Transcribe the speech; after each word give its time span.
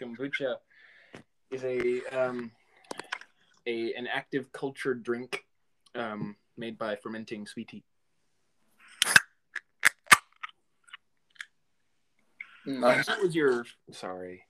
Kombucha 0.00 0.56
is 1.50 1.64
a 1.64 2.00
um, 2.16 2.50
a 3.66 3.92
an 3.94 4.06
active 4.06 4.52
cultured 4.52 5.02
drink 5.02 5.44
um, 5.94 6.36
made 6.56 6.78
by 6.78 6.96
fermenting 6.96 7.46
sweet 7.46 7.68
tea. 7.68 7.84
Nice. 12.66 13.08
What 13.08 13.22
was 13.22 13.34
your? 13.34 13.64
Sorry, 13.90 14.44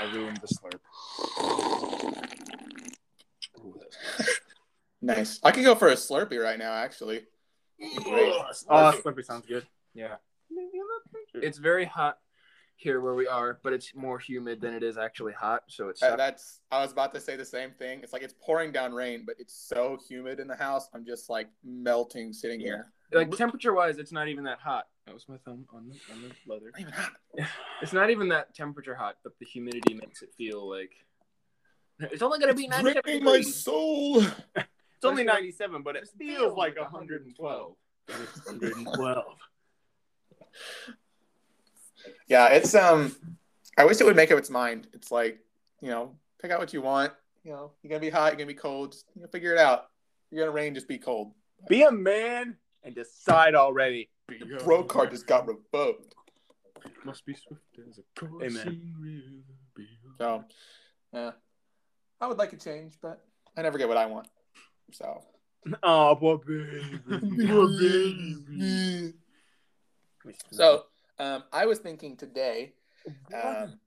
I 0.00 0.04
ruined 0.12 0.38
the 0.38 0.48
slurp. 0.48 0.80
Ooh, 3.64 3.80
Nice. 5.00 5.40
I 5.42 5.50
could 5.50 5.64
go 5.64 5.74
for 5.74 5.88
a 5.88 5.94
Slurpee 5.94 6.42
right 6.42 6.58
now, 6.58 6.72
actually. 6.72 7.24
Great. 7.78 8.32
Oh, 8.68 8.92
Slurpee 9.04 9.24
sounds 9.24 9.46
good. 9.46 9.66
Yeah. 9.94 10.16
It's 11.34 11.58
very 11.58 11.84
hot 11.84 12.18
here 12.82 13.00
where 13.00 13.14
we 13.14 13.26
are, 13.26 13.60
but 13.62 13.72
it's 13.72 13.94
more 13.94 14.18
humid 14.18 14.60
than 14.60 14.74
it 14.74 14.82
is 14.82 14.98
actually 14.98 15.32
hot, 15.32 15.62
so 15.68 15.88
it's 15.88 16.02
Uh, 16.02 16.16
that's. 16.16 16.60
I 16.70 16.82
was 16.82 16.92
about 16.92 17.14
to 17.14 17.20
say 17.20 17.36
the 17.36 17.44
same 17.44 17.70
thing. 17.70 18.00
It's 18.02 18.12
like 18.12 18.22
it's 18.22 18.34
pouring 18.40 18.72
down 18.72 18.92
rain, 18.92 19.22
but 19.24 19.36
it's 19.38 19.54
so 19.54 19.98
humid 20.08 20.40
in 20.40 20.48
the 20.48 20.56
house. 20.56 20.88
I'm 20.92 21.04
just 21.04 21.30
like 21.30 21.48
melting 21.64 22.32
sitting 22.32 22.60
here. 22.60 22.92
like 23.12 23.30
temperature 23.36 23.72
wise, 23.72 23.98
it's 23.98 24.12
not 24.12 24.28
even 24.28 24.44
that 24.44 24.58
hot. 24.58 24.86
That 25.06 25.14
was 25.14 25.28
my 25.28 25.36
thumb 25.44 25.66
on 25.72 25.88
the 25.88 26.12
on 26.12 26.22
the 26.22 26.52
leather. 26.52 26.70
Not 26.72 26.80
even 26.80 26.92
hot. 26.92 27.12
It's 27.82 27.92
not 27.92 28.10
even 28.10 28.28
that 28.28 28.54
temperature 28.54 28.94
hot, 28.94 29.16
but 29.24 29.32
the 29.38 29.46
humidity 29.46 29.94
makes 29.94 30.22
it 30.22 30.32
feel 30.36 30.68
like 30.68 30.92
it's 31.98 32.22
only 32.22 32.38
gonna 32.38 32.54
be 32.54 32.64
It's 32.64 32.82
97 32.82 33.02
ripping 33.04 33.24
my 33.24 33.40
soul. 33.40 34.24
It's 35.02 35.08
only 35.08 35.24
97, 35.24 35.82
but 35.82 35.96
it 35.96 36.08
feels 36.16 36.56
like 36.56 36.78
112. 36.78 37.76
112. 38.06 39.24
Yeah, 42.28 42.48
it's 42.48 42.74
um. 42.74 43.16
I 43.78 43.84
wish 43.84 44.00
it 44.00 44.04
would 44.04 44.16
make 44.16 44.30
up 44.30 44.38
its 44.38 44.50
mind. 44.50 44.86
It's 44.92 45.10
like 45.10 45.38
you 45.80 45.90
know, 45.90 46.14
pick 46.40 46.50
out 46.50 46.60
what 46.60 46.72
you 46.72 46.82
want. 46.82 47.12
You 47.44 47.52
know, 47.52 47.72
you're 47.82 47.90
gonna 47.90 48.00
be 48.00 48.10
hot. 48.10 48.32
You're 48.32 48.36
gonna 48.36 48.46
be 48.46 48.54
cold. 48.54 48.92
Just, 48.92 49.06
you 49.14 49.22
know, 49.22 49.28
figure 49.28 49.52
it 49.52 49.58
out. 49.58 49.86
You're 50.30 50.44
gonna 50.44 50.54
rain. 50.54 50.74
Just 50.74 50.88
be 50.88 50.98
cold. 50.98 51.32
Be 51.68 51.82
a 51.82 51.90
man 51.90 52.56
and 52.82 52.94
decide 52.94 53.54
already. 53.54 54.08
Bro 54.64 54.84
card 54.84 55.10
just 55.10 55.26
got 55.26 55.46
revoked. 55.46 56.14
Must 57.04 57.24
be 57.26 57.34
swift 57.34 57.62
as 57.88 57.98
a 57.98 58.02
Amen. 58.44 59.44
So, 60.18 60.44
yeah, 61.12 61.32
I 62.20 62.26
would 62.26 62.38
like 62.38 62.52
a 62.52 62.56
change, 62.56 62.94
but 63.00 63.20
I 63.56 63.62
never 63.62 63.78
get 63.78 63.88
what 63.88 63.96
I 63.96 64.06
want. 64.06 64.28
So. 64.92 65.22
Oh, 65.82 66.16
poor 66.20 66.38
baby. 66.38 67.00
So, 70.50 70.84
um, 71.22 71.44
I 71.52 71.66
was 71.66 71.78
thinking 71.78 72.16
today. 72.16 72.74
Um, 73.32 73.78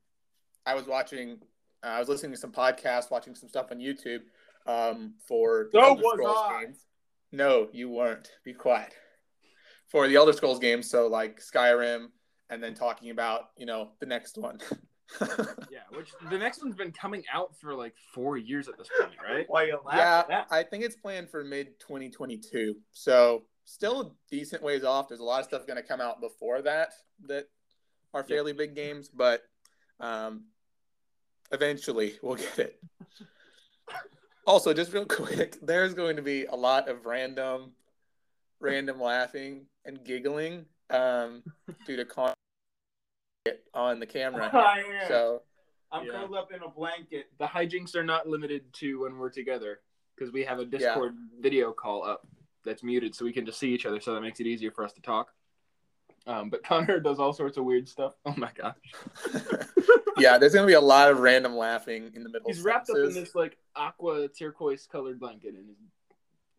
I 0.65 0.73
was 0.73 0.85
watching. 0.87 1.39
Uh, 1.83 1.87
I 1.87 1.99
was 1.99 2.09
listening 2.09 2.31
to 2.31 2.37
some 2.37 2.51
podcasts, 2.51 3.11
watching 3.11 3.35
some 3.35 3.49
stuff 3.49 3.67
on 3.71 3.79
YouTube. 3.79 4.21
Um, 4.65 5.13
for 5.27 5.69
the 5.71 5.79
So 5.79 5.85
Elder 5.85 6.01
was 6.01 6.13
Scrolls 6.13 6.37
I. 6.39 6.63
games. 6.63 6.85
No, 7.31 7.67
you 7.71 7.89
weren't. 7.89 8.29
Be 8.43 8.53
quiet. 8.53 8.93
For 9.87 10.07
the 10.07 10.15
Elder 10.15 10.33
Scrolls 10.33 10.59
games, 10.59 10.89
so 10.89 11.07
like 11.07 11.39
Skyrim, 11.39 12.07
and 12.49 12.63
then 12.63 12.73
talking 12.73 13.11
about 13.11 13.49
you 13.57 13.65
know 13.65 13.91
the 13.99 14.05
next 14.05 14.37
one. 14.37 14.59
Yeah, 15.71 15.81
which 15.95 16.09
the 16.31 16.37
next 16.37 16.63
one's 16.63 16.75
been 16.75 16.91
coming 16.91 17.23
out 17.31 17.55
for 17.61 17.75
like 17.75 17.93
four 18.13 18.37
years 18.37 18.67
at 18.67 18.75
this 18.77 18.89
point, 18.99 19.13
right? 19.23 19.45
Why 19.47 19.65
you 19.65 19.79
laugh 19.85 19.95
yeah, 19.95 20.19
at 20.19 20.27
that? 20.29 20.47
I 20.49 20.63
think 20.63 20.83
it's 20.83 20.95
planned 20.95 21.29
for 21.29 21.43
mid 21.43 21.79
2022. 21.79 22.75
So 22.91 23.43
still 23.65 24.01
a 24.01 24.11
decent 24.31 24.63
ways 24.63 24.83
off. 24.83 25.07
There's 25.09 25.19
a 25.19 25.23
lot 25.23 25.39
of 25.39 25.45
stuff 25.45 25.67
going 25.67 25.81
to 25.81 25.87
come 25.87 25.99
out 25.99 26.21
before 26.21 26.61
that 26.61 26.93
that 27.27 27.49
are 28.13 28.23
fairly 28.23 28.53
big 28.53 28.75
games, 28.75 29.09
but 29.09 29.43
um, 29.99 30.45
eventually 31.51 32.17
we'll 32.21 32.35
get 32.35 32.59
it. 32.59 32.83
also, 34.47 34.73
just 34.73 34.93
real 34.93 35.05
quick, 35.05 35.57
there's 35.61 35.93
going 35.93 36.15
to 36.15 36.21
be 36.21 36.45
a 36.45 36.55
lot 36.55 36.87
of 36.87 37.05
random, 37.05 37.71
random 38.59 39.01
laughing 39.01 39.65
and 39.83 40.03
giggling 40.03 40.65
um, 40.91 41.43
due 41.85 41.97
to 41.97 42.05
con 42.05 42.33
on 43.73 43.99
the 43.99 44.05
camera. 44.05 44.49
I 44.53 44.79
am. 44.79 45.07
So 45.07 45.41
I'm 45.91 46.05
Yeah. 46.05 46.11
curled 46.13 46.35
up 46.35 46.51
in 46.53 46.61
a 46.63 46.69
blanket. 46.69 47.27
The 47.39 47.45
hijinks 47.45 47.95
are 47.95 48.03
not 48.03 48.27
limited 48.27 48.71
to 48.75 49.01
when 49.01 49.17
we're 49.17 49.29
together 49.29 49.79
because 50.15 50.31
we 50.31 50.43
have 50.45 50.59
a 50.59 50.65
Discord 50.65 51.15
video 51.41 51.73
call 51.73 52.03
up 52.05 52.25
that's 52.65 52.83
muted, 52.83 53.15
so 53.15 53.25
we 53.25 53.33
can 53.33 53.45
just 53.45 53.59
see 53.59 53.73
each 53.73 53.85
other. 53.85 53.99
So 53.99 54.13
that 54.13 54.21
makes 54.21 54.39
it 54.39 54.47
easier 54.47 54.71
for 54.71 54.83
us 54.83 54.93
to 54.93 55.01
talk. 55.01 55.31
Um, 56.27 56.49
but 56.49 56.63
Connor 56.67 56.99
does 56.99 57.19
all 57.19 57.33
sorts 57.33 57.57
of 57.57 57.65
weird 57.65 57.87
stuff. 57.87 58.13
Oh 58.25 58.33
my 58.37 58.51
gosh, 58.55 58.75
yeah, 60.17 60.37
there's 60.37 60.53
going 60.53 60.65
to 60.65 60.71
be 60.71 60.73
a 60.73 60.81
lot 60.81 61.11
of 61.11 61.19
random 61.19 61.55
laughing 61.55 62.11
in 62.15 62.23
the 62.23 62.29
middle. 62.29 62.47
he's 62.47 62.61
wrapped 62.61 62.89
up 62.89 62.97
in 62.97 63.13
this 63.13 63.35
like 63.35 63.57
aqua 63.75 64.27
turquoise 64.27 64.87
colored 64.91 65.19
blanket 65.19 65.55
and 65.55 65.69
is 65.69 65.77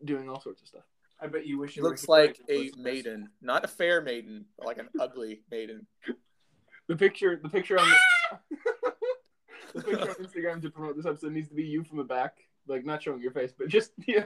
doing 0.03 0.29
all 0.29 0.39
sorts 0.39 0.61
of 0.61 0.67
stuff. 0.67 0.83
I 1.19 1.27
bet 1.27 1.47
you 1.47 1.57
wish 1.57 1.75
you 1.75 1.83
looks 1.83 2.07
were 2.07 2.17
like 2.17 2.39
a 2.49 2.65
listeners. 2.65 2.83
maiden, 2.83 3.29
not 3.41 3.65
a 3.65 3.67
fair 3.67 4.01
maiden, 4.01 4.45
but 4.57 4.67
like 4.67 4.77
an 4.77 4.89
ugly 4.99 5.41
maiden. 5.49 5.87
The 6.87 6.95
picture, 6.95 7.39
the 7.41 7.49
picture 7.49 7.79
on 7.79 7.89
the, 7.89 8.57
the 9.73 9.81
picture 9.81 10.09
on 10.09 10.15
Instagram 10.15 10.61
to 10.61 10.69
promote 10.69 10.95
this 10.95 11.05
episode 11.05 11.33
needs 11.33 11.49
to 11.49 11.55
be 11.55 11.63
you 11.63 11.83
from 11.83 11.97
the 11.97 12.03
back, 12.03 12.37
like 12.67 12.85
not 12.85 13.01
showing 13.01 13.21
your 13.21 13.31
face, 13.31 13.51
but 13.57 13.67
just 13.67 13.91
yeah. 14.07 14.23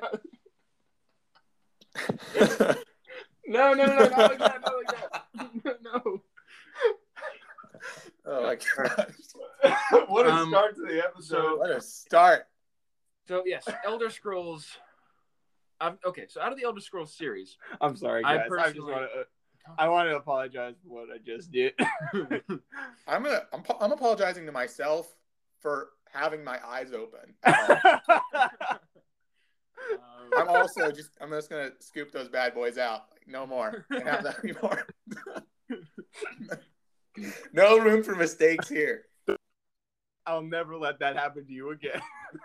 No, 3.47 3.73
no, 3.73 3.73
no, 3.73 3.85
no, 3.85 4.07
not 4.07 4.17
like 4.17 4.39
that, 4.39 4.61
not 4.61 4.75
like 4.75 4.87
that. 4.87 5.25
No. 5.83 6.21
oh 8.25 8.43
my 8.43 8.55
gosh! 8.55 9.09
what 10.07 10.27
a 10.27 10.31
Um, 10.31 10.49
start 10.49 10.75
to 10.75 10.81
the 10.81 10.99
episode. 11.03 11.59
What 11.59 11.71
a 11.71 11.81
start! 11.81 12.47
So 13.27 13.43
yes, 13.45 13.67
Elder 13.85 14.09
Scrolls. 14.09 14.67
i 15.79 15.93
okay, 16.05 16.25
so 16.29 16.41
out 16.41 16.51
of 16.51 16.57
the 16.57 16.63
Elder 16.63 16.79
Scrolls 16.81 17.13
series, 17.13 17.57
I'm 17.81 17.95
sorry, 17.95 18.23
I 18.23 18.37
guys. 18.37 18.39
I, 18.39 18.47
just 18.47 18.65
personally- 18.65 18.91
want 18.93 19.11
to. 19.13 19.25
I 19.77 19.89
want 19.89 20.09
to 20.09 20.15
apologize 20.15 20.73
for 20.83 20.89
what 20.89 21.09
I 21.13 21.19
just 21.23 21.51
did. 21.51 21.73
I'm 23.07 23.23
gonna, 23.23 23.43
I'm, 23.53 23.63
I'm 23.79 23.91
apologizing 23.91 24.47
to 24.47 24.51
myself 24.51 25.15
for 25.59 25.89
having 26.11 26.43
my 26.43 26.59
eyes 26.65 26.93
open. 26.93 27.35
I'm 30.37 30.47
also 30.47 30.91
just, 30.91 31.09
I'm 31.19 31.29
just 31.31 31.49
gonna 31.49 31.71
scoop 31.79 32.11
those 32.11 32.29
bad 32.29 32.53
boys 32.53 32.77
out. 32.77 33.03
Like, 33.11 33.27
no 33.27 33.45
more. 33.45 33.85
Can't 33.91 34.07
have 34.07 34.23
that 34.23 34.39
anymore. 34.43 34.87
no 37.53 37.77
room 37.79 38.03
for 38.03 38.15
mistakes 38.15 38.69
here. 38.69 39.03
I'll 40.25 40.41
never 40.43 40.77
let 40.77 40.99
that 40.99 41.15
happen 41.17 41.45
to 41.45 41.51
you 41.51 41.71
again. 41.71 42.01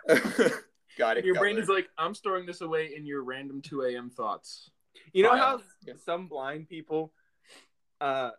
Got 0.99 1.19
it. 1.19 1.25
your 1.27 1.35
brain 1.35 1.57
covered. 1.57 1.63
is 1.63 1.69
like, 1.69 1.89
I'm 1.99 2.15
storing 2.15 2.47
this 2.47 2.63
away 2.63 2.95
in 2.97 3.05
your 3.07 3.23
random 3.23 3.61
2 3.61 3.83
a.m. 3.83 4.09
thoughts. 4.11 4.71
You 5.13 5.23
know 5.25 5.31
File. 5.31 5.39
how 5.39 5.61
Yeah. 5.87 5.95
some 6.05 6.27
blind 6.27 6.69
people, 6.69 7.13
uh, 8.01 8.31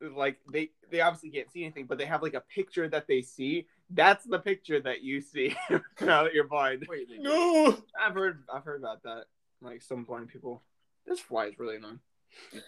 like 0.00 0.38
they 0.50 0.70
they 0.90 1.00
obviously 1.02 1.30
can't 1.30 1.50
see 1.52 1.62
anything, 1.62 1.86
but 1.86 1.98
they 1.98 2.06
have 2.06 2.22
like 2.22 2.34
a 2.34 2.40
picture 2.40 2.88
that 2.88 3.06
they 3.06 3.20
see. 3.22 3.66
That's 3.90 4.24
the 4.24 4.38
picture 4.38 4.80
that 4.80 5.02
you 5.02 5.20
see 5.20 5.54
now 6.00 6.24
that 6.24 6.34
you're 6.34 6.48
blind. 6.48 6.86
Wait, 6.88 7.08
no. 7.18 7.78
I've 8.00 8.14
heard 8.14 8.42
I've 8.52 8.64
heard 8.64 8.80
about 8.80 9.02
that. 9.04 9.24
Like 9.60 9.82
some 9.82 10.04
blind 10.04 10.28
people. 10.28 10.62
This 11.06 11.20
fly 11.20 11.46
is 11.46 11.58
really 11.58 11.76
annoying. 11.76 12.00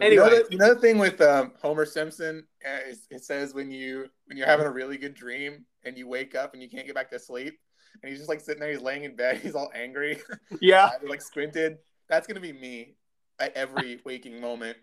Anyway, 0.00 0.26
another, 0.26 0.44
you 0.50 0.58
know 0.58 0.74
the 0.74 0.80
thing 0.80 0.98
with 0.98 1.20
um, 1.20 1.52
Homer 1.60 1.84
Simpson, 1.84 2.46
uh, 2.66 2.88
is, 2.88 3.06
it 3.10 3.24
says 3.24 3.52
when 3.52 3.70
you 3.70 4.06
when 4.26 4.38
you're 4.38 4.46
having 4.46 4.66
a 4.66 4.70
really 4.70 4.96
good 4.96 5.14
dream 5.14 5.64
and 5.84 5.96
you 5.98 6.08
wake 6.08 6.34
up 6.34 6.54
and 6.54 6.62
you 6.62 6.68
can't 6.68 6.86
get 6.86 6.94
back 6.94 7.10
to 7.10 7.18
sleep, 7.18 7.58
and 8.02 8.10
he's 8.10 8.18
just 8.18 8.28
like 8.28 8.40
sitting 8.40 8.60
there, 8.60 8.70
he's 8.70 8.80
laying 8.80 9.04
in 9.04 9.16
bed, 9.16 9.38
he's 9.42 9.54
all 9.54 9.70
angry, 9.74 10.18
Yeah. 10.60 10.90
like 11.08 11.22
squinted. 11.22 11.78
That's 12.08 12.26
gonna 12.26 12.40
be 12.40 12.52
me 12.52 12.96
at 13.38 13.54
every 13.54 14.00
waking 14.04 14.40
moment, 14.40 14.78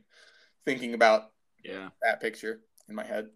thinking 0.66 0.94
about 0.94 1.31
yeah. 1.63 1.90
that 2.03 2.22
picture 2.22 2.62
in 2.88 2.95
my 2.95 3.06
head. 3.06 3.29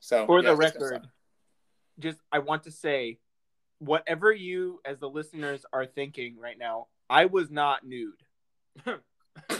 So 0.00 0.26
For 0.26 0.40
yeah, 0.40 0.54
the 0.54 0.60
it's 0.60 0.72
gonna 0.72 0.84
record, 0.84 1.08
just 1.98 2.18
I 2.32 2.40
want 2.40 2.64
to 2.64 2.70
say, 2.70 3.18
whatever 3.78 4.32
you 4.32 4.80
as 4.84 4.98
the 4.98 5.08
listeners 5.08 5.64
are 5.72 5.86
thinking 5.86 6.36
right 6.38 6.58
now, 6.58 6.86
I 7.10 7.26
was 7.26 7.50
not 7.50 7.86
nude. 7.86 8.12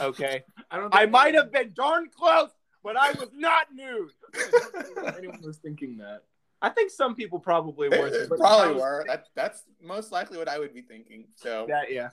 Okay, 0.01 0.43
I 0.71 0.77
don't. 0.77 0.93
I 0.93 1.05
might 1.05 1.35
have 1.35 1.51
been 1.51 1.71
darn 1.75 2.09
close, 2.09 2.49
but 2.83 2.97
I 2.97 3.11
was 3.11 3.29
not 3.33 3.67
nude. 3.73 4.09
anyone 5.17 5.39
was 5.43 5.57
thinking 5.57 5.97
that. 5.97 6.23
I 6.63 6.69
think 6.69 6.89
some 6.89 7.13
people 7.13 7.39
probably 7.39 7.87
were. 7.87 8.11
suck. 8.11 8.29
but 8.29 8.39
Probably 8.39 8.73
was- 8.73 8.81
were. 8.81 9.03
That, 9.07 9.25
that's 9.35 9.63
most 9.79 10.11
likely 10.11 10.39
what 10.39 10.49
I 10.49 10.57
would 10.57 10.73
be 10.73 10.81
thinking. 10.81 11.25
So 11.35 11.67
That 11.69 11.91
yeah. 11.91 12.09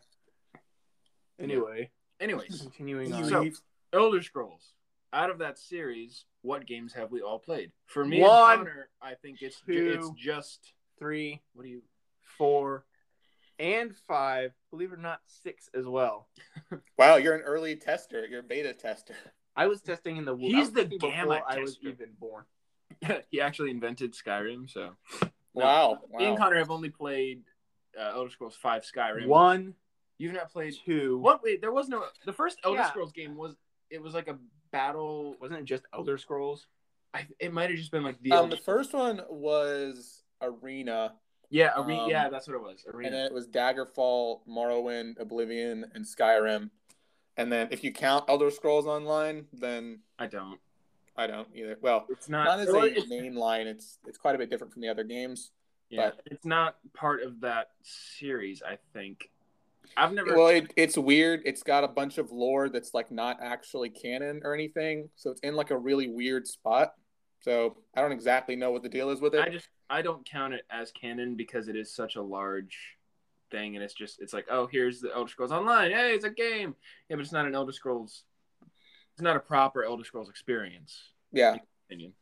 Anyway, 1.41 1.91
Anyways, 2.21 2.61
continuing 2.61 3.09
You 3.09 3.25
on. 3.25 3.25
So- 3.31 3.51
Elder 3.93 4.23
Scrolls. 4.23 4.73
Out 5.15 5.31
of 5.31 5.39
that 5.39 5.59
series, 5.59 6.25
what 6.43 6.67
games 6.67 6.93
have 6.95 7.11
we 7.13 7.23
all 7.23 7.39
played? 7.39 7.71
For 7.87 8.05
me 8.05 8.21
One, 8.21 8.59
and 8.59 8.69
Connor, 8.69 8.89
I 9.01 9.15
think 9.15 9.41
it's 9.43 9.61
ju- 9.61 9.95
it's 9.97 10.11
just 10.21 10.73
three, 10.99 11.41
what 11.55 11.63
do 11.63 11.69
you? 11.71 11.83
four, 12.37 12.85
and 13.61 13.95
five. 14.09 14.53
Believe 14.71 14.91
it 14.93 14.99
or 14.99 15.03
not, 15.03 15.21
six 15.27 15.71
as 15.75 15.87
well. 15.87 16.29
Wow, 16.99 17.17
you're 17.17 17.35
an 17.37 17.43
early 17.43 17.77
tester. 17.77 18.27
You're 18.27 18.41
a 18.41 18.43
beta 18.43 18.73
tester. 18.73 19.15
I 19.57 19.67
was 19.69 19.81
testing 19.81 20.17
in 20.17 20.25
the. 20.25 20.37
He's 20.37 20.73
the 20.73 20.83
testing 20.83 20.99
gamma 20.99 21.35
before 21.37 21.43
I 21.49 21.59
was 21.61 21.79
even 21.83 22.09
born. 22.19 22.45
he 23.31 23.41
actually 23.41 23.71
invented 23.71 24.15
Skyrim, 24.15 24.69
so 24.69 24.91
No. 25.23 25.29
Wow. 25.55 25.99
wow. 26.11 26.19
Me 26.19 26.25
and 26.27 26.37
Connor 26.39 26.57
have 26.59 26.71
only 26.73 26.91
played 26.91 27.43
uh, 28.01 28.11
Elder 28.15 28.31
Scrolls 28.31 28.57
Five 28.61 28.83
Skyrim. 28.83 29.27
One, 29.29 29.75
You've 30.19 30.33
not 30.33 30.51
played. 30.51 30.75
two. 30.85 31.19
What? 31.19 31.43
Wait, 31.45 31.61
there 31.61 31.73
was 31.73 31.89
no. 31.89 32.05
The 32.27 32.33
first 32.33 32.59
Elder 32.65 32.79
Yeah. 32.79 32.89
Scrolls 32.89 33.13
game 33.13 33.37
was. 33.37 33.55
It 33.91 34.03
was 34.03 34.15
like 34.15 34.27
a 34.29 34.37
battle. 34.75 35.37
Wasn't 35.41 35.59
it 35.61 35.65
just 35.65 35.85
Elder 35.95 36.19
Scrolls? 36.19 36.67
I, 37.15 37.27
it 37.39 37.53
might 37.53 37.71
have 37.71 37.79
just 37.79 37.93
been 37.93 38.03
like 38.03 38.21
the. 38.23 38.33
Um, 38.33 38.51
the 38.51 38.57
first 38.57 38.93
one 38.93 39.23
was 39.31 40.23
Arena, 40.43 41.15
yeah, 41.49 41.71
Arena. 41.81 42.03
um, 42.05 42.11
yeah, 42.11 42.29
that's 42.29 42.49
what 42.49 42.57
it 42.57 42.63
was. 42.63 42.85
Arena. 42.93 43.07
and 43.09 43.17
then 43.17 43.27
it 43.27 43.33
was 43.33 43.47
Daggerfall, 43.47 44.41
Morrowind, 44.49 45.21
Oblivion, 45.21 45.87
and 45.95 46.05
Skyrim. 46.05 46.71
And 47.37 47.53
then 47.53 47.69
if 47.71 47.83
you 47.85 47.93
count 47.93 48.25
Elder 48.29 48.51
Scrolls 48.51 48.87
Online, 48.87 49.47
then 49.53 50.01
I 50.19 50.27
don't. 50.27 50.59
I 51.17 51.29
don't 51.29 51.47
either. 51.55 51.79
Well, 51.81 52.07
It's 52.11 52.29
not. 52.29 52.45
not 52.45 52.59
as 52.61 52.69
a 52.69 52.83
it's- 52.85 53.09
main 53.09 53.37
line. 53.37 53.69
It's 53.69 53.99
it's 54.07 54.19
quite 54.19 54.35
a 54.35 54.39
bit 54.39 54.51
different 54.51 54.73
from 54.73 54.83
the 54.83 54.89
other 54.89 55.05
games. 55.05 55.53
yeah, 55.89 56.11
but- 56.11 56.21
it's 56.27 56.45
not 56.45 56.77
part 56.95 57.23
of 57.23 57.41
that 57.43 57.71
series. 57.83 58.61
I 58.67 58.79
think. 58.93 59.31
I've 59.97 60.13
never. 60.13 60.37
Well, 60.37 60.49
it, 60.49 60.73
it's 60.77 60.97
weird. 60.97 61.43
It's 61.45 61.63
got 61.63 61.85
a 61.85 61.89
bunch 61.89 62.19
of 62.19 62.31
lore 62.31 62.69
that's 62.69 62.95
like 62.95 63.11
not 63.11 63.39
actually 63.43 63.91
canon 63.91 64.41
or 64.45 64.55
anything, 64.55 65.09
so 65.17 65.31
it's 65.31 65.41
in 65.41 65.55
like 65.55 65.71
a 65.71 65.79
really 65.79 66.09
weird 66.09 66.47
spot. 66.47 66.95
So 67.41 67.77
I 67.95 68.01
don't 68.01 68.13
exactly 68.13 68.57
know 68.57 68.71
what 68.71 68.83
the 68.83 68.89
deal 68.89 69.11
is 69.11 69.21
with 69.21 69.35
it. 69.35 69.41
I 69.41 69.51
just 69.51 69.69
I 69.91 70.03
don't 70.03 70.29
count 70.29 70.55
it 70.55 70.63
as 70.71 70.91
canon 70.93 71.37
because 71.37 71.69
it 71.69 71.77
is 71.77 71.95
such 71.95 72.17
a 72.17 72.23
large 72.23 72.77
thing, 73.51 73.77
and 73.77 73.85
it's 73.85 73.95
just 73.95 74.21
it's 74.21 74.33
like 74.33 74.47
oh 74.51 74.67
here's 74.67 75.01
the 75.01 75.15
Elder 75.15 75.31
Scrolls 75.31 75.53
Online. 75.53 75.91
Hey, 75.91 76.15
it's 76.15 76.25
a 76.25 76.31
game. 76.31 76.75
Yeah, 77.09 77.17
but 77.17 77.21
it's 77.21 77.33
not 77.33 77.47
an 77.47 77.55
Elder 77.55 77.73
Scrolls. 77.73 78.25
It's 79.13 79.23
not 79.23 79.37
a 79.37 79.41
proper 79.41 79.85
Elder 79.85 80.05
Scrolls 80.05 80.29
experience. 80.29 80.99
yeah, 81.33 81.57
Opinion. 81.89 82.15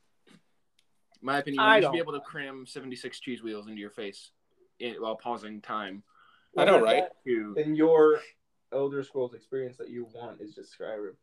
My 1.22 1.38
opinion. 1.38 1.62
I 1.62 1.76
you 1.76 1.82
should 1.84 1.92
be 1.92 1.98
able 1.98 2.14
to 2.14 2.20
cram 2.20 2.66
seventy 2.66 2.96
six 2.96 3.20
cheese 3.20 3.42
wheels 3.42 3.68
into 3.68 3.80
your 3.80 3.90
face 3.90 4.32
eh, 4.80 4.94
while 4.98 5.16
pausing 5.16 5.60
time. 5.60 6.02
I 6.56 6.64
know, 6.64 6.80
right? 6.80 7.04
To 7.26 7.54
Then 7.56 7.74
your 7.74 8.20
Elder 8.72 9.02
Scrolls 9.02 9.34
experience 9.34 9.76
that 9.78 9.90
you 9.90 10.06
want 10.14 10.40
is 10.40 10.54
just 10.54 10.78
Skyrim. 10.78 11.14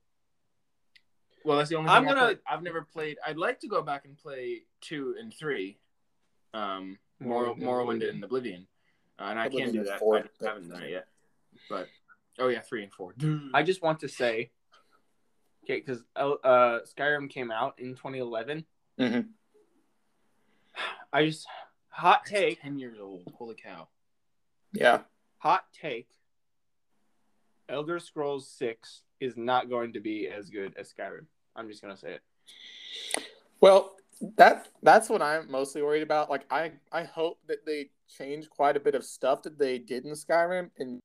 well, 1.45 1.57
that's 1.57 1.69
the 1.69 1.75
only. 1.75 1.89
I'm 1.89 2.03
gonna- 2.05 2.21
I 2.21 2.25
played. 2.25 2.39
I've 2.49 2.63
never 2.63 2.81
played. 2.81 3.17
I'd 3.25 3.37
like 3.37 3.59
to 3.61 3.67
go 3.67 3.81
back 3.81 4.05
and 4.05 4.17
play 4.17 4.63
two 4.81 5.15
and 5.19 5.33
three. 5.33 5.77
Um, 6.53 6.97
Morrow, 7.19 7.53
Morrowind 7.55 8.07
and 8.09 8.23
Oblivion. 8.23 8.67
and 9.19 9.27
uh, 9.27 9.31
and 9.31 9.39
I 9.39 9.43
can 9.49 9.59
Oblivion 9.61 9.83
do 9.83 9.89
that. 9.89 9.99
four. 9.99 10.17
I 10.17 10.21
just 10.21 10.41
haven't 10.43 10.69
done 10.69 10.83
it 10.83 10.91
yet. 10.91 11.07
But 11.69 11.87
oh 12.39 12.47
yeah, 12.47 12.61
three 12.61 12.83
and 12.83 12.91
four. 12.93 13.13
I 13.53 13.61
just 13.63 13.81
want 13.83 13.99
to 13.99 14.07
say, 14.07 14.51
okay, 15.63 15.79
because 15.79 16.03
uh, 16.15 16.79
Skyrim 16.97 17.29
came 17.29 17.51
out 17.51 17.75
in 17.77 17.89
2011. 17.95 18.65
Mhm. 18.99 19.27
I 21.11 21.25
just 21.25 21.45
hot 21.89 22.21
It's 22.23 22.31
take, 22.31 22.61
ten 22.61 22.79
years 22.79 22.97
old. 22.99 23.23
Holy 23.37 23.55
cow! 23.55 23.87
yeah. 24.73 25.01
Hot 25.39 25.65
take. 25.73 26.07
Elder 27.67 27.99
Scrolls 27.99 28.47
Six 28.47 29.01
is 29.19 29.35
not 29.35 29.69
going 29.69 29.93
to 29.93 29.99
be 29.99 30.27
as 30.27 30.49
good 30.49 30.73
as 30.77 30.93
Skyrim. 30.93 31.25
I'm 31.55 31.67
just 31.67 31.81
gonna 31.81 31.97
say 31.97 32.13
it. 32.13 32.21
Well, 33.61 33.95
that 34.37 34.67
that's 34.83 35.09
what 35.09 35.21
I'm 35.21 35.49
mostly 35.51 35.81
worried 35.81 36.03
about. 36.03 36.29
Like 36.29 36.45
I 36.51 36.73
I 36.91 37.03
hope 37.03 37.39
that 37.47 37.65
they 37.65 37.89
change 38.17 38.49
quite 38.49 38.77
a 38.77 38.79
bit 38.79 38.95
of 38.95 39.03
stuff 39.03 39.43
that 39.43 39.59
they 39.59 39.77
did 39.77 40.05
in 40.05 40.11
Skyrim 40.11 40.69
and 40.77 40.99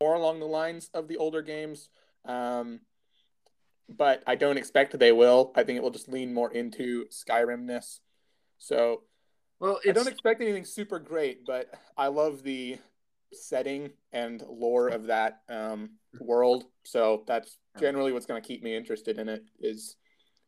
more 0.00 0.14
along 0.14 0.40
the 0.40 0.46
lines 0.46 0.90
of 0.94 1.08
the 1.08 1.16
older 1.16 1.42
games. 1.42 1.88
Um, 2.24 2.80
but 3.88 4.22
I 4.26 4.34
don't 4.34 4.56
expect 4.56 4.98
they 4.98 5.12
will. 5.12 5.52
I 5.54 5.62
think 5.62 5.76
it 5.76 5.82
will 5.82 5.90
just 5.90 6.08
lean 6.08 6.34
more 6.34 6.52
into 6.52 7.06
Skyrimness. 7.06 8.00
So 8.58 9.02
Well, 9.60 9.80
I 9.88 9.92
don't 9.92 10.08
expect 10.08 10.40
anything 10.40 10.64
super 10.64 10.98
great, 10.98 11.46
but 11.46 11.70
I 11.96 12.08
love 12.08 12.42
the 12.42 12.78
setting 13.44 13.90
and 14.12 14.42
lore 14.48 14.88
of 14.88 15.06
that 15.06 15.40
um, 15.48 15.90
world. 16.20 16.64
So 16.84 17.24
that's 17.26 17.58
generally 17.78 18.12
what's 18.12 18.26
going 18.26 18.40
to 18.40 18.46
keep 18.46 18.62
me 18.62 18.76
interested 18.76 19.18
in 19.18 19.28
it. 19.28 19.44
Is 19.60 19.96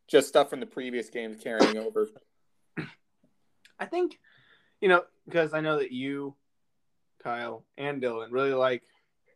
just 0.07 0.27
stuff 0.27 0.49
from 0.49 0.59
the 0.59 0.65
previous 0.65 1.09
games 1.09 1.37
carrying 1.41 1.77
over. 1.77 2.07
I 3.79 3.85
think, 3.85 4.19
you 4.81 4.89
know, 4.89 5.03
because 5.25 5.53
I 5.53 5.61
know 5.61 5.77
that 5.77 5.91
you, 5.91 6.35
Kyle, 7.23 7.65
and 7.77 8.01
Dylan 8.01 8.31
really 8.31 8.53
like. 8.53 8.83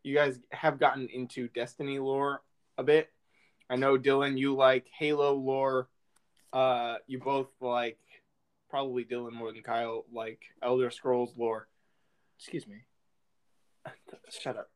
You 0.03 0.13
guys 0.13 0.37
have 0.51 0.79
gotten 0.79 1.07
into 1.13 1.47
Destiny 1.47 1.97
lore 1.97 2.41
a 2.77 2.83
bit. 2.83 3.09
I 3.69 3.77
know 3.77 3.97
Dylan, 3.97 4.37
you 4.37 4.53
like 4.55 4.87
Halo 4.97 5.33
lore. 5.33 5.87
Uh, 6.51 6.95
you 7.07 7.19
both 7.19 7.47
like 7.61 7.97
probably 8.69 9.05
Dylan 9.05 9.31
more 9.31 9.51
than 9.51 9.63
Kyle 9.63 10.03
like 10.11 10.41
Elder 10.61 10.91
Scrolls 10.91 11.33
lore. 11.37 11.67
excuse 12.37 12.67
me. 12.67 12.83
Shut 14.29 14.57
up. 14.57 14.69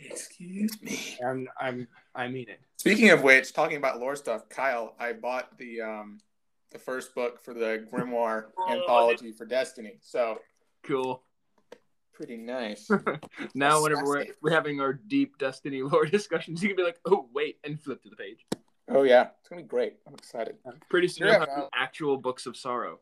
Excuse 0.00 0.80
me. 0.82 0.98
I'm 1.24 1.48
I'm 1.60 1.88
I 2.14 2.28
mean 2.28 2.48
it. 2.48 2.60
Speaking 2.76 3.10
of 3.10 3.22
which, 3.22 3.52
talking 3.52 3.76
about 3.76 3.98
lore 4.00 4.16
stuff, 4.16 4.48
Kyle, 4.48 4.94
I 4.98 5.12
bought 5.12 5.56
the 5.58 5.80
um, 5.80 6.18
the 6.70 6.78
first 6.78 7.14
book 7.14 7.40
for 7.40 7.54
the 7.54 7.86
Grimoire 7.92 8.46
Oh, 8.58 8.70
anthology 8.72 9.32
for 9.32 9.44
Destiny. 9.46 9.98
So 10.00 10.38
Cool. 10.84 11.22
pretty 12.12 12.36
nice. 12.36 12.88
Now, 13.54 13.82
whenever 13.82 14.04
we're, 14.04 14.26
we're 14.42 14.50
having 14.52 14.80
our 14.80 14.92
deep 14.92 15.38
Destiny 15.38 15.82
lore 15.82 16.04
discussions, 16.18 16.62
you 16.62 16.68
can 16.68 16.76
be 16.76 16.82
like, 16.84 16.98
"Oh, 17.04 17.28
wait," 17.32 17.58
and 17.64 17.80
flip 17.80 18.02
to 18.02 18.10
the 18.10 18.16
page. 18.16 18.44
oh 18.88 19.02
yeah, 19.02 19.28
it's 19.40 19.48
gonna 19.48 19.62
be 19.62 19.68
great. 19.68 19.94
I'm 20.06 20.14
excited. 20.14 20.56
Pretty 20.88 21.08
soon, 21.08 21.28
Yeah, 21.28 21.38
we'll 21.38 21.54
have 21.56 21.68
actual 21.74 22.16
books 22.16 22.46
of 22.46 22.56
sorrow. 22.56 23.00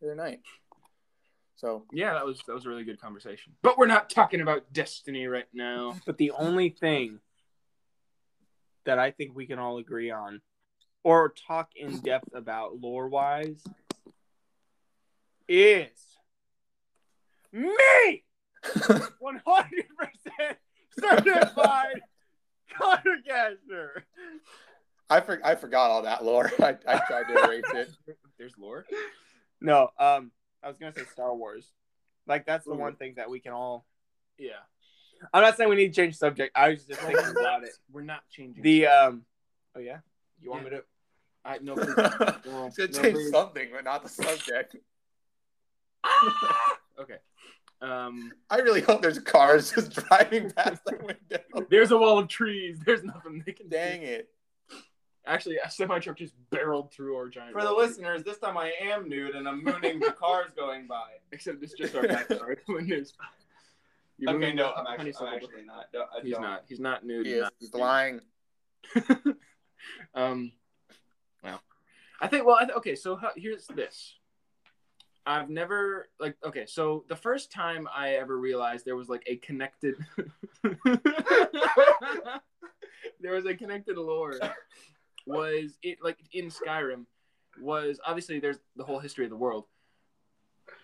Good 0.00 0.16
night. 0.16 0.40
So 1.62 1.84
Yeah, 1.92 2.14
that 2.14 2.26
was 2.26 2.42
that 2.46 2.54
was 2.54 2.66
a 2.66 2.68
really 2.68 2.84
good 2.84 3.00
conversation. 3.00 3.52
But 3.62 3.78
we're 3.78 3.86
not 3.86 4.10
talking 4.10 4.40
about 4.40 4.72
Destiny 4.72 5.26
right 5.26 5.46
now. 5.54 5.96
But 6.06 6.18
the 6.18 6.32
only 6.32 6.70
thing 6.70 7.20
that 8.84 8.98
I 8.98 9.12
think 9.12 9.34
we 9.34 9.46
can 9.46 9.60
all 9.60 9.78
agree 9.78 10.10
on, 10.10 10.40
or 11.04 11.32
talk 11.46 11.70
in 11.76 12.00
depth 12.00 12.34
about 12.34 12.80
lore 12.80 13.08
wise, 13.08 13.62
is 15.48 15.90
me. 17.52 18.24
One 19.20 19.40
hundred 19.46 19.86
percent 19.96 20.58
certified 20.98 22.00
Connor 22.76 23.18
Gassner. 23.28 24.02
I 25.08 25.20
for, 25.20 25.40
I 25.44 25.54
forgot 25.54 25.90
all 25.90 26.02
that 26.02 26.24
lore. 26.24 26.50
I, 26.58 26.76
I 26.88 26.98
tried 27.06 27.24
to 27.28 27.44
erase 27.44 27.64
it. 27.74 28.16
There's 28.38 28.54
lore. 28.58 28.84
No, 29.60 29.90
um, 29.98 30.32
I 30.62 30.68
was 30.68 30.76
gonna 30.78 30.92
say 30.94 31.04
Star 31.12 31.34
Wars. 31.34 31.70
Like 32.26 32.46
that's 32.46 32.64
the 32.64 32.72
Ooh. 32.72 32.76
one 32.76 32.96
thing 32.96 33.14
that 33.16 33.28
we 33.28 33.40
can 33.40 33.52
all. 33.52 33.84
Yeah. 34.38 34.52
I'm 35.32 35.42
not 35.42 35.56
saying 35.56 35.70
we 35.70 35.76
need 35.76 35.94
to 35.94 36.00
change 36.00 36.16
subject. 36.16 36.56
I 36.56 36.70
was 36.70 36.84
just 36.84 37.00
thinking 37.00 37.36
about 37.40 37.64
it. 37.64 37.70
We're 37.92 38.02
not 38.02 38.22
changing. 38.30 38.62
The 38.62 38.86
um. 38.86 39.22
Oh 39.76 39.80
yeah. 39.80 39.98
You 40.40 40.50
want 40.50 40.64
me 40.64 40.70
to? 40.70 40.82
I 41.44 41.58
no. 41.58 41.74
Please. 41.76 41.86
No, 41.96 42.66
It's 42.66 42.76
gonna 42.76 42.90
no, 42.92 43.02
change 43.02 43.14
please. 43.14 43.30
something, 43.30 43.68
but 43.72 43.84
not 43.84 44.02
the 44.02 44.08
subject. 44.08 44.76
Okay. 47.00 47.16
Um. 47.80 48.32
I 48.50 48.58
really 48.58 48.82
hope 48.82 49.00
there's 49.02 49.18
cars 49.18 49.72
just 49.72 49.92
driving 49.92 50.50
past 50.50 50.84
the 50.84 50.96
window. 50.98 51.66
There's 51.70 51.90
a 51.90 51.96
wall 51.98 52.18
of 52.18 52.28
trees. 52.28 52.78
There's 52.84 53.02
nothing 53.02 53.42
they 53.44 53.52
can. 53.52 53.68
Dang 53.68 54.00
do. 54.00 54.06
it. 54.06 54.28
Actually, 55.24 55.58
a 55.64 55.70
semi 55.70 56.00
truck 56.00 56.16
just 56.18 56.34
barreled 56.50 56.92
through 56.92 57.16
our 57.16 57.28
giant. 57.28 57.52
For 57.52 57.62
the 57.62 57.68
wall 57.68 57.78
listeners, 57.78 58.24
this 58.24 58.38
time 58.38 58.58
I 58.58 58.72
am 58.80 59.08
nude 59.08 59.36
and 59.36 59.46
I'm 59.46 59.62
mooning 59.62 60.00
the 60.00 60.10
cars 60.10 60.50
going 60.56 60.86
by. 60.88 61.10
Except 61.32 61.62
it's 61.62 61.74
just 61.74 61.94
our 61.94 62.02
backyard 62.02 62.60
when 62.66 62.88
there's. 62.88 63.14
You're 64.18 64.34
Okay, 64.34 64.52
no, 64.52 64.72
I'm 64.72 64.86
actually. 64.86 65.14
I'm 65.20 65.34
actually 65.34 65.64
not. 65.64 65.86
No, 65.94 66.04
He's 66.22 66.32
don't. 66.32 66.42
not. 66.42 66.64
He's 66.68 66.80
not 66.80 67.04
nude. 67.04 67.26
He 67.26 67.32
He's 67.32 67.38
is. 67.38 67.42
not 67.42 67.52
He's 67.60 67.74
lying. 67.74 68.20
um, 70.14 70.52
well, 71.42 71.62
I 72.20 72.26
think. 72.28 72.44
Well, 72.44 72.56
I 72.60 72.64
th- 72.64 72.76
okay. 72.78 72.94
So 72.96 73.16
how, 73.16 73.30
here's 73.36 73.66
this. 73.68 74.14
I've 75.24 75.50
never 75.50 76.08
like 76.18 76.36
okay. 76.44 76.66
So 76.66 77.04
the 77.08 77.16
first 77.16 77.52
time 77.52 77.88
I 77.94 78.14
ever 78.14 78.36
realized 78.36 78.84
there 78.84 78.96
was 78.96 79.08
like 79.08 79.22
a 79.26 79.36
connected, 79.36 79.94
there 83.20 83.32
was 83.32 83.46
a 83.46 83.54
connected 83.54 83.96
lore, 83.96 84.34
was 85.26 85.78
it 85.82 85.98
like 86.02 86.18
in 86.32 86.50
Skyrim? 86.50 87.06
Was 87.60 88.00
obviously 88.06 88.40
there's 88.40 88.58
the 88.76 88.84
whole 88.84 88.98
history 88.98 89.24
of 89.24 89.30
the 89.30 89.36
world, 89.36 89.66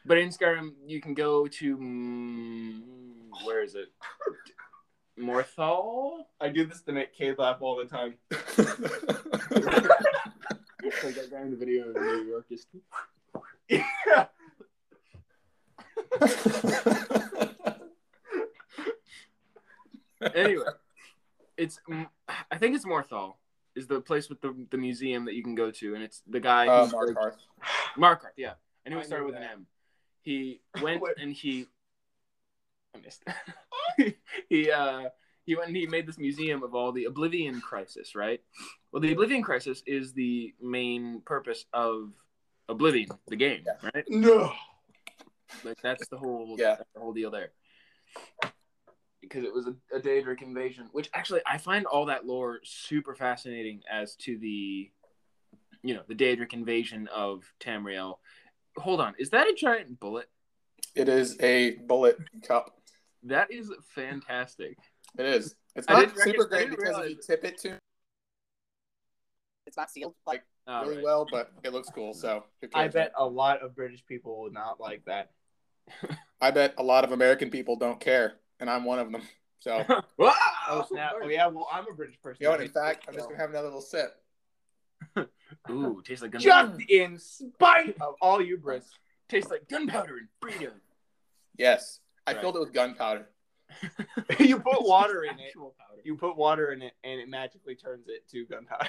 but 0.04 0.18
in 0.18 0.28
Skyrim 0.28 0.72
you 0.86 1.00
can 1.00 1.14
go 1.14 1.46
to 1.46 1.76
mm, 1.78 2.80
where 3.44 3.62
is 3.62 3.74
it? 3.74 3.88
Morthal. 5.18 6.24
I 6.40 6.48
do 6.48 6.64
this 6.66 6.82
to 6.82 6.92
make 6.92 7.14
Kay 7.14 7.34
laugh 7.36 7.58
all 7.60 7.76
the 7.76 7.86
time. 7.86 8.14
like 11.04 11.14
that 11.14 11.30
guy 11.30 11.40
in 11.42 11.50
the 11.50 11.56
video 11.56 11.86
in 11.86 11.92
New 11.92 12.24
York 12.30 12.48
just 12.48 12.68
yeah. 13.68 14.26
anyway, 20.34 20.64
it's 21.56 21.80
I 22.50 22.58
think 22.58 22.74
it's 22.74 22.86
Morthal 22.86 23.34
is 23.78 23.86
the 23.86 24.00
place 24.00 24.28
with 24.28 24.40
the, 24.40 24.54
the 24.70 24.76
museum 24.76 25.24
that 25.26 25.34
you 25.34 25.42
can 25.42 25.54
go 25.54 25.70
to, 25.70 25.94
and 25.94 26.02
it's 26.02 26.22
the 26.28 26.40
guy 26.40 26.66
Uh, 26.66 26.84
who's 26.84 26.92
Mark 26.92 27.08
like, 27.08 27.16
Harth. 27.16 27.36
Markarth, 27.96 28.36
yeah, 28.36 28.52
I 28.86 28.90
knew 28.90 28.98
it 28.98 29.06
started 29.06 29.24
knew 29.24 29.32
with 29.32 29.36
an. 29.36 29.48
M. 29.50 29.66
He 30.22 30.60
went 30.82 31.02
and 31.18 31.32
he. 31.32 31.66
I 32.94 32.98
missed. 32.98 33.22
he 34.48 34.70
uh 34.70 35.08
he 35.44 35.54
went 35.54 35.68
and 35.68 35.76
he 35.76 35.86
made 35.86 36.06
this 36.06 36.18
museum 36.18 36.62
of 36.62 36.74
all 36.74 36.92
the 36.92 37.04
Oblivion 37.04 37.60
Crisis, 37.60 38.14
right? 38.14 38.40
Well, 38.92 39.00
the 39.00 39.12
Oblivion 39.12 39.42
Crisis 39.42 39.82
is 39.86 40.12
the 40.12 40.54
main 40.60 41.22
purpose 41.24 41.64
of 41.72 42.12
Oblivion, 42.68 43.08
the 43.28 43.36
game, 43.36 43.64
right? 43.82 44.04
No. 44.08 44.52
Like 45.64 45.80
that's 45.82 46.06
the 46.08 46.18
whole 46.18 46.56
Yeah. 46.58 46.74
that's 46.76 46.92
the 46.94 47.00
whole 47.00 47.14
deal 47.14 47.30
there. 47.30 47.52
Because 49.20 49.44
it 49.44 49.52
was 49.52 49.66
a, 49.66 49.74
a 49.96 50.00
Daedric 50.00 50.42
invasion, 50.42 50.88
which 50.92 51.10
actually 51.12 51.40
I 51.46 51.58
find 51.58 51.86
all 51.86 52.06
that 52.06 52.26
lore 52.26 52.60
super 52.64 53.14
fascinating 53.14 53.82
as 53.90 54.14
to 54.16 54.38
the, 54.38 54.90
you 55.82 55.94
know, 55.94 56.02
the 56.06 56.14
Daedric 56.14 56.52
invasion 56.52 57.08
of 57.14 57.42
Tamriel. 57.60 58.18
Hold 58.76 59.00
on, 59.00 59.14
is 59.18 59.30
that 59.30 59.48
a 59.48 59.54
giant 59.54 59.98
bullet? 59.98 60.28
It 60.94 61.08
is 61.08 61.36
a 61.40 61.76
bullet 61.86 62.18
cup. 62.46 62.78
That 63.24 63.50
is 63.50 63.72
fantastic. 63.94 64.78
It 65.18 65.26
is. 65.26 65.54
It's 65.74 65.88
not 65.88 66.10
super 66.10 66.18
recognize- 66.18 66.46
I 66.46 66.48
great 66.48 66.70
didn't 66.70 66.76
because 66.78 66.98
if 67.04 67.10
you 67.10 67.16
tip 67.26 67.44
it 67.44 67.58
to, 67.58 67.78
it's 69.66 69.76
not 69.76 69.90
sealed 69.90 70.14
like 70.26 70.42
All 70.66 70.80
oh, 70.80 70.84
really 70.84 70.96
right. 70.96 71.04
well, 71.04 71.26
but 71.30 71.52
it 71.62 71.72
looks 71.72 71.88
cool. 71.90 72.14
So 72.14 72.44
I 72.74 72.88
bet 72.88 73.12
a 73.16 73.24
lot 73.24 73.60
of 73.62 73.76
British 73.76 74.04
people 74.06 74.42
would 74.42 74.52
not 74.52 74.80
like 74.80 75.04
that. 75.04 75.30
I 76.40 76.50
bet 76.50 76.74
a 76.78 76.82
lot 76.82 77.04
of 77.04 77.12
American 77.12 77.50
people 77.50 77.76
don't 77.76 78.00
care, 78.00 78.34
and 78.60 78.68
I'm 78.70 78.84
one 78.84 78.98
of 78.98 79.10
them. 79.12 79.22
So 79.60 79.84
Wow! 80.16 80.32
Oh 80.68 80.86
snap! 80.88 81.14
Oh 81.20 81.26
yeah, 81.28 81.48
well 81.48 81.66
I'm 81.72 81.84
a 81.90 81.92
British 81.92 82.14
person. 82.22 82.44
you 82.44 82.48
know? 82.48 82.54
In 82.54 82.68
fact, 82.68 83.06
I'm 83.08 83.14
just 83.14 83.26
gonna 83.26 83.40
have 83.40 83.50
another 83.50 83.66
little 83.66 83.80
sip. 83.80 84.14
Ooh, 85.68 86.00
tastes 86.06 86.22
like 86.22 86.30
gunpowder. 86.30 86.38
just 86.48 86.70
gunpowder. 86.78 86.84
in 86.88 87.18
spite 87.18 87.96
of 88.00 88.14
all 88.20 88.40
you 88.40 88.56
Brits. 88.56 88.86
Tastes 89.28 89.50
like 89.50 89.68
gunpowder 89.68 90.16
and 90.18 90.28
freedom. 90.40 90.74
Yes, 91.56 91.98
I 92.24 92.32
Right. 92.34 92.40
filled 92.40 92.54
it 92.54 92.60
with 92.60 92.72
gunpowder. 92.72 93.28
you 94.38 94.60
put 94.60 94.84
water 94.86 95.24
in 95.24 95.40
it. 95.40 95.54
Powder. 95.56 96.02
You 96.04 96.16
put 96.16 96.36
water 96.36 96.70
in 96.70 96.80
it, 96.80 96.92
and 97.02 97.20
it 97.20 97.28
magically 97.28 97.74
turns 97.74 98.06
it 98.06 98.28
to 98.30 98.44
gunpowder. 98.46 98.88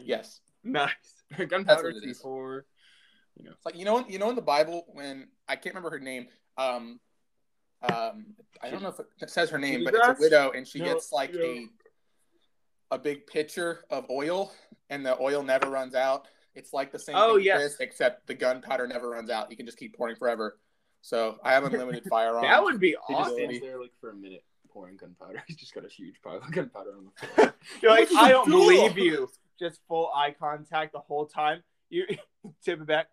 Yes, 0.00 0.40
nice. 0.64 1.22
gunpowder 1.48 1.84
what 1.84 1.94
it 1.96 2.04
is. 2.08 2.18
before. 2.18 2.66
it's 3.38 3.64
like 3.64 3.76
you 3.76 3.84
know, 3.84 4.04
you 4.08 4.18
know, 4.18 4.30
in 4.30 4.36
the 4.36 4.42
Bible 4.42 4.84
when 4.88 5.28
I 5.48 5.54
can't 5.54 5.76
remember 5.76 5.90
her 5.96 6.00
name. 6.00 6.26
Um, 6.56 6.98
um, 7.82 8.34
I 8.62 8.70
don't 8.70 8.82
know 8.82 8.88
if 8.88 9.00
it 9.20 9.30
says 9.30 9.50
her 9.50 9.58
name, 9.58 9.84
but 9.84 9.94
it's 9.94 10.06
a 10.08 10.16
widow, 10.18 10.50
and 10.52 10.66
she 10.66 10.78
No, 10.80 10.86
gets 10.86 11.12
like 11.12 11.32
no. 11.34 11.40
a 11.40 11.68
a 12.90 12.98
big 12.98 13.26
pitcher 13.26 13.84
of 13.90 14.08
oil, 14.10 14.50
and 14.90 15.04
the 15.04 15.20
oil 15.20 15.42
never 15.42 15.68
runs 15.68 15.94
out. 15.94 16.26
It's 16.54 16.72
like 16.72 16.90
the 16.90 16.98
same 16.98 17.14
Oh, 17.16 17.26
thing 17.28 17.34
with 17.36 17.44
yes. 17.44 17.60
this, 17.62 17.76
except 17.80 18.26
the 18.26 18.34
gunpowder 18.34 18.86
never 18.86 19.10
runs 19.10 19.28
out. 19.30 19.50
You 19.50 19.56
can 19.56 19.66
just 19.66 19.78
keep 19.78 19.94
pouring 19.96 20.16
forever. 20.16 20.58
So 21.02 21.38
I 21.44 21.52
have 21.52 21.64
unlimited 21.64 22.04
firearms. 22.10 22.46
That 22.48 22.62
would 22.62 22.80
be 22.80 22.96
awesome. 23.08 23.36
there 23.60 23.78
like 23.78 23.92
for 24.00 24.10
a 24.10 24.14
minute 24.14 24.42
pouring 24.70 24.96
gunpowder. 24.96 25.42
He's 25.46 25.56
just 25.56 25.74
got 25.74 25.84
a 25.84 25.88
huge 25.88 26.16
pile 26.24 26.36
of 26.38 26.50
gunpowder 26.50 26.94
on 26.96 27.04
the 27.20 27.26
floor. 27.26 27.54
You're 27.82 27.90
like, 27.92 28.08
I 28.16 28.30
don't 28.30 28.48
doing?" 28.48 28.66
believe 28.94 28.98
you. 28.98 29.28
Just 29.58 29.80
full 29.86 30.10
eye 30.14 30.34
contact 30.38 30.92
the 30.94 31.00
whole 31.00 31.26
time. 31.26 31.62
You 31.90 32.06
tip 32.64 32.80
it 32.80 32.86
back. 32.86 33.08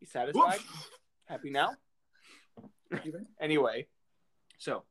You 0.00 0.06
satisfied? 0.08 0.58
Happy 1.26 1.50
now? 1.50 1.70
Anyway, 3.40 3.86
So, 4.58 4.84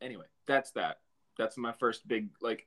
anyway, 0.00 0.26
that's 0.46 0.70
that. 0.72 1.00
That's 1.38 1.56
my 1.56 1.72
first 1.72 2.06
big 2.06 2.28
like. 2.40 2.66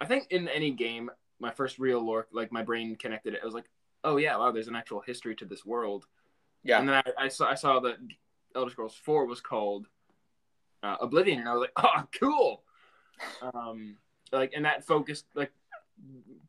I 0.00 0.06
think 0.06 0.26
in 0.30 0.48
any 0.48 0.70
game, 0.70 1.10
my 1.38 1.50
first 1.50 1.78
real 1.78 2.00
lore, 2.00 2.26
like 2.32 2.50
my 2.52 2.62
brain 2.62 2.96
connected 2.96 3.34
it. 3.34 3.40
I 3.42 3.44
was 3.44 3.54
like, 3.54 3.68
oh 4.04 4.16
yeah, 4.16 4.36
wow, 4.36 4.50
there's 4.50 4.68
an 4.68 4.76
actual 4.76 5.00
history 5.00 5.34
to 5.36 5.44
this 5.44 5.64
world. 5.64 6.06
Yeah. 6.64 6.78
And 6.78 6.88
then 6.88 6.96
I, 6.96 7.24
I 7.24 7.28
saw 7.28 7.48
I 7.48 7.54
saw 7.54 7.80
that 7.80 7.96
Elder 8.54 8.70
Scrolls 8.70 8.94
Four 8.94 9.26
was 9.26 9.40
called 9.40 9.86
uh, 10.82 10.96
Oblivion, 11.00 11.40
and 11.40 11.48
I 11.48 11.54
was 11.54 11.60
like, 11.60 11.72
oh, 11.76 12.08
cool. 12.18 12.62
Um, 13.42 13.96
like, 14.32 14.52
and 14.54 14.64
that 14.64 14.86
focused 14.86 15.26
like, 15.34 15.52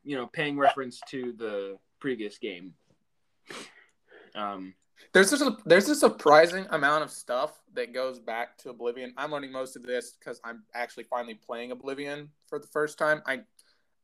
you 0.04 0.16
know, 0.16 0.26
paying 0.26 0.58
reference 0.58 1.00
to 1.10 1.32
the 1.32 1.78
previous 2.00 2.38
game. 2.38 2.74
Um, 4.34 4.74
There's 5.12 5.30
just 5.30 5.42
a 5.42 5.56
there's 5.64 5.88
a 5.88 5.94
surprising 5.94 6.66
amount 6.70 7.04
of 7.04 7.10
stuff 7.10 7.60
that 7.74 7.92
goes 7.92 8.18
back 8.18 8.58
to 8.58 8.70
Oblivion. 8.70 9.12
I'm 9.16 9.30
learning 9.32 9.52
most 9.52 9.76
of 9.76 9.82
this 9.82 10.16
because 10.18 10.40
I'm 10.44 10.62
actually 10.74 11.04
finally 11.04 11.34
playing 11.34 11.70
Oblivion 11.72 12.30
for 12.48 12.58
the 12.58 12.66
first 12.68 12.98
time. 12.98 13.22
I 13.26 13.40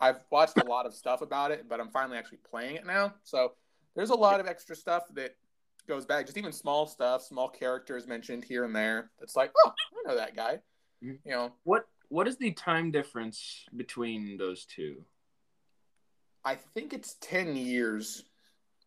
I've 0.01 0.21
watched 0.31 0.57
a 0.57 0.65
lot 0.65 0.87
of 0.87 0.95
stuff 0.95 1.21
about 1.21 1.51
it, 1.51 1.69
but 1.69 1.81
I'm 1.81 1.91
finally 1.91 2.17
actually 2.17 2.39
playing 2.49 2.77
it 2.77 2.87
now. 2.87 3.15
So 3.23 3.53
there's 3.95 4.11
a 4.11 4.15
lot 4.15 4.41
of 4.41 4.47
extra 4.47 4.75
stuff 4.75 5.05
that 5.15 5.37
goes 5.87 6.07
back, 6.07 6.27
just 6.27 6.39
even 6.39 6.53
small 6.53 6.87
stuff, 6.87 7.23
small 7.23 7.49
characters 7.49 8.07
mentioned 8.07 8.45
here 8.45 8.65
and 8.65 8.75
there. 8.75 9.11
That's 9.19 9.37
like, 9.37 9.53
oh, 9.67 9.71
I 9.71 10.09
know 10.09 10.17
that 10.17 10.37
guy. 10.37 10.61
Mhm. 11.03 11.19
You 11.25 11.33
know, 11.33 11.53
what 11.65 11.87
what 12.09 12.27
is 12.29 12.37
the 12.37 12.53
time 12.53 12.91
difference 12.91 13.67
between 13.77 14.37
those 14.37 14.65
two? 14.65 15.05
I 16.45 16.55
think 16.55 16.93
it's 16.93 17.17
ten 17.21 17.57
years. 17.57 18.25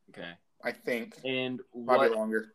Okay. 0.09 0.33
I 0.63 0.71
think 0.71 1.15
And 1.25 1.59
probably 1.85 2.09
what 2.09 2.17
longer. 2.17 2.45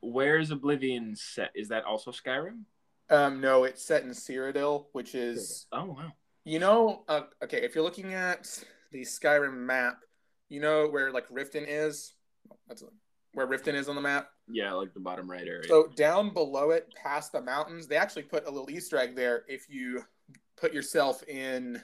where 0.00 0.38
is 0.38 0.50
Oblivion 0.50 1.14
set? 1.16 1.50
Is 1.54 1.68
that 1.68 1.84
also 1.84 2.10
Skyrim? 2.10 2.64
Um, 3.10 3.40
no, 3.40 3.64
it's 3.64 3.84
set 3.84 4.02
in 4.04 4.10
Cyrodiil, 4.10 4.86
which 4.92 5.14
is 5.14 5.66
Oh 5.72 5.84
wow. 5.86 6.12
You 6.44 6.58
know, 6.58 7.04
uh, 7.08 7.22
okay, 7.44 7.58
if 7.62 7.74
you're 7.74 7.84
looking 7.84 8.14
at 8.14 8.62
the 8.90 9.02
Skyrim 9.02 9.56
map, 9.58 9.98
you 10.48 10.60
know 10.60 10.88
where 10.88 11.12
like 11.12 11.28
Riften 11.28 11.64
is. 11.68 12.14
That's 12.66 12.82
where 13.34 13.46
Riften 13.46 13.74
is 13.74 13.88
on 13.88 13.94
the 13.94 14.00
map. 14.00 14.28
Yeah, 14.48 14.72
like 14.72 14.92
the 14.92 15.00
bottom 15.00 15.30
right 15.30 15.46
area. 15.46 15.68
So 15.68 15.86
down 15.94 16.34
below 16.34 16.70
it, 16.70 16.92
past 17.00 17.32
the 17.32 17.40
mountains, 17.40 17.86
they 17.86 17.96
actually 17.96 18.24
put 18.24 18.46
a 18.46 18.50
little 18.50 18.68
Easter 18.70 18.98
egg 18.98 19.14
there. 19.14 19.44
If 19.46 19.68
you 19.70 20.02
put 20.56 20.72
yourself 20.74 21.22
in, 21.28 21.80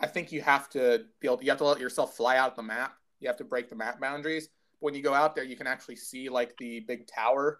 I 0.00 0.06
think 0.06 0.32
you 0.32 0.42
have 0.42 0.68
to 0.70 1.04
be 1.20 1.28
able. 1.28 1.42
You 1.42 1.50
have 1.50 1.58
to 1.58 1.64
let 1.64 1.80
yourself 1.80 2.16
fly 2.16 2.36
out 2.38 2.56
the 2.56 2.62
map. 2.62 2.94
You 3.20 3.28
have 3.28 3.38
to 3.38 3.44
break 3.44 3.70
the 3.70 3.76
map 3.76 4.00
boundaries. 4.00 4.48
When 4.86 4.94
you 4.94 5.02
go 5.02 5.14
out 5.14 5.34
there, 5.34 5.42
you 5.42 5.56
can 5.56 5.66
actually 5.66 5.96
see 5.96 6.28
like 6.28 6.56
the 6.58 6.78
big 6.78 7.08
tower 7.08 7.58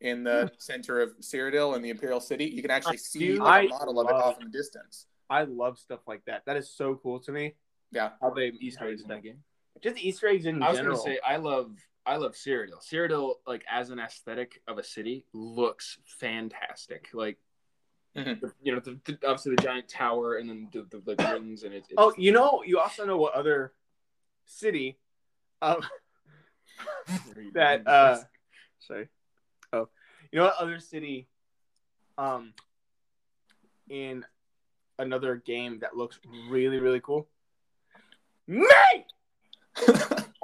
in 0.00 0.24
the 0.24 0.50
center 0.56 1.02
of 1.02 1.14
Cyrodiil 1.20 1.76
and 1.76 1.84
the 1.84 1.90
Imperial 1.90 2.18
City. 2.18 2.46
You 2.46 2.62
can 2.62 2.70
actually 2.70 2.96
see 2.96 3.18
Dude, 3.18 3.40
like, 3.40 3.68
a 3.70 3.74
I 3.74 3.78
model 3.78 4.00
of 4.00 4.08
it 4.08 4.14
off 4.14 4.38
in 4.40 4.46
the 4.46 4.50
distance. 4.50 5.04
I 5.28 5.44
love 5.44 5.78
stuff 5.78 6.00
like 6.06 6.24
that. 6.24 6.46
That 6.46 6.56
is 6.56 6.74
so 6.74 6.98
cool 7.02 7.20
to 7.20 7.30
me. 7.30 7.56
Yeah. 7.90 8.12
How 8.22 8.30
they 8.30 8.52
Easter 8.58 8.88
eggs 8.88 9.02
in 9.02 9.08
that 9.08 9.22
game. 9.22 9.40
Just 9.82 9.98
Easter 9.98 10.28
eggs 10.28 10.46
in 10.46 10.54
general. 10.54 10.64
I 10.64 10.70
was 10.70 10.78
general. 10.78 10.96
gonna 10.96 11.14
say 11.14 11.20
I 11.22 11.36
love 11.36 11.76
I 12.06 12.16
love 12.16 12.32
Cyrodiil. 12.32 12.82
Cyrodiil, 12.90 13.34
like 13.46 13.66
as 13.70 13.90
an 13.90 13.98
aesthetic 13.98 14.62
of 14.66 14.78
a 14.78 14.82
city, 14.82 15.26
looks 15.34 15.98
fantastic. 16.06 17.10
Like 17.12 17.36
Mhm. 18.16 18.50
you 18.62 18.72
know, 18.72 18.80
the, 18.80 18.98
the, 19.04 19.12
obviously 19.28 19.56
the 19.56 19.62
giant 19.62 19.88
tower 19.88 20.36
and 20.36 20.48
then 20.48 20.68
the, 20.72 20.86
the, 20.90 21.14
the 21.14 21.32
rings 21.34 21.64
and 21.64 21.74
it, 21.74 21.84
it's 21.90 21.94
oh, 21.98 22.14
you 22.16 22.32
know, 22.32 22.62
you 22.64 22.78
also 22.78 23.04
know 23.04 23.18
what 23.18 23.34
other 23.34 23.74
city 24.46 24.98
um, 25.62 25.82
that 27.54 27.86
uh 27.86 28.18
sorry. 28.80 29.08
Oh. 29.72 29.88
You 30.30 30.38
know 30.38 30.44
what 30.46 30.56
other 30.58 30.78
city 30.78 31.28
um 32.18 32.54
in 33.88 34.24
another 34.98 35.36
game 35.36 35.80
that 35.80 35.96
looks 35.96 36.18
really, 36.48 36.78
really 36.78 37.00
cool? 37.00 37.28
Me! 38.46 38.66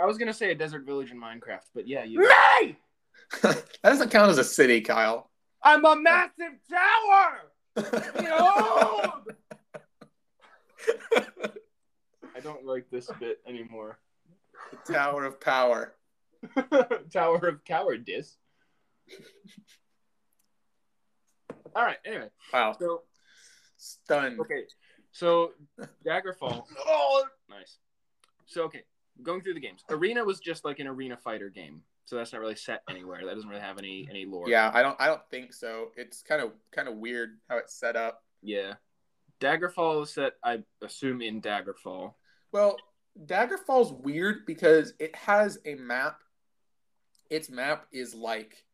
I 0.00 0.04
was 0.04 0.18
gonna 0.18 0.32
say 0.32 0.50
a 0.50 0.54
desert 0.54 0.84
village 0.84 1.10
in 1.10 1.20
Minecraft, 1.20 1.66
but 1.74 1.86
yeah, 1.86 2.04
you 2.04 2.20
Me! 2.20 2.76
that 3.42 3.64
doesn't 3.82 4.10
count 4.10 4.30
as 4.30 4.38
a 4.38 4.44
city, 4.44 4.80
Kyle. 4.80 5.30
I'm 5.62 5.84
a 5.84 5.96
massive 5.96 6.54
tower! 6.70 7.52
Behold! 8.16 9.34
I 12.38 12.40
don't 12.40 12.64
like 12.64 12.88
this 12.90 13.10
bit 13.18 13.40
anymore. 13.46 13.98
The 14.70 14.92
Tower 14.92 15.24
of 15.24 15.40
Power. 15.40 15.94
Tower 17.12 17.48
of 17.48 17.64
Cowardice. 17.64 18.36
All 21.74 21.84
right. 21.84 21.96
Anyway, 22.04 22.28
Wow. 22.52 22.74
so 22.78 23.02
Stunned. 23.76 24.40
okay, 24.40 24.64
so 25.12 25.52
Daggerfall. 26.04 26.64
Oh, 26.86 27.24
nice. 27.48 27.78
So 28.46 28.64
okay, 28.64 28.82
going 29.22 29.42
through 29.42 29.54
the 29.54 29.60
games. 29.60 29.84
Arena 29.90 30.24
was 30.24 30.40
just 30.40 30.64
like 30.64 30.78
an 30.78 30.86
arena 30.86 31.16
fighter 31.16 31.48
game, 31.50 31.82
so 32.06 32.16
that's 32.16 32.32
not 32.32 32.40
really 32.40 32.56
set 32.56 32.82
anywhere. 32.88 33.20
That 33.24 33.34
doesn't 33.34 33.48
really 33.48 33.60
have 33.62 33.78
any 33.78 34.06
any 34.10 34.24
lore. 34.24 34.48
Yeah, 34.48 34.70
I 34.74 34.82
don't 34.82 34.96
I 35.00 35.06
don't 35.06 35.20
think 35.30 35.52
so. 35.52 35.88
It's 35.96 36.22
kind 36.22 36.42
of 36.42 36.52
kind 36.72 36.88
of 36.88 36.96
weird 36.96 37.38
how 37.48 37.58
it's 37.58 37.74
set 37.74 37.94
up. 37.96 38.22
Yeah. 38.42 38.74
Daggerfall 39.40 40.02
is 40.02 40.10
set, 40.10 40.32
I 40.42 40.64
assume, 40.82 41.22
in 41.22 41.40
Daggerfall. 41.40 42.14
Well, 42.50 42.76
Daggerfall's 43.24 43.92
weird 43.92 44.46
because 44.46 44.94
it 44.98 45.14
has 45.14 45.58
a 45.64 45.76
map. 45.76 46.22
Its 47.30 47.50
map 47.50 47.86
is 47.92 48.14
like 48.14 48.64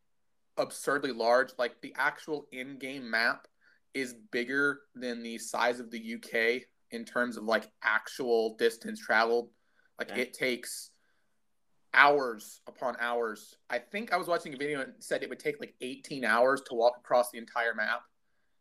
absurdly 0.57 1.13
large. 1.13 1.51
Like 1.59 1.81
the 1.81 1.95
actual 1.97 2.47
in-game 2.53 3.09
map 3.11 3.47
is 3.95 4.15
bigger 4.33 4.81
than 4.95 5.23
the 5.23 5.39
size 5.39 5.81
of 5.81 5.91
the 5.91 6.15
UK 6.15 6.63
in 6.91 7.05
terms 7.05 7.37
of 7.37 7.45
like 7.45 7.71
actual 7.83 8.55
distance 8.57 9.01
traveled. 9.01 9.51
Like 9.99 10.11
Okay. 10.11 10.23
it 10.23 10.35
takes 10.35 10.91
hours 11.93 12.61
upon 12.67 12.97
hours. 12.99 13.57
I 13.71 13.79
think 13.79 14.13
I 14.13 14.17
was 14.17 14.27
watching 14.27 14.53
a 14.55 14.57
video 14.57 14.81
and 14.81 14.93
said 14.99 15.23
it 15.23 15.29
would 15.29 15.39
take 15.39 15.61
like 15.61 15.75
18 15.81 16.25
hours 16.25 16.61
to 16.69 16.75
walk 16.75 16.97
across 16.99 17.31
the 17.31 17.39
entire 17.39 17.75
map. 17.75 18.03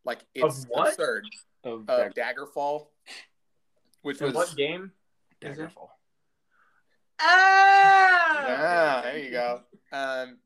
Like 0.06 0.26
it's 0.36 0.64
Of 0.64 0.70
what? 0.70 0.90
absurd. 0.90 1.26
Of 1.64 1.90
Uh, 1.90 2.10
Dag- 2.10 2.36
Daggerfall, 2.36 2.88
which 4.02 4.18
So 4.18 4.26
was 4.26 4.36
what 4.36 4.56
game? 4.56 4.92
is 5.42 5.58
it? 5.58 5.62
Daggerfall. 5.70 5.90
Ah! 7.20 8.48
yeah, 8.48 9.02
there 9.02 9.18
you 9.20 9.32
go. 9.32 9.64
Um, 9.94 10.38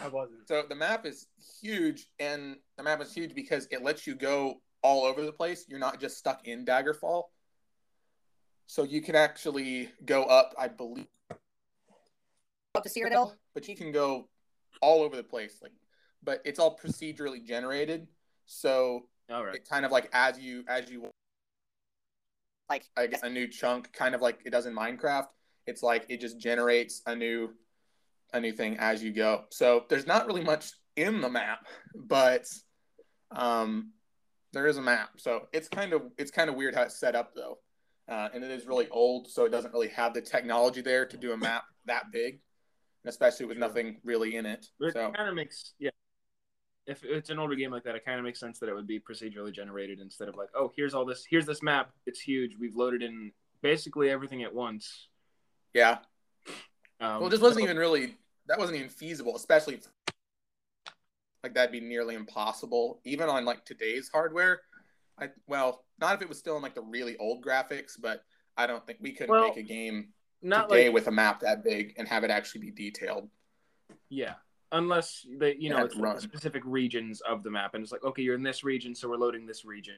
I 0.00 0.08
wasn't. 0.08 0.46
so 0.46 0.62
the 0.68 0.74
map 0.74 1.04
is 1.04 1.26
huge, 1.60 2.06
and 2.18 2.56
the 2.76 2.82
map 2.82 3.02
is 3.02 3.12
huge 3.12 3.34
because 3.34 3.66
it 3.70 3.82
lets 3.82 4.06
you 4.06 4.14
go 4.14 4.60
all 4.82 5.04
over 5.04 5.24
the 5.24 5.32
place. 5.32 5.66
You're 5.68 5.80
not 5.80 6.00
just 6.00 6.16
stuck 6.16 6.46
in 6.46 6.64
Daggerfall. 6.64 7.24
So 8.68 8.82
you 8.82 9.00
can 9.00 9.14
actually 9.14 9.90
go 10.04 10.24
up, 10.24 10.54
I 10.58 10.68
believe, 10.68 11.06
up 12.74 12.82
to 12.82 12.88
Cyrodiil, 12.88 13.32
but 13.54 13.68
you 13.68 13.76
can 13.76 13.92
go 13.92 14.28
all 14.80 15.02
over 15.02 15.16
the 15.16 15.22
place. 15.22 15.58
Like, 15.62 15.72
but 16.22 16.42
it's 16.44 16.58
all 16.58 16.76
procedurally 16.76 17.44
generated. 17.44 18.06
So 18.46 19.06
All 19.30 19.44
right. 19.44 19.54
it 19.54 19.68
kind 19.68 19.84
of 19.84 19.92
like 19.92 20.08
as 20.12 20.38
you 20.38 20.64
as 20.68 20.90
you 20.90 21.08
like 22.68 22.84
I 22.96 23.06
guess 23.06 23.22
a 23.22 23.30
new 23.30 23.46
chunk, 23.48 23.92
kind 23.92 24.14
of 24.14 24.20
like 24.20 24.40
it 24.44 24.50
does 24.50 24.66
in 24.66 24.74
Minecraft. 24.74 25.28
It's 25.66 25.82
like 25.82 26.06
it 26.08 26.20
just 26.20 26.38
generates 26.38 27.02
a 27.06 27.14
new 27.14 27.54
a 28.36 28.40
new 28.40 28.52
thing 28.52 28.76
as 28.78 29.02
you 29.02 29.12
go. 29.12 29.44
So 29.50 29.84
there's 29.88 30.06
not 30.06 30.26
really 30.26 30.42
much 30.44 30.70
in 30.96 31.20
the 31.20 31.28
map, 31.28 31.66
but 31.94 32.46
um, 33.30 33.92
there 34.52 34.66
is 34.66 34.76
a 34.76 34.82
map. 34.82 35.10
So 35.18 35.46
it's 35.52 35.68
kind 35.68 35.92
of 35.92 36.02
it's 36.18 36.30
kind 36.30 36.48
of 36.48 36.56
weird 36.56 36.74
how 36.74 36.82
it's 36.82 36.98
set 36.98 37.14
up 37.14 37.34
though, 37.34 37.58
uh, 38.08 38.28
and 38.32 38.42
it 38.44 38.50
is 38.50 38.66
really 38.66 38.88
old, 38.90 39.28
so 39.28 39.44
it 39.44 39.50
doesn't 39.50 39.72
really 39.72 39.88
have 39.88 40.14
the 40.14 40.20
technology 40.22 40.80
there 40.80 41.06
to 41.06 41.16
do 41.16 41.32
a 41.32 41.36
map 41.36 41.64
that 41.86 42.04
big, 42.12 42.34
and 43.04 43.08
especially 43.10 43.46
with 43.46 43.58
nothing 43.58 43.96
really 44.04 44.36
in 44.36 44.46
it. 44.46 44.66
But 44.78 44.92
So 44.92 45.06
it 45.08 45.16
kind 45.16 45.28
of 45.28 45.34
makes 45.34 45.74
yeah. 45.78 45.90
If 46.86 47.02
it's 47.02 47.30
an 47.30 47.40
older 47.40 47.56
game 47.56 47.72
like 47.72 47.82
that, 47.82 47.96
it 47.96 48.04
kind 48.04 48.16
of 48.20 48.24
makes 48.24 48.38
sense 48.38 48.60
that 48.60 48.68
it 48.68 48.74
would 48.74 48.86
be 48.86 49.00
procedurally 49.00 49.52
generated 49.52 49.98
instead 49.98 50.28
of 50.28 50.36
like, 50.36 50.50
oh, 50.54 50.70
here's 50.76 50.94
all 50.94 51.04
this, 51.04 51.26
here's 51.28 51.44
this 51.44 51.60
map. 51.60 51.90
It's 52.06 52.20
huge. 52.20 52.52
We've 52.60 52.76
loaded 52.76 53.02
in 53.02 53.32
basically 53.60 54.08
everything 54.08 54.44
at 54.44 54.54
once. 54.54 55.08
yeah, 55.74 55.98
Um, 57.00 57.22
well, 57.22 57.28
this 57.28 57.40
wasn't 57.40 57.62
so- 57.62 57.64
even 57.64 57.76
really 57.76 58.16
that 58.48 58.58
wasn't 58.58 58.78
even 58.78 58.90
feasible, 58.90 59.36
especially 59.36 59.80
like 61.42 61.54
that'd 61.54 61.72
be 61.72 61.80
nearly 61.80 62.14
impossible, 62.14 63.00
even 63.04 63.28
on 63.28 63.44
like 63.44 63.64
today's 63.64 64.08
hardware. 64.12 64.60
I 65.18 65.30
well, 65.46 65.84
not 66.00 66.14
if 66.14 66.22
it 66.22 66.28
was 66.28 66.38
still 66.38 66.56
in 66.56 66.62
like 66.62 66.74
the 66.74 66.82
really 66.82 67.16
old 67.18 67.44
graphics, 67.44 67.92
but 68.00 68.22
I 68.56 68.66
don't 68.66 68.86
think 68.86 68.98
we 69.00 69.12
couldn't 69.12 69.30
Well, 69.32 69.48
make 69.48 69.56
a 69.56 69.62
game 69.62 70.12
not 70.42 70.68
today 70.68 70.86
like 70.86 70.94
with 70.94 71.06
a 71.08 71.12
map 71.12 71.40
that 71.40 71.64
big 71.64 71.94
and 71.98 72.06
have 72.08 72.24
it 72.24 72.30
actually 72.30 72.60
be 72.62 72.70
detailed. 72.70 73.28
yeah, 74.08 74.34
unless 74.72 75.26
they 75.38 75.56
you 75.56 75.70
know 75.70 75.84
it's 75.84 75.96
like 75.96 76.20
specific 76.20 76.62
regions 76.64 77.20
of 77.22 77.42
the 77.42 77.50
map, 77.50 77.74
and 77.74 77.82
it's 77.82 77.92
like 77.92 78.04
okay, 78.04 78.22
you're 78.22 78.34
in 78.34 78.42
this 78.42 78.64
region, 78.64 78.94
so 78.94 79.08
we're 79.08 79.16
loading 79.16 79.46
this 79.46 79.64
region. 79.64 79.96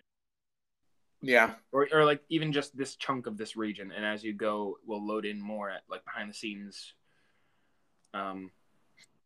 Yeah, 1.21 1.55
or, 1.73 1.89
or 1.93 2.05
like 2.05 2.23
even 2.29 2.53
just 2.53 2.77
this 2.77 2.97
chunk 2.97 3.27
of 3.27 3.37
this 3.37 3.57
region 3.57 3.91
and 3.91 4.05
as 4.05 4.23
you 4.23 4.33
go 4.33 4.79
we'll 4.87 5.05
load 5.05 5.25
in 5.25 5.41
more 5.41 5.69
at 5.69 5.83
like 5.91 6.05
behind 6.05 6.31
the 6.31 6.35
scenes 6.35 6.95
um 8.15 8.51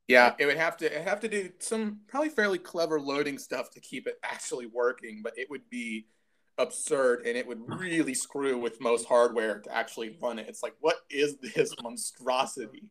yeah, 0.08 0.34
it 0.38 0.46
would 0.46 0.56
have 0.56 0.76
to 0.78 0.86
it 0.94 1.02
have 1.06 1.20
to 1.20 1.28
do 1.28 1.50
some 1.60 2.00
probably 2.08 2.28
fairly 2.28 2.58
clever 2.58 3.00
loading 3.00 3.38
stuff 3.38 3.70
to 3.70 3.80
keep 3.80 4.06
it 4.06 4.18
actually 4.22 4.66
working, 4.66 5.20
but 5.22 5.32
it 5.38 5.48
would 5.48 5.68
be 5.70 6.06
absurd 6.58 7.24
and 7.26 7.36
it 7.36 7.46
would 7.46 7.60
really 7.80 8.12
screw 8.14 8.58
with 8.58 8.80
most 8.80 9.06
hardware 9.06 9.60
to 9.60 9.74
actually 9.74 10.16
run 10.20 10.38
it. 10.38 10.46
It's 10.48 10.62
like, 10.62 10.74
what 10.80 10.96
is 11.08 11.36
this 11.36 11.74
monstrosity? 11.82 12.84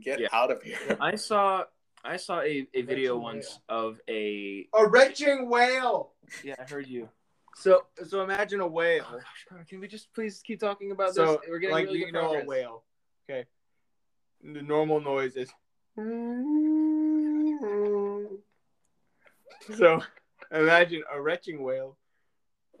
Get 0.00 0.20
Yeah. 0.20 0.28
out 0.32 0.52
of 0.52 0.62
here. 0.62 0.96
i 1.00 1.16
saw 1.16 1.64
i 2.04 2.16
saw 2.16 2.40
a, 2.42 2.66
a 2.74 2.82
video 2.82 3.18
once 3.18 3.58
of 3.68 3.98
a 4.08 4.68
A 4.74 4.86
retching 4.86 5.48
whale. 5.50 6.12
yeah 6.44 6.54
i 6.60 6.62
heard 6.70 6.86
you 6.86 7.08
So 7.56 7.86
so 8.06 8.22
imagine 8.22 8.60
a 8.60 8.66
whale. 8.66 9.04
oh 9.10 9.18
gosh 9.50 9.66
can 9.68 9.80
we 9.80 9.88
just 9.88 10.12
please 10.14 10.40
keep 10.44 10.60
talking 10.60 10.92
about 10.92 11.14
so 11.14 11.32
this 11.32 11.40
we're 11.48 11.58
getting 11.58 11.74
like 11.74 11.86
really 11.86 11.98
you 11.98 12.04
good 12.06 12.14
know 12.14 12.20
progress. 12.28 12.44
a 12.44 12.48
whale. 12.48 12.84
Okay. 13.28 13.46
The 14.42 14.62
normal 14.62 15.00
noise 15.00 15.36
is. 15.36 15.50
Mm-hmm. 15.98 17.56
So 19.74 20.02
imagine 20.50 21.02
a 21.12 21.20
retching 21.20 21.62
whale. 21.62 21.96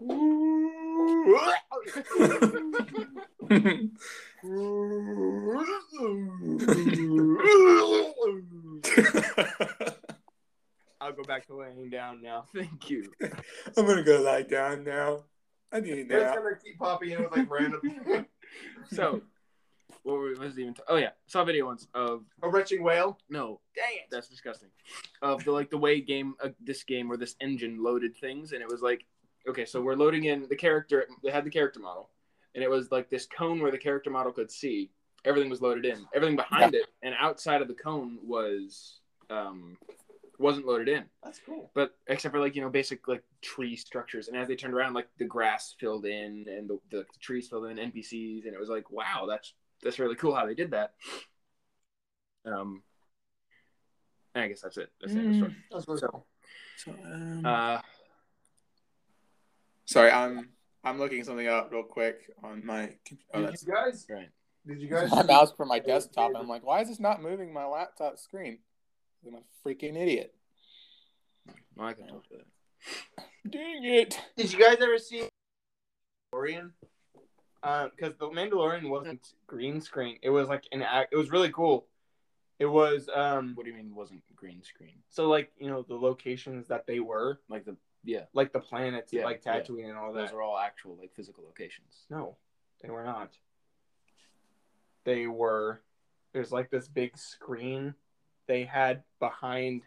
I'll 11.00 11.12
go 11.12 11.22
back 11.24 11.46
to 11.46 11.54
laying 11.56 11.88
down 11.90 12.20
now. 12.22 12.44
thank 12.54 12.90
you 12.90 13.10
I'm 13.76 13.86
gonna 13.86 14.02
go 14.02 14.20
lie 14.20 14.42
down 14.42 14.84
now. 14.84 15.24
I 15.72 15.80
need 15.80 15.92
a 15.92 16.00
It's 16.00 16.08
nap. 16.10 16.34
gonna 16.36 16.56
keep 16.62 16.78
popping 16.78 17.10
in 17.10 17.22
with 17.22 17.32
like 17.32 17.50
random. 17.50 17.80
so 18.92 19.22
what 20.02 20.14
were- 20.18 20.34
was 20.34 20.56
it 20.56 20.60
even 20.62 20.74
t- 20.74 20.82
oh 20.88 20.96
yeah. 20.96 21.10
Saw 21.26 21.42
a 21.42 21.44
video 21.44 21.66
once 21.66 21.86
of 21.94 22.24
a 22.42 22.48
retching 22.48 22.82
whale. 22.82 23.18
no. 23.28 23.60
Dang 23.74 23.84
it! 23.96 24.08
that's 24.10 24.28
disgusting. 24.28 24.68
Of 25.22 25.44
the 25.44 25.52
like 25.52 25.70
the 25.70 25.78
way 25.78 26.00
game 26.00 26.34
uh, 26.42 26.48
this 26.60 26.82
game 26.84 27.10
or 27.10 27.16
this 27.16 27.36
engine 27.40 27.82
loaded 27.82 28.16
things 28.16 28.52
and 28.52 28.60
it 28.62 28.68
was 28.68 28.82
like 28.82 29.04
okay 29.48 29.64
so 29.64 29.80
we're 29.80 29.94
loading 29.96 30.24
in 30.24 30.46
the 30.48 30.56
character 30.56 31.06
they 31.22 31.30
had 31.30 31.44
the 31.44 31.50
character 31.50 31.80
model 31.80 32.10
and 32.54 32.62
it 32.64 32.68
was 32.70 32.90
like 32.92 33.08
this 33.08 33.26
cone 33.26 33.60
where 33.60 33.70
the 33.70 33.78
character 33.78 34.10
model 34.10 34.32
could 34.32 34.50
see. 34.50 34.90
Everything 35.24 35.50
was 35.50 35.60
loaded 35.62 35.84
in. 35.84 36.06
Everything 36.14 36.36
behind 36.36 36.74
it 36.74 36.86
and 37.02 37.14
outside 37.18 37.62
of 37.62 37.68
the 37.68 37.74
cone 37.74 38.18
was 38.24 39.00
um 39.30 39.76
wasn't 40.38 40.66
loaded 40.66 40.88
in. 40.88 41.04
That's 41.22 41.38
cool. 41.44 41.70
but 41.74 41.94
except 42.06 42.32
for 42.32 42.40
like 42.40 42.54
you 42.56 42.62
know 42.62 42.70
basic 42.70 43.06
like 43.06 43.22
tree 43.42 43.76
structures 43.76 44.28
and 44.28 44.36
as 44.36 44.48
they 44.48 44.56
turned 44.56 44.72
around 44.74 44.94
like 44.94 45.08
the 45.18 45.26
grass 45.26 45.74
filled 45.78 46.06
in 46.06 46.46
and 46.48 46.68
the, 46.68 46.78
the 46.90 47.04
trees 47.20 47.48
filled 47.48 47.66
in 47.66 47.76
npcs 47.76 48.44
and 48.46 48.54
it 48.54 48.58
was 48.60 48.68
like 48.70 48.90
wow 48.90 49.26
that's 49.28 49.52
that's 49.82 49.98
really 49.98 50.14
cool 50.16 50.34
how 50.34 50.46
they 50.46 50.54
did 50.54 50.70
that 50.72 50.92
um 52.46 52.82
i 54.34 54.46
guess 54.48 54.60
that's 54.60 54.76
it 54.76 54.90
that's 55.00 55.12
the 55.12 55.18
end 55.18 55.28
of 55.28 55.32
the 55.32 55.38
story 55.38 55.56
That's 55.70 55.88
really 55.88 56.00
So- 56.00 56.08
cool. 56.08 56.26
So, 56.76 56.90
um, 57.04 57.44
uh 57.44 57.80
sorry, 59.84 60.10
I'm 60.10 60.48
I'm 60.82 60.98
looking 60.98 61.22
something 61.24 61.46
up 61.46 61.70
real 61.70 61.82
quick 61.82 62.30
on 62.42 62.64
my. 62.64 62.94
Oh, 63.34 63.40
Did 63.40 63.48
that's 63.50 63.66
you 63.66 63.72
guys? 63.72 64.06
right 64.08 64.30
Did 64.66 64.80
you 64.80 64.88
guys? 64.94 65.10
my 65.10 65.20
see- 65.20 65.26
mouse 65.28 65.52
for 65.54 65.66
my 65.66 65.78
desktop. 65.78 66.28
And 66.28 66.38
I'm 66.38 66.48
like, 66.48 66.64
why 66.64 66.80
is 66.80 66.88
this 66.88 66.98
not 67.00 67.20
moving 67.22 67.52
my 67.52 67.66
laptop 67.66 68.18
screen? 68.18 68.60
I'm 69.26 69.34
a 69.34 69.40
freaking 69.68 69.94
idiot. 70.00 70.32
well, 71.76 71.88
i 71.88 71.92
can 71.92 72.06
talk 72.08 72.26
to 72.28 72.36
that 72.38 73.24
Dang 73.50 73.84
it! 73.84 74.18
Did 74.38 74.52
you 74.54 74.58
guys 74.58 74.78
ever 74.80 74.96
see 74.98 75.28
Mandalorian? 76.34 76.70
Because 77.62 78.14
the 78.18 78.28
Mandalorian 78.28 78.88
wasn't 78.88 79.34
green 79.46 79.80
screen. 79.80 80.18
It 80.22 80.30
was 80.30 80.48
like 80.48 80.64
an 80.72 80.82
act. 80.82 81.12
It 81.12 81.16
was 81.16 81.30
really 81.30 81.50
cool. 81.52 81.86
It 82.58 82.66
was 82.66 83.08
um 83.14 83.52
what 83.54 83.64
do 83.64 83.70
you 83.70 83.76
mean 83.76 83.94
wasn't 83.94 84.22
green 84.36 84.62
screen 84.62 84.96
so 85.08 85.28
like 85.28 85.50
you 85.58 85.68
know 85.68 85.80
the 85.80 85.94
locations 85.94 86.68
that 86.68 86.86
they 86.86 87.00
were 87.00 87.40
like 87.48 87.64
the 87.64 87.74
yeah 88.04 88.24
like 88.34 88.52
the 88.52 88.60
planets 88.60 89.14
Yeah, 89.14 89.24
like 89.24 89.40
yeah. 89.46 89.60
Tatooine 89.60 89.88
and 89.88 89.96
all 89.96 90.12
those 90.12 90.28
that. 90.28 90.34
are 90.36 90.42
all 90.42 90.58
actual 90.58 90.94
like 91.00 91.14
physical 91.14 91.42
locations 91.44 92.04
No, 92.10 92.36
they 92.82 92.90
were 92.90 93.02
not. 93.04 93.30
They 95.04 95.26
were. 95.26 95.80
There's 96.32 96.52
like 96.52 96.70
this 96.70 96.86
big 96.86 97.16
screen 97.16 97.94
they 98.46 98.64
had 98.64 99.02
behind 99.18 99.82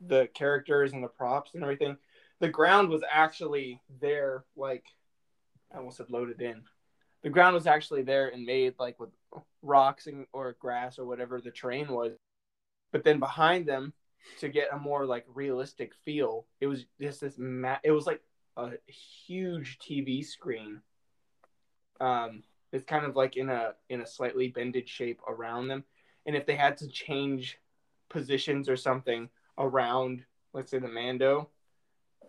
the 0.00 0.28
characters 0.34 0.92
and 0.92 1.02
the 1.02 1.08
props 1.08 1.52
and 1.54 1.62
everything. 1.62 1.96
The 2.40 2.48
ground 2.48 2.88
was 2.90 3.02
actually 3.10 3.80
there, 4.00 4.44
like 4.56 4.84
I 5.72 5.78
almost 5.78 5.96
said 5.96 6.10
loaded 6.10 6.40
in. 6.42 6.62
The 7.22 7.30
ground 7.30 7.54
was 7.54 7.66
actually 7.66 8.02
there 8.02 8.28
and 8.28 8.44
made 8.44 8.74
like 8.78 8.98
with 9.00 9.10
rocks 9.62 10.06
and 10.06 10.26
or 10.32 10.56
grass 10.60 10.98
or 10.98 11.06
whatever 11.06 11.40
the 11.40 11.50
terrain 11.50 11.88
was. 11.88 12.12
But 12.92 13.04
then 13.04 13.18
behind 13.18 13.66
them, 13.66 13.92
to 14.40 14.48
get 14.48 14.72
a 14.72 14.78
more 14.78 15.06
like 15.06 15.24
realistic 15.32 15.92
feel, 16.04 16.46
it 16.60 16.66
was 16.66 16.84
just 17.00 17.20
this. 17.20 17.34
Ma- 17.38 17.78
it 17.82 17.90
was 17.90 18.06
like 18.06 18.20
a 18.56 18.70
huge 19.26 19.78
TV 19.78 20.24
screen. 20.24 20.80
Um, 22.00 22.42
it's 22.72 22.84
kind 22.84 23.04
of 23.04 23.16
like 23.16 23.36
in 23.36 23.48
a 23.48 23.74
in 23.88 24.00
a 24.00 24.06
slightly 24.06 24.48
bended 24.48 24.88
shape 24.88 25.20
around 25.26 25.68
them, 25.68 25.84
and 26.26 26.36
if 26.36 26.46
they 26.46 26.56
had 26.56 26.76
to 26.78 26.88
change 26.88 27.58
positions 28.08 28.68
or 28.68 28.76
something 28.76 29.28
around, 29.58 30.24
let's 30.52 30.70
say 30.70 30.78
the 30.78 30.88
Mando, 30.88 31.48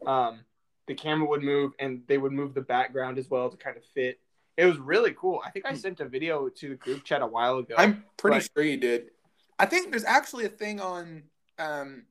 um, 0.06 0.42
the 0.88 0.96
camera 0.96 1.28
would 1.28 1.44
move 1.44 1.74
and 1.80 2.02
they 2.08 2.18
would 2.18 2.32
move 2.32 2.54
the 2.54 2.62
background 2.62 3.18
as 3.18 3.30
well 3.30 3.50
to 3.50 3.58
kind 3.58 3.78
of 3.78 3.84
fit. 3.94 4.20
It 4.60 4.66
was 4.66 4.78
really 4.78 5.14
cool. 5.14 5.42
I 5.46 5.52
think 5.52 5.66
I 5.66 5.74
sent 5.74 6.02
a 6.02 6.06
video 6.06 6.50
to 6.50 6.70
the 6.70 6.76
group 6.76 7.06
chat 7.06 7.22
a 7.22 7.26
while 7.28 7.60
ago. 7.60 7.76
I'm 7.78 8.04
pretty 8.18 8.36
Right. 8.36 8.50
sure 8.54 8.64
you 8.64 8.76
did. 8.76 9.12
I 9.58 9.66
think 9.66 9.90
there's 9.90 10.04
actually 10.04 10.44
a 10.46 10.50
thing 10.50 10.82
on. 10.82 11.24
Um, 11.58 12.06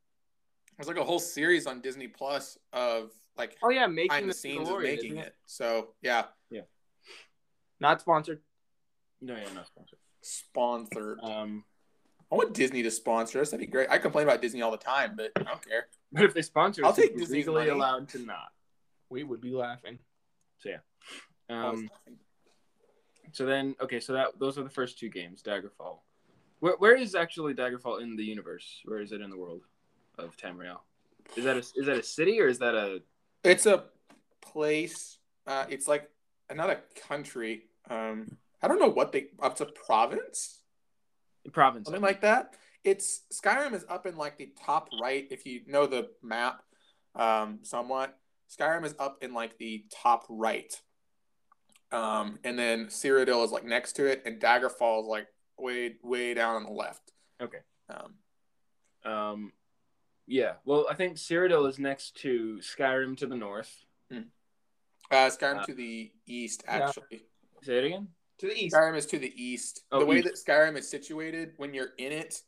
there's 0.79 0.89
like 0.89 0.97
a 0.97 1.05
whole 1.05 1.19
series 1.19 1.67
on 1.67 1.81
Disney 1.83 2.09
Plus 2.09 2.57
of 2.73 3.11
like 3.37 3.57
oh 3.63 3.69
yeah, 3.69 3.87
making 3.87 4.09
behind 4.09 4.25
the 4.25 4.29
the 4.29 4.35
scenes 4.39 4.69
of 4.69 4.81
making 4.81 5.13
isn't 5.13 5.27
it. 5.27 5.35
So 5.45 5.89
yeah. 6.01 6.25
Yeah. 6.51 6.63
Not 7.81 8.01
sponsored. 8.01 8.41
no 9.21 9.35
yeah 9.37 9.53
not 9.55 9.67
sponsored 9.67 9.99
Sponsored. 10.23 11.19
Um, 11.23 11.65
I 12.33 12.35
want 12.35 12.55
Disney 12.55 12.83
to 12.83 12.91
sponsor 12.91 13.41
us. 13.41 13.51
That'd 13.51 13.67
be 13.67 13.71
great. 13.71 13.89
I 13.91 13.99
complain 13.99 14.27
about 14.27 14.41
Disney 14.43 14.63
all 14.63 14.71
the 14.71 14.77
time, 14.79 15.17
but 15.17 15.33
I 15.37 15.43
don't 15.45 15.67
care. 15.67 15.87
but 16.13 16.25
if 16.25 16.33
they 16.35 16.43
sponsor, 16.43 16.83
I'll 16.85 16.91
us, 16.91 16.97
take 16.97 17.13
we're 17.13 17.21
Disney's 17.21 17.47
legally 17.47 17.61
money. 17.67 17.71
allowed 17.71 18.09
to 18.11 18.19
not. 18.19 18.49
We 19.11 19.23
would 19.23 19.41
be 19.41 19.51
laughing. 19.53 19.99
So 20.61 20.71
yeah. 20.71 20.79
Um, 21.51 21.89
so 23.33 23.45
then, 23.45 23.75
okay, 23.81 24.01
so 24.01 24.13
that 24.13 24.39
those 24.39 24.59
are 24.59 24.63
the 24.63 24.71
first 24.71 24.99
two 24.99 25.09
games. 25.09 25.43
Daggerfall. 25.43 25.99
Where 26.61 26.77
where 26.79 26.97
is 26.97 27.15
actually 27.15 27.55
Daggerfall 27.55 28.03
in 28.03 28.17
the 28.17 28.25
universe? 28.25 28.81
Where 28.85 29.01
is 29.01 29.13
it 29.13 29.21
in 29.21 29.31
the 29.31 29.39
world 29.39 29.63
of 30.19 30.37
Tamriel? 30.37 30.81
Is 31.37 31.45
that 31.45 31.57
a 31.57 31.61
is 31.61 31.87
that 31.87 31.99
a 31.99 32.03
city 32.03 32.41
or 32.41 32.49
is 32.49 32.59
that 32.59 32.75
a 32.75 33.03
It's 33.45 33.67
a 33.67 33.85
place. 34.41 35.19
Uh, 35.47 35.67
it's 35.69 35.87
like 35.87 36.11
not 36.55 36.71
a 36.71 36.79
country. 37.09 37.65
Um, 37.89 38.37
I 38.63 38.69
don't 38.69 38.81
know 38.81 38.89
what 38.89 39.13
they. 39.13 39.27
It's 39.43 39.61
a 39.61 39.67
province, 39.67 40.61
province? 41.53 41.87
something 41.87 42.03
like 42.03 42.23
that. 42.23 42.55
It's 42.85 43.23
Skyrim 43.33 43.75
is 43.75 43.85
up 43.89 44.07
in 44.07 44.17
like 44.17 44.39
the 44.39 44.53
top 44.65 44.89
right. 45.01 45.27
If 45.31 45.47
you 45.47 45.63
know 45.67 45.87
the 45.87 46.11
map, 46.23 46.63
um, 47.15 47.61
somewhat. 47.63 48.17
Skyrim 48.51 48.85
is 48.85 48.95
up 48.99 49.19
in 49.23 49.35
like 49.35 49.59
the 49.59 49.85
top 49.93 50.25
right. 50.29 50.75
Um, 51.91 52.39
and 52.45 52.59
then 52.59 52.87
Cyrodiil 52.87 53.45
is 53.45 53.51
like 53.51 53.65
next 53.65 53.95
to 53.95 54.07
it, 54.07 54.23
and 54.27 54.41
Daggerfall 54.41 55.03
is 55.03 55.07
like 55.07 55.29
way 55.59 55.95
way 56.03 56.35
down 56.35 56.57
on 56.57 56.65
the 56.65 56.71
left. 56.71 57.13
Okay. 57.41 57.59
Um, 57.89 59.11
Um, 59.11 59.53
yeah. 60.27 60.55
Well, 60.65 60.87
I 60.91 60.95
think 60.95 61.17
Cyrodiil 61.17 61.69
is 61.69 61.79
next 61.79 62.17
to 62.19 62.59
Skyrim 62.61 63.17
to 63.19 63.27
the 63.27 63.37
north. 63.37 63.75
uh, 64.13 64.17
Skyrim 65.11 65.61
Uh, 65.61 65.65
to 65.65 65.75
the 65.75 66.13
east, 66.27 66.65
yeah. 66.67 66.89
actually. 66.89 67.25
Say 67.63 67.79
it 67.79 67.85
again. 67.85 68.09
To 68.39 68.47
the 68.49 68.65
east. 68.65 68.77
Skyrim 68.77 68.97
is 68.97 69.07
to 69.07 69.19
the 69.19 69.33
east. 69.43 69.85
Oh, 69.91 70.01
the 70.01 70.07
way 70.07 70.19
east. 70.19 70.25
that 70.25 70.37
Skyrim 70.37 70.77
is 70.77 70.89
situated, 70.89 71.55
when 71.57 71.73
you're 71.73 71.95
in 71.97 72.13
it 72.13 72.43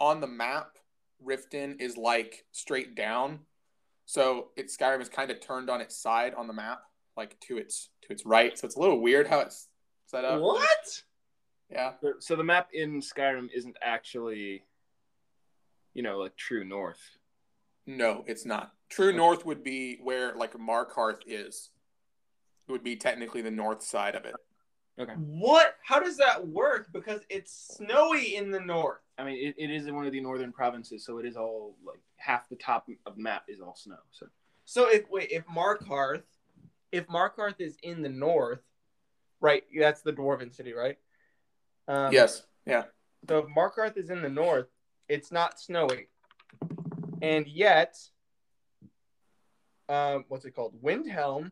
on 0.00 0.20
the 0.20 0.26
map, 0.26 0.78
Riften 1.24 1.80
is 1.80 1.96
like 1.96 2.46
straight 2.52 2.94
down. 2.94 3.40
So 4.06 4.50
it 4.56 4.66
Skyrim 4.68 5.00
is 5.02 5.08
kind 5.08 5.30
of 5.30 5.40
turned 5.40 5.68
on 5.68 5.80
its 5.80 5.96
side 5.96 6.32
on 6.34 6.46
the 6.46 6.52
map, 6.54 6.82
like 7.16 7.38
to 7.40 7.56
its 7.58 7.90
to 8.02 8.12
its 8.12 8.24
right. 8.26 8.58
So 8.58 8.66
it's 8.66 8.76
a 8.76 8.80
little 8.80 9.00
weird 9.00 9.26
how 9.26 9.40
it's 9.40 9.68
set 10.06 10.24
up. 10.24 10.40
What? 10.40 11.02
Yeah. 11.70 11.94
So- 12.00 12.14
So 12.20 12.36
the 12.36 12.44
map 12.44 12.68
in 12.72 13.00
Skyrim 13.00 13.48
isn't 13.54 13.76
actually, 13.82 14.64
you 15.94 16.02
know, 16.02 16.18
like 16.18 16.36
true 16.36 16.64
north. 16.64 17.00
No, 17.86 18.24
it's 18.26 18.44
not. 18.44 18.72
True 18.88 19.12
north 19.12 19.46
would 19.46 19.62
be 19.64 19.96
where 20.02 20.34
like 20.34 20.52
Markarth 20.54 21.20
is. 21.26 21.70
It 22.68 22.72
would 22.72 22.82
be 22.84 22.96
technically 22.96 23.42
the 23.42 23.50
north 23.50 23.82
side 23.82 24.14
of 24.16 24.24
it. 24.24 24.34
Okay. 24.98 25.12
What? 25.12 25.76
How 25.84 26.00
does 26.00 26.16
that 26.16 26.46
work? 26.48 26.88
Because 26.92 27.20
it's 27.28 27.76
snowy 27.76 28.34
in 28.34 28.50
the 28.50 28.58
north. 28.60 29.02
I 29.18 29.24
mean, 29.24 29.36
it, 29.36 29.54
it 29.58 29.70
is 29.70 29.86
in 29.86 29.94
one 29.94 30.06
of 30.06 30.12
the 30.12 30.20
northern 30.20 30.52
provinces, 30.52 31.04
so 31.04 31.18
it 31.18 31.26
is 31.26 31.36
all 31.36 31.76
like 31.84 32.00
half 32.16 32.48
the 32.48 32.56
top 32.56 32.88
of 33.06 33.14
the 33.16 33.22
map 33.22 33.44
is 33.48 33.60
all 33.60 33.74
snow. 33.76 33.98
So 34.10 34.26
So 34.64 34.88
if 34.88 35.08
wait, 35.10 35.30
if 35.30 35.44
Markarth, 35.46 36.22
if 36.92 37.06
Markarth 37.08 37.60
is 37.60 37.76
in 37.82 38.02
the 38.02 38.08
north, 38.08 38.60
right? 39.40 39.64
That's 39.78 40.02
the 40.02 40.12
dwarven 40.12 40.54
city, 40.54 40.72
right? 40.72 40.96
Um, 41.88 42.12
yes. 42.12 42.42
Yeah. 42.66 42.84
So 43.28 43.38
if 43.38 43.46
Markarth 43.46 43.96
is 43.96 44.10
in 44.10 44.22
the 44.22 44.28
north, 44.28 44.66
it's 45.08 45.30
not 45.30 45.60
snowy, 45.60 46.08
and 47.22 47.46
yet, 47.46 47.96
um, 49.88 50.24
what's 50.28 50.44
it 50.44 50.54
called? 50.54 50.74
Windhelm, 50.82 51.50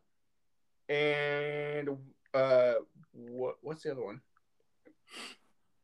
and 0.88 1.90
uh, 2.32 2.74
what 3.12 3.56
what's 3.62 3.82
the 3.82 3.92
other 3.92 4.04
one? 4.04 4.20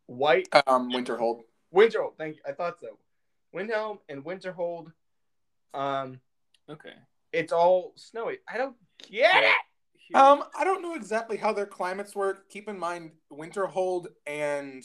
White 0.07 0.49
Um, 0.67 0.91
Winterhold. 0.91 1.43
Winterhold. 1.75 2.17
Thank 2.19 2.37
you. 2.37 2.43
I 2.47 2.53
thought 2.53 2.81
so. 2.81 2.99
Windhelm 3.55 3.99
and 4.09 4.25
Winterhold. 4.25 4.93
Um, 5.73 6.21
okay. 6.69 6.95
it's 7.33 7.53
all 7.53 7.93
snowy. 7.95 8.39
I 8.53 8.59
don't 8.59 8.75
get 9.09 9.45
it. 9.45 9.55
Um, 10.15 10.43
I 10.59 10.65
don't 10.65 10.83
know 10.83 10.95
exactly 10.95 11.37
how 11.37 11.53
their 11.53 11.67
climates 11.67 12.17
work. 12.17 12.49
Keep 12.51 12.69
in 12.69 12.79
mind, 12.79 13.13
Winterhold 13.33 14.09
and 14.27 14.83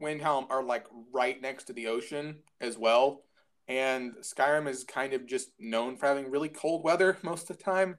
Windhelm 0.00 0.50
are 0.50 0.62
like 0.62 0.86
right 1.12 1.40
next 1.40 1.64
to 1.64 1.72
the 1.72 1.86
ocean 1.86 2.40
as 2.60 2.76
well, 2.76 3.22
and 3.66 4.12
Skyrim 4.20 4.68
is 4.68 4.84
kind 4.84 5.14
of 5.14 5.26
just 5.26 5.50
known 5.58 5.96
for 5.96 6.06
having 6.06 6.30
really 6.30 6.50
cold 6.50 6.84
weather 6.84 7.16
most 7.22 7.48
of 7.48 7.56
the 7.56 7.62
time. 7.62 7.96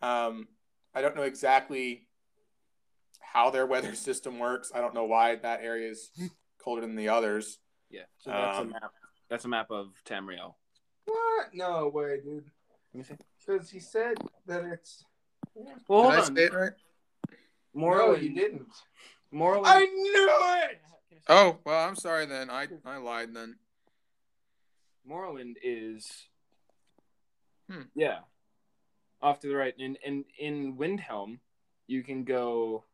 Um, 0.00 0.46
I 0.94 1.02
don't 1.02 1.16
know 1.16 1.22
exactly 1.22 2.06
how 3.20 3.50
their 3.50 3.66
weather 3.66 3.94
system 3.96 4.38
works. 4.38 4.70
I 4.72 4.80
don't 4.80 4.94
know 4.94 5.04
why 5.06 5.36
that 5.36 5.60
area 5.62 5.90
is 5.90 6.10
colder 6.62 6.82
than 6.82 6.94
the 6.94 7.08
others. 7.08 7.58
Yeah. 7.90 8.02
So 8.18 8.30
that's 8.30 8.58
Um, 8.58 8.68
a 8.68 8.72
map. 8.72 8.92
That's 9.28 9.44
a 9.44 9.48
map 9.48 9.70
of 9.70 9.88
Tamriel. 10.04 10.54
What? 11.04 11.48
No 11.52 11.88
way, 11.92 12.20
dude. 12.22 12.44
Let 12.94 12.98
me 12.98 13.02
see. 13.02 13.14
Because 13.50 13.70
he 13.70 13.80
said 13.80 14.16
that 14.46 14.64
it's. 14.64 15.04
Well, 15.88 16.10
hold 16.10 16.12
Did 16.12 16.18
I 16.18 16.22
on. 16.22 16.36
say 16.36 16.42
it 16.44 16.54
right? 16.54 16.72
Morrowind. 17.76 18.06
No, 18.08 18.14
you 18.14 18.34
didn't. 18.34 18.68
Morrowind. 19.34 19.62
I 19.64 19.84
knew 19.84 20.30
it. 20.70 20.80
Oh 21.28 21.58
well, 21.64 21.88
I'm 21.88 21.96
sorry 21.96 22.26
then. 22.26 22.48
I 22.50 22.68
I 22.84 22.98
lied 22.98 23.34
then. 23.34 23.56
Morrowind 25.08 25.54
is. 25.62 26.08
Hmm. 27.70 27.82
Yeah. 27.94 28.18
Off 29.22 29.40
to 29.40 29.48
the 29.48 29.56
right, 29.56 29.74
and 29.78 29.98
and 30.06 30.24
in 30.38 30.76
Windhelm, 30.76 31.38
you 31.86 32.02
can 32.02 32.24
go. 32.24 32.84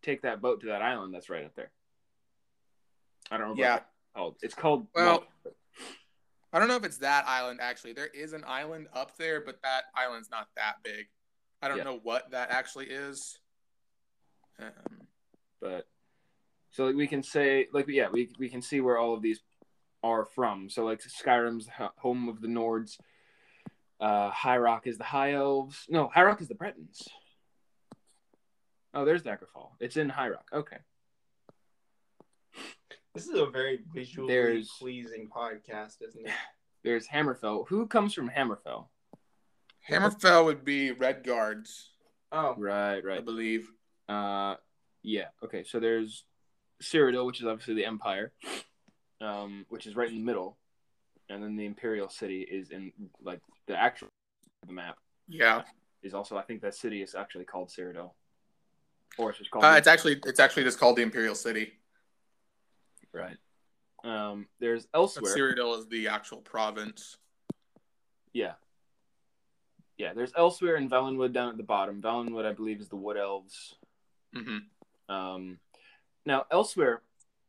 Take 0.00 0.22
that 0.22 0.40
boat 0.40 0.60
to 0.60 0.68
that 0.68 0.80
island 0.80 1.12
that's 1.12 1.28
right 1.28 1.44
up 1.44 1.56
there. 1.56 1.70
I 3.32 3.36
don't 3.36 3.48
remember 3.50 3.62
Yeah. 3.62 3.72
what 3.72 3.82
it's 3.82 4.14
called. 4.14 4.36
It's 4.42 4.54
called. 4.54 4.86
Well, 4.94 5.24
I 6.52 6.58
don't 6.58 6.68
know 6.68 6.76
if 6.76 6.84
it's 6.84 6.98
that 6.98 7.26
island 7.28 7.60
actually. 7.62 7.92
There 7.92 8.06
is 8.06 8.32
an 8.32 8.44
island 8.46 8.88
up 8.94 9.16
there, 9.16 9.40
but 9.40 9.60
that 9.62 9.84
island's 9.94 10.30
not 10.30 10.48
that 10.56 10.76
big. 10.82 11.06
I 11.60 11.68
don't 11.68 11.78
Yeah. 11.78 11.84
know 11.84 11.98
what 12.02 12.30
that 12.30 12.50
actually 12.50 12.86
is. 12.86 13.38
Um, 14.58 15.06
but 15.60 15.86
so 16.70 16.86
like, 16.86 16.96
we 16.96 17.06
can 17.06 17.22
say 17.22 17.68
like 17.72 17.86
yeah 17.88 18.08
we 18.10 18.30
we 18.38 18.48
can 18.48 18.62
see 18.62 18.80
where 18.80 18.98
all 18.98 19.14
of 19.14 19.22
these 19.22 19.40
are 20.02 20.24
from. 20.24 20.70
So 20.70 20.84
like 20.84 21.00
Skyrim's 21.02 21.68
ho- 21.68 21.92
home 21.96 22.28
of 22.28 22.40
the 22.40 22.48
Nords. 22.48 22.98
Uh, 24.00 24.30
High 24.30 24.58
Rock 24.58 24.86
is 24.86 24.96
the 24.96 25.04
High 25.04 25.32
Elves. 25.32 25.84
No, 25.88 26.06
High 26.08 26.22
Rock 26.22 26.40
is 26.40 26.46
the 26.48 26.54
Bretons. 26.54 27.08
Oh, 28.94 29.04
there's 29.04 29.22
Daggerfall. 29.24 29.72
It's 29.80 29.96
in 29.96 30.08
High 30.08 30.28
Rock. 30.28 30.48
Okay. 30.52 30.78
This 33.18 33.26
is 33.26 33.34
a 33.40 33.46
very 33.46 33.80
visually 33.92 34.32
There's- 34.32 34.70
pleasing 34.78 35.28
podcast, 35.28 35.96
isn't 36.06 36.24
it? 36.24 36.32
There's 36.84 37.08
Hammerfell. 37.08 37.66
Who 37.66 37.88
comes 37.88 38.14
from 38.14 38.30
Hammerfell? 38.30 38.86
Hammerfell 39.90 40.44
would 40.44 40.64
be 40.64 40.94
Redguards, 40.94 41.88
Oh, 42.30 42.54
Right, 42.56 43.04
right. 43.04 43.18
I 43.18 43.20
believe. 43.20 43.72
Uh, 44.08 44.54
yeah. 45.02 45.30
Okay. 45.42 45.64
So 45.64 45.80
there's 45.80 46.26
Cyrodiil, 46.80 47.26
which 47.26 47.40
is 47.40 47.46
obviously 47.46 47.74
the 47.74 47.86
Empire, 47.86 48.32
um, 49.20 49.66
which 49.68 49.88
is 49.88 49.96
right 49.96 50.08
in 50.08 50.14
the 50.18 50.24
middle, 50.24 50.56
and 51.28 51.42
then 51.42 51.56
the 51.56 51.64
Imperial 51.66 52.08
City 52.08 52.42
is 52.42 52.70
in 52.70 52.92
like 53.20 53.40
the 53.66 53.74
actual 53.76 54.06
the 54.64 54.72
map 54.72 54.96
Yeah, 55.26 55.62
is 56.04 56.14
also 56.14 56.36
I 56.36 56.42
think 56.42 56.62
that 56.62 56.76
city 56.76 57.02
is 57.02 57.16
actually 57.16 57.46
called 57.46 57.70
Cyrodiil, 57.70 58.12
or 59.18 59.30
it's 59.30 59.40
just 59.40 59.50
called 59.50 59.64
uh, 59.64 59.74
it's 59.76 59.88
actually 59.88 60.20
it's 60.24 60.38
actually 60.38 60.62
just 60.62 60.78
called 60.78 60.94
the 60.96 61.02
Imperial 61.02 61.34
City. 61.34 61.72
Right. 63.12 63.36
Um, 64.04 64.46
there's 64.60 64.86
Elsweyr. 64.94 65.34
Cyrodiil 65.36 65.78
is 65.78 65.86
the 65.88 66.08
actual 66.08 66.38
province. 66.38 67.16
Yeah. 68.32 68.52
Yeah, 69.96 70.12
there's 70.14 70.32
Elsweyr 70.32 70.76
in 70.78 70.88
Valenwood 70.88 71.32
down 71.32 71.48
at 71.48 71.56
the 71.56 71.64
bottom. 71.64 72.00
Valenwood, 72.00 72.44
I 72.46 72.52
believe, 72.52 72.80
is 72.80 72.88
the 72.88 72.96
Wood 72.96 73.16
Elves. 73.16 73.74
hmm 74.32 74.58
Um, 75.08 75.58
now, 76.24 76.46
elsewhere, 76.52 77.02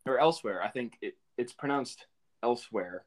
or 0.08 0.18
elsewhere, 0.20 0.62
I 0.64 0.70
think 0.70 0.98
it, 1.02 1.16
it's 1.38 1.54
pronounced 1.54 2.08
elsewhere. 2.42 3.06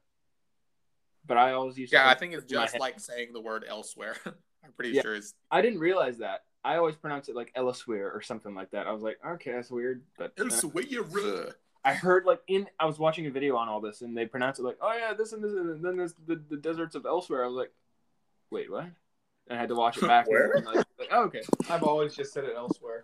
But 1.25 1.37
I 1.37 1.53
always 1.53 1.77
used 1.77 1.91
to. 1.91 1.97
Yeah, 1.97 2.09
I 2.09 2.15
think 2.15 2.33
it's 2.33 2.45
just 2.45 2.79
like 2.79 2.99
saying 2.99 3.33
the 3.33 3.41
word 3.41 3.65
elsewhere. 3.67 4.15
I'm 4.63 4.71
pretty 4.77 4.91
Yeah. 4.95 5.01
sure 5.01 5.15
it's 5.15 5.33
I 5.51 5.61
didn't 5.61 5.79
realize 5.79 6.19
that. 6.19 6.43
I 6.63 6.77
always 6.77 6.95
pronounce 6.95 7.27
it 7.27 7.35
like 7.35 7.51
elsewhere 7.55 8.11
or 8.13 8.21
something 8.21 8.55
like 8.55 8.71
that. 8.71 8.87
I 8.87 8.91
was 8.93 9.01
like, 9.01 9.17
okay, 9.25 9.51
that's 9.51 9.69
weird. 9.71 10.03
But 10.17 10.31
elsewhere. 11.25 11.55
I 11.85 11.93
heard 11.93 12.25
like 12.25 12.39
in 12.47 12.67
I 12.79 12.85
was 12.85 12.97
watching 12.97 13.25
a 13.27 13.31
video 13.31 13.55
on 13.57 13.67
all 13.67 13.81
this 13.81 14.01
and 14.01 14.15
they 14.17 14.25
pronounce 14.25 14.59
it 14.59 14.63
like, 14.63 14.77
oh 14.81 14.93
yeah, 14.93 15.13
this 15.13 15.33
and 15.33 15.43
this 15.43 15.51
and 15.51 15.83
then 15.83 15.97
there's 15.97 16.13
the, 16.27 16.41
the 16.49 16.57
deserts 16.57 16.95
of 16.95 17.03
Elsweyr. 17.03 17.43
I 17.43 17.47
was 17.47 17.55
like, 17.55 17.71
wait, 18.49 18.71
what? 18.71 18.85
And 19.47 19.57
I 19.57 19.59
had 19.59 19.69
to 19.69 19.75
watch 19.75 19.97
it 19.97 20.07
back. 20.07 20.29
Where? 20.29 20.53
And, 20.53 20.65
like, 20.65 20.75
like, 20.97 21.09
oh, 21.11 21.23
okay. 21.23 21.41
I've 21.69 21.83
always 21.83 22.15
just 22.15 22.31
said 22.33 22.45
it 22.45 22.53
elsewhere. 22.55 23.03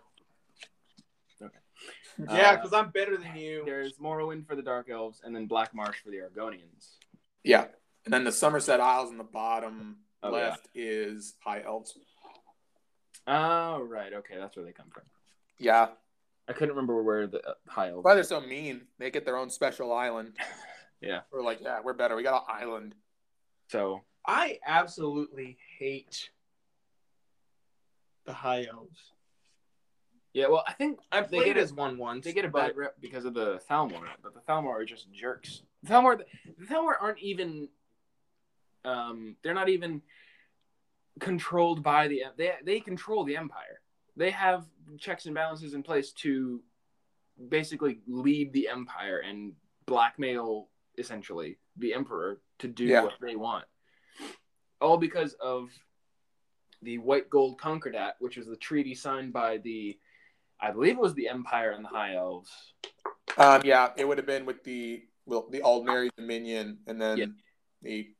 Okay. 1.42 1.58
Yeah, 2.34 2.50
Uh, 2.52 2.56
because 2.56 2.72
I'm 2.72 2.90
better 2.90 3.16
than 3.18 3.36
you. 3.36 3.62
There's 3.66 3.98
Morrowind 3.98 4.46
for 4.46 4.56
the 4.56 4.62
Dark 4.62 4.88
Elves 4.88 5.20
and 5.22 5.36
then 5.36 5.46
Black 5.46 5.74
Marsh 5.74 5.98
for 6.02 6.10
the 6.10 6.18
Argonians. 6.18 6.96
Yeah, 7.44 7.66
and 8.04 8.14
then 8.14 8.24
the 8.24 8.30
Summerset 8.30 8.80
Isles 8.80 9.10
in 9.10 9.18
the 9.18 9.24
bottom 9.24 9.96
Oh, 10.22 10.30
yeah. 10.30 10.48
left 10.50 10.68
is 10.74 11.34
High 11.44 11.62
Elves. 11.62 11.94
Oh 13.26 13.80
right, 13.82 14.12
okay, 14.12 14.36
that's 14.38 14.56
where 14.56 14.64
they 14.64 14.72
come 14.72 14.88
from. 14.92 15.04
Yeah, 15.58 15.88
I 16.50 16.52
couldn't 16.52 16.70
remember 16.70 17.00
where 17.00 17.28
the 17.28 17.38
uh, 17.46 17.54
high 17.68 17.90
elves. 17.90 18.04
Why 18.04 18.14
they're 18.14 18.24
so 18.24 18.40
mean? 18.40 18.82
They 18.98 19.10
get 19.10 19.24
their 19.24 19.36
own 19.36 19.50
special 19.50 19.92
island. 19.92 20.36
Yeah. 21.02 21.20
We're 21.32 21.42
like, 21.42 21.60
yeah, 21.62 21.78
we're 21.82 21.94
better. 21.94 22.14
We 22.14 22.22
got 22.22 22.44
an 22.46 22.62
island. 22.62 22.94
So 23.68 24.02
I 24.26 24.58
absolutely 24.66 25.56
hate 25.78 26.28
the 28.26 28.34
High 28.34 28.66
Elves. 28.70 28.98
yeah, 30.34 30.48
well, 30.48 30.62
I 30.68 30.74
think 30.74 30.98
I 31.10 31.22
they 31.22 31.38
played 31.38 31.54
get 31.54 31.56
as 31.56 31.72
one 31.72 31.96
once. 31.96 32.26
They 32.26 32.34
get 32.34 32.44
a 32.44 32.48
bad 32.50 32.76
rep 32.76 32.96
because 33.00 33.24
of 33.24 33.32
the 33.32 33.60
Thalmor, 33.70 34.02
but 34.22 34.34
the 34.34 34.40
Thalmor 34.40 34.68
are 34.72 34.84
just 34.84 35.10
jerks. 35.10 35.62
The 35.84 35.94
Thalmor, 35.94 36.20
the 36.58 36.66
Thalmor 36.66 36.92
aren't 37.00 37.20
even, 37.20 37.68
um, 38.84 39.36
they're 39.42 39.54
not 39.54 39.70
even 39.70 40.02
controlled 41.18 41.82
by 41.82 42.08
the 42.08 42.24
they 42.36 42.52
they 42.64 42.80
control 42.80 43.24
the 43.24 43.36
Empire. 43.36 43.79
They 44.16 44.30
have 44.30 44.66
checks 44.98 45.26
and 45.26 45.34
balances 45.34 45.74
in 45.74 45.82
place 45.82 46.12
to 46.12 46.62
basically 47.48 48.00
lead 48.06 48.52
the 48.52 48.68
Empire 48.68 49.18
and 49.18 49.52
blackmail 49.86 50.68
essentially 50.98 51.58
the 51.76 51.94
Emperor 51.94 52.40
to 52.58 52.68
do 52.68 52.84
Yeah. 52.84 53.02
what 53.04 53.14
they 53.20 53.36
want. 53.36 53.64
All 54.80 54.98
because 54.98 55.34
of 55.34 55.70
the 56.82 56.98
White 56.98 57.30
Gold 57.30 57.58
Concordat, 57.58 58.16
which 58.20 58.36
was 58.36 58.46
the 58.46 58.56
treaty 58.56 58.94
signed 58.94 59.32
by 59.32 59.58
the, 59.58 59.98
I 60.60 60.70
believe 60.70 60.96
it 60.96 61.00
was 61.00 61.14
the 61.14 61.28
Empire 61.28 61.70
and 61.70 61.84
the 61.84 61.88
High 61.88 62.14
Elves. 62.16 62.50
Um, 63.38 63.62
yeah, 63.64 63.92
it 63.96 64.06
would 64.06 64.18
have 64.18 64.26
been 64.26 64.44
with 64.46 64.64
the 64.64 65.04
well, 65.26 65.48
the 65.50 65.60
Aldmeri 65.60 66.10
Dominion 66.16 66.78
and 66.88 67.00
then 67.00 67.18
Yeah. 67.18 67.26
the 67.82 68.14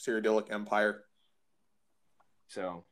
Cyrodiilic 0.00 0.50
Empire. 0.50 1.04
So, 2.48 2.84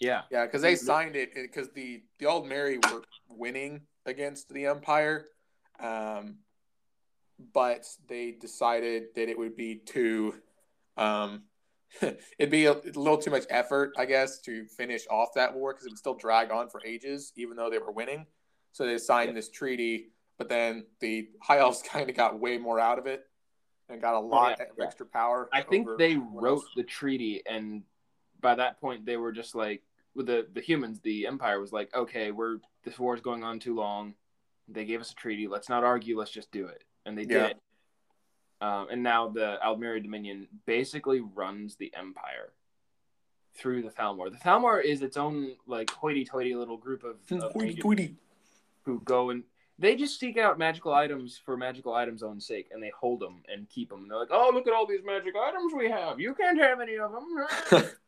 yeah, 0.00 0.22
Yeah, 0.30 0.44
because 0.46 0.62
they 0.62 0.76
signed 0.76 1.16
it 1.16 1.34
because 1.34 1.70
the 1.70 2.02
the 2.18 2.26
Aldmeri 2.26 2.84
were 2.92 3.02
winning 3.28 3.82
against 4.04 4.48
the 4.48 4.66
Empire, 4.66 5.26
um, 5.80 6.38
but 7.52 7.86
they 8.08 8.32
decided 8.32 9.08
that 9.14 9.28
it 9.28 9.38
would 9.38 9.56
be 9.56 9.76
too, 9.76 10.34
um, 10.96 11.44
it'd 12.02 12.50
be 12.50 12.66
a, 12.66 12.72
little 12.74 13.18
too 13.18 13.30
much 13.30 13.44
effort, 13.50 13.92
I 13.98 14.04
guess, 14.06 14.40
to 14.42 14.64
finish 14.66 15.02
off 15.10 15.30
that 15.34 15.54
war 15.54 15.72
because 15.72 15.86
it 15.86 15.90
would 15.90 15.98
still 15.98 16.14
drag 16.14 16.50
on 16.50 16.68
for 16.68 16.80
ages, 16.84 17.32
even 17.36 17.56
though 17.56 17.70
they 17.70 17.78
were 17.78 17.92
winning. 17.92 18.26
So 18.72 18.86
they 18.86 18.98
signed 18.98 19.28
Yeah. 19.30 19.34
this 19.34 19.50
treaty, 19.50 20.12
but 20.38 20.48
then 20.48 20.86
the 21.00 21.28
High 21.42 21.58
Elves 21.58 21.82
kind 21.88 22.08
of 22.08 22.16
got 22.16 22.38
way 22.38 22.58
more 22.58 22.78
out 22.80 22.98
of 22.98 23.06
it 23.06 23.24
and 23.88 24.00
got 24.00 24.14
a 24.14 24.20
lot 24.20 24.56
yeah, 24.58 24.64
of 24.64 24.70
yeah. 24.78 24.84
extra 24.84 25.06
power. 25.06 25.48
I 25.52 25.62
think 25.62 25.88
they 25.98 26.16
wrote 26.16 26.58
else. 26.58 26.64
the 26.76 26.82
treaty, 26.82 27.42
and 27.48 27.82
by 28.40 28.54
that 28.54 28.80
point, 28.80 29.06
they 29.06 29.16
were 29.16 29.32
just 29.32 29.54
like, 29.54 29.82
with 30.16 30.26
the 30.26 30.46
the 30.52 30.60
humans, 30.60 31.00
the 31.00 31.26
Empire 31.26 31.60
was 31.60 31.72
like, 31.72 31.94
okay, 31.94 32.30
we're 32.32 32.58
this 32.84 32.98
war 32.98 33.14
is 33.14 33.20
going 33.20 33.44
on 33.44 33.58
too 33.60 33.74
long. 33.74 34.14
They 34.68 34.84
gave 34.84 35.00
us 35.00 35.12
a 35.12 35.14
treaty. 35.14 35.46
Let's 35.46 35.68
not 35.68 35.84
argue. 35.84 36.18
Let's 36.18 36.30
just 36.32 36.50
do 36.50 36.66
it, 36.66 36.82
and 37.04 37.16
they 37.16 37.22
Yeah. 37.22 37.48
did. 37.48 37.56
Um, 38.60 38.88
and 38.90 39.02
now 39.02 39.28
the 39.28 39.58
Aldmeri 39.64 40.02
Dominion 40.02 40.48
basically 40.64 41.20
runs 41.20 41.76
the 41.76 41.92
Empire 41.94 42.52
through 43.54 43.82
the 43.82 43.90
Thalmor. 43.90 44.30
The 44.30 44.38
Thalmor 44.38 44.82
is 44.82 45.02
its 45.02 45.16
own 45.18 45.56
like 45.66 45.90
hoity-toity 45.90 46.54
little 46.54 46.76
group 46.78 47.04
of, 47.04 47.16
of 47.30 47.52
tweety. 47.52 48.16
who 48.84 49.00
go 49.00 49.30
and 49.30 49.44
they 49.78 49.94
just 49.94 50.18
seek 50.18 50.38
out 50.38 50.58
magical 50.58 50.94
items 50.94 51.36
for 51.44 51.54
magical 51.56 51.92
items' 51.92 52.22
own 52.22 52.40
sake, 52.40 52.68
and 52.72 52.82
they 52.82 52.90
hold 52.98 53.20
them 53.20 53.42
and 53.52 53.68
keep 53.68 53.90
them. 53.90 54.02
And 54.02 54.10
they're 54.10 54.18
like, 54.18 54.30
"Oh, 54.30 54.50
look 54.54 54.66
at 54.66 54.72
all 54.72 54.86
these 54.86 55.04
magic 55.04 55.34
items 55.36 55.74
we 55.74 55.90
have. 55.90 56.18
You 56.18 56.34
can't 56.34 56.58
have 56.58 56.80
any 56.80 56.96
of 56.98 57.12
them." 57.12 57.84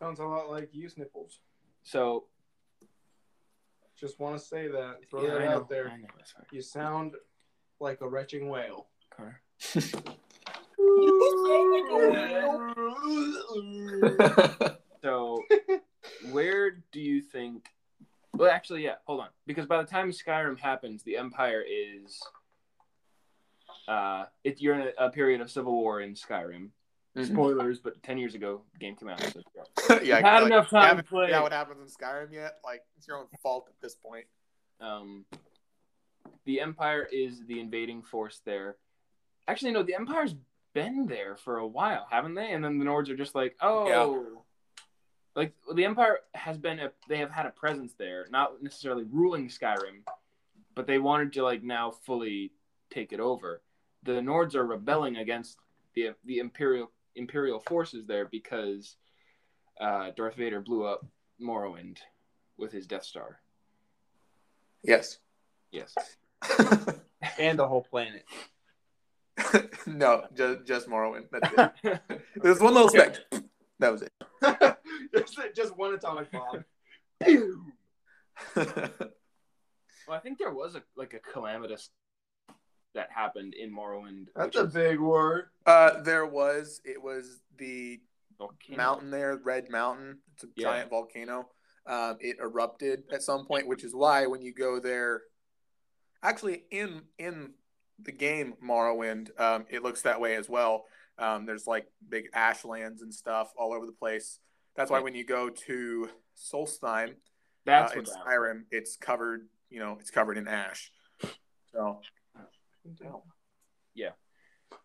sounds 0.00 0.18
a 0.18 0.24
lot 0.24 0.50
like 0.50 0.70
use 0.72 0.96
nipples. 0.96 1.40
so 1.82 2.24
Just 3.98 4.18
want 4.18 4.38
to 4.38 4.44
say 4.44 4.66
that. 4.68 4.96
Throw 5.10 5.22
yeah, 5.22 5.34
that 5.34 5.48
out 5.48 5.68
there. 5.68 5.92
You 6.50 6.62
sound 6.62 7.14
like 7.78 8.00
a 8.00 8.08
retching 8.08 8.48
whale. 8.48 8.86
Connor. 9.14 9.40
So, 15.02 15.42
where 16.30 16.82
do 16.92 17.00
you 17.00 17.22
think? 17.22 17.64
Well, 18.34 18.50
actually, 18.50 18.84
yeah. 18.84 18.96
Hold 19.06 19.20
on, 19.20 19.28
because 19.46 19.66
by 19.66 19.78
the 19.78 19.88
time 19.88 20.10
Skyrim 20.10 20.58
happens, 20.58 21.02
the 21.02 21.16
Empire 21.16 21.64
is. 21.66 22.20
Uh, 23.88 24.26
it, 24.44 24.60
you're 24.60 24.74
in 24.74 24.88
a, 24.98 25.06
a 25.06 25.10
period 25.10 25.40
of 25.40 25.50
civil 25.50 25.72
war 25.72 26.02
in 26.02 26.12
Skyrim. 26.14 26.68
Mhm. 27.16 27.26
Spoilers, 27.26 27.80
but 27.80 28.00
ten 28.02 28.18
years 28.18 28.34
ago, 28.36 28.62
the 28.72 28.78
game 28.78 28.94
came 28.96 29.08
out. 29.08 29.20
So, 29.20 29.40
yeah, 30.02 30.16
You've 30.18 30.24
had 30.24 30.42
like, 30.42 30.46
enough 30.46 30.70
time 30.70 30.96
to 30.96 31.02
play. 31.02 31.32
out 31.32 31.42
what 31.42 31.52
happens 31.52 31.80
in 31.80 31.86
Skyrim 31.88 32.32
yet? 32.32 32.58
Like, 32.64 32.82
it's 32.96 33.08
your 33.08 33.18
own 33.18 33.26
fault 33.42 33.66
at 33.68 33.74
this 33.80 33.94
point. 33.96 34.26
um, 34.80 35.24
the 36.44 36.60
Empire 36.60 37.06
is 37.12 37.44
the 37.46 37.60
invading 37.60 38.02
force 38.02 38.40
there. 38.44 38.76
Actually, 39.46 39.72
no, 39.72 39.82
the 39.82 39.94
Empire's 39.94 40.34
been 40.72 41.06
there 41.06 41.36
for 41.36 41.58
a 41.58 41.66
while, 41.66 42.06
haven't 42.10 42.34
they? 42.34 42.52
And 42.52 42.64
then 42.64 42.78
the 42.78 42.84
Nords 42.84 43.08
are 43.10 43.16
just 43.16 43.34
like, 43.34 43.56
oh, 43.60 44.42
like 45.36 45.52
the 45.74 45.84
Empire 45.84 46.20
has 46.34 46.56
been 46.58 46.78
a, 46.78 46.92
they 47.08 47.18
have 47.18 47.30
had 47.30 47.46
a 47.46 47.50
presence 47.50 47.92
there, 47.98 48.26
not 48.30 48.62
necessarily 48.62 49.04
ruling 49.04 49.48
Skyrim, 49.48 50.02
but 50.74 50.86
they 50.86 50.98
wanted 50.98 51.32
to 51.34 51.42
like 51.42 51.62
now 51.62 51.90
fully 51.90 52.52
take 52.90 53.12
it 53.12 53.20
over. 53.20 53.60
The 54.04 54.12
Nords 54.12 54.54
are 54.54 54.64
rebelling 54.64 55.16
against 55.16 55.58
the 55.94 56.10
the 56.24 56.38
imperial 56.38 56.90
imperial 57.16 57.60
forces 57.60 58.06
there 58.06 58.26
because 58.26 58.96
uh, 59.80 60.10
Darth 60.16 60.36
Vader 60.36 60.60
blew 60.60 60.84
up 60.84 61.04
Morrowind 61.40 61.98
with 62.56 62.72
his 62.72 62.86
Death 62.86 63.04
Star. 63.04 63.40
Yes. 64.82 65.18
Yes. 65.70 65.94
And 67.38 67.58
the 67.58 67.68
whole 67.68 67.82
planet. 67.82 68.24
no, 69.86 70.24
just 70.34 70.64
just 70.66 70.88
Morrowind. 70.88 71.26
That's 71.30 71.74
it. 71.84 72.00
There's 72.36 72.60
one 72.60 72.72
little 72.72 72.88
speck. 72.88 73.16
That 73.78 73.92
was 73.92 74.02
it. 74.02 74.12
just, 75.14 75.38
just 75.54 75.76
one 75.76 75.94
atomic 75.94 76.30
bomb. 76.32 76.64
Well, 80.10 80.18
I 80.18 80.22
think 80.22 80.38
there 80.38 80.52
was 80.52 80.74
a 80.74 80.82
like 80.96 81.14
a 81.14 81.20
calamitous 81.20 81.90
that 82.94 83.10
happened 83.10 83.54
in 83.54 83.72
Morrowind. 83.74 84.26
That's 84.34 84.56
a 84.56 84.64
is 84.64 84.74
big 84.74 85.00
word. 85.00 85.46
uh, 85.66 86.00
there 86.02 86.26
was. 86.26 86.80
It 86.84 87.00
was 87.02 87.40
the 87.56 88.00
volcano. 88.38 88.76
mountain 88.76 89.10
there, 89.10 89.36
Red 89.42 89.70
Mountain. 89.70 90.18
It's 90.34 90.44
a 90.44 90.48
Yeah. 90.56 90.64
giant 90.68 90.90
volcano. 90.90 91.50
Um, 91.86 92.18
it 92.20 92.36
erupted 92.40 93.04
at 93.12 93.22
some 93.22 93.46
point, 93.46 93.66
which 93.66 93.84
is 93.84 93.94
why 93.94 94.26
when 94.26 94.42
you 94.42 94.52
go 94.52 94.80
there, 94.80 95.22
actually 96.22 96.64
in 96.70 97.02
in 97.18 97.54
the 97.98 98.12
game 98.12 98.54
Morrowind, 98.62 99.38
um, 99.40 99.66
it 99.68 99.82
looks 99.82 100.02
that 100.02 100.20
way 100.20 100.36
as 100.36 100.48
well. 100.48 100.86
Um, 101.18 101.44
there's 101.46 101.66
like 101.66 101.86
big 102.08 102.28
ashlands 102.32 103.02
and 103.02 103.12
stuff 103.14 103.52
all 103.56 103.72
over 103.74 103.86
the 103.86 103.92
place. 103.92 104.38
That's 104.74 104.90
why 104.90 105.00
when 105.00 105.14
you 105.14 105.24
go 105.24 105.50
to 105.50 106.08
Solstheim 106.36 107.16
That's 107.66 107.92
uh, 107.92 107.98
in 107.98 108.04
what 108.04 108.06
that 108.14 108.24
Skyrim, 108.26 108.64
it's 108.70 108.96
covered. 108.96 109.48
You 109.68 109.80
know, 109.80 109.98
it's 110.00 110.10
covered 110.10 110.38
in 110.38 110.48
ash. 110.48 110.90
So 111.72 112.00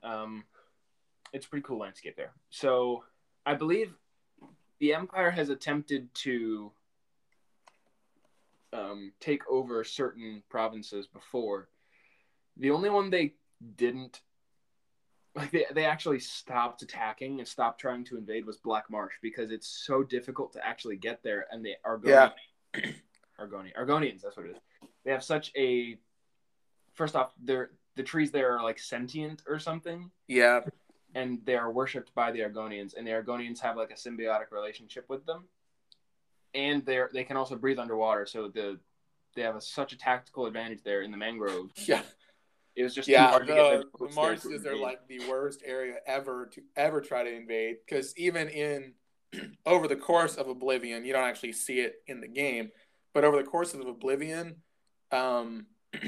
um, 0.03 0.43
it's 1.33 1.45
a 1.45 1.49
pretty 1.49 1.63
cool 1.63 1.79
landscape 1.79 2.15
there. 2.15 2.33
So 2.49 3.03
I 3.45 3.55
believe 3.55 3.93
the 4.79 4.93
Empire 4.93 5.31
has 5.31 5.49
attempted 5.49 6.13
to 6.15 6.71
um, 8.73 9.13
take 9.19 9.41
over 9.49 9.83
certain 9.83 10.43
provinces 10.49 11.07
before. 11.07 11.69
The 12.57 12.71
only 12.71 12.89
one 12.89 13.09
they 13.09 13.33
didn't 13.77 14.21
like 15.35 15.51
they, 15.51 15.65
they 15.73 15.83
actually 15.83 16.19
stopped 16.19 16.81
attacking 16.81 17.39
and 17.39 17.47
stopped 17.47 17.81
trying 17.81 18.05
to 18.05 18.17
invade 18.17 18.45
was 18.45 18.57
Black 18.57 18.89
Marsh 18.89 19.15
because 19.21 19.51
it's 19.51 19.67
so 19.85 20.01
difficult 20.01 20.53
to 20.53 20.65
actually 20.65 20.95
get 20.95 21.21
there 21.23 21.45
and 21.51 21.65
they 21.65 21.75
are 21.83 21.99
Yeah. 22.05 22.29
Argoni 23.39 23.71
Argonians, 23.77 24.21
that's 24.21 24.37
what 24.37 24.45
it 24.45 24.51
is. 24.51 24.57
They 25.03 25.11
have 25.11 25.23
such 25.23 25.51
a 25.57 25.97
first 26.93 27.17
off, 27.17 27.31
they're 27.43 27.71
the 27.95 28.03
trees 28.03 28.31
there 28.31 28.57
are 28.57 28.63
like 28.63 28.79
sentient 28.79 29.43
or 29.47 29.59
something, 29.59 30.11
yeah, 30.27 30.61
and 31.13 31.39
they 31.45 31.55
are 31.55 31.71
worshipped 31.71 32.13
by 32.15 32.31
the 32.31 32.39
Argonians, 32.39 32.93
and 32.95 33.05
the 33.07 33.11
Argonians 33.11 33.59
have 33.61 33.77
like 33.77 33.91
a 33.91 33.95
symbiotic 33.95 34.51
relationship 34.51 35.05
with 35.09 35.25
them. 35.25 35.45
And 36.53 36.85
they're 36.85 37.09
they 37.13 37.23
can 37.23 37.37
also 37.37 37.55
breathe 37.55 37.79
underwater, 37.79 38.25
so 38.25 38.47
the 38.47 38.79
they 39.35 39.41
have 39.41 39.55
a, 39.55 39.61
such 39.61 39.91
a 39.93 39.97
tactical 39.97 40.45
advantage 40.45 40.83
there 40.83 41.01
in 41.01 41.11
the 41.11 41.17
mangrove. 41.17 41.71
yeah. 41.87 42.01
It 42.75 42.83
was 42.83 42.93
just 42.93 43.13
too 43.13 43.13
Yeah, 43.13 43.27
hard 43.27 43.47
to 43.47 43.53
get 43.53 43.69
their 43.69 43.79
the, 43.79 43.85
the 43.99 44.07
there 44.07 44.13
marshes 44.15 44.65
are 44.65 44.75
like 44.77 44.99
the 45.07 45.19
worst 45.29 45.61
area 45.65 45.95
ever 46.05 46.47
to 46.53 46.61
ever 46.75 47.01
try 47.01 47.23
to 47.23 47.33
invade 47.33 47.77
because 47.85 48.13
even 48.17 48.49
in 48.49 48.93
over 49.65 49.87
the 49.87 49.95
course 49.95 50.35
of 50.35 50.47
Oblivion, 50.49 51.05
you 51.05 51.13
don't 51.13 51.23
actually 51.23 51.53
see 51.53 51.79
it 51.79 51.95
in 52.07 52.21
the 52.21 52.27
game, 52.27 52.71
but 53.13 53.23
over 53.23 53.37
the 53.37 53.43
course 53.43 53.73
of 53.73 53.81
Oblivion, 53.81 54.57
um, 55.11 55.67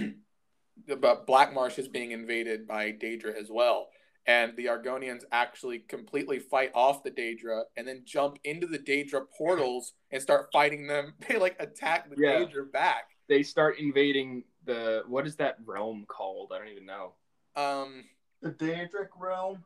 the 0.86 0.96
Black 1.26 1.54
Marsh 1.54 1.80
is 1.80 1.88
being 1.88 2.12
invaded 2.12 2.68
by 2.68 2.92
Daedra 2.92 3.36
as 3.36 3.50
well, 3.50 3.90
and 4.26 4.56
the 4.58 4.66
Argonians 4.66 5.24
actually 5.32 5.80
completely 5.80 6.40
fight 6.40 6.72
off 6.76 7.04
the 7.04 7.12
Daedra 7.12 7.64
and 7.76 7.88
then 7.88 8.04
jump 8.06 8.38
into 8.44 8.68
the 8.68 8.80
Daedra 8.80 9.22
portals 9.38 9.94
and 10.12 10.22
start 10.22 10.48
fighting 10.54 10.88
them. 10.88 11.14
They 11.28 11.38
like 11.38 11.56
attack 11.60 12.10
the 12.10 12.16
Yeah. 12.18 12.40
Daedra 12.46 12.72
back. 12.72 13.10
they 13.28 13.44
start 13.44 13.80
invading 13.80 14.44
the 14.66 15.04
what 15.08 15.26
is 15.26 15.36
that 15.38 15.58
realm 15.66 16.06
called? 16.08 16.52
I 16.54 16.60
don't 16.60 16.68
even 16.68 16.86
know. 16.86 17.14
Um, 17.56 18.04
The 18.42 18.52
Daedric 18.52 19.10
realm. 19.18 19.64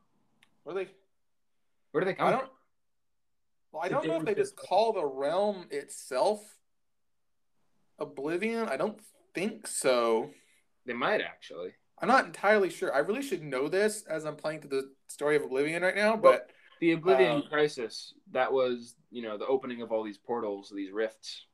what 0.64 0.74
are 0.78 0.84
they? 0.86 0.92
Where 1.92 2.02
do 2.02 2.06
they 2.06 2.14
come? 2.14 2.28
I 2.28 2.32
don't. 2.32 2.50
Well, 3.72 3.82
I 3.84 3.90
don't 3.90 4.06
know 4.08 4.18
if 4.18 4.26
they 4.26 4.36
just 4.36 4.56
call 4.56 4.94
the 4.94 5.06
realm 5.06 5.66
itself 5.72 6.40
Oblivion. 8.00 8.68
I 8.68 8.78
don't 8.78 9.00
think 9.34 9.68
so. 9.68 10.32
They 10.86 10.94
might 10.94 11.22
actually. 11.22 11.74
I'm 12.00 12.08
not 12.08 12.26
entirely 12.26 12.70
sure. 12.70 12.94
I 12.94 13.00
really 13.00 13.22
should 13.22 13.44
know 13.44 13.68
this 13.68 14.04
as 14.04 14.26
I'm 14.26 14.36
playing 14.36 14.62
through 14.62 14.82
the 14.82 14.92
story 15.08 15.36
of 15.36 15.44
Oblivion 15.44 15.84
right 15.84 15.96
now, 15.96 16.16
but 16.16 16.50
The 16.80 16.94
Oblivion 16.94 17.32
Um, 17.32 17.44
Crisis, 17.48 18.16
that 18.32 18.52
was, 18.52 18.96
you 19.12 19.22
know, 19.22 19.38
the 19.38 19.46
opening 19.46 19.84
of 19.84 19.92
all 19.92 20.04
these 20.04 20.18
portals, 20.18 20.72
these 20.76 20.92
rifts, 20.92 21.46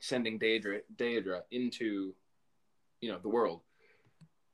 sending 0.00 0.38
Daedra, 0.38 0.82
Daedra 0.96 1.40
into, 1.50 2.14
you 3.00 3.10
know, 3.10 3.18
the 3.18 3.28
world. 3.28 3.62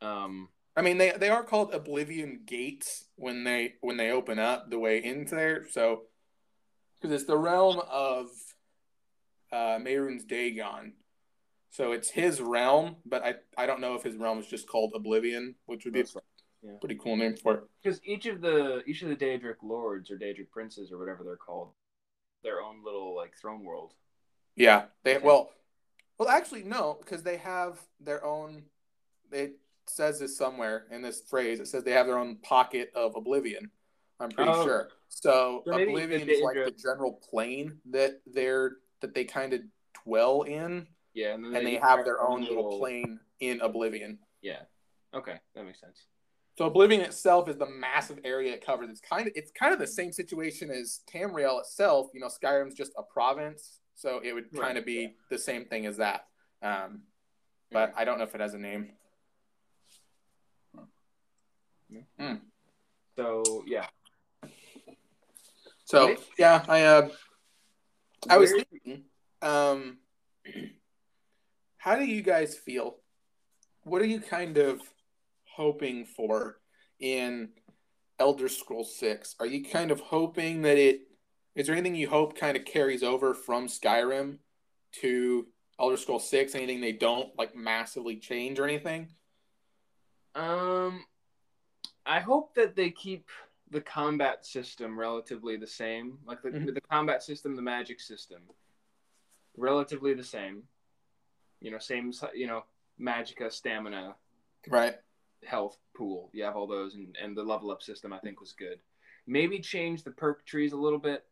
Um, 0.00 0.48
I 0.76 0.82
mean 0.82 0.98
they 0.98 1.12
they 1.12 1.30
are 1.30 1.42
called 1.42 1.72
Oblivion 1.74 2.40
gates 2.44 3.06
when 3.16 3.44
they 3.44 3.74
when 3.80 3.96
they 3.96 4.10
open 4.10 4.38
up 4.38 4.70
the 4.70 4.78
way 4.78 5.02
into 5.02 5.34
there. 5.34 5.66
So 5.70 6.02
because 7.00 7.14
it's 7.14 7.26
the 7.26 7.38
realm 7.38 7.80
of 7.90 8.28
uh, 9.52 9.78
Mehrunes 9.78 10.26
Dagon. 10.26 10.94
So 11.76 11.92
it's 11.92 12.08
his 12.08 12.40
realm, 12.40 12.96
but 13.04 13.22
I, 13.22 13.34
I 13.58 13.66
don't 13.66 13.82
know 13.82 13.96
if 13.96 14.02
his 14.02 14.16
realm 14.16 14.38
is 14.38 14.46
just 14.46 14.66
called 14.66 14.92
Oblivion, 14.94 15.54
which 15.66 15.84
would 15.84 15.92
be 15.92 16.00
a 16.00 16.04
That's 16.04 16.16
yeah. 16.62 16.70
pretty 16.80 16.94
cool 16.94 17.16
name 17.18 17.36
for 17.36 17.52
it. 17.54 17.64
because 17.82 18.00
each 18.02 18.24
of 18.24 18.40
the 18.40 18.82
each 18.86 19.02
of 19.02 19.10
the 19.10 19.14
Daedric 19.16 19.56
lords 19.62 20.10
or 20.10 20.16
Daedric 20.16 20.50
princes 20.50 20.90
or 20.90 20.96
whatever 20.96 21.22
they're 21.22 21.36
called, 21.36 21.72
their 22.42 22.62
own 22.62 22.82
little 22.82 23.14
like 23.14 23.36
throne 23.36 23.62
world. 23.62 23.92
Yeah, 24.54 24.84
they 25.04 25.18
well, 25.18 25.50
well 26.18 26.30
actually 26.30 26.62
no, 26.62 26.96
because 26.98 27.22
they 27.22 27.36
have 27.36 27.78
their 28.00 28.24
own. 28.24 28.62
It 29.30 29.58
says 29.86 30.18
this 30.18 30.34
somewhere 30.34 30.86
in 30.90 31.02
this 31.02 31.20
phrase. 31.28 31.60
It 31.60 31.68
says 31.68 31.84
they 31.84 31.90
have 31.92 32.06
their 32.06 32.18
own 32.18 32.36
pocket 32.36 32.90
of 32.94 33.16
oblivion. 33.16 33.70
I'm 34.18 34.30
pretty 34.30 34.50
Oh. 34.50 34.64
sure. 34.64 34.88
So, 35.10 35.62
So 35.66 35.72
oblivion 35.72 36.26
is 36.26 36.40
like 36.40 36.54
the 36.54 36.70
general 36.70 37.20
plane 37.30 37.76
that 37.90 38.22
they're 38.26 38.78
that 39.02 39.12
they 39.14 39.24
kind 39.24 39.52
of 39.52 39.60
dwell 40.04 40.40
in, 40.42 40.86
Yeah, 41.16 41.32
and 41.32 41.42
then 41.42 41.56
and 41.56 41.66
they 41.66 41.76
each 41.76 41.80
have 41.80 42.04
their 42.04 42.20
own 42.20 42.42
little 42.42 42.78
plane 42.78 43.18
in 43.40 43.62
oblivion. 43.62 44.18
Yeah. 44.42 44.60
Okay, 45.14 45.36
that 45.54 45.64
makes 45.64 45.80
sense. 45.80 46.04
So 46.58 46.66
Oblivion 46.66 47.00
itself 47.00 47.48
is 47.48 47.56
the 47.56 47.68
massive 47.68 48.18
area 48.22 48.52
it 48.52 48.64
covers. 48.64 48.90
It's 48.90 49.00
kind 49.00 49.26
of 49.26 49.32
it's 49.34 49.50
kind 49.50 49.72
of 49.72 49.78
the 49.78 49.86
same 49.86 50.12
situation 50.12 50.70
as 50.70 51.00
Tamriel 51.12 51.58
itself. 51.60 52.08
You 52.12 52.20
know, 52.20 52.28
Skyrim's 52.28 52.74
just 52.74 52.92
a 52.98 53.02
province, 53.02 53.80
so 53.94 54.20
it 54.22 54.34
would 54.34 54.52
kind 54.52 54.76
of 54.76 54.84
be 54.84 54.92
yeah. 54.92 55.08
the 55.30 55.38
same 55.38 55.64
thing 55.64 55.86
as 55.86 55.96
that. 55.96 56.26
Um, 56.62 57.02
but 57.72 57.94
I 57.96 58.04
don't 58.04 58.18
know 58.18 58.24
if 58.24 58.34
it 58.34 58.40
has 58.42 58.52
a 58.52 58.58
name. 58.58 58.90
So 63.16 63.64
yeah, 63.66 63.86
So 65.86 66.14
yeah, 66.38 66.62
I 66.68 66.82
uh, 66.82 67.08
I 68.28 68.36
was 68.36 68.52
thinking, 68.52 69.04
um, 69.40 69.98
how 71.78 71.96
do 71.96 72.04
you 72.04 72.22
guys 72.22 72.56
feel? 72.56 72.96
What 73.84 74.02
are 74.02 74.06
you 74.06 74.20
kind 74.20 74.58
of 74.58 74.80
hoping 75.44 76.04
for 76.04 76.58
in 76.98 77.50
Elder 78.18 78.48
Scrolls 78.48 78.96
Six? 78.96 79.36
Are 79.40 79.46
you 79.46 79.64
kind 79.64 79.90
of 79.90 80.00
hoping 80.00 80.62
that 80.62 80.78
it 80.78 81.02
is 81.54 81.66
there 81.66 81.76
anything 81.76 81.94
you 81.94 82.08
hope 82.08 82.38
kind 82.38 82.56
of 82.56 82.66
carries 82.66 83.02
over 83.02 83.32
from 83.32 83.66
Skyrim 83.66 84.38
to 85.00 85.46
Elder 85.80 85.96
Scrolls 85.96 86.28
Six? 86.28 86.54
Anything 86.54 86.80
they 86.80 86.92
don't 86.92 87.36
like 87.38 87.54
massively 87.54 88.16
change 88.16 88.58
or 88.58 88.64
anything? 88.64 89.08
Um, 90.34 91.06
I 92.04 92.20
hope 92.20 92.54
that 92.56 92.76
they 92.76 92.90
keep 92.90 93.30
the 93.70 93.80
combat 93.80 94.44
system 94.44 94.98
relatively 94.98 95.56
the 95.56 95.66
same, 95.66 96.18
like 96.26 96.42
the 96.42 96.50
Mhm. 96.50 96.74
the 96.74 96.80
combat 96.80 97.22
system, 97.22 97.56
the 97.56 97.62
magic 97.62 98.00
system, 98.00 98.42
relatively 99.56 100.14
the 100.14 100.24
same. 100.24 100.68
You 101.60 101.70
know, 101.70 101.78
same. 101.78 102.12
You 102.34 102.46
know, 102.46 102.64
magica, 103.00 103.50
stamina, 103.52 104.14
Right. 104.68 104.96
health 105.44 105.78
pool. 105.94 106.30
You 106.32 106.44
have 106.44 106.56
all 106.56 106.66
those, 106.66 106.94
and 106.94 107.16
and 107.20 107.36
the 107.36 107.42
level 107.42 107.70
up 107.70 107.82
system 107.82 108.12
I 108.12 108.18
think 108.18 108.40
was 108.40 108.52
good. 108.52 108.78
Maybe 109.26 109.58
change 109.58 110.02
the 110.04 110.10
perk 110.12 110.44
trees 110.46 110.72
a 110.72 110.76
little 110.76 110.98
bit 111.00 111.26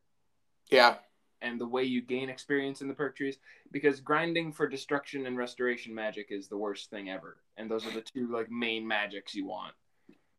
Yeah. 0.71 0.99
and 1.43 1.61
the 1.61 1.67
way 1.67 1.85
you 1.85 2.01
gain 2.01 2.29
experience 2.29 2.81
in 2.81 2.89
the 2.89 2.95
perk 2.95 3.17
trees 3.17 3.39
because 3.71 4.01
grinding 4.01 4.51
for 4.53 4.67
destruction 4.67 5.27
and 5.27 5.37
restoration 5.37 5.95
magic 5.95 6.29
is 6.33 6.49
the 6.49 6.57
worst 6.57 6.91
thing 6.91 7.11
ever 7.11 7.37
and 7.57 7.71
those 7.71 7.87
are 7.87 7.91
the 7.91 8.01
two 8.01 8.27
like 8.33 8.51
main 8.51 8.87
magics 8.87 9.35
you 9.35 9.45
want 9.45 9.75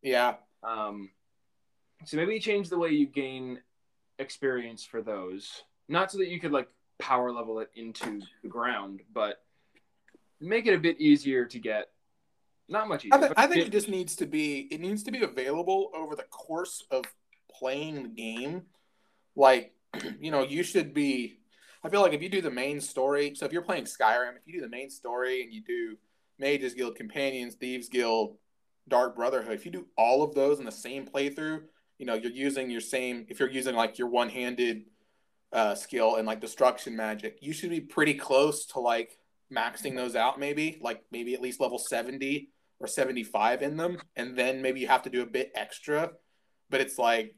Yeah. 0.01 0.35
um 0.63 1.11
so 2.05 2.17
maybe 2.17 2.39
change 2.39 2.69
the 2.69 2.77
way 2.77 2.89
you 2.89 3.05
gain 3.05 3.61
experience 4.19 4.83
for 4.83 5.01
those 5.01 5.63
not 5.87 6.11
so 6.11 6.17
that 6.17 6.27
you 6.29 6.39
could 6.39 6.51
like 6.51 6.67
power 6.97 7.31
level 7.31 7.59
it 7.59 7.69
into 7.75 8.21
the 8.41 8.49
ground 8.49 9.01
but 9.13 9.44
make 10.39 10.67
it 10.67 10.73
a 10.73 10.79
bit 10.79 10.99
easier 10.99 11.45
to 11.45 11.59
get 11.59 11.85
not 12.67 12.87
much 12.87 13.05
easier 13.05 13.15
I, 13.15 13.19
th- 13.19 13.33
I 13.37 13.47
think 13.47 13.67
it 13.67 13.71
just 13.71 13.89
needs 13.89 14.15
to 14.17 14.25
be 14.25 14.67
it 14.71 14.81
needs 14.81 15.03
to 15.03 15.11
be 15.11 15.23
available 15.23 15.91
over 15.93 16.15
the 16.15 16.23
course 16.23 16.83
of 16.91 17.05
playing 17.59 18.03
the 18.03 18.09
game. 18.09 18.63
Like, 19.35 19.73
you 20.19 20.31
know, 20.31 20.43
you 20.43 20.63
should 20.63 20.93
be. 20.93 21.39
I 21.83 21.89
feel 21.89 22.01
like 22.01 22.13
if 22.13 22.21
you 22.23 22.29
do 22.29 22.41
the 22.41 22.51
main 22.51 22.81
story, 22.81 23.35
so 23.35 23.45
if 23.45 23.53
you're 23.53 23.61
playing 23.61 23.83
Skyrim, 23.83 24.35
if 24.35 24.47
you 24.47 24.53
do 24.53 24.61
the 24.61 24.69
main 24.69 24.89
story 24.89 25.43
and 25.43 25.53
you 25.53 25.61
do 25.61 25.97
Mages 26.39 26.73
Guild, 26.73 26.95
Companions, 26.95 27.53
Thieves 27.55 27.89
Guild, 27.89 28.37
Dark 28.87 29.15
Brotherhood, 29.15 29.53
if 29.53 29.65
you 29.65 29.71
do 29.71 29.85
all 29.95 30.23
of 30.23 30.33
those 30.33 30.57
in 30.57 30.65
the 30.65 30.71
same 30.71 31.05
playthrough, 31.05 31.61
you 31.99 32.07
know, 32.07 32.15
you're 32.15 32.31
using 32.31 32.71
your 32.71 32.81
same. 32.81 33.27
If 33.29 33.39
you're 33.39 33.51
using 33.51 33.75
like 33.75 33.99
your 33.99 34.07
one-handed 34.07 34.85
uh, 35.53 35.75
skill 35.75 36.15
and 36.15 36.25
like 36.25 36.41
destruction 36.41 36.95
magic, 36.95 37.37
you 37.41 37.53
should 37.53 37.69
be 37.69 37.81
pretty 37.81 38.15
close 38.15 38.65
to 38.67 38.79
like 38.79 39.19
maxing 39.53 39.95
those 39.95 40.15
out. 40.15 40.39
Maybe 40.39 40.77
like 40.81 41.03
maybe 41.11 41.33
at 41.33 41.41
least 41.41 41.59
level 41.59 41.79
seventy 41.79 42.49
or 42.79 42.87
75 42.87 43.61
in 43.61 43.77
them 43.77 43.97
and 44.17 44.37
then 44.37 44.61
maybe 44.61 44.81
you 44.81 44.87
have 44.87 45.03
to 45.03 45.09
do 45.09 45.21
a 45.21 45.25
bit 45.25 45.49
extra 45.55 46.11
but 46.69 46.81
it's 46.81 46.97
like 46.97 47.33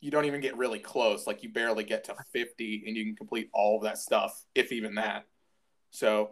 you 0.00 0.12
don't 0.12 0.26
even 0.26 0.40
get 0.40 0.56
really 0.56 0.78
close 0.78 1.26
like 1.26 1.42
you 1.42 1.48
barely 1.48 1.82
get 1.82 2.04
to 2.04 2.14
50 2.32 2.84
and 2.86 2.96
you 2.96 3.04
can 3.04 3.16
complete 3.16 3.50
all 3.52 3.78
of 3.78 3.82
that 3.82 3.98
stuff 3.98 4.32
if 4.54 4.70
even 4.70 4.94
that 4.94 5.24
so 5.90 6.30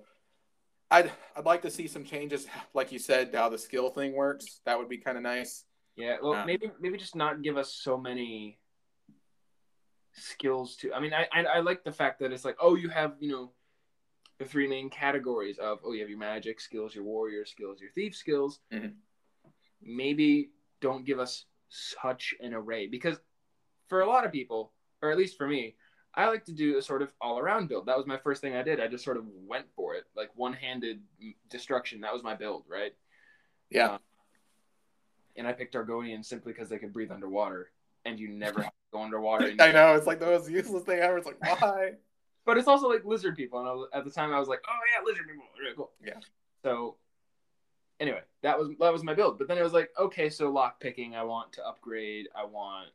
i'd 0.93 1.11
i'd 1.37 1.45
like 1.45 1.63
to 1.63 1.71
see 1.71 1.89
some 1.89 2.05
changes 2.05 2.47
like 2.75 2.93
you 2.93 2.99
said 3.01 3.35
how 3.35 3.49
the 3.49 3.59
skill 3.59 3.91
thing 3.91 4.15
works 4.15 4.61
that 4.67 4.79
would 4.79 4.89
be 4.89 4.99
kind 4.99 5.17
of 5.17 5.25
nice 5.25 5.65
Yeah, 5.97 6.19
well, 6.23 6.35
Uh, 6.35 6.45
maybe 6.45 6.71
maybe 6.81 6.97
just 6.97 7.17
not 7.17 7.43
give 7.43 7.57
us 7.57 7.75
so 7.75 7.97
many 7.99 8.59
skills 10.13 10.77
to. 10.77 10.93
I 10.93 11.01
mean, 11.01 11.13
I, 11.13 11.27
I 11.33 11.45
I 11.45 11.61
like 11.61 11.85
the 11.85 11.93
fact 11.93 12.21
that 12.21 12.33
it's 12.33 12.45
like, 12.45 12.57
oh, 12.61 12.75
you 12.75 12.89
have 12.89 13.15
you 13.21 13.31
know, 13.31 13.53
the 14.39 14.45
three 14.45 14.67
main 14.67 14.91
categories 14.91 15.59
of 15.59 15.79
oh, 15.85 15.93
you 15.93 16.01
have 16.01 16.11
your 16.11 16.19
magic 16.19 16.61
skills, 16.61 16.95
your 16.95 17.05
warrior 17.05 17.45
skills, 17.45 17.81
your 17.81 17.91
thief 17.93 18.17
skills. 18.17 18.61
Mhm. 18.73 18.95
Maybe 19.81 20.51
don't 20.81 21.05
give 21.05 21.19
us 21.19 21.45
such 21.69 22.35
an 22.41 22.55
array 22.55 22.87
because 22.87 23.19
for 23.89 24.01
a 24.01 24.07
lot 24.07 24.25
of 24.25 24.33
people, 24.33 24.73
or 25.03 25.11
at 25.11 25.19
least 25.19 25.37
for 25.37 25.47
me, 25.47 25.77
I 26.15 26.29
like 26.29 26.45
to 26.45 26.53
do 26.53 26.79
a 26.79 26.83
sort 26.83 27.03
of 27.03 27.13
all 27.21 27.39
around 27.39 27.69
build. 27.69 27.87
That 27.87 27.97
was 27.97 28.07
my 28.07 28.19
first 28.19 28.41
thing 28.41 28.55
I 28.55 28.63
did. 28.63 28.81
I 28.81 28.87
just 28.87 29.05
sort 29.05 29.17
of 29.17 29.25
went 29.27 29.67
for 29.75 29.95
it, 29.95 30.05
like 30.17 30.31
one 30.35 30.53
handed 30.53 31.03
destruction. 31.51 32.01
That 32.01 32.13
was 32.13 32.23
my 32.23 32.35
build, 32.35 32.65
right? 32.69 32.95
yeah 33.71 33.93
Uh, 33.93 33.99
and 35.37 35.49
I 35.49 35.53
picked 35.53 35.75
Argonians 35.75 36.27
simply 36.27 36.53
because 36.53 36.69
they 36.69 36.79
could 36.79 36.93
breathe 36.93 37.11
underwater, 37.11 37.73
and 38.05 38.21
you 38.21 38.29
never 38.29 38.63
have 38.63 38.71
to 38.71 38.93
go 38.93 39.03
underwater. 39.03 39.53
I 39.59 39.73
know 39.73 39.95
it's 39.95 40.07
like 40.07 40.21
the 40.21 40.27
most 40.27 40.51
useless 40.51 40.85
thing 40.85 41.01
ever 41.01 41.19
it's 41.19 41.27
like 41.27 41.41
why 41.41 41.95
but 42.47 42.59
it's 42.59 42.69
also 42.69 42.89
like 42.89 43.05
lizard 43.05 43.37
people, 43.37 43.59
and 43.61 43.69
I 43.69 43.73
was, 43.73 43.89
at 43.93 44.05
the 44.05 44.11
time 44.11 44.33
I 44.33 44.39
was 44.39 44.49
like, 44.49 44.63
oh 44.69 44.81
yeah, 44.93 45.05
lizard 45.05 45.27
people, 45.29 45.45
really 45.59 45.75
cool. 45.75 45.93
Yeah. 46.05 46.21
So 46.63 46.97
anyway, 48.01 48.21
that 48.43 48.59
was 48.59 48.71
that 48.81 48.93
was 48.93 49.05
my 49.05 49.15
build. 49.15 49.39
But 49.39 49.49
then 49.49 49.59
it 49.59 49.63
was 49.63 49.73
like, 49.73 49.91
okay, 49.99 50.29
so 50.29 50.51
lock 50.51 50.81
picking, 50.81 51.15
I 51.15 51.25
want 51.25 51.53
to 51.55 51.67
upgrade. 51.67 52.29
I 52.35 52.45
want, 52.45 52.89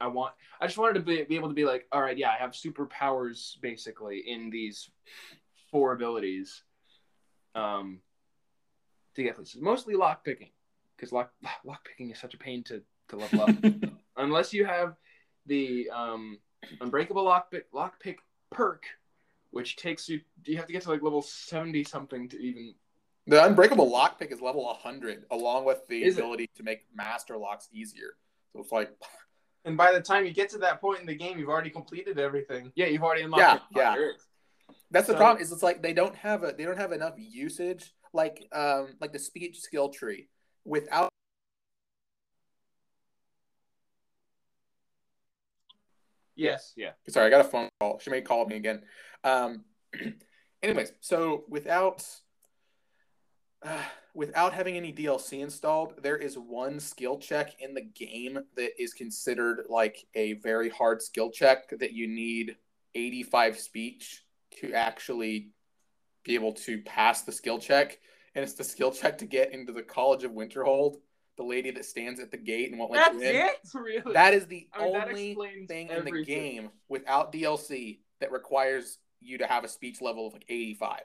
I 0.00 0.06
want, 0.08 0.34
I 0.60 0.66
just 0.66 0.78
wanted 0.78 0.94
to 0.94 1.00
be, 1.00 1.22
be 1.24 1.36
able 1.36 1.48
to 1.48 1.54
be 1.54 1.64
like, 1.64 1.86
all 1.92 2.02
right, 2.02 2.16
yeah, 2.16 2.30
I 2.30 2.36
have 2.36 2.52
superpowers 2.52 3.60
basically 3.60 4.22
in 4.26 4.50
these 4.50 4.90
four 5.70 5.92
abilities. 5.92 6.62
Um, 7.54 8.00
to 9.14 9.22
get 9.22 9.34
places, 9.34 9.62
mostly 9.62 9.94
lock 9.94 10.24
picking, 10.24 10.50
because 10.94 11.10
lock 11.12 11.32
lock 11.64 11.86
picking 11.86 12.10
is 12.10 12.18
such 12.18 12.34
a 12.34 12.38
pain 12.38 12.62
to 12.64 12.82
to 13.08 13.16
level 13.16 13.42
up. 13.42 13.50
Unless 14.16 14.52
you 14.52 14.64
have 14.64 14.94
the 15.46 15.88
um, 15.90 16.38
unbreakable 16.80 17.24
lockpick 17.24 17.62
lockpick 17.74 18.16
perk, 18.50 18.84
which 19.50 19.76
takes 19.76 20.08
you 20.08 20.20
do 20.42 20.52
you 20.52 20.56
have 20.58 20.66
to 20.66 20.72
get 20.72 20.82
to 20.82 20.90
like 20.90 21.02
level 21.02 21.22
seventy 21.22 21.82
something 21.84 22.28
to 22.28 22.38
even 22.42 22.74
the 23.28 23.44
unbreakable 23.44 23.90
lockpick 23.90 24.30
is 24.32 24.40
level 24.40 24.64
100 24.66 25.24
along 25.32 25.64
with 25.64 25.84
the 25.88 26.04
Is 26.04 26.16
it? 26.16 26.20
ability 26.20 26.48
to 26.54 26.62
make 26.62 26.86
master 26.94 27.36
locks 27.36 27.68
easier 27.72 28.14
so 28.52 28.60
it's 28.60 28.72
like 28.72 28.90
And 29.64 29.76
by 29.76 29.90
the 29.92 30.00
time 30.00 30.24
you 30.24 30.32
get 30.32 30.48
to 30.50 30.58
that 30.58 30.80
point 30.80 31.00
in 31.00 31.06
the 31.06 31.14
game, 31.16 31.40
you've 31.40 31.48
already 31.48 31.70
completed 31.70 32.20
everything. 32.20 32.70
yeah 32.76 32.86
you've 32.86 33.02
already 33.02 33.22
unlocked 33.22 33.42
Yeah, 33.42 33.54
it. 33.56 33.60
yeah. 33.74 33.94
There 33.96 34.10
is. 34.10 34.22
That's 34.92 35.08
the 35.08 35.14
So- 35.14 35.18
problem. 35.18 35.42
Is 35.42 35.50
it's 35.50 35.62
like 35.64 35.82
they 35.82 35.92
don't 35.92 36.14
have 36.14 36.44
a 36.44 36.52
they 36.56 36.64
don't 36.64 36.76
have 36.78 36.92
enough 36.92 37.14
usage 37.18 37.92
like 38.12 38.46
um 38.52 38.94
like 39.00 39.12
the 39.12 39.18
speech 39.18 39.58
skill 39.58 39.88
tree 39.88 40.28
without. 40.64 41.08
Yes. 46.36 46.72
Yeah. 46.76 46.90
Sorry, 47.08 47.26
I 47.26 47.30
got 47.30 47.40
a 47.40 47.48
phone 47.48 47.68
call. 47.80 47.98
She 47.98 48.10
may 48.10 48.20
call 48.20 48.46
me 48.46 48.56
again. 48.56 48.82
Um, 49.24 49.64
anyways, 50.62 50.92
so 51.00 51.44
without 51.48 52.04
uh, 53.62 53.82
without 54.14 54.52
having 54.52 54.76
any 54.76 54.92
DLC 54.92 55.40
installed, 55.40 55.94
there 56.02 56.16
is 56.16 56.38
one 56.38 56.78
skill 56.78 57.18
check 57.18 57.60
in 57.60 57.74
the 57.74 57.80
game 57.82 58.38
that 58.54 58.80
is 58.80 58.92
considered 58.92 59.64
like 59.68 60.06
a 60.14 60.34
very 60.34 60.68
hard 60.68 61.02
skill 61.02 61.30
check 61.30 61.70
that 61.78 61.92
you 61.92 62.06
need 62.06 62.56
85 62.94 63.58
speech 63.58 64.24
to 64.60 64.72
actually 64.72 65.50
be 66.24 66.34
able 66.34 66.52
to 66.52 66.78
pass 66.82 67.22
the 67.22 67.32
skill 67.32 67.58
check. 67.58 67.98
And 68.34 68.42
it's 68.42 68.54
the 68.54 68.64
skill 68.64 68.92
check 68.92 69.18
to 69.18 69.26
get 69.26 69.52
into 69.52 69.72
the 69.72 69.82
College 69.82 70.24
of 70.24 70.32
Winterhold, 70.32 70.96
the 71.36 71.42
lady 71.44 71.70
that 71.70 71.84
stands 71.84 72.20
at 72.20 72.30
the 72.30 72.36
gate 72.36 72.70
and 72.70 72.78
won't 72.78 72.92
let 72.92 73.12
That's 73.12 73.22
you 73.22 73.28
in. 73.30 73.36
it. 73.36 73.56
Really? 73.74 74.12
That 74.12 74.34
is 74.34 74.46
the 74.46 74.66
I 74.72 74.84
mean, 74.84 74.96
only 74.96 75.30
explains 75.30 75.68
thing 75.68 75.88
in 75.88 76.04
the 76.04 76.24
game 76.24 76.70
without 76.88 77.32
DLC 77.32 77.98
that 78.20 78.32
requires 78.32 78.98
you 79.20 79.38
to 79.38 79.46
have 79.46 79.64
a 79.64 79.68
speech 79.68 80.00
level 80.00 80.26
of 80.26 80.32
like 80.32 80.44
85. 80.48 81.00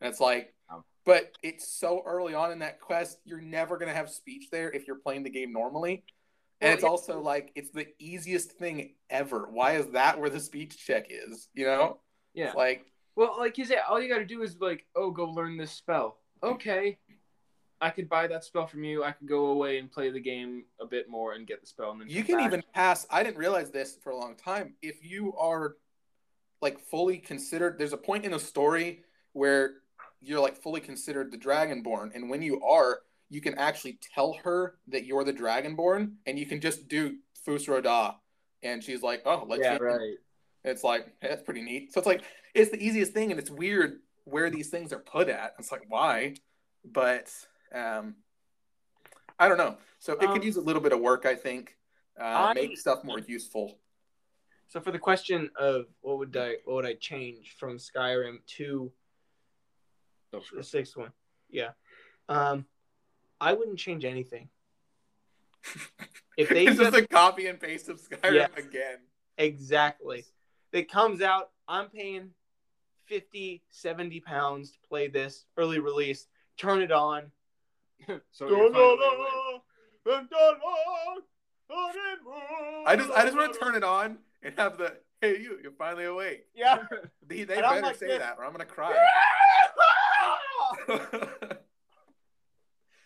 And 0.00 0.10
it's 0.10 0.20
like, 0.20 0.52
Wow. 0.70 0.84
but 1.04 1.30
it's 1.42 1.68
so 1.68 2.02
early 2.06 2.34
on 2.34 2.50
in 2.52 2.58
that 2.60 2.80
quest, 2.80 3.18
you're 3.24 3.40
never 3.40 3.76
going 3.78 3.88
to 3.88 3.94
have 3.94 4.10
speech 4.10 4.48
there 4.50 4.70
if 4.70 4.86
you're 4.86 4.96
playing 4.96 5.22
the 5.22 5.30
game 5.30 5.52
normally. 5.52 6.04
And 6.60 6.68
Well, 6.68 6.74
it's 6.74 6.82
yeah. 6.82 6.88
also 6.88 7.20
like, 7.20 7.52
it's 7.54 7.70
the 7.70 7.86
easiest 7.98 8.52
thing 8.52 8.94
ever. 9.10 9.46
Why 9.50 9.72
is 9.76 9.86
that 9.88 10.18
where 10.18 10.30
the 10.30 10.40
speech 10.40 10.76
check 10.84 11.06
is? 11.10 11.48
You 11.54 11.66
know? 11.66 11.98
Yeah. 12.34 12.46
It's 12.46 12.56
like, 12.56 12.86
Well, 13.14 13.36
like 13.38 13.58
you 13.58 13.64
said, 13.64 13.78
all 13.88 14.00
you 14.00 14.08
got 14.08 14.18
to 14.18 14.24
do 14.26 14.42
is 14.42 14.56
like, 14.60 14.86
oh, 14.96 15.10
go 15.10 15.26
learn 15.26 15.56
this 15.56 15.72
spell. 15.72 16.18
Okay, 16.42 16.98
I 17.86 17.90
could 17.90 18.08
buy 18.08 18.26
that 18.26 18.42
spell 18.42 18.66
from 18.66 18.82
you. 18.82 19.04
I 19.04 19.12
could 19.12 19.28
go 19.28 19.46
away 19.46 19.78
and 19.78 19.88
play 19.88 20.10
the 20.10 20.18
game 20.18 20.64
a 20.80 20.86
bit 20.86 21.08
more 21.08 21.34
and 21.34 21.46
get 21.46 21.60
the 21.60 21.68
spell, 21.68 21.92
and 21.92 22.00
then 22.00 22.08
you 22.08 22.24
can 22.24 22.38
back. 22.38 22.46
even 22.46 22.62
pass. 22.74 23.06
I 23.12 23.22
didn't 23.22 23.36
realize 23.36 23.70
this 23.70 23.96
for 24.02 24.10
a 24.10 24.16
long 24.16 24.34
time. 24.34 24.74
If 24.82 25.08
you 25.08 25.34
are 25.36 25.76
like 26.60 26.80
fully 26.80 27.18
considered, 27.18 27.78
there's 27.78 27.92
a 27.92 27.96
point 27.96 28.24
in 28.24 28.34
a 28.34 28.40
story 28.40 29.04
where 29.34 29.74
you're 30.20 30.40
like 30.40 30.56
fully 30.56 30.80
considered 30.80 31.30
the 31.30 31.38
Dragonborn, 31.38 32.12
and 32.12 32.28
when 32.28 32.42
you 32.42 32.60
are, 32.60 33.02
you 33.30 33.40
can 33.40 33.54
actually 33.54 34.00
tell 34.12 34.32
her 34.42 34.78
that 34.88 35.04
you're 35.04 35.22
the 35.22 35.32
Dragonborn, 35.32 36.14
and 36.26 36.36
you 36.36 36.46
can 36.46 36.60
just 36.60 36.88
do 36.88 37.14
Fus 37.44 37.68
Ro 37.68 37.80
Dah, 37.80 38.16
and 38.64 38.82
she's 38.82 39.02
like, 39.02 39.22
"Oh, 39.24 39.46
let's." 39.48 39.62
Yeah, 39.62 39.76
right. 39.76 40.16
It's 40.64 40.82
like 40.82 41.06
hey, 41.20 41.28
that's 41.28 41.44
pretty 41.44 41.62
neat. 41.62 41.92
So 41.92 42.00
it's 42.00 42.06
like 42.08 42.22
it's 42.52 42.72
the 42.72 42.84
easiest 42.84 43.12
thing, 43.12 43.30
and 43.30 43.38
it's 43.38 43.50
weird 43.50 44.00
where 44.24 44.50
these 44.50 44.70
things 44.70 44.92
are 44.92 44.98
put 44.98 45.28
at. 45.28 45.54
It's 45.60 45.70
like 45.70 45.84
why, 45.88 46.34
but 46.84 47.30
um, 47.72 48.16
I 49.38 49.48
don't 49.48 49.58
know. 49.58 49.78
So 49.98 50.14
it 50.14 50.22
Um, 50.24 50.32
could 50.32 50.44
use 50.44 50.56
a 50.56 50.60
little 50.60 50.82
bit 50.82 50.92
of 50.92 51.00
work, 51.00 51.26
I 51.26 51.34
think. 51.34 51.76
Uh, 52.18 52.24
I- 52.24 52.54
make 52.54 52.78
stuff 52.78 53.04
more 53.04 53.18
useful. 53.18 53.78
So 54.68 54.80
for 54.80 54.90
the 54.90 54.98
question 54.98 55.50
of 55.56 55.86
what 56.00 56.18
would 56.18 56.36
I 56.36 56.56
what 56.64 56.74
would 56.76 56.86
I 56.86 56.94
change 56.94 57.52
from 57.56 57.76
Skyrim 57.78 58.44
to 58.58 58.92
Oh, 60.32 60.42
the 60.52 60.62
sixth 60.64 60.96
one? 60.96 61.12
Yeah. 61.48 61.72
Um 62.28 62.66
I 63.40 63.52
wouldn't 63.52 63.78
change 63.78 64.04
anything. 64.04 64.48
If 66.36 66.50
they 66.50 66.66
it's 66.66 66.76
just 66.78 66.92
just- 66.92 67.04
a 67.04 67.06
copy 67.08 67.46
and 67.46 67.58
paste 67.60 67.88
of 67.88 67.98
Skyrim 68.00 68.34
Yes. 68.34 68.50
again. 68.56 68.98
Exactly. 69.38 70.24
It 70.72 70.90
comes 70.90 71.22
out, 71.22 71.52
I'm 71.68 71.88
paying 71.88 72.34
50, 73.06 73.62
70 73.70 74.20
pounds 74.20 74.72
to 74.72 74.78
play 74.80 75.08
this 75.08 75.46
early 75.56 75.78
release. 75.78 76.26
Turn 76.58 76.82
it 76.82 76.90
on. 76.92 77.30
so 78.30 78.48
you're 78.48 78.72
finally. 78.72 79.62
I 82.86 82.96
just 82.96 83.10
I 83.10 83.24
just 83.24 83.36
want 83.36 83.52
to 83.52 83.58
turn 83.58 83.74
it 83.74 83.84
on 83.84 84.18
and 84.42 84.54
have 84.56 84.78
the 84.78 84.96
hey 85.20 85.38
you 85.38 85.58
you're 85.62 85.72
finally 85.72 86.04
awake. 86.04 86.46
Yeah. 86.54 86.78
They, 87.28 87.42
they 87.42 87.56
better 87.56 87.82
like 87.82 87.96
say 87.96 88.06
this. 88.06 88.18
that 88.20 88.36
or 88.38 88.44
I'm 88.44 88.52
gonna 88.52 88.64
cry. 88.64 88.94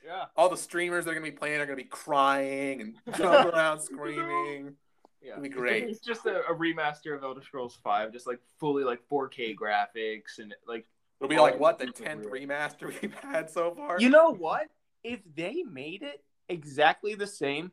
yeah. 0.04 0.24
All 0.36 0.50
the 0.50 0.58
streamers 0.58 1.06
that 1.06 1.12
are 1.12 1.14
gonna 1.14 1.24
be 1.24 1.30
playing 1.30 1.58
are 1.58 1.64
gonna 1.64 1.76
be 1.76 1.84
crying 1.84 2.82
and 2.82 2.96
jumping 3.16 3.54
around 3.54 3.80
screaming. 3.80 4.74
Yeah, 5.22 5.32
It'd 5.32 5.42
be 5.42 5.48
great. 5.48 5.84
It's 5.84 6.00
just 6.00 6.26
a, 6.26 6.40
a 6.40 6.54
remaster 6.54 7.16
of 7.16 7.22
Elder 7.22 7.40
Scrolls 7.40 7.78
Five, 7.82 8.12
just 8.12 8.26
like 8.26 8.40
fully 8.58 8.84
like 8.84 9.00
4K 9.10 9.56
graphics 9.56 10.38
and 10.38 10.54
like 10.68 10.86
It'll 11.20 11.30
be 11.30 11.38
like 11.38 11.58
what 11.58 11.78
the 11.78 11.86
tenth 11.86 12.26
remaster 12.26 12.92
we've 13.00 13.14
had 13.14 13.48
so 13.48 13.74
far. 13.74 13.98
You 14.00 14.10
know 14.10 14.34
what? 14.34 14.68
If 15.04 15.20
they 15.34 15.62
made 15.62 16.02
it 16.02 16.22
exactly 16.48 17.14
the 17.14 17.26
same, 17.26 17.72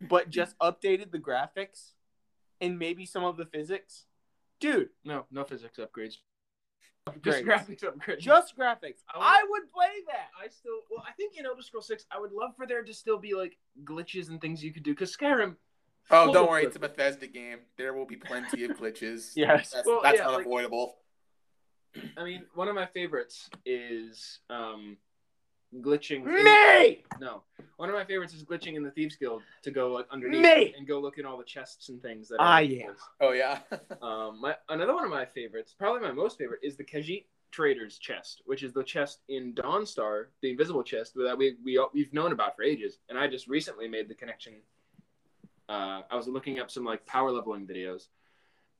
but 0.00 0.28
just 0.38 0.58
updated 0.58 1.10
the 1.12 1.18
graphics 1.18 1.92
and 2.60 2.78
maybe 2.78 3.06
some 3.06 3.24
of 3.24 3.36
the 3.36 3.46
physics, 3.46 4.04
dude, 4.60 4.88
no 5.04 5.26
no 5.30 5.44
physics 5.44 5.78
upgrades, 5.78 6.16
just 7.22 7.38
Upgrades. 7.38 7.44
graphics 7.44 7.84
upgrades. 7.84 8.18
just 8.18 8.56
graphics, 8.56 9.02
I 9.12 9.18
would- 9.18 9.24
I 9.24 9.44
would 9.48 9.70
play 9.72 10.02
that. 10.08 10.28
I 10.42 10.48
still 10.48 10.80
well, 10.90 11.04
I 11.08 11.12
think 11.12 11.36
in 11.38 11.46
Elder 11.46 11.62
Scrolls 11.62 11.86
Six, 11.86 12.06
I 12.10 12.18
would 12.20 12.32
love 12.32 12.50
for 12.56 12.66
there 12.66 12.82
to 12.82 12.92
still 12.94 13.18
be 13.18 13.34
like 13.34 13.56
glitches 13.84 14.28
and 14.30 14.40
things 14.40 14.62
you 14.64 14.72
could 14.72 14.82
do 14.82 14.92
because 14.92 15.16
Skyrim. 15.16 15.56
Oh, 16.10 16.32
don't 16.32 16.44
of 16.44 16.48
worry, 16.48 16.64
it's 16.64 16.74
a. 16.74 16.78
Bethesda 16.78 17.26
game. 17.26 17.58
There 17.76 17.92
will 17.92 18.06
be 18.06 18.16
plenty 18.16 18.64
of 18.64 18.70
glitches. 18.78 19.32
Yes. 19.36 19.72
That's, 19.72 19.86
Well, 19.86 20.00
that's 20.02 20.18
yeah, 20.18 20.26
like- 20.26 20.38
unavoidable. 20.38 20.96
I 22.16 22.24
mean, 22.24 22.44
one 22.54 22.68
of 22.68 22.74
my 22.74 22.86
favorites 22.86 23.48
is 23.66 24.40
um, 24.50 24.96
glitching. 25.76 26.24
Me! 26.24 27.04
No, 27.20 27.42
one 27.76 27.88
of 27.88 27.94
my 27.94 28.04
favorites 28.04 28.34
is 28.34 28.44
glitching 28.44 28.76
in 28.76 28.82
the 28.82 28.90
Thieves 28.90 29.16
Guild 29.16 29.42
to 29.62 29.70
go 29.70 29.92
like, 29.92 30.06
underneath 30.10 30.42
Me! 30.42 30.74
and 30.76 30.86
go 30.86 30.98
look 31.00 31.18
in 31.18 31.26
all 31.26 31.36
the 31.36 31.44
chests 31.44 31.88
and 31.88 32.00
things 32.02 32.28
that. 32.28 32.36
Are 32.38 32.62
yeah. 32.62 32.86
Oh 33.20 33.32
yeah. 33.32 33.60
Um, 34.02 34.40
my 34.40 34.54
another 34.68 34.94
one 34.94 35.04
of 35.04 35.10
my 35.10 35.24
favorites, 35.24 35.74
probably 35.76 36.00
my 36.00 36.12
most 36.12 36.38
favorite, 36.38 36.60
is 36.62 36.76
the 36.76 36.84
Khajiit 36.84 37.24
Trader's 37.50 37.98
chest, 37.98 38.42
which 38.46 38.62
is 38.62 38.72
the 38.72 38.84
chest 38.84 39.20
in 39.28 39.54
Dawnstar, 39.54 40.26
the 40.40 40.50
invisible 40.50 40.82
chest 40.82 41.14
that 41.14 41.36
we 41.36 41.56
we 41.64 41.84
we've 41.92 42.12
known 42.12 42.32
about 42.32 42.56
for 42.56 42.62
ages, 42.62 42.98
and 43.08 43.18
I 43.18 43.26
just 43.26 43.48
recently 43.48 43.88
made 43.88 44.08
the 44.08 44.14
connection. 44.14 44.54
Uh, 45.68 46.02
I 46.10 46.16
was 46.16 46.28
looking 46.28 46.60
up 46.60 46.70
some 46.70 46.84
like 46.84 47.04
power 47.06 47.30
leveling 47.30 47.66
videos, 47.66 48.06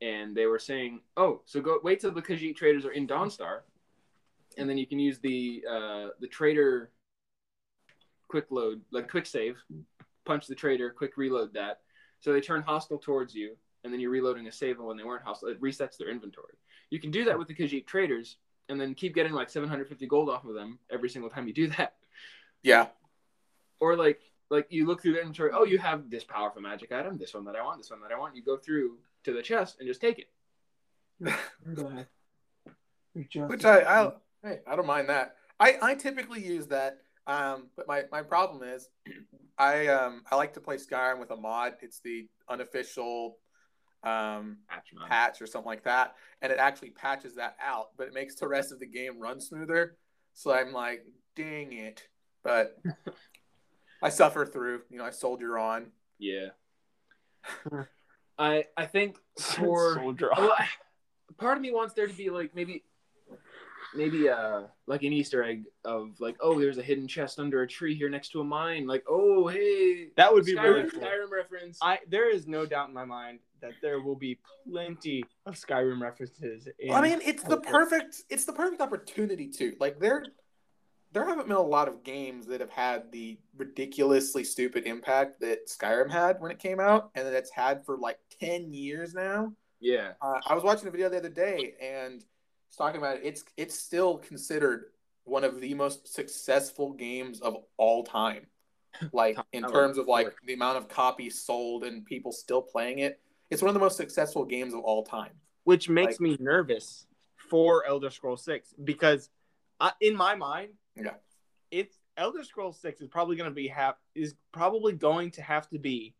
and 0.00 0.36
they 0.36 0.46
were 0.46 0.58
saying, 0.58 1.00
"Oh, 1.16 1.42
so 1.46 1.60
go 1.60 1.80
wait 1.82 2.00
till 2.00 2.12
the 2.12 2.22
Khajiit 2.22 2.56
traders 2.56 2.84
are 2.84 2.92
in 2.92 3.06
Dawnstar, 3.06 3.60
and 4.58 4.68
then 4.68 4.76
you 4.76 4.86
can 4.86 4.98
use 4.98 5.18
the 5.20 5.64
uh, 5.70 6.08
the 6.20 6.26
trader 6.26 6.90
quick 8.28 8.46
load, 8.50 8.82
like 8.92 9.10
quick 9.10 9.24
save, 9.24 9.56
punch 10.26 10.46
the 10.46 10.54
trader, 10.54 10.90
quick 10.90 11.16
reload 11.16 11.54
that, 11.54 11.80
so 12.20 12.32
they 12.32 12.40
turn 12.40 12.60
hostile 12.62 12.98
towards 12.98 13.34
you, 13.34 13.56
and 13.84 13.92
then 13.92 14.00
you're 14.00 14.10
reloading 14.10 14.46
a 14.48 14.52
save, 14.52 14.78
and 14.78 14.86
when 14.86 14.96
they 14.96 15.04
weren't 15.04 15.24
hostile, 15.24 15.48
it 15.48 15.60
resets 15.62 15.96
their 15.96 16.10
inventory. 16.10 16.54
You 16.90 17.00
can 17.00 17.10
do 17.10 17.24
that 17.24 17.38
with 17.38 17.48
the 17.48 17.54
Khajiit 17.54 17.86
traders, 17.86 18.36
and 18.68 18.78
then 18.78 18.94
keep 18.94 19.14
getting 19.14 19.32
like 19.32 19.48
750 19.48 20.06
gold 20.06 20.28
off 20.28 20.44
of 20.44 20.54
them 20.54 20.78
every 20.90 21.08
single 21.08 21.30
time 21.30 21.46
you 21.46 21.54
do 21.54 21.68
that. 21.68 21.94
yeah. 22.62 22.88
Or 23.80 23.96
like 23.96 24.20
like 24.50 24.66
you 24.70 24.86
look 24.86 25.02
through 25.02 25.12
the 25.12 25.20
inventory, 25.20 25.50
oh, 25.54 25.64
you 25.64 25.78
have 25.78 26.10
this 26.10 26.24
powerful 26.24 26.60
magic 26.62 26.90
item, 26.90 27.18
this 27.18 27.34
one 27.34 27.44
that 27.44 27.54
I 27.54 27.62
want, 27.62 27.78
this 27.78 27.90
one 27.90 28.00
that 28.02 28.12
I 28.12 28.18
want. 28.18 28.34
You 28.34 28.42
go 28.42 28.56
through 28.56 28.98
to 29.24 29.32
the 29.32 29.42
chest 29.42 29.76
and 29.78 29.86
just 29.86 30.00
take 30.00 30.18
it. 30.18 31.34
Which 33.48 33.64
I, 33.64 33.80
I 33.80 34.12
hey, 34.42 34.60
I 34.66 34.76
don't 34.76 34.86
mind 34.86 35.08
that. 35.08 35.34
I, 35.60 35.76
I 35.82 35.94
typically 35.94 36.44
use 36.44 36.66
that. 36.68 36.98
Um, 37.26 37.68
but 37.76 37.86
my, 37.86 38.04
my 38.10 38.22
problem 38.22 38.62
is 38.62 38.88
I 39.58 39.88
um 39.88 40.22
I 40.30 40.36
like 40.36 40.54
to 40.54 40.60
play 40.60 40.76
Skyrim 40.76 41.18
with 41.18 41.30
a 41.30 41.36
mod. 41.36 41.74
It's 41.82 42.00
the 42.00 42.26
unofficial 42.48 43.38
um 44.04 44.58
Patch 44.70 44.86
patch 45.08 45.42
or 45.42 45.46
something 45.46 45.66
like 45.66 45.82
that, 45.84 46.14
and 46.40 46.52
it 46.52 46.58
actually 46.58 46.90
patches 46.90 47.34
that 47.34 47.56
out, 47.62 47.88
but 47.98 48.06
it 48.06 48.14
makes 48.14 48.36
the 48.36 48.46
rest 48.46 48.70
of 48.72 48.78
the 48.78 48.86
game 48.86 49.18
run 49.18 49.40
smoother. 49.40 49.96
So 50.34 50.52
I'm 50.52 50.72
like, 50.72 51.04
dang 51.34 51.72
it. 51.72 52.06
But 52.44 52.78
I 54.02 54.10
suffer 54.10 54.46
through, 54.46 54.82
you 54.90 54.98
know, 54.98 55.04
I 55.04 55.10
soldier 55.10 55.58
on. 55.58 55.86
Yeah. 56.18 56.50
I 58.38 58.64
I 58.76 58.86
think 58.86 59.18
for 59.40 59.94
Soldier. 59.94 60.30
well, 60.36 60.54
I- 60.56 60.68
part 61.36 61.56
of 61.56 61.62
me 61.62 61.72
wants 61.72 61.94
there 61.94 62.06
to 62.06 62.14
be 62.14 62.30
like 62.30 62.54
maybe 62.54 62.84
maybe 63.94 64.28
uh 64.28 64.62
like 64.86 65.02
an 65.02 65.12
Easter 65.12 65.42
egg 65.42 65.64
of 65.84 66.10
like 66.20 66.36
oh 66.40 66.58
there's 66.58 66.78
a 66.78 66.82
hidden 66.82 67.08
chest 67.08 67.38
under 67.38 67.62
a 67.62 67.68
tree 67.68 67.94
here 67.94 68.08
next 68.08 68.30
to 68.30 68.40
a 68.40 68.44
mine 68.44 68.86
like 68.86 69.04
oh 69.08 69.46
hey 69.48 70.08
That 70.16 70.32
would 70.32 70.44
be 70.44 70.54
Skyrim, 70.54 70.62
really 70.62 70.90
cool. 70.90 71.00
Skyrim 71.00 71.30
reference 71.30 71.78
I 71.82 71.98
there 72.08 72.30
is 72.30 72.46
no 72.46 72.66
doubt 72.66 72.88
in 72.88 72.94
my 72.94 73.04
mind 73.04 73.40
that 73.60 73.72
there 73.82 74.00
will 74.00 74.16
be 74.16 74.38
plenty 74.70 75.24
of 75.46 75.54
Skyrim 75.54 76.00
references. 76.00 76.68
In 76.78 76.92
I 76.92 77.00
mean, 77.00 77.20
it's 77.24 77.42
the 77.42 77.56
perfect 77.58 78.22
it's 78.28 78.44
the 78.44 78.52
perfect 78.52 78.80
opportunity 78.80 79.48
to 79.58 79.74
like 79.80 79.98
there 79.98 80.24
there 81.12 81.24
haven't 81.24 81.48
been 81.48 81.56
a 81.56 81.60
lot 81.62 81.88
of 81.88 82.04
games 82.04 82.46
that 82.46 82.60
have 82.60 82.70
had 82.70 83.10
the 83.10 83.38
ridiculously 83.56 84.44
stupid 84.44 84.84
impact 84.84 85.40
that 85.40 85.66
Skyrim 85.66 86.10
had 86.10 86.38
when 86.40 86.50
it 86.50 86.58
came 86.58 86.80
out, 86.80 87.10
and 87.14 87.26
that 87.26 87.32
it's 87.32 87.50
had 87.50 87.84
for 87.86 87.96
like 87.96 88.18
ten 88.38 88.72
years 88.72 89.14
now. 89.14 89.52
yeah 89.80 90.12
Uh, 90.20 90.38
I 90.46 90.54
was 90.54 90.62
watching 90.62 90.86
a 90.86 90.90
video 90.90 91.08
the 91.08 91.16
other 91.16 91.30
day, 91.30 91.74
and 91.80 92.24
was 92.68 92.76
talking 92.76 92.98
about 92.98 93.16
it. 93.16 93.22
It's 93.24 93.44
it's 93.56 93.78
still 93.78 94.18
considered 94.18 94.86
one 95.24 95.44
of 95.44 95.60
the 95.60 95.74
most 95.74 96.12
successful 96.12 96.92
games 96.92 97.40
of 97.40 97.56
all 97.76 98.04
time. 98.04 98.46
Like 99.12 99.38
in 99.52 99.62
terms 99.64 99.96
of 99.98 100.08
like 100.08 100.34
the 100.44 100.54
amount 100.54 100.78
of 100.78 100.88
copies 100.88 101.40
sold 101.40 101.84
and 101.84 102.04
people 102.04 102.32
still 102.32 102.62
playing 102.62 103.00
it, 103.00 103.20
it's 103.50 103.62
one 103.62 103.68
of 103.68 103.74
the 103.74 103.80
most 103.80 103.96
successful 103.96 104.44
games 104.44 104.74
of 104.74 104.80
all 104.80 105.04
time. 105.04 105.30
Which 105.64 105.88
makes 105.88 106.14
like, 106.14 106.20
me 106.20 106.36
nervous 106.40 107.06
for 107.36 107.86
Elder 107.86 108.10
Scrolls 108.10 108.42
Six 108.42 108.74
because, 108.82 109.28
I, 109.78 109.92
in 110.00 110.16
my 110.16 110.34
mind, 110.34 110.70
yeah, 110.96 111.14
it's 111.70 111.96
Elder 112.16 112.42
Scrolls 112.42 112.78
Six 112.80 113.00
is 113.00 113.08
probably 113.08 113.36
going 113.36 113.50
to 113.50 113.54
be 113.54 113.68
have 113.68 113.94
is 114.14 114.34
probably 114.52 114.94
going 114.94 115.30
to 115.32 115.42
have 115.42 115.68
to 115.68 115.78
be 115.78 116.14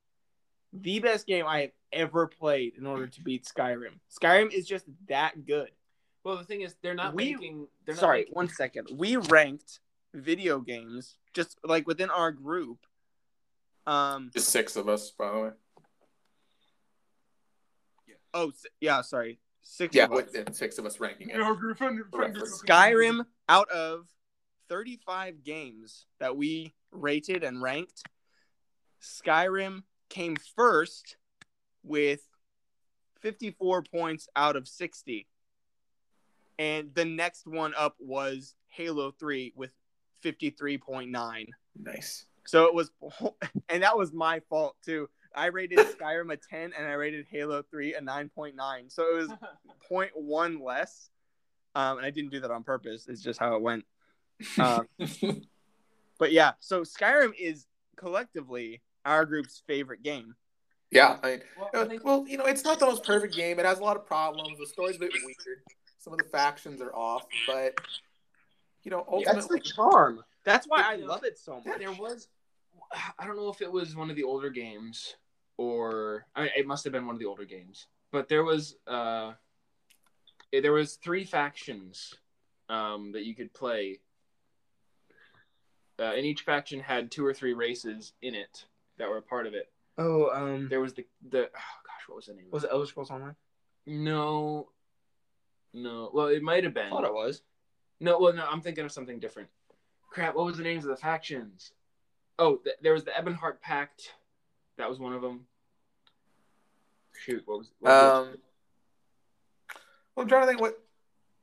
the 0.72 1.00
best 1.00 1.26
game 1.26 1.46
I 1.46 1.62
have 1.62 1.72
ever 1.92 2.26
played 2.26 2.74
in 2.76 2.86
order 2.86 3.06
to 3.06 3.22
beat 3.22 3.44
Skyrim. 3.44 3.98
Skyrim 4.22 4.52
is 4.52 4.66
just 4.66 4.84
that 5.08 5.46
good. 5.46 5.70
Well, 6.24 6.36
the 6.36 6.44
thing 6.44 6.62
is, 6.62 6.74
they're 6.82 6.94
not 6.94 7.14
we, 7.14 7.32
making. 7.34 7.68
They're 7.86 7.94
not 7.94 8.00
sorry, 8.00 8.18
making... 8.20 8.34
one 8.34 8.48
second. 8.48 8.88
We 8.92 9.16
ranked 9.16 9.80
video 10.14 10.60
games 10.60 11.16
just 11.34 11.58
like 11.64 11.86
within 11.86 12.10
our 12.10 12.32
group. 12.32 12.78
Um, 13.86 14.30
just 14.34 14.50
six 14.50 14.76
of 14.76 14.88
us, 14.88 15.10
by 15.10 15.30
the 15.30 15.38
way. 15.38 15.50
Yeah. 18.06 18.14
Oh, 18.34 18.52
yeah. 18.80 19.00
Sorry, 19.02 19.38
six. 19.62 19.94
Yeah, 19.94 20.06
of 20.10 20.54
six 20.54 20.78
of 20.78 20.86
us 20.86 21.00
ranking 21.00 21.30
it. 21.30 21.36
Skyrim 21.36 23.24
out 23.48 23.70
of 23.70 24.06
thirty-five 24.68 25.44
games 25.44 26.06
that 26.20 26.36
we 26.36 26.74
rated 26.90 27.44
and 27.44 27.62
ranked. 27.62 28.02
Skyrim 29.00 29.82
came 30.08 30.36
first 30.56 31.16
with 31.84 32.20
54 33.20 33.82
points 33.82 34.28
out 34.36 34.56
of 34.56 34.68
60. 34.68 35.26
And 36.58 36.90
the 36.94 37.04
next 37.04 37.46
one 37.46 37.72
up 37.76 37.96
was 37.98 38.54
Halo 38.68 39.12
3 39.12 39.52
with 39.54 39.70
53.9. 40.24 41.46
Nice. 41.80 42.26
So 42.46 42.66
it 42.66 42.74
was, 42.74 42.90
and 43.68 43.82
that 43.82 43.96
was 43.96 44.12
my 44.12 44.40
fault 44.48 44.76
too. 44.84 45.08
I 45.34 45.46
rated 45.46 45.78
Skyrim 46.00 46.32
a 46.32 46.36
10 46.36 46.72
and 46.76 46.86
I 46.86 46.92
rated 46.92 47.26
Halo 47.30 47.62
3 47.70 47.94
a 47.94 48.00
9.9. 48.00 48.92
So 48.92 49.02
it 49.02 49.14
was 49.14 49.28
0.1 49.90 50.62
less. 50.62 51.10
Um, 51.74 51.98
and 51.98 52.06
I 52.06 52.10
didn't 52.10 52.30
do 52.30 52.40
that 52.40 52.50
on 52.50 52.64
purpose. 52.64 53.06
It's 53.08 53.22
just 53.22 53.38
how 53.38 53.54
it 53.54 53.62
went. 53.62 53.84
Um, 54.58 54.88
but 56.18 56.32
yeah, 56.32 56.52
so 56.60 56.82
Skyrim 56.82 57.32
is 57.38 57.66
collectively 57.96 58.82
our 59.04 59.24
group's 59.24 59.62
favorite 59.66 60.02
game. 60.02 60.34
Yeah, 60.90 61.18
I 61.22 61.30
mean, 61.30 61.40
well, 61.58 61.90
I 61.90 61.98
well, 62.02 62.24
you 62.26 62.38
know, 62.38 62.46
it's 62.46 62.64
not 62.64 62.78
the 62.78 62.86
most 62.86 63.04
perfect 63.04 63.34
game. 63.34 63.58
It 63.58 63.66
has 63.66 63.78
a 63.78 63.82
lot 63.82 63.96
of 63.96 64.06
problems. 64.06 64.58
The 64.58 64.66
story's 64.66 64.96
a 64.96 65.00
bit 65.00 65.12
weird. 65.22 65.36
Some 66.08 66.18
of 66.18 66.24
the 66.24 66.30
factions 66.30 66.80
are 66.80 66.94
off, 66.94 67.26
but 67.46 67.74
you 68.82 68.90
know, 68.90 69.04
ultimately, 69.06 69.34
that's 69.34 69.46
the 69.46 69.60
charm. 69.60 70.24
That's 70.42 70.66
why 70.66 70.82
I 70.82 70.96
love 70.96 71.22
it 71.22 71.38
so 71.38 71.60
much. 71.62 71.78
There 71.78 71.92
was, 71.92 72.28
I 73.18 73.26
don't 73.26 73.36
know 73.36 73.50
if 73.50 73.60
it 73.60 73.70
was 73.70 73.94
one 73.94 74.08
of 74.08 74.16
the 74.16 74.22
older 74.22 74.48
games 74.48 75.16
or 75.58 76.24
I 76.34 76.44
mean, 76.44 76.50
it 76.56 76.66
must 76.66 76.84
have 76.84 76.94
been 76.94 77.04
one 77.04 77.14
of 77.14 77.18
the 77.18 77.26
older 77.26 77.44
games, 77.44 77.88
but 78.10 78.26
there 78.30 78.42
was 78.42 78.76
uh, 78.86 79.32
there 80.50 80.72
was 80.72 80.94
three 80.94 81.24
factions 81.24 82.14
um, 82.70 83.12
that 83.12 83.26
you 83.26 83.34
could 83.34 83.52
play, 83.52 83.98
uh, 85.98 86.14
and 86.16 86.24
each 86.24 86.40
faction 86.40 86.80
had 86.80 87.10
two 87.10 87.26
or 87.26 87.34
three 87.34 87.52
races 87.52 88.14
in 88.22 88.34
it 88.34 88.64
that 88.96 89.10
were 89.10 89.18
a 89.18 89.22
part 89.22 89.46
of 89.46 89.52
it. 89.52 89.70
Oh, 89.98 90.30
um, 90.30 90.68
there 90.70 90.80
was 90.80 90.94
the 90.94 91.04
the 91.28 91.40
oh 91.40 91.78
gosh, 91.84 92.08
what 92.08 92.16
was 92.16 92.24
the 92.24 92.32
name? 92.32 92.46
Was 92.50 92.64
it 92.64 92.70
Elder 92.72 92.86
Scrolls 92.86 93.10
Online? 93.10 93.36
No, 93.84 94.68
no. 95.82 96.10
Well, 96.12 96.26
it 96.26 96.42
might 96.42 96.64
have 96.64 96.74
been. 96.74 96.86
I 96.86 96.90
thought 96.90 97.04
it 97.04 97.12
was. 97.12 97.42
No, 98.00 98.18
well, 98.18 98.32
no. 98.32 98.46
I'm 98.50 98.60
thinking 98.60 98.84
of 98.84 98.92
something 98.92 99.18
different. 99.18 99.48
Crap. 100.10 100.34
What 100.34 100.46
was 100.46 100.56
the 100.56 100.62
names 100.62 100.84
of 100.84 100.90
the 100.90 100.96
factions? 100.96 101.72
Oh, 102.38 102.56
th- 102.56 102.76
there 102.82 102.92
was 102.92 103.04
the 103.04 103.10
Ebonheart 103.10 103.60
Pact. 103.60 104.12
That 104.76 104.88
was 104.88 104.98
one 104.98 105.12
of 105.12 105.22
them. 105.22 105.46
Shoot, 107.24 107.42
what 107.46 107.58
was? 107.58 107.70
What 107.80 107.92
um, 107.92 108.26
was 108.26 108.36
well, 110.14 110.22
I'm 110.24 110.28
trying 110.28 110.42
to 110.42 110.46
think 110.48 110.60
what 110.60 110.78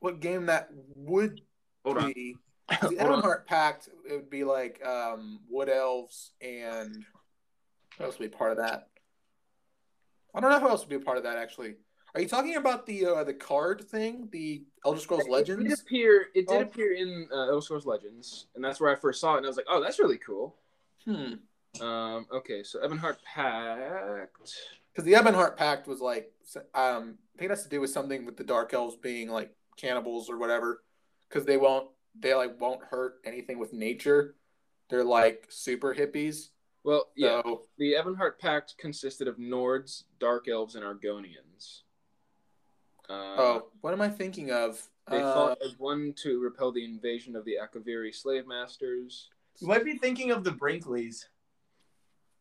what 0.00 0.20
game 0.20 0.46
that 0.46 0.68
would 0.94 1.40
Hold 1.84 2.14
be. 2.14 2.36
On. 2.82 2.94
The 2.94 2.96
Ebonheart 2.96 3.46
Pact. 3.46 3.88
It 4.08 4.12
would 4.12 4.30
be 4.30 4.44
like 4.44 4.84
um, 4.84 5.40
Wood 5.48 5.68
Elves 5.68 6.32
and 6.40 7.04
what 7.96 8.06
else 8.06 8.18
would 8.18 8.30
be 8.30 8.36
part 8.36 8.52
of 8.52 8.58
that? 8.58 8.88
I 10.34 10.40
don't 10.40 10.50
know 10.50 10.60
who 10.60 10.68
else 10.68 10.80
would 10.80 10.90
be 10.90 10.96
a 10.96 11.00
part 11.00 11.16
of 11.16 11.24
that 11.24 11.38
actually. 11.38 11.76
Are 12.16 12.20
you 12.20 12.28
talking 12.28 12.56
about 12.56 12.86
the 12.86 13.04
uh, 13.04 13.24
the 13.24 13.34
card 13.34 13.82
thing, 13.82 14.30
the 14.32 14.64
Elder 14.86 15.00
Scrolls 15.00 15.28
Legends? 15.28 15.62
It 15.64 15.68
did 15.68 15.78
appear. 15.80 16.28
It 16.34 16.48
did 16.48 16.56
oh. 16.56 16.60
appear 16.62 16.94
in 16.94 17.28
uh, 17.30 17.48
Elder 17.50 17.60
Scrolls 17.60 17.84
Legends, 17.84 18.46
and 18.54 18.64
that's 18.64 18.80
where 18.80 18.90
I 18.90 18.94
first 18.94 19.20
saw 19.20 19.34
it, 19.34 19.38
and 19.38 19.46
I 19.46 19.50
was 19.50 19.58
like, 19.58 19.66
"Oh, 19.68 19.82
that's 19.82 19.98
really 19.98 20.16
cool." 20.16 20.56
Hmm. 21.04 21.34
Um. 21.78 22.26
Okay. 22.32 22.62
So 22.62 22.80
Ebonheart 22.80 23.18
Pact. 23.22 24.54
Because 24.90 25.04
the 25.04 25.12
Ebonheart 25.12 25.58
Pact 25.58 25.86
was 25.86 26.00
like, 26.00 26.32
um, 26.74 27.18
I 27.34 27.38
think 27.38 27.42
it 27.42 27.50
has 27.50 27.64
to 27.64 27.68
do 27.68 27.82
with 27.82 27.90
something 27.90 28.24
with 28.24 28.38
the 28.38 28.44
Dark 28.44 28.72
Elves 28.72 28.96
being 28.96 29.28
like 29.28 29.54
cannibals 29.76 30.30
or 30.30 30.38
whatever, 30.38 30.84
because 31.28 31.44
they 31.44 31.58
won't, 31.58 31.88
they 32.18 32.32
like 32.32 32.58
won't 32.58 32.80
hurt 32.82 33.16
anything 33.26 33.58
with 33.58 33.74
nature. 33.74 34.36
They're 34.88 35.04
like 35.04 35.48
super 35.50 35.94
hippies. 35.94 36.48
Well, 36.82 37.08
yeah. 37.14 37.42
So, 37.44 37.64
the 37.76 37.92
Ebonheart 37.92 38.38
Pact 38.38 38.78
consisted 38.78 39.28
of 39.28 39.36
Nords, 39.36 40.04
Dark 40.18 40.48
Elves, 40.48 40.76
and 40.76 40.84
Argonians. 40.84 41.82
Uh, 43.08 43.34
oh, 43.38 43.66
what 43.80 43.92
am 43.92 44.00
I 44.00 44.08
thinking 44.08 44.50
of? 44.50 44.80
They 45.08 45.22
uh, 45.22 45.32
fought 45.32 45.58
as 45.64 45.78
one 45.78 46.12
to 46.22 46.40
repel 46.40 46.72
the 46.72 46.84
invasion 46.84 47.36
of 47.36 47.44
the 47.44 47.56
Akaviri 47.62 48.14
slave 48.14 48.46
masters. 48.46 49.28
You 49.60 49.68
might 49.68 49.84
be 49.84 49.96
thinking 49.96 50.30
of 50.30 50.44
the 50.44 50.50
Brinkleys. 50.50 51.24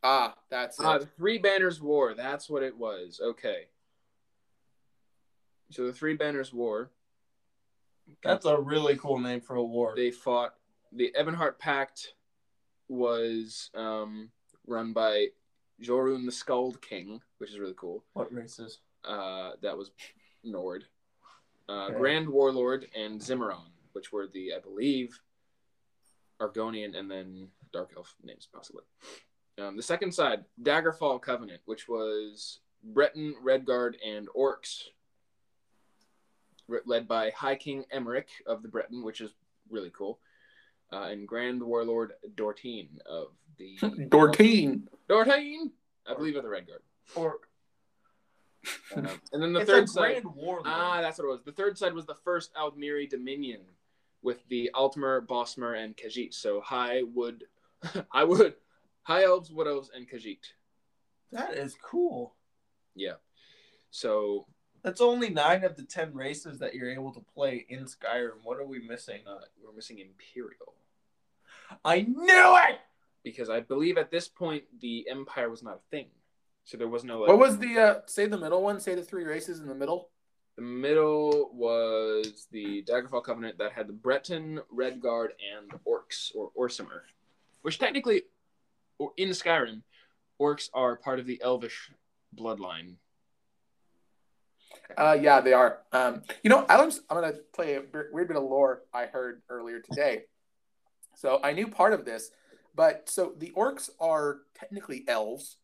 Ah, 0.04 0.36
that's 0.50 0.80
ah, 0.80 0.98
the 0.98 1.06
Three 1.06 1.38
Banners 1.38 1.82
War. 1.82 2.14
That's 2.14 2.50
what 2.50 2.64
it 2.64 2.78
was. 2.78 3.20
Okay. 3.24 3.66
So 5.72 5.86
the 5.86 5.94
Three 5.94 6.16
Banners 6.16 6.54
War. 6.54 6.92
That's 8.24 8.46
a 8.46 8.60
really 8.60 8.98
cool 8.98 9.20
name 9.20 9.42
for 9.42 9.56
a 9.56 9.64
war. 9.64 9.94
They 9.96 10.12
fought 10.12 10.54
the 10.92 11.12
Ebonheart 11.20 11.58
Pact 11.58 12.14
was 12.88 13.72
um, 13.74 14.30
run 14.68 14.94
by 14.94 15.28
Jorunn 15.82 16.26
the 16.26 16.32
Skald 16.32 16.82
King, 16.82 17.22
which 17.40 17.52
is 17.52 17.60
really 17.60 17.74
cool. 17.76 18.04
What 18.14 18.34
races? 18.34 18.80
Uh, 19.04 19.52
that 19.62 19.78
was 19.78 19.92
Nord. 20.46 20.86
Uh, 21.68 21.88
okay. 21.88 21.98
Grand 21.98 22.30
Warlord 22.30 22.88
and 22.96 23.20
Zimmeron, 23.20 23.70
which 23.94 24.12
were 24.12 24.28
the, 24.28 24.54
I 24.54 24.60
believe, 24.60 25.20
Argonian 26.40 26.98
and 26.98 27.10
then 27.10 27.48
Dark 27.74 27.94
Elf 27.98 28.16
names, 28.24 28.48
possibly. 28.52 28.84
Um, 29.58 29.76
the 29.76 29.84
second 29.84 30.14
side, 30.14 30.44
Daggerfall 30.62 31.22
Covenant, 31.22 31.62
which 31.66 31.88
was 31.88 32.60
Breton, 32.84 33.36
Redguard, 33.44 33.96
and 34.06 34.28
Orcs, 34.38 34.84
led 36.86 37.08
by 37.08 37.32
High 37.32 37.56
King 37.56 37.86
Emeric 37.94 38.28
of 38.46 38.62
the 38.62 38.68
Breton, 38.68 39.04
which 39.04 39.22
is 39.22 39.32
really 39.70 39.92
cool 39.92 40.20
uh, 40.92 41.08
and 41.10 41.28
Grand 41.28 41.62
Warlord 41.62 42.14
Dortine 42.36 43.00
of 43.06 43.28
the 43.58 43.78
Dortine. 44.10 44.88
Dortine, 45.10 45.72
I 46.08 46.14
believe 46.14 46.36
of 46.36 46.44
the 46.44 46.50
Redguard. 46.50 46.84
Um, 48.96 49.08
and 49.34 49.42
then 49.42 49.54
the 49.54 49.62
it's 49.62 49.70
third 49.70 49.90
side. 49.90 50.24
Ah, 50.66 51.00
that's 51.02 51.18
what 51.18 51.26
it 51.26 51.32
was. 51.32 51.44
The 51.44 51.52
third 51.52 51.78
side 51.78 51.94
was 51.94 52.06
the 52.06 52.16
first 52.24 52.54
Aldmeri 52.56 53.10
Dominion 53.10 53.62
with 54.22 54.48
the 54.50 54.72
Altmer, 54.74 55.26
Bosmer, 55.26 55.82
and 55.82 55.96
Khajiit. 55.96 56.34
So 56.34 56.62
High 56.62 57.04
Wood, 57.04 57.46
High 58.10 58.24
Wood, 58.24 58.56
High 59.04 59.24
Elves, 59.24 59.52
Wood 59.52 59.68
Elves, 59.68 59.92
and 59.96 60.10
Khajiit. 60.10 60.54
That 61.32 61.56
is 61.56 61.76
cool. 61.82 62.36
Yeah. 62.96 63.16
So 63.92 64.48
that's 64.84 65.02
only 65.02 65.30
nine 65.30 65.64
of 65.64 65.76
the 65.76 65.84
ten 65.84 66.14
races 66.14 66.60
that 66.60 66.76
you're 66.76 66.92
able 66.92 67.12
to 67.14 67.20
play 67.20 67.66
in 67.70 67.86
Skyrim. 67.86 68.44
What 68.44 68.60
are 68.60 68.66
we 68.66 68.80
missing? 68.80 69.22
Uh, 69.28 69.40
we're 69.64 69.74
missing 69.74 70.00
Imperial. 70.00 70.74
I 71.84 72.02
knew 72.02 72.58
it 72.70 72.80
because 73.24 73.50
I 73.50 73.60
believe 73.60 73.98
at 73.98 74.12
this 74.12 74.28
point 74.28 74.64
the 74.80 75.08
Empire 75.10 75.50
was 75.50 75.64
not 75.64 75.78
a 75.78 75.90
thing, 75.90 76.08
so 76.66 76.78
there 76.78 76.88
was 76.88 77.04
no. 77.04 77.22
Like, 77.22 77.30
what 77.30 77.40
was 77.40 77.58
the 77.60 77.80
uh, 77.80 77.96
say 78.08 78.26
the 78.26 78.38
middle 78.38 78.62
one? 78.62 78.80
Say 78.80 78.96
the 78.96 79.04
three 79.04 79.24
races 79.24 79.60
in 79.60 79.68
the 79.68 79.76
middle. 79.76 80.10
The 80.56 80.64
middle 80.64 81.52
was 81.54 82.48
the 82.52 82.84
Daggerfall 82.84 83.24
Covenant 83.24 83.58
that 83.60 83.74
had 83.74 83.88
the 83.88 83.94
Breton, 83.94 84.62
Redguard, 84.74 85.30
and 85.54 85.70
Orcs 85.86 86.32
or 86.34 86.52
Orsimer, 86.58 87.02
which 87.62 87.78
technically, 87.78 88.24
in 89.18 89.30
Skyrim, 89.30 89.82
Orcs 90.42 90.70
are 90.74 90.96
part 90.96 91.20
of 91.20 91.26
the 91.26 91.42
Elvish 91.44 91.92
bloodline. 92.36 92.96
Uh, 94.98 95.18
yeah, 95.20 95.42
they 95.42 95.54
are. 95.54 95.80
Um, 95.92 96.22
you 96.42 96.50
know, 96.50 96.66
I'm, 96.70 96.92
I'm 97.10 97.22
going 97.22 97.34
to 97.34 97.40
play 97.54 97.76
a 97.76 97.84
weird 98.12 98.28
bit 98.28 98.38
of 98.38 98.44
lore 98.44 98.84
I 98.94 99.06
heard 99.06 99.42
earlier 99.50 99.82
today. 99.82 100.24
So 101.16 101.40
I 101.44 101.54
knew 101.54 101.68
part 101.68 101.94
of 101.94 102.06
this, 102.06 102.32
but 102.76 103.10
so 103.10 103.34
the 103.38 103.52
orcs 103.56 103.90
are 104.00 104.40
technically 104.54 105.06
elves, 105.08 105.58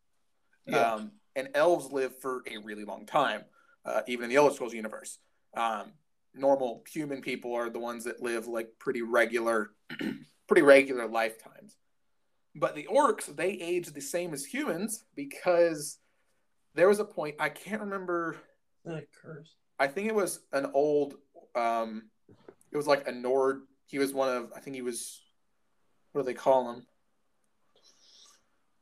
yeah. 0.65 0.93
um, 0.93 1.11
and 1.35 1.49
elves 1.55 1.91
live 1.91 2.19
for 2.19 2.43
a 2.47 2.57
really 2.57 2.83
long 2.83 3.05
time, 3.05 3.43
uh, 3.85 4.01
even 4.07 4.25
in 4.25 4.29
the 4.29 4.35
Elder 4.35 4.53
Scrolls 4.53 4.73
universe. 4.73 5.17
Um, 5.55 5.93
normal 6.33 6.83
human 6.91 7.21
people 7.21 7.53
are 7.53 7.69
the 7.69 7.79
ones 7.79 8.05
that 8.05 8.21
live 8.21 8.47
like 8.47 8.69
pretty 8.79 9.01
regular, 9.01 9.71
pretty 10.47 10.61
regular 10.61 11.07
lifetimes. 11.07 11.75
But 12.55 12.75
the 12.75 12.87
orcs, 12.91 13.33
they 13.33 13.51
age 13.51 13.87
the 13.87 14.01
same 14.01 14.33
as 14.33 14.45
humans 14.45 15.05
because 15.15 15.99
there 16.75 16.87
was 16.87 16.99
a 16.99 17.05
point 17.05 17.35
I 17.39 17.49
can't 17.49 17.81
remember. 17.81 18.37
That 18.85 19.07
curse. 19.21 19.55
I 19.79 19.87
think 19.87 20.07
it 20.07 20.15
was 20.15 20.41
an 20.51 20.69
old. 20.73 21.15
Um, 21.55 22.09
it 22.71 22.77
was 22.77 22.87
like 22.87 23.07
a 23.07 23.11
Nord. 23.11 23.61
He 23.87 23.99
was 23.99 24.13
one 24.13 24.29
of. 24.29 24.51
I 24.55 24.59
think 24.59 24.75
he 24.75 24.81
was. 24.81 25.21
What 26.11 26.21
do 26.21 26.25
they 26.25 26.33
call 26.33 26.71
him? 26.71 26.85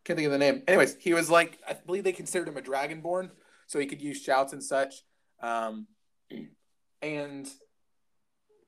Can't 0.06 0.18
think 0.18 0.26
of 0.28 0.32
the 0.32 0.38
name. 0.38 0.64
Anyways, 0.68 0.97
he 1.00 1.14
was 1.14 1.30
like. 1.30 1.60
I 1.68 1.74
believe 1.74 2.04
they 2.04 2.12
considered 2.12 2.47
him 2.47 2.58
a 2.58 2.62
dragonborn, 2.62 3.32
so 3.68 3.80
he 3.80 3.86
could 3.86 4.02
use 4.02 4.22
shouts 4.22 4.54
and 4.54 4.64
such. 4.64 5.04
Um, 5.41 5.88
and 7.02 7.47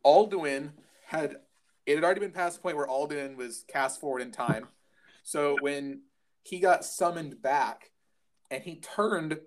Alduin 0.05 0.71
had. 1.05 1.38
It 1.88 1.95
had 1.95 2.03
already 2.03 2.19
been 2.19 2.32
past 2.32 2.57
the 2.57 2.61
point 2.61 2.77
where 2.77 2.88
Alduin 2.88 3.36
was 3.36 3.65
cast 3.67 3.99
forward 3.99 4.21
in 4.21 4.32
time. 4.32 4.67
So 5.23 5.57
when 5.61 6.03
he 6.43 6.59
got 6.59 6.86
summoned 6.86 7.41
back, 7.41 7.91
and 8.51 8.63
he 8.63 8.75
turned 8.82 9.39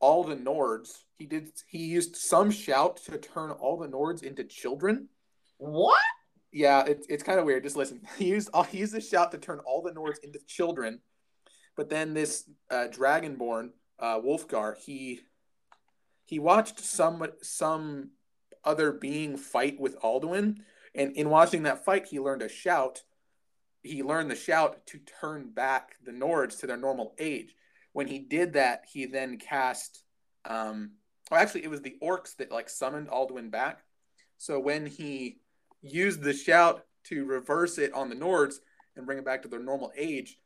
all 0.00 0.24
the 0.24 0.36
Nords. 0.36 1.04
He 1.18 1.26
did. 1.26 1.52
He 1.66 1.86
used 1.86 2.16
some 2.16 2.50
shout 2.50 2.96
to 3.04 3.18
turn 3.18 3.50
all 3.50 3.78
the 3.78 3.88
Nords 3.88 4.22
into 4.22 4.44
children. 4.44 5.08
What? 5.58 6.00
Yeah, 6.52 6.84
it, 6.84 7.06
it's 7.08 7.22
kind 7.22 7.38
of 7.38 7.44
weird. 7.44 7.62
Just 7.62 7.76
listen. 7.76 8.00
He 8.16 8.26
used 8.26 8.50
he 8.70 8.78
used 8.78 8.94
the 8.94 9.00
shout 9.00 9.30
to 9.32 9.38
turn 9.38 9.60
all 9.60 9.82
the 9.82 9.92
Nords 9.92 10.18
into 10.24 10.40
children, 10.46 11.00
but 11.76 11.88
then 11.88 12.14
this 12.14 12.48
uh, 12.70 12.88
Dragonborn 12.90 13.70
uh, 13.98 14.18
Wolfgar 14.20 14.76
he 14.76 15.20
he 16.24 16.38
watched 16.38 16.80
some 16.80 17.26
some 17.42 18.10
other 18.64 18.92
being 18.92 19.36
fight 19.36 19.80
with 19.80 19.98
Alduin, 20.00 20.58
and 20.94 21.12
in 21.12 21.30
watching 21.30 21.64
that 21.64 21.84
fight, 21.84 22.06
he 22.06 22.20
learned 22.20 22.42
a 22.42 22.48
shout. 22.48 23.02
He 23.82 24.02
learned 24.02 24.30
the 24.30 24.36
shout 24.36 24.86
to 24.88 24.98
turn 25.20 25.50
back 25.50 25.96
the 26.04 26.12
Nords 26.12 26.58
to 26.60 26.66
their 26.66 26.76
normal 26.76 27.14
age 27.18 27.54
when 27.92 28.06
he 28.06 28.18
did 28.18 28.54
that, 28.54 28.84
he 28.90 29.06
then 29.06 29.38
cast. 29.38 30.02
Um, 30.44 30.92
well, 31.30 31.40
actually, 31.40 31.64
it 31.64 31.70
was 31.70 31.82
the 31.82 31.96
orcs 32.02 32.36
that 32.36 32.52
like 32.52 32.68
summoned 32.68 33.08
Alduin 33.08 33.50
back. 33.50 33.82
So 34.38 34.58
when 34.58 34.86
he 34.86 35.38
used 35.82 36.22
the 36.22 36.32
shout 36.32 36.84
to 37.04 37.24
reverse 37.24 37.78
it 37.78 37.92
on 37.92 38.08
the 38.08 38.16
Nords 38.16 38.56
and 38.96 39.06
bring 39.06 39.18
it 39.18 39.24
back 39.24 39.42
to 39.42 39.48
their 39.48 39.62
normal 39.62 39.92
age, 39.96 40.38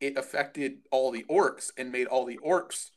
it 0.00 0.16
affected 0.16 0.78
all 0.90 1.10
the 1.10 1.24
orcs 1.30 1.70
and 1.76 1.92
made 1.92 2.06
all 2.06 2.24
the 2.24 2.38
orcs 2.38 2.90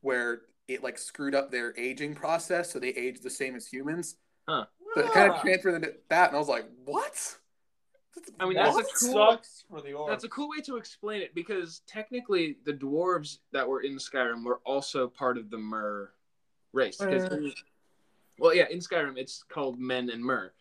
where 0.00 0.42
it 0.68 0.82
like 0.82 0.98
screwed 0.98 1.34
up 1.34 1.50
their 1.50 1.78
aging 1.78 2.14
process, 2.14 2.72
so 2.72 2.78
they 2.78 2.88
aged 2.90 3.22
the 3.22 3.30
same 3.30 3.54
as 3.56 3.66
humans. 3.66 4.16
Huh. 4.48 4.66
So 4.94 5.00
it 5.02 5.12
kind 5.12 5.32
of 5.32 5.40
transferred 5.40 5.74
into 5.74 5.94
that, 6.08 6.28
and 6.28 6.36
I 6.36 6.38
was 6.38 6.48
like, 6.48 6.66
"What?" 6.84 7.36
I 8.38 8.44
mean, 8.44 8.54
that 8.54 8.74
that's 8.76 9.02
a 9.02 9.06
cool. 9.06 9.12
sucks 9.14 9.64
for 9.68 9.80
the 9.80 9.88
orcs. 9.90 10.08
That's 10.08 10.24
a 10.24 10.28
cool 10.28 10.48
way 10.48 10.60
to 10.60 10.76
explain 10.76 11.20
it 11.20 11.34
because 11.34 11.80
technically 11.86 12.58
the 12.64 12.72
dwarves 12.72 13.38
that 13.52 13.68
were 13.68 13.80
in 13.80 13.96
Skyrim 13.96 14.44
were 14.44 14.60
also 14.64 15.08
part 15.08 15.36
of 15.36 15.50
the 15.50 15.58
Mer 15.58 16.12
race. 16.72 16.96
'Cause 16.98 17.24
Uh. 17.24 17.50
well, 18.38 18.54
yeah, 18.54 18.68
in 18.70 18.78
Skyrim 18.78 19.16
it's 19.18 19.42
called 19.42 19.80
men 19.80 20.10
and 20.10 20.24
Mer. 20.24 20.52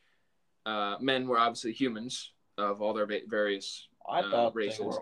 Uh, 0.66 0.98
men 1.00 1.28
were 1.28 1.38
obviously 1.38 1.74
humans 1.74 2.32
of 2.58 2.82
all 2.82 2.94
their 2.94 3.06
va- 3.06 3.22
various, 3.28 3.88
I 4.10 4.22
uh, 4.22 4.32
thought 4.32 4.56
races. 4.56 4.98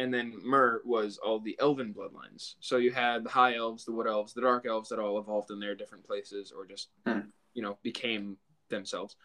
They 0.00 0.18
were 0.18 0.22
orcs. 0.22 0.30
and 0.30 0.34
then 0.34 0.34
Mer 0.44 0.80
was 0.84 1.18
all 1.18 1.38
the 1.40 1.56
elven 1.60 1.94
bloodlines. 1.94 2.54
So 2.60 2.76
you 2.76 2.90
had 2.92 3.24
the 3.24 3.30
high 3.30 3.56
elves, 3.56 3.84
the 3.84 3.92
wood 3.92 4.06
elves, 4.06 4.32
the 4.32 4.40
dark 4.40 4.66
elves 4.66 4.88
that 4.88 4.98
all 4.98 5.18
evolved 5.18 5.50
in 5.50 5.60
their 5.60 5.74
different 5.74 6.06
places 6.06 6.52
or 6.52 6.66
just, 6.66 6.88
Hmm. 7.06 7.20
you 7.54 7.62
know, 7.62 7.78
became 7.82 8.38
themselves. 8.68 9.16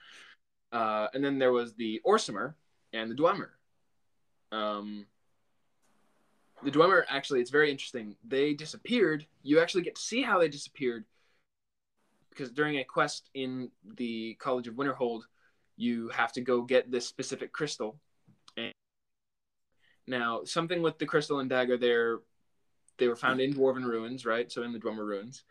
Uh, 0.72 1.08
and 1.14 1.24
then 1.24 1.40
there 1.40 1.52
was 1.52 1.74
the 1.76 2.02
Orsimer 2.06 2.56
and 2.94 3.12
the 3.12 3.16
Dwemer. 3.16 3.52
Um, 4.52 5.06
the 6.64 6.72
Dwemer 6.72 7.04
actually, 7.10 7.42
it's 7.42 7.52
very 7.52 7.70
interesting. 7.72 8.16
They 8.24 8.54
disappeared. 8.54 9.28
You 9.44 9.60
actually 9.60 9.84
get 9.84 9.96
to 9.96 10.02
see 10.02 10.22
how 10.22 10.40
they 10.40 10.48
disappeared 10.48 11.06
because 12.30 12.52
during 12.52 12.78
a 12.80 12.84
quest 12.84 13.30
in 13.34 13.72
the 13.96 14.34
College 14.36 14.68
of 14.68 14.76
Winterhold, 14.76 15.28
you 15.78 16.10
have 16.10 16.34
to 16.34 16.42
go 16.42 16.62
get 16.62 16.92
this 16.92 17.08
specific 17.08 17.52
crystal. 17.54 18.00
Now, 20.08 20.44
something 20.44 20.82
with 20.82 21.00
the 21.00 21.06
crystal 21.06 21.40
and 21.40 21.50
dagger, 21.50 21.78
they're 21.78 22.20
they 22.98 23.08
were 23.08 23.16
found 23.16 23.42
in 23.42 23.54
dwarven 23.54 23.84
ruins, 23.84 24.26
right? 24.26 24.52
So 24.52 24.64
in 24.64 24.72
the 24.72 24.80
Dwemer 24.80 25.06
ruins, 25.06 25.44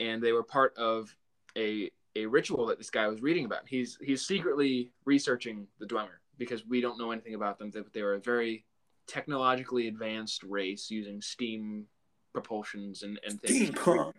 and 0.00 0.22
they 0.22 0.32
were 0.32 0.42
part 0.42 0.76
of 0.76 1.14
a 1.56 1.90
a 2.16 2.26
ritual 2.26 2.66
that 2.66 2.78
this 2.78 2.90
guy 2.90 3.08
was 3.08 3.22
reading 3.22 3.44
about. 3.44 3.62
He's 3.66 3.98
he's 4.00 4.26
secretly 4.26 4.92
researching 5.04 5.66
the 5.78 5.86
Dwemer 5.86 6.18
because 6.38 6.66
we 6.66 6.80
don't 6.80 6.98
know 6.98 7.10
anything 7.10 7.34
about 7.34 7.58
them. 7.58 7.70
They, 7.70 7.80
they 7.92 8.02
were 8.02 8.14
a 8.14 8.20
very 8.20 8.64
technologically 9.06 9.88
advanced 9.88 10.42
race 10.42 10.90
using 10.90 11.20
steam 11.20 11.86
propulsions 12.34 13.02
and, 13.02 13.20
and 13.26 13.40
things 13.40 13.70
Steampunk. 13.70 14.12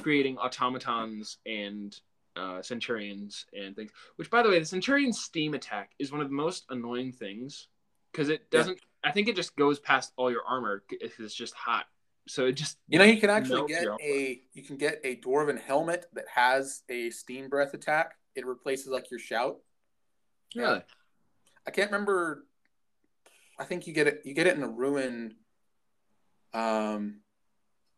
creating 0.00 0.36
automatons 0.38 1.38
and 1.46 1.98
uh, 2.36 2.60
centurions 2.62 3.46
and 3.52 3.76
things. 3.76 3.90
Which, 4.16 4.30
by 4.30 4.42
the 4.42 4.48
way, 4.48 4.58
the 4.58 4.64
centurion 4.64 5.12
steam 5.12 5.54
attack 5.54 5.92
is 5.98 6.10
one 6.10 6.20
of 6.20 6.28
the 6.28 6.34
most 6.34 6.64
annoying 6.70 7.12
things 7.12 7.68
because 8.12 8.28
it 8.28 8.50
doesn't 8.50 8.78
Yeah. 8.78 8.93
I 9.04 9.10
think 9.10 9.28
it 9.28 9.36
just 9.36 9.54
goes 9.56 9.78
past 9.78 10.12
all 10.16 10.30
your 10.30 10.44
armor 10.46 10.82
because 10.88 11.12
it's 11.18 11.34
just 11.34 11.54
hot. 11.54 11.84
So 12.26 12.46
it 12.46 12.52
just 12.52 12.78
You 12.88 12.98
know, 12.98 13.04
you 13.04 13.20
can 13.20 13.30
actually 13.30 13.66
get 13.68 13.86
a 14.02 14.40
you 14.54 14.62
can 14.62 14.76
get 14.76 15.00
a 15.04 15.16
dwarven 15.16 15.60
helmet 15.60 16.06
that 16.14 16.24
has 16.34 16.82
a 16.88 17.10
steam 17.10 17.48
breath 17.48 17.74
attack. 17.74 18.14
It 18.34 18.46
replaces 18.46 18.86
like 18.86 19.10
your 19.10 19.20
shout. 19.20 19.58
Really? 20.56 20.82
I 21.66 21.70
can't 21.70 21.90
remember. 21.90 22.46
I 23.58 23.64
think 23.64 23.86
you 23.86 23.92
get 23.92 24.06
it. 24.06 24.22
You 24.24 24.34
get 24.34 24.46
it 24.46 24.56
in 24.56 24.62
a 24.62 24.68
ruin. 24.68 25.34
Um, 26.52 27.20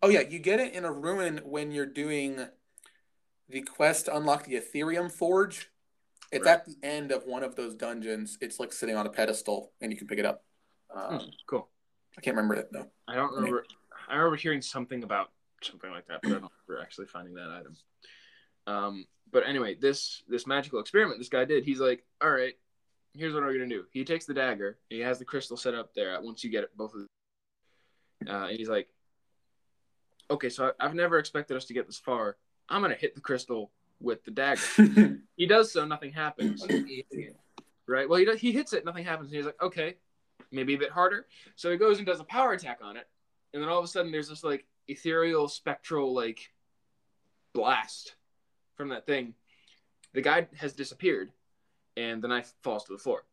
oh 0.02 0.08
yeah, 0.08 0.20
you 0.20 0.38
get 0.38 0.60
it 0.60 0.74
in 0.74 0.84
a 0.84 0.92
ruin 0.92 1.40
when 1.44 1.70
you're 1.70 1.86
doing 1.86 2.46
the 3.48 3.62
quest 3.62 4.06
to 4.06 4.16
unlock 4.16 4.44
the 4.44 4.60
Aetherium 4.60 5.10
Forge. 5.10 5.70
It's 6.32 6.44
Right. 6.44 6.54
at 6.54 6.64
the 6.64 6.76
end 6.82 7.12
of 7.12 7.24
one 7.26 7.44
of 7.44 7.54
those 7.54 7.74
dungeons. 7.74 8.38
It's 8.40 8.58
like 8.58 8.72
sitting 8.72 8.96
on 8.96 9.06
a 9.06 9.10
pedestal, 9.10 9.72
and 9.80 9.92
you 9.92 9.98
can 9.98 10.08
pick 10.08 10.18
it 10.18 10.26
up. 10.26 10.44
Um, 10.94 11.18
Hmm, 11.18 11.26
cool. 11.46 11.68
I 12.16 12.20
can't 12.20 12.36
remember 12.36 12.54
it 12.54 12.68
though. 12.72 12.86
I 13.06 13.14
don't 13.14 13.32
remember. 13.34 13.64
I 14.08 14.16
remember 14.16 14.36
hearing 14.36 14.62
something 14.62 15.02
about 15.02 15.30
something 15.62 15.90
like 15.90 16.06
that, 16.08 16.20
but 16.22 16.28
I 16.28 16.34
don't 16.34 16.52
remember 16.68 16.82
actually 16.82 17.06
finding 17.06 17.34
that 17.34 17.50
item. 17.50 17.76
Um, 18.66 19.06
but 19.30 19.46
anyway, 19.46 19.74
this 19.74 20.22
this 20.28 20.46
magical 20.46 20.80
experiment 20.80 21.18
this 21.18 21.28
guy 21.28 21.44
did. 21.44 21.64
He's 21.64 21.80
like, 21.80 22.04
all 22.22 22.30
right, 22.30 22.54
here's 23.14 23.34
what 23.34 23.42
we're 23.42 23.52
gonna 23.52 23.68
do. 23.68 23.84
He 23.90 24.04
takes 24.04 24.24
the 24.24 24.34
dagger. 24.34 24.78
He 24.88 25.00
has 25.00 25.18
the 25.18 25.24
crystal 25.24 25.56
set 25.56 25.74
up 25.74 25.94
there. 25.94 26.18
Once 26.22 26.42
you 26.44 26.50
get 26.50 26.64
it, 26.64 26.76
both 26.76 26.94
of 26.94 27.00
them, 27.00 27.08
uh, 28.28 28.46
and 28.48 28.58
he's 28.58 28.68
like, 28.68 28.88
okay, 30.30 30.48
so 30.48 30.72
I, 30.80 30.84
I've 30.84 30.94
never 30.94 31.18
expected 31.18 31.56
us 31.56 31.66
to 31.66 31.74
get 31.74 31.86
this 31.86 31.98
far. 31.98 32.36
I'm 32.68 32.82
gonna 32.82 32.94
hit 32.94 33.14
the 33.14 33.20
crystal 33.20 33.70
with 34.00 34.24
the 34.24 34.30
dagger. 34.30 35.18
he 35.36 35.46
does 35.46 35.72
so, 35.72 35.84
nothing 35.84 36.12
happens. 36.12 36.64
right? 37.88 38.08
Well, 38.08 38.18
he 38.18 38.24
does, 38.24 38.40
he 38.40 38.52
hits 38.52 38.72
it, 38.72 38.84
nothing 38.84 39.04
happens. 39.04 39.28
And 39.28 39.36
he's 39.36 39.46
like, 39.46 39.62
okay, 39.62 39.96
maybe 40.50 40.74
a 40.74 40.78
bit 40.78 40.90
harder. 40.90 41.26
So 41.54 41.70
he 41.70 41.76
goes 41.76 41.98
and 41.98 42.06
does 42.06 42.20
a 42.20 42.24
power 42.24 42.52
attack 42.52 42.80
on 42.82 42.96
it, 42.96 43.08
and 43.52 43.62
then 43.62 43.68
all 43.68 43.78
of 43.78 43.84
a 43.84 43.88
sudden 43.88 44.12
there's 44.12 44.28
this 44.28 44.44
like 44.44 44.66
ethereal, 44.88 45.48
spectral 45.48 46.14
like 46.14 46.50
blast 47.52 48.14
from 48.76 48.88
that 48.90 49.06
thing. 49.06 49.34
The 50.14 50.22
guy 50.22 50.46
has 50.56 50.72
disappeared, 50.72 51.30
and 51.96 52.22
the 52.22 52.28
knife 52.28 52.52
falls 52.62 52.84
to 52.84 52.92
the 52.92 52.98
floor. 52.98 53.24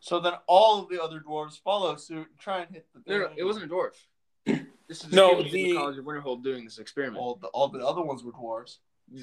So 0.00 0.20
then 0.20 0.34
all 0.46 0.82
of 0.82 0.88
the 0.88 1.02
other 1.02 1.20
dwarves 1.20 1.58
follow 1.58 1.96
suit 1.96 2.18
and 2.28 2.38
try 2.38 2.60
and 2.60 2.70
hit 2.70 2.86
the 2.94 3.00
No, 3.10 3.18
no, 3.24 3.28
it 3.36 3.44
wasn't 3.44 3.64
a 3.64 3.74
dwarf. 3.74 3.94
This 4.88 5.02
is 5.02 5.10
No, 5.12 5.32
no, 5.32 5.42
the, 5.42 5.50
the- 5.50 5.74
College 5.74 5.98
of 5.98 6.04
Winterhold 6.04 6.44
doing 6.44 6.62
this 6.64 6.78
experiment. 6.78 7.18
All 7.20 7.34
the, 7.34 7.48
all 7.48 7.66
the 7.66 7.84
other 7.84 8.02
ones 8.02 8.22
were 8.22 8.30
dwarves. 8.30 8.76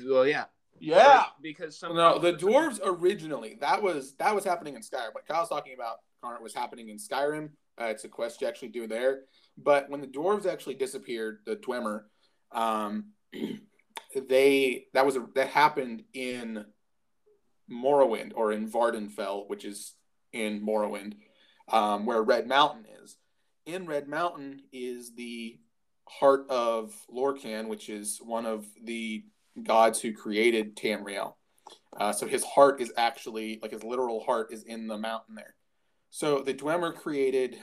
Well, 0.05 0.27
yeah, 0.27 0.45
Yeah. 0.77 1.23
because 1.41 1.77
some 1.77 1.95
No, 1.95 2.19
the 2.19 2.33
dwarves 2.33 2.81
originally 2.83 3.57
that 3.61 3.81
was 3.81 4.13
that 4.15 4.35
was 4.35 4.43
happening 4.43 4.75
in 4.75 4.81
Skyrim. 4.81 5.13
What 5.13 5.25
Kyle's 5.25 5.47
talking 5.47 5.73
about, 5.73 5.99
Connor, 6.23 6.41
was 6.41 6.53
happening 6.53 6.89
in 6.89 6.97
Skyrim. 6.97 7.49
Uh, 7.79 7.85
it's 7.85 8.05
a 8.05 8.09
quest 8.09 8.41
you 8.41 8.47
actually 8.47 8.69
do 8.69 8.87
there. 8.87 9.21
But 9.57 9.89
when 9.89 10.01
the 10.01 10.07
dwarves 10.07 10.45
actually 10.45 10.75
disappeared, 10.75 11.39
the 11.45 11.57
Dwemer, 11.57 12.03
um, 12.51 13.11
they 14.29 14.85
that 14.93 15.05
was 15.05 15.15
a, 15.17 15.25
that 15.35 15.49
happened 15.49 16.03
in 16.13 16.65
Morrowind 17.69 18.31
or 18.35 18.51
in 18.51 18.69
Vvardenfell, 18.69 19.49
which 19.49 19.65
is 19.65 19.93
in 20.31 20.65
Morrowind, 20.65 21.13
um, 21.71 22.05
where 22.05 22.21
Red 22.21 22.47
Mountain 22.47 22.85
is. 23.03 23.17
In 23.65 23.85
Red 23.85 24.07
Mountain 24.07 24.61
is 24.71 25.13
the 25.15 25.59
heart 26.07 26.49
of 26.49 26.93
Lorkhan, 27.13 27.67
which 27.67 27.89
is 27.89 28.19
one 28.23 28.45
of 28.45 28.65
the 28.83 29.23
gods 29.61 29.99
who 30.01 30.13
created 30.13 30.75
Tamriel. 30.75 31.35
Uh, 31.97 32.11
so 32.11 32.27
his 32.27 32.43
heart 32.43 32.81
is 32.81 32.91
actually 32.97 33.59
like 33.61 33.71
his 33.71 33.83
literal 33.83 34.23
heart 34.23 34.51
is 34.51 34.63
in 34.63 34.87
the 34.87 34.97
mountain 34.97 35.35
there. 35.35 35.55
So 36.13 36.43
the 36.43 36.53
Dwemer 36.53 36.93
created 36.93 37.57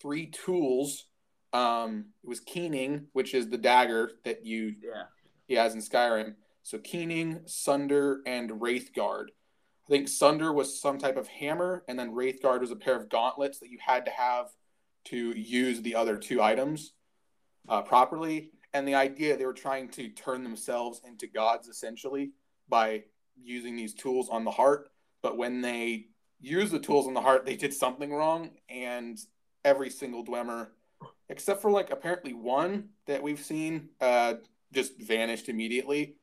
three 0.00 0.26
tools. 0.26 1.06
Um, 1.52 2.10
it 2.22 2.28
was 2.28 2.38
keening, 2.38 3.08
which 3.12 3.34
is 3.34 3.48
the 3.48 3.58
dagger 3.58 4.12
that 4.24 4.46
you 4.46 4.76
yeah, 4.80 5.02
he 5.48 5.54
has 5.54 5.74
in 5.74 5.80
Skyrim. 5.80 6.36
So 6.62 6.78
Keening, 6.78 7.40
Sunder, 7.46 8.20
and 8.24 8.50
Wraithguard. 8.50 9.30
I 9.30 9.90
think 9.90 10.06
Sunder 10.06 10.52
was 10.52 10.80
some 10.80 10.98
type 10.98 11.16
of 11.16 11.26
hammer, 11.26 11.82
and 11.88 11.98
then 11.98 12.12
Wraithguard 12.12 12.60
was 12.60 12.70
a 12.70 12.76
pair 12.76 12.94
of 12.94 13.08
gauntlets 13.08 13.58
that 13.58 13.68
you 13.68 13.78
had 13.84 14.04
to 14.04 14.12
have 14.12 14.46
to 15.06 15.36
use 15.36 15.82
the 15.82 15.96
other 15.96 16.16
two 16.16 16.40
items 16.40 16.92
uh, 17.68 17.82
properly. 17.82 18.52
And 18.74 18.86
the 18.86 18.94
idea 18.94 19.36
they 19.36 19.44
were 19.44 19.52
trying 19.52 19.88
to 19.88 20.08
turn 20.10 20.44
themselves 20.44 21.00
into 21.04 21.26
gods 21.26 21.66
essentially 21.66 22.30
by 22.68 23.02
using 23.42 23.74
these 23.74 23.94
tools 23.94 24.28
on 24.28 24.44
the 24.44 24.52
heart. 24.52 24.88
But 25.20 25.36
when 25.36 25.62
they 25.62 26.06
used 26.40 26.72
the 26.72 26.78
tools 26.78 27.06
on 27.06 27.14
the 27.14 27.20
heart, 27.20 27.44
they 27.44 27.56
did 27.56 27.74
something 27.74 28.12
wrong, 28.12 28.50
and 28.68 29.18
every 29.64 29.90
single 29.90 30.24
Dwemer, 30.24 30.68
except 31.28 31.60
for 31.62 31.70
like 31.70 31.90
apparently 31.90 32.32
one 32.32 32.90
that 33.06 33.22
we've 33.22 33.40
seen, 33.40 33.88
uh, 34.00 34.34
just 34.72 35.00
vanished 35.00 35.48
immediately. 35.48 36.16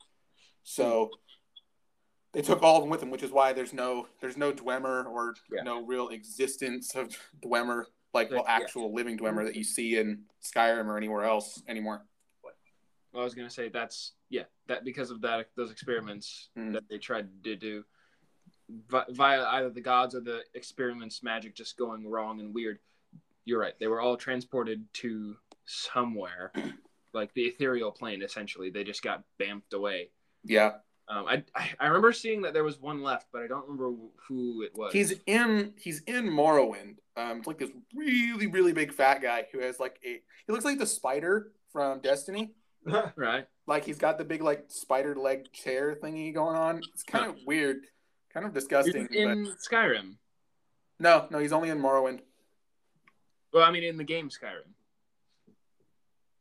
So 0.63 1.11
they 2.31 2.41
took 2.41 2.61
all 2.63 2.77
of 2.77 2.83
them 2.83 2.89
with 2.89 2.99
them, 2.99 3.09
which 3.11 3.23
is 3.23 3.31
why 3.31 3.53
there's 3.53 3.73
no 3.73 4.07
there's 4.21 4.37
no 4.37 4.51
Dwemer 4.51 5.05
or 5.05 5.35
Yeah. 5.51 5.63
no 5.63 5.85
real 5.85 6.09
existence 6.09 6.95
of 6.95 7.15
Dwemer 7.41 7.85
like 8.13 8.29
well, 8.29 8.39
Like, 8.39 8.47
yeah. 8.47 8.55
actual 8.55 8.93
living 8.93 9.17
Dwemer 9.17 9.43
that 9.45 9.55
you 9.55 9.63
see 9.63 9.97
in 9.97 10.23
Skyrim 10.41 10.85
or 10.87 10.97
anywhere 10.97 11.23
else 11.23 11.61
anymore. 11.67 12.05
I 13.13 13.23
was 13.23 13.33
gonna 13.33 13.49
say 13.49 13.69
that's 13.69 14.13
yeah 14.29 14.43
that 14.67 14.83
because 14.83 15.09
of 15.11 15.21
that 15.21 15.49
those 15.55 15.71
experiments 15.71 16.49
Mm. 16.57 16.73
that 16.73 16.83
they 16.89 16.97
tried 16.97 17.29
to 17.45 17.55
do 17.55 17.85
via 18.69 19.43
either 19.45 19.69
the 19.69 19.81
gods 19.81 20.15
or 20.15 20.21
the 20.21 20.41
experiments 20.53 21.23
magic 21.23 21.55
just 21.55 21.77
going 21.77 22.07
wrong 22.07 22.39
and 22.39 22.53
weird. 22.53 22.79
You're 23.45 23.59
right. 23.59 23.73
They 23.79 23.87
were 23.87 24.01
all 24.01 24.17
transported 24.17 24.85
to 24.95 25.35
somewhere, 25.65 26.51
like 27.13 27.33
the 27.33 27.43
ethereal 27.43 27.91
plane. 27.91 28.21
Essentially, 28.23 28.69
they 28.71 28.83
just 28.83 29.03
got 29.03 29.23
bamfed 29.39 29.73
away. 29.73 30.09
Yeah, 30.43 30.73
Um, 31.07 31.25
I, 31.27 31.43
I 31.55 31.69
I 31.79 31.87
remember 31.87 32.11
seeing 32.11 32.41
that 32.43 32.53
there 32.53 32.63
was 32.63 32.79
one 32.79 33.01
left, 33.03 33.27
but 33.31 33.41
I 33.43 33.47
don't 33.47 33.63
remember 33.67 33.95
who 34.27 34.61
it 34.63 34.71
was. 34.75 34.93
he's 34.93 35.13
in 35.27 35.73
he's 35.77 36.01
in 36.07 36.25
Morrowind. 36.29 36.95
Um, 37.17 37.37
it's 37.39 37.47
like 37.47 37.59
this 37.59 37.71
really 37.93 38.47
really 38.47 38.73
big 38.73 38.91
fat 38.93 39.21
guy 39.21 39.45
who 39.51 39.59
has 39.59 39.79
like 39.79 39.99
a 40.03 40.21
he 40.45 40.51
looks 40.51 40.65
like 40.65 40.79
the 40.79 40.85
spider 40.87 41.51
from 41.71 41.99
Destiny. 42.01 42.53
right. 43.15 43.47
Like 43.67 43.85
he's 43.85 43.97
got 43.97 44.17
the 44.17 44.25
big 44.25 44.41
like 44.41 44.65
spider 44.69 45.15
leg 45.15 45.51
chair 45.51 45.95
thingy 46.01 46.33
going 46.33 46.55
on. 46.55 46.81
It's 46.93 47.03
kind 47.03 47.25
of 47.25 47.35
weird, 47.45 47.77
kind 48.35 48.45
of 48.45 48.53
disgusting. 48.53 49.07
He's 49.09 49.19
in 49.21 49.45
but 49.45 49.57
Skyrim. 49.59 50.15
no, 50.99 51.25
no, 51.31 51.39
he's 51.39 51.53
only 51.53 51.69
in 51.69 51.79
Morrowind. 51.79 52.19
Well, 53.53 53.63
I 53.63 53.71
mean, 53.71 53.83
in 53.83 53.97
the 53.97 54.03
game 54.03 54.29
Skyrim. 54.29 54.69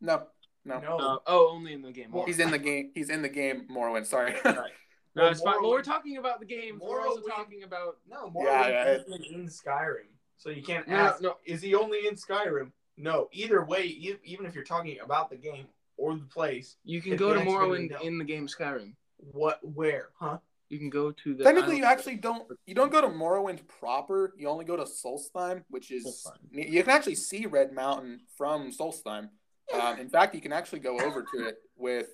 No, 0.01 0.25
no, 0.65 0.81
No. 0.81 0.97
Uh, 0.99 1.19
oh, 1.27 1.49
only 1.53 1.73
in 1.73 1.81
the 1.83 1.93
game. 1.93 2.11
Well, 2.11 2.27
he's 2.27 2.41
in 2.41 2.51
the 2.51 2.59
game. 2.59 2.91
He's 2.95 3.09
in 3.09 3.23
the 3.23 3.29
game 3.29 3.67
Morrowind. 3.71 4.07
Sorry. 4.07 4.35
Right. 4.45 4.57
No, 5.17 5.23
Well, 5.23 5.31
it's 5.31 5.43
fine. 5.43 5.63
Well, 5.63 5.71
we're 5.71 5.81
talking 5.81 6.17
about 6.17 6.41
the 6.41 6.45
game. 6.45 6.81
Morrowind. 6.81 6.89
We're 6.89 7.07
also 7.07 7.21
talking 7.29 7.63
about. 7.63 7.99
No, 8.09 8.33
Yeah, 8.35 8.67
yeah, 8.67 8.85
Morrowind 8.85 9.01
isn't 9.07 9.25
in 9.33 9.47
Skyrim, 9.47 10.11
so 10.39 10.51
you 10.51 10.61
can't 10.61 10.89
No, 10.89 10.97
ask. 10.97 11.23
no. 11.23 11.37
Is 11.45 11.63
he 11.63 11.77
only 11.77 12.09
in 12.09 12.17
Skyrim? 12.17 12.73
No. 12.97 13.29
Either 13.31 13.65
way, 13.65 13.85
even 14.25 14.45
if 14.45 14.57
you're 14.57 14.65
talking 14.65 14.99
about 15.05 15.31
the 15.31 15.37
game 15.37 15.69
or 15.99 16.17
the 16.17 16.25
place, 16.25 16.79
You 16.83 17.01
can 17.01 17.15
go 17.15 17.33
to 17.33 17.39
answer's 17.39 17.55
gonna 17.55 17.67
be 17.79 17.89
Morrowind 17.91 18.01
in 18.03 18.19
the 18.19 18.25
game 18.25 18.49
Skyrim. 18.49 18.95
what, 19.19 19.61
where, 19.63 20.09
huh? 20.19 20.39
You 20.71 20.79
can 20.79 20.91
go 20.91 21.11
to 21.13 21.35
the. 21.35 21.45
Technically, 21.45 21.77
you 21.77 21.85
actually 21.85 22.17
don't. 22.17 22.51
You 22.67 22.75
don't 22.75 22.91
go 22.91 23.01
to 23.01 23.09
Morrowind 23.09 23.61
proper. 23.69 24.33
You 24.37 24.49
only 24.49 24.65
go 24.65 24.77
to 24.77 24.85
Solstheim, 24.85 25.63
which 25.69 25.91
is 25.91 26.05
Solstheim. 26.27 26.71
you 26.73 26.83
can 26.83 26.91
actually 26.91 27.15
see 27.17 27.47
Red 27.47 27.73
Mountain 27.73 28.21
from 28.37 28.71
Solstheim. 28.73 29.29
Um, 29.73 29.99
in 29.99 30.09
fact, 30.09 30.35
you 30.35 30.41
can 30.41 30.53
actually 30.53 30.81
go 30.81 30.99
over 31.01 31.23
to 31.35 31.49
it 31.49 31.57
with 31.77 32.09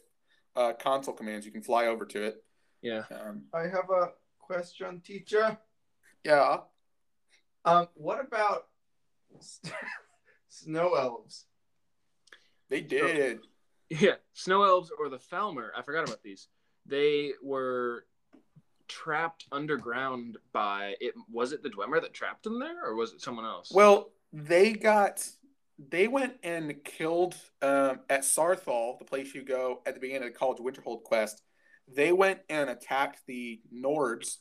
uh, 0.56 0.72
console 0.74 1.14
commands. 1.14 1.46
You 1.46 1.52
can 1.52 1.62
fly 1.62 1.86
over 1.86 2.04
to 2.06 2.22
it. 2.22 2.44
Yeah. 2.82 3.02
Um, 3.10 3.44
I 3.54 3.62
have 3.62 3.88
a 3.90 4.10
question, 4.38 5.00
teacher. 5.00 5.56
yeah, 6.24 6.58
Um, 7.64 7.88
what 7.94 8.20
about 8.24 8.66
snow 10.48 10.94
elves? 10.94 11.46
they 12.68 12.80
did. 12.80 13.40
Yeah. 13.88 14.14
Snow 14.32 14.62
elves 14.62 14.92
or 14.96 15.08
the 15.08 15.18
Falmer. 15.18 15.70
I 15.76 15.82
forgot 15.82 16.04
about 16.08 16.22
these. 16.22 16.46
They 16.86 17.32
were 17.42 18.06
trapped 18.90 19.46
underground 19.52 20.36
by 20.52 20.94
it. 21.00 21.14
Was 21.30 21.52
it 21.52 21.62
the 21.62 21.70
Dwemer 21.70 22.02
that 22.02 22.12
trapped 22.12 22.44
them 22.44 22.58
there, 22.58 22.84
or 22.84 22.94
was 22.94 23.12
it 23.12 23.22
someone 23.22 23.44
else? 23.44 23.70
Well, 23.72 24.10
they 24.32 24.72
got 24.72 25.26
they 25.88 26.08
went 26.08 26.34
and 26.42 26.74
killed 26.84 27.34
um, 27.62 28.00
at 28.10 28.22
Saarthal, 28.22 28.98
the 28.98 29.04
place 29.04 29.34
you 29.34 29.42
go 29.42 29.80
at 29.86 29.94
the 29.94 30.00
beginning 30.00 30.28
of 30.28 30.32
the 30.34 30.38
College 30.38 30.58
Winterhold 30.58 31.04
quest. 31.04 31.42
They 31.88 32.12
went 32.12 32.40
and 32.50 32.68
attacked 32.68 33.20
the 33.26 33.60
Nords, 33.74 34.36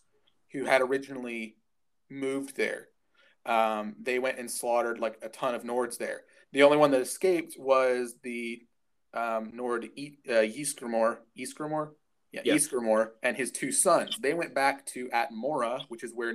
who 0.51 0.65
had 0.65 0.81
originally 0.81 1.55
moved 2.09 2.57
there. 2.57 2.87
Um, 3.45 3.95
they 4.01 4.19
went 4.19 4.37
and 4.37 4.51
slaughtered 4.51 4.99
like 4.99 5.17
a 5.21 5.29
ton 5.29 5.55
of 5.55 5.63
Nords 5.63 5.97
there. 5.97 6.23
The 6.51 6.63
only 6.63 6.77
one 6.77 6.91
that 6.91 7.01
escaped 7.01 7.55
was 7.57 8.15
the 8.21 8.61
um, 9.13 9.51
Nord 9.53 9.89
e- 9.95 10.17
uh, 10.27 10.33
Ysgramor. 10.33 11.19
Ysgramor, 11.37 11.91
yeah. 12.31 12.41
Ysgramor, 12.53 13.11
and 13.23 13.35
his 13.35 13.51
two 13.51 13.71
sons. 13.71 14.17
They 14.19 14.33
went 14.33 14.53
back 14.53 14.85
to 14.87 15.09
Atmora, 15.09 15.83
which 15.89 16.03
is 16.03 16.13
where 16.13 16.33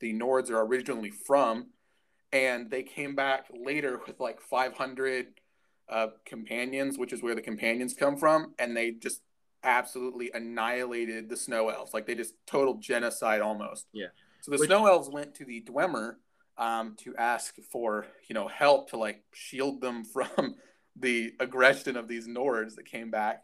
the 0.00 0.12
Nords 0.14 0.50
are 0.50 0.60
originally 0.60 1.10
from, 1.10 1.68
and 2.32 2.70
they 2.70 2.82
came 2.82 3.14
back 3.14 3.46
later 3.52 4.00
with 4.06 4.20
like 4.20 4.40
500 4.40 5.26
uh, 5.88 6.08
companions, 6.24 6.98
which 6.98 7.12
is 7.12 7.22
where 7.22 7.34
the 7.34 7.42
companions 7.42 7.94
come 7.94 8.16
from, 8.16 8.54
and 8.58 8.76
they 8.76 8.92
just 8.92 9.20
absolutely 9.64 10.30
annihilated 10.32 11.28
the 11.28 11.36
snow 11.36 11.68
elves. 11.68 11.94
Like 11.94 12.06
they 12.06 12.14
just 12.14 12.34
total 12.46 12.74
genocide 12.74 13.40
almost. 13.40 13.86
Yeah. 13.92 14.06
So 14.40 14.50
the 14.50 14.58
Which- 14.58 14.68
snow 14.68 14.86
elves 14.86 15.08
went 15.08 15.34
to 15.36 15.44
the 15.44 15.62
Dwemer 15.62 16.16
um, 16.58 16.96
to 16.98 17.16
ask 17.16 17.54
for 17.70 18.06
you 18.28 18.34
know 18.34 18.48
help 18.48 18.90
to 18.90 18.96
like 18.96 19.22
shield 19.32 19.80
them 19.80 20.04
from 20.12 20.56
the 20.96 21.32
aggression 21.40 21.96
of 21.96 22.08
these 22.08 22.28
Nords 22.28 22.74
that 22.76 22.86
came 22.86 23.10
back. 23.10 23.42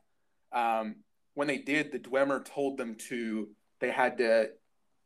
Um, 0.52 0.96
when 1.38 1.46
they 1.46 1.58
did, 1.58 1.92
the 1.92 2.00
Dwemer 2.00 2.44
told 2.44 2.78
them 2.78 2.96
to 3.10 3.48
they 3.78 3.92
had 3.92 4.18
to 4.18 4.50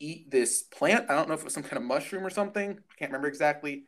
eat 0.00 0.30
this 0.30 0.62
plant. 0.62 1.10
I 1.10 1.14
don't 1.14 1.28
know 1.28 1.34
if 1.34 1.40
it 1.40 1.44
was 1.44 1.52
some 1.52 1.62
kind 1.62 1.76
of 1.76 1.82
mushroom 1.82 2.24
or 2.24 2.30
something. 2.30 2.70
I 2.70 2.94
can't 2.98 3.10
remember 3.10 3.28
exactly. 3.28 3.84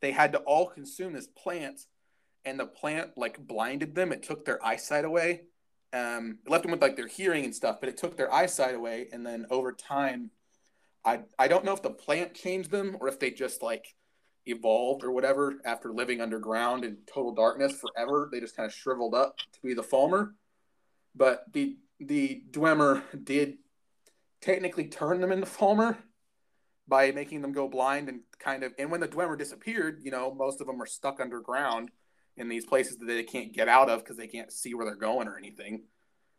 They 0.00 0.10
had 0.10 0.32
to 0.32 0.38
all 0.38 0.66
consume 0.66 1.12
this 1.12 1.28
plant, 1.28 1.82
and 2.44 2.58
the 2.58 2.66
plant 2.66 3.12
like 3.16 3.38
blinded 3.38 3.94
them. 3.94 4.10
It 4.10 4.24
took 4.24 4.44
their 4.44 4.58
eyesight 4.66 5.04
away. 5.04 5.42
Um, 5.92 6.38
it 6.44 6.50
left 6.50 6.64
them 6.64 6.72
with 6.72 6.82
like 6.82 6.96
their 6.96 7.06
hearing 7.06 7.44
and 7.44 7.54
stuff, 7.54 7.76
but 7.78 7.88
it 7.88 7.96
took 7.96 8.16
their 8.16 8.34
eyesight 8.34 8.74
away. 8.74 9.06
And 9.12 9.24
then 9.24 9.46
over 9.48 9.70
time, 9.72 10.32
I 11.04 11.20
I 11.38 11.46
don't 11.46 11.64
know 11.64 11.74
if 11.74 11.82
the 11.82 11.90
plant 11.90 12.34
changed 12.34 12.72
them 12.72 12.96
or 13.00 13.06
if 13.06 13.20
they 13.20 13.30
just 13.30 13.62
like 13.62 13.94
evolved 14.46 15.04
or 15.04 15.12
whatever 15.12 15.60
after 15.64 15.92
living 15.92 16.20
underground 16.20 16.84
in 16.84 16.96
total 17.06 17.36
darkness 17.36 17.80
forever. 17.80 18.28
They 18.32 18.40
just 18.40 18.56
kind 18.56 18.66
of 18.66 18.74
shriveled 18.74 19.14
up 19.14 19.36
to 19.38 19.60
be 19.62 19.74
the 19.74 19.82
Falmer. 19.84 20.32
But 21.14 21.44
the 21.52 21.76
the 22.00 22.42
Dwemer 22.50 23.02
did 23.24 23.58
technically 24.40 24.86
turn 24.88 25.20
them 25.20 25.32
into 25.32 25.46
Falmer 25.46 25.96
by 26.86 27.10
making 27.12 27.40
them 27.40 27.52
go 27.52 27.66
blind 27.68 28.08
and 28.08 28.20
kind 28.38 28.62
of 28.62 28.74
and 28.78 28.90
when 28.90 29.00
the 29.00 29.08
Dwemer 29.08 29.38
disappeared, 29.38 30.00
you 30.02 30.10
know, 30.10 30.34
most 30.34 30.60
of 30.60 30.66
them 30.66 30.80
are 30.82 30.86
stuck 30.86 31.20
underground 31.20 31.90
in 32.36 32.48
these 32.48 32.64
places 32.64 32.98
that 32.98 33.06
they 33.06 33.22
can't 33.22 33.52
get 33.52 33.68
out 33.68 33.88
of 33.88 34.00
because 34.02 34.16
they 34.16 34.26
can't 34.26 34.52
see 34.52 34.74
where 34.74 34.84
they're 34.84 34.96
going 34.96 35.28
or 35.28 35.38
anything. 35.38 35.84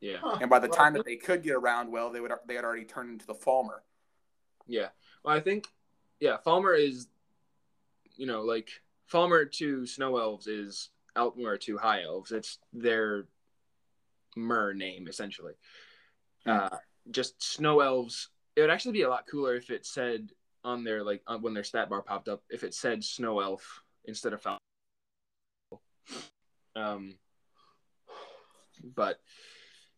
yeah. 0.01 0.17
Huh. 0.21 0.37
And 0.41 0.49
by 0.49 0.59
the 0.59 0.67
Well, 0.67 0.77
time 0.77 0.93
that 0.93 1.05
they 1.05 1.15
could 1.15 1.41
get 1.41 1.53
around 1.55 1.91
well, 1.91 2.11
they 2.11 2.19
would 2.19 2.31
they 2.47 2.55
had 2.55 2.65
already 2.65 2.85
turned 2.85 3.09
into 3.11 3.25
the 3.25 3.33
Falmer. 3.33 3.79
Yeah. 4.67 4.89
Well, 5.23 5.35
I 5.35 5.39
think, 5.39 5.67
yeah, 6.19 6.37
Falmer 6.45 6.77
is, 6.77 7.07
you 8.15 8.25
know, 8.27 8.41
like 8.41 8.69
Falmer 9.11 9.51
to 9.53 9.85
Snow 9.85 10.17
Elves 10.17 10.47
is 10.47 10.89
Altmer 11.15 11.59
to 11.61 11.77
High 11.77 12.03
Elves. 12.03 12.31
It's 12.31 12.59
their 12.73 13.25
mer 14.35 14.73
name 14.73 15.07
essentially. 15.07 15.53
Uh, 16.45 16.69
just 17.11 17.41
Snow 17.41 17.79
Elves. 17.79 18.29
It 18.55 18.61
would 18.61 18.69
actually 18.69 18.93
be 18.93 19.01
a 19.03 19.09
lot 19.09 19.25
cooler 19.29 19.55
if 19.55 19.69
it 19.69 19.85
said 19.85 20.29
on 20.63 20.83
their 20.83 21.03
like 21.03 21.21
on, 21.27 21.41
when 21.41 21.53
their 21.53 21.63
stat 21.63 21.89
bar 21.89 22.01
popped 22.01 22.27
up 22.27 22.41
if 22.49 22.63
it 22.63 22.73
said 22.73 23.03
Snow 23.03 23.39
Elf 23.39 23.83
instead 24.05 24.33
of 24.33 24.41
Falmer. 24.41 24.57
Um, 26.75 27.15
but 28.95 29.19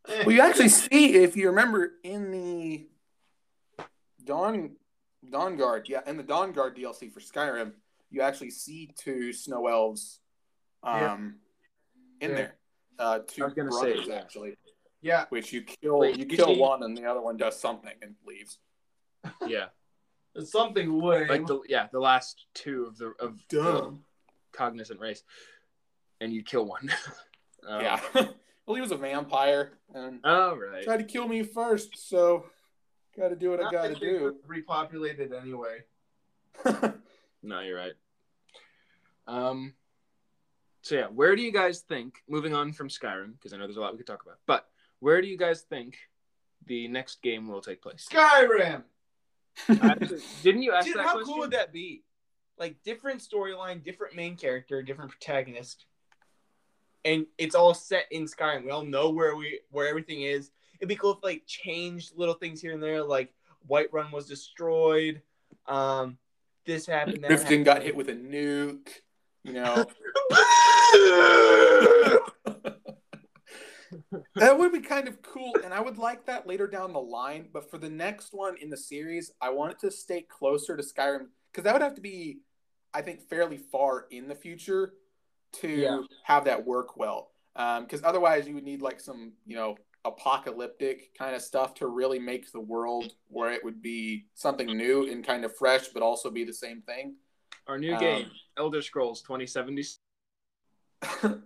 Well, 0.08 0.32
you 0.32 0.42
actually 0.42 0.70
see 0.70 1.16
if 1.16 1.36
you 1.36 1.48
remember 1.48 1.94
in 2.04 2.32
the 2.32 2.88
Dawn 4.24 4.76
Dawnguard, 5.30 5.90
yeah, 5.90 6.02
in 6.06 6.16
the 6.18 6.24
Dawnguard 6.24 6.78
DLC 6.78 7.12
for 7.12 7.20
Skyrim, 7.20 7.74
you 8.10 8.22
actually 8.22 8.52
see 8.52 8.94
two 8.98 9.34
snow 9.34 9.68
elves 9.68 10.20
um 10.84 11.40
in 12.22 12.30
Yeah. 12.32 12.36
there. 12.36 12.56
Uh 13.00 13.20
two 13.28 13.44
I 13.44 13.46
was 13.46 13.54
gonna 13.54 13.72
say, 13.72 13.80
brothers 13.94 14.08
yeah. 14.08 14.16
actually. 14.16 14.58
yeah, 15.02 15.26
Which 15.30 15.54
you 15.54 15.62
kill 15.64 16.00
Wait, 16.00 16.18
you 16.18 16.26
you 16.30 16.38
kill 16.38 16.56
see- 16.56 16.60
one 16.60 16.84
and 16.84 16.98
the 16.98 17.06
other 17.06 17.22
one 17.22 17.38
does 17.38 17.60
something 17.60 17.94
and 18.02 18.16
leaves. 18.26 18.60
yeah, 19.48 19.66
it's 20.36 20.52
something 20.52 21.00
lame. 21.02 21.28
like 21.28 21.46
the 21.46 21.60
yeah 21.68 21.88
the 21.92 22.00
last 22.00 22.46
two 22.54 22.86
of 22.86 22.98
the 22.98 23.14
of 23.20 23.38
the 23.50 23.62
Dumb. 23.64 24.04
cognizant 24.52 25.00
race, 25.00 25.24
and 26.22 26.32
you 26.34 26.44
kill 26.44 26.66
one. 26.66 26.90
Um, 27.68 27.82
yeah. 27.88 28.00
Well, 28.66 28.76
he 28.76 28.82
was 28.82 28.92
a 28.92 28.98
vampire 28.98 29.78
and 29.96 30.20
Oh 30.26 30.58
right. 30.58 30.84
tried 30.84 30.98
to 30.98 31.06
kill 31.06 31.26
me 31.26 31.42
first, 31.44 32.10
so 32.10 32.48
got 33.18 33.30
to 33.30 33.36
do 33.38 33.50
what 33.52 33.62
I 33.64 33.72
got 33.72 33.88
to 33.88 33.96
do. 33.96 34.36
were 34.46 34.56
Repopulated 34.58 35.32
anyway. 35.32 35.78
No, 37.44 37.62
you're 37.62 37.78
right. 37.78 37.94
Um. 39.26 39.74
So 40.88 40.96
yeah, 40.96 41.08
where 41.08 41.36
do 41.36 41.42
you 41.42 41.52
guys 41.52 41.82
think? 41.82 42.24
Moving 42.30 42.54
on 42.54 42.72
from 42.72 42.88
Skyrim, 42.88 43.34
because 43.34 43.52
I 43.52 43.58
know 43.58 43.66
there's 43.66 43.76
a 43.76 43.82
lot 43.82 43.92
we 43.92 43.98
could 43.98 44.08
talk 44.08 44.24
about, 44.24 44.38
but 44.46 44.70
where 45.02 45.22
do 45.22 45.28
you 45.28 45.38
guys 45.38 45.64
think 45.64 45.98
the 46.66 46.88
next 46.88 47.22
game 47.22 47.50
will 47.50 47.60
take 47.60 47.82
place? 47.82 48.08
Skyrim. 48.10 48.84
Actually, 49.68 50.22
didn't 50.44 50.62
you 50.62 50.72
ask 50.72 50.88
Dude, 50.88 50.96
that 50.96 51.04
how 51.04 51.12
question? 51.16 51.26
cool 51.26 51.40
would 51.40 51.52
that 51.52 51.74
be? 51.74 52.06
Like 52.58 52.78
different 52.86 53.20
storyline, 53.20 53.84
different 53.84 54.16
main 54.16 54.38
character, 54.38 54.82
different 54.82 55.12
protagonist, 55.12 55.84
and 57.04 57.26
it's 57.38 57.54
all 57.54 57.74
set 57.74 58.06
in 58.10 58.24
Skyrim. 58.24 58.64
We 58.64 58.72
all 58.72 58.86
know 58.86 59.10
where 59.10 59.36
we 59.36 59.60
where 59.72 59.90
everything 59.90 60.22
is. 60.22 60.52
It'd 60.80 60.88
be 60.88 60.96
cool 60.96 61.12
if 61.12 61.18
like 61.22 61.44
changed 61.46 62.14
little 62.16 62.36
things 62.36 62.62
here 62.62 62.72
and 62.72 62.82
there, 62.82 63.04
like 63.04 63.34
Whiterun 63.70 64.14
was 64.14 64.26
destroyed. 64.26 65.22
Um, 65.66 66.18
this 66.66 66.86
happened. 66.86 67.26
That 67.26 67.32
Riften 67.32 67.66
got 67.66 67.84
hit 67.84 67.94
with 67.94 68.08
a 68.08 68.14
nuke. 68.14 68.88
You 69.44 69.54
know, 69.54 69.86
that 74.36 74.58
would 74.58 74.72
be 74.72 74.80
kind 74.80 75.08
of 75.08 75.22
cool, 75.22 75.54
and 75.64 75.74
I 75.74 75.82
would 75.82 75.98
like 75.98 76.26
that 76.26 76.48
later 76.48 76.68
down 76.68 76.94
the 76.94 77.00
line. 77.00 77.50
But 77.52 77.70
for 77.70 77.78
the 77.78 77.90
next 77.90 78.34
one 78.34 78.56
in 78.58 78.70
the 78.70 78.78
series, 78.78 79.32
I 79.42 79.50
want 79.50 79.74
it 79.74 79.80
to 79.80 79.92
stay 79.92 80.22
closer 80.22 80.76
to 80.78 80.84
Skyrim 80.84 81.28
because 81.52 81.64
that 81.64 81.74
would 81.74 81.82
have 81.82 81.96
to 81.96 82.02
be, 82.02 82.40
I 82.94 83.02
think, 83.02 83.22
fairly 83.30 83.58
far 83.58 84.08
in 84.12 84.28
the 84.28 84.36
future 84.36 84.94
to 85.54 85.68
Yeah. 85.68 86.02
have 86.24 86.46
that 86.46 86.66
work 86.66 86.98
well. 86.98 87.32
Because 87.56 88.04
otherwise, 88.04 88.48
you 88.48 88.54
would 88.56 88.64
need 88.64 88.82
like 88.82 89.00
some, 89.00 89.34
you 89.46 89.56
know, 89.56 89.76
apocalyptic 90.06 91.14
kind 91.18 91.36
of 91.36 91.42
stuff 91.42 91.74
to 91.74 91.88
really 91.88 92.20
make 92.20 92.52
the 92.52 92.60
world 92.60 93.14
where 93.30 93.52
it 93.52 93.64
would 93.64 93.82
be 93.82 94.28
something 94.36 94.68
new 94.68 95.10
and 95.10 95.26
kind 95.26 95.44
of 95.44 95.56
fresh, 95.58 95.88
but 95.90 96.04
also 96.04 96.30
be 96.30 96.44
the 96.44 96.54
same 96.54 96.82
thing. 96.84 97.16
Our 97.66 97.78
new 97.80 97.94
Um, 97.94 98.00
game, 98.00 98.32
Elder 98.58 98.82
Scrolls 98.82 99.22
2070. 99.24 99.84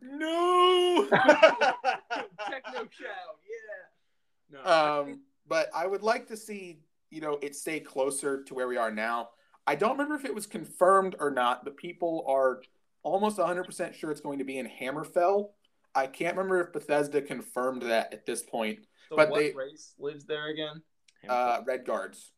No. 0.02 1.08
Techno 1.12 2.86
Chow, 2.86 3.38
yeah. 3.48 4.52
No. 4.52 4.66
um, 4.66 5.22
but 5.48 5.70
I 5.74 5.88
would 5.88 6.04
like 6.04 6.28
to 6.28 6.38
see 6.38 6.80
you 7.10 7.22
know 7.22 7.38
it 7.42 7.56
stay 7.56 7.80
closer 7.80 8.44
to 8.44 8.54
where 8.54 8.68
we 8.68 8.78
are 8.78 8.92
now. 8.92 9.30
I 9.68 9.76
don't 9.76 9.92
remember 9.92 10.16
if 10.16 10.26
it 10.26 10.34
was 10.34 10.48
confirmed 10.48 11.16
or 11.20 11.30
not, 11.32 11.64
but 11.64 11.78
people 11.78 12.26
are 12.28 12.62
almost 13.04 13.38
100% 13.38 13.94
sure 13.94 14.12
it's 14.12 14.22
going 14.22 14.40
to 14.40 14.46
be 14.46 14.58
in 14.58 14.68
Hammerfell. 14.68 15.50
I 15.94 16.08
can't 16.08 16.36
remember 16.36 16.62
if 16.62 16.74
Bethesda 16.74 17.22
confirmed 17.22 17.84
that 17.84 18.14
at 18.14 18.26
this 18.26 18.42
point. 18.42 18.80
So 19.10 19.18
but 19.18 19.30
what 19.30 19.40
they- 19.40 19.54
race 19.54 19.94
lives 20.00 20.26
there 20.26 20.50
again? 20.50 20.82
Uh, 21.30 21.62
Redguards. 21.62 22.32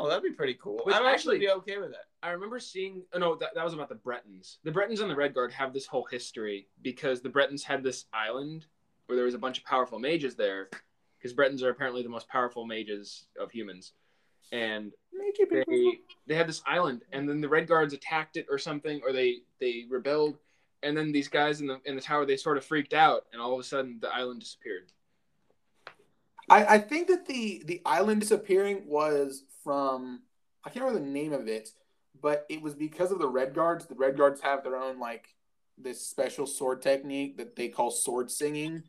Oh, 0.00 0.08
that'd 0.08 0.22
be 0.22 0.32
pretty 0.32 0.54
cool. 0.54 0.80
Which 0.84 0.94
I'd 0.94 1.04
actually 1.04 1.12
actually- 1.12 1.38
be 1.40 1.50
okay 1.50 1.78
with 1.78 1.90
that. 1.90 2.06
I 2.22 2.30
remember 2.30 2.58
seeing. 2.58 3.02
Oh 3.12 3.18
no, 3.18 3.34
that, 3.36 3.54
that 3.54 3.64
was 3.64 3.74
about 3.74 3.88
the 3.88 3.94
Bretons. 3.94 4.58
The 4.64 4.70
Bretons 4.70 5.00
and 5.00 5.10
the 5.10 5.14
Redguard 5.14 5.52
have 5.52 5.72
this 5.72 5.86
whole 5.86 6.04
history 6.04 6.68
because 6.82 7.20
the 7.20 7.28
Bretons 7.28 7.64
had 7.64 7.82
this 7.82 8.06
island 8.12 8.66
where 9.06 9.16
there 9.16 9.24
was 9.24 9.34
a 9.34 9.38
bunch 9.38 9.58
of 9.58 9.64
powerful 9.64 9.98
mages 9.98 10.36
there, 10.36 10.68
because 11.18 11.32
Bretons 11.32 11.62
are 11.62 11.70
apparently 11.70 12.02
the 12.02 12.08
most 12.08 12.28
powerful 12.28 12.66
mages 12.66 13.26
of 13.38 13.50
humans, 13.50 13.92
and 14.52 14.92
they 15.50 15.98
they 16.26 16.34
had 16.34 16.48
this 16.48 16.62
island, 16.66 17.02
and 17.12 17.28
then 17.28 17.40
the 17.40 17.48
Redguards 17.48 17.92
attacked 17.92 18.36
it 18.36 18.46
or 18.50 18.58
something, 18.58 19.00
or 19.04 19.12
they 19.12 19.38
they 19.60 19.86
rebelled, 19.88 20.38
and 20.82 20.96
then 20.96 21.12
these 21.12 21.28
guys 21.28 21.60
in 21.60 21.66
the 21.66 21.80
in 21.84 21.94
the 21.94 22.02
tower 22.02 22.24
they 22.24 22.36
sort 22.36 22.56
of 22.56 22.64
freaked 22.64 22.94
out, 22.94 23.26
and 23.32 23.40
all 23.40 23.52
of 23.52 23.60
a 23.60 23.64
sudden 23.64 23.98
the 24.00 24.08
island 24.14 24.40
disappeared. 24.40 24.92
I, 26.50 26.74
I 26.74 26.78
think 26.78 27.08
that 27.08 27.26
the 27.26 27.62
the 27.64 27.80
island 27.86 28.20
disappearing 28.20 28.82
was 28.86 29.44
from 29.64 30.22
I 30.64 30.70
can't 30.70 30.84
remember 30.84 31.06
the 31.06 31.12
name 31.12 31.32
of 31.32 31.48
it, 31.48 31.70
but 32.20 32.44
it 32.50 32.60
was 32.60 32.74
because 32.74 33.12
of 33.12 33.18
the 33.18 33.30
Redguards. 33.30 33.88
The 33.88 33.94
Redguards 33.94 34.40
have 34.42 34.62
their 34.64 34.76
own 34.76 34.98
like 34.98 35.28
this 35.78 36.06
special 36.06 36.46
sword 36.46 36.82
technique 36.82 37.38
that 37.38 37.56
they 37.56 37.68
call 37.68 37.90
sword 37.90 38.30
singing, 38.30 38.82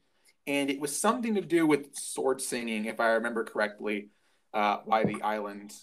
and 0.47 0.69
it 0.69 0.81
was 0.81 0.99
something 0.99 1.35
to 1.35 1.41
do 1.41 1.65
with 1.65 1.95
sword 1.95 2.41
singing, 2.41 2.85
if 2.85 2.99
I 2.99 3.11
remember 3.11 3.45
correctly. 3.45 4.09
Uh, 4.53 4.79
why 4.83 5.05
the 5.05 5.21
island 5.21 5.73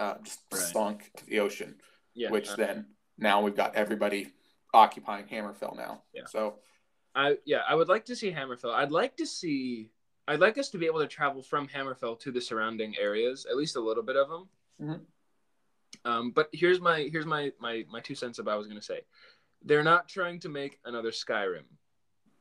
uh, 0.00 0.14
just 0.24 0.40
Right. 0.50 0.60
sunk 0.60 1.12
to 1.16 1.26
the 1.26 1.38
ocean, 1.38 1.76
Yeah, 2.14 2.30
which 2.30 2.48
uh, 2.48 2.56
then 2.56 2.86
now 3.18 3.40
we've 3.40 3.54
got 3.54 3.76
everybody 3.76 4.32
occupying 4.74 5.26
Hammerfell 5.26 5.76
now. 5.76 6.02
Yeah. 6.12 6.24
So 6.26 6.58
I 7.14 7.36
yeah, 7.44 7.60
I 7.68 7.76
would 7.76 7.88
like 7.88 8.06
to 8.06 8.16
see 8.16 8.32
Hammerfell. 8.32 8.74
I'd 8.74 8.90
like 8.90 9.16
to 9.18 9.26
see. 9.26 9.90
I'd 10.30 10.38
like 10.38 10.58
us 10.58 10.68
to 10.70 10.78
be 10.78 10.86
able 10.86 11.00
to 11.00 11.08
travel 11.08 11.42
from 11.42 11.66
Hammerfell 11.66 12.20
to 12.20 12.30
the 12.30 12.40
surrounding 12.40 12.96
areas, 12.96 13.46
at 13.50 13.56
least 13.56 13.74
a 13.74 13.80
little 13.80 14.04
bit 14.04 14.14
of 14.14 14.28
them. 14.28 14.48
Mhm. 14.80 15.06
Um, 16.04 16.30
but 16.30 16.48
here's 16.52 16.80
my 16.80 17.00
here's 17.10 17.26
my 17.26 17.52
my 17.58 17.84
my 17.90 17.98
two 17.98 18.14
cents 18.14 18.38
about. 18.38 18.52
I 18.52 18.56
was 18.56 18.68
gonna 18.68 18.80
say, 18.80 19.00
they're 19.62 19.82
not 19.82 20.08
trying 20.08 20.38
to 20.40 20.48
make 20.48 20.78
another 20.84 21.10
Skyrim. 21.10 21.64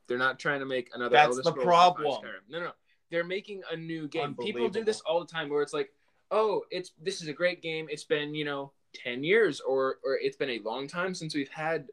They're 0.06 0.20
not 0.20 0.38
trying 0.38 0.60
to 0.60 0.68
make 0.68 0.92
another. 0.94 1.14
That's 1.14 1.38
Elder 1.38 1.42
the 1.42 1.50
Scrolls 1.50 1.66
problem. 1.66 2.22
Skyrim. 2.22 2.50
No, 2.50 2.60
no, 2.60 2.72
they're 3.10 3.24
making 3.24 3.64
a 3.72 3.76
new 3.76 4.08
game. 4.08 4.36
People 4.36 4.70
do 4.70 4.84
this 4.84 5.02
all 5.02 5.20
the 5.20 5.26
time, 5.26 5.50
where 5.50 5.64
it's 5.64 5.74
like, 5.74 5.92
oh, 6.30 6.64
it's 6.70 6.92
this 7.02 7.22
is 7.24 7.28
a 7.28 7.34
great 7.34 7.64
game. 7.64 7.88
It's 7.90 8.04
been 8.04 8.36
you 8.36 8.46
know 8.46 8.72
ten 8.94 9.24
years, 9.24 9.62
or 9.62 9.98
or 10.04 10.20
it's 10.22 10.38
been 10.38 10.52
a 10.52 10.60
long 10.60 10.88
time 10.88 11.16
since 11.16 11.34
we've 11.34 11.50
had 11.50 11.90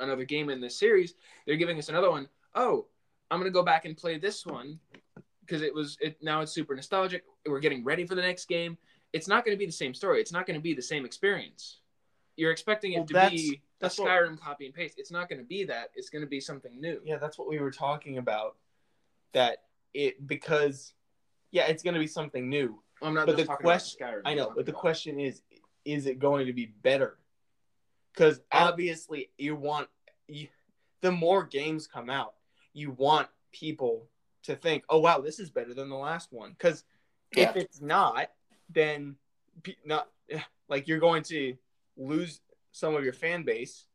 another 0.00 0.24
game 0.24 0.48
in 0.48 0.62
this 0.62 0.78
series. 0.78 1.14
They're 1.44 1.56
giving 1.56 1.78
us 1.78 1.90
another 1.90 2.10
one. 2.10 2.26
Oh, 2.54 2.86
I'm 3.30 3.38
gonna 3.38 3.50
go 3.50 3.62
back 3.62 3.84
and 3.84 3.96
play 3.96 4.18
this 4.18 4.46
one 4.46 4.78
because 5.46 5.62
it 5.62 5.72
was 5.74 5.96
it 6.00 6.16
now 6.22 6.40
it's 6.40 6.52
super 6.52 6.74
nostalgic. 6.74 7.24
We're 7.46 7.60
getting 7.60 7.84
ready 7.84 8.06
for 8.06 8.14
the 8.14 8.22
next 8.22 8.46
game. 8.48 8.76
It's 9.12 9.28
not 9.28 9.44
going 9.44 9.56
to 9.56 9.58
be 9.58 9.66
the 9.66 9.72
same 9.72 9.94
story. 9.94 10.20
It's 10.20 10.32
not 10.32 10.46
going 10.46 10.58
to 10.58 10.62
be 10.62 10.74
the 10.74 10.82
same 10.82 11.04
experience. 11.04 11.78
You're 12.36 12.50
expecting 12.50 12.92
it 12.92 12.98
Well, 12.98 13.06
to 13.06 13.14
that's- 13.14 13.32
be 13.32 13.62
that's 13.78 13.98
a 13.98 14.02
what- 14.02 14.10
Skyrim 14.10 14.38
copy 14.40 14.66
and 14.66 14.74
paste. 14.74 14.94
It's 14.98 15.10
not 15.10 15.28
going 15.28 15.38
to 15.38 15.44
be 15.44 15.64
that. 15.64 15.90
It's 15.94 16.10
going 16.10 16.22
to 16.22 16.28
be 16.28 16.40
something 16.40 16.80
new. 16.80 17.00
Yeah, 17.04 17.18
that's 17.18 17.38
what 17.38 17.48
we 17.48 17.58
were 17.58 17.70
talking 17.70 18.18
about. 18.18 18.56
That 19.32 19.62
it 19.94 20.26
because 20.26 20.92
yeah, 21.52 21.66
it's 21.66 21.82
gonna 21.82 21.98
be 21.98 22.06
something 22.06 22.48
new. 22.48 22.82
I'm 23.00 23.14
not 23.14 23.26
But 23.26 23.36
just 23.36 23.48
the 23.48 23.56
question- 23.56 23.98
about 24.02 24.14
Skyrim. 24.16 24.22
I 24.24 24.34
know, 24.34 24.52
but 24.54 24.66
the 24.66 24.72
about- 24.72 24.80
question 24.80 25.20
is, 25.20 25.42
is 25.84 26.06
it 26.06 26.18
going 26.18 26.46
to 26.46 26.52
be 26.52 26.66
better? 26.66 27.18
Because 28.12 28.38
Uh, 28.50 28.68
obviously, 28.68 29.30
you 29.38 29.54
want 29.54 29.88
you, 30.28 30.48
the 31.02 31.12
more 31.12 31.44
games 31.44 31.86
come 31.86 32.10
out, 32.10 32.34
you 32.72 32.90
want 32.90 33.28
people 33.52 34.08
to 34.46 34.56
think, 34.56 34.84
"Oh 34.88 34.98
wow, 34.98 35.20
this 35.20 35.38
is 35.38 35.50
better 35.50 35.74
than 35.74 35.88
the 35.88 35.96
last 35.96 36.32
one." 36.32 36.50
Because 36.50 36.84
Yeah. 37.36 37.50
if 37.50 37.56
it's 37.56 37.80
not, 37.80 38.30
then 38.70 39.16
not 39.84 40.08
like 40.68 40.88
you're 40.88 40.98
going 41.00 41.22
to 41.24 41.56
lose 41.96 42.40
some 42.72 42.94
of 42.94 43.04
your 43.04 43.12
fan 43.12 43.42
base, 43.44 43.86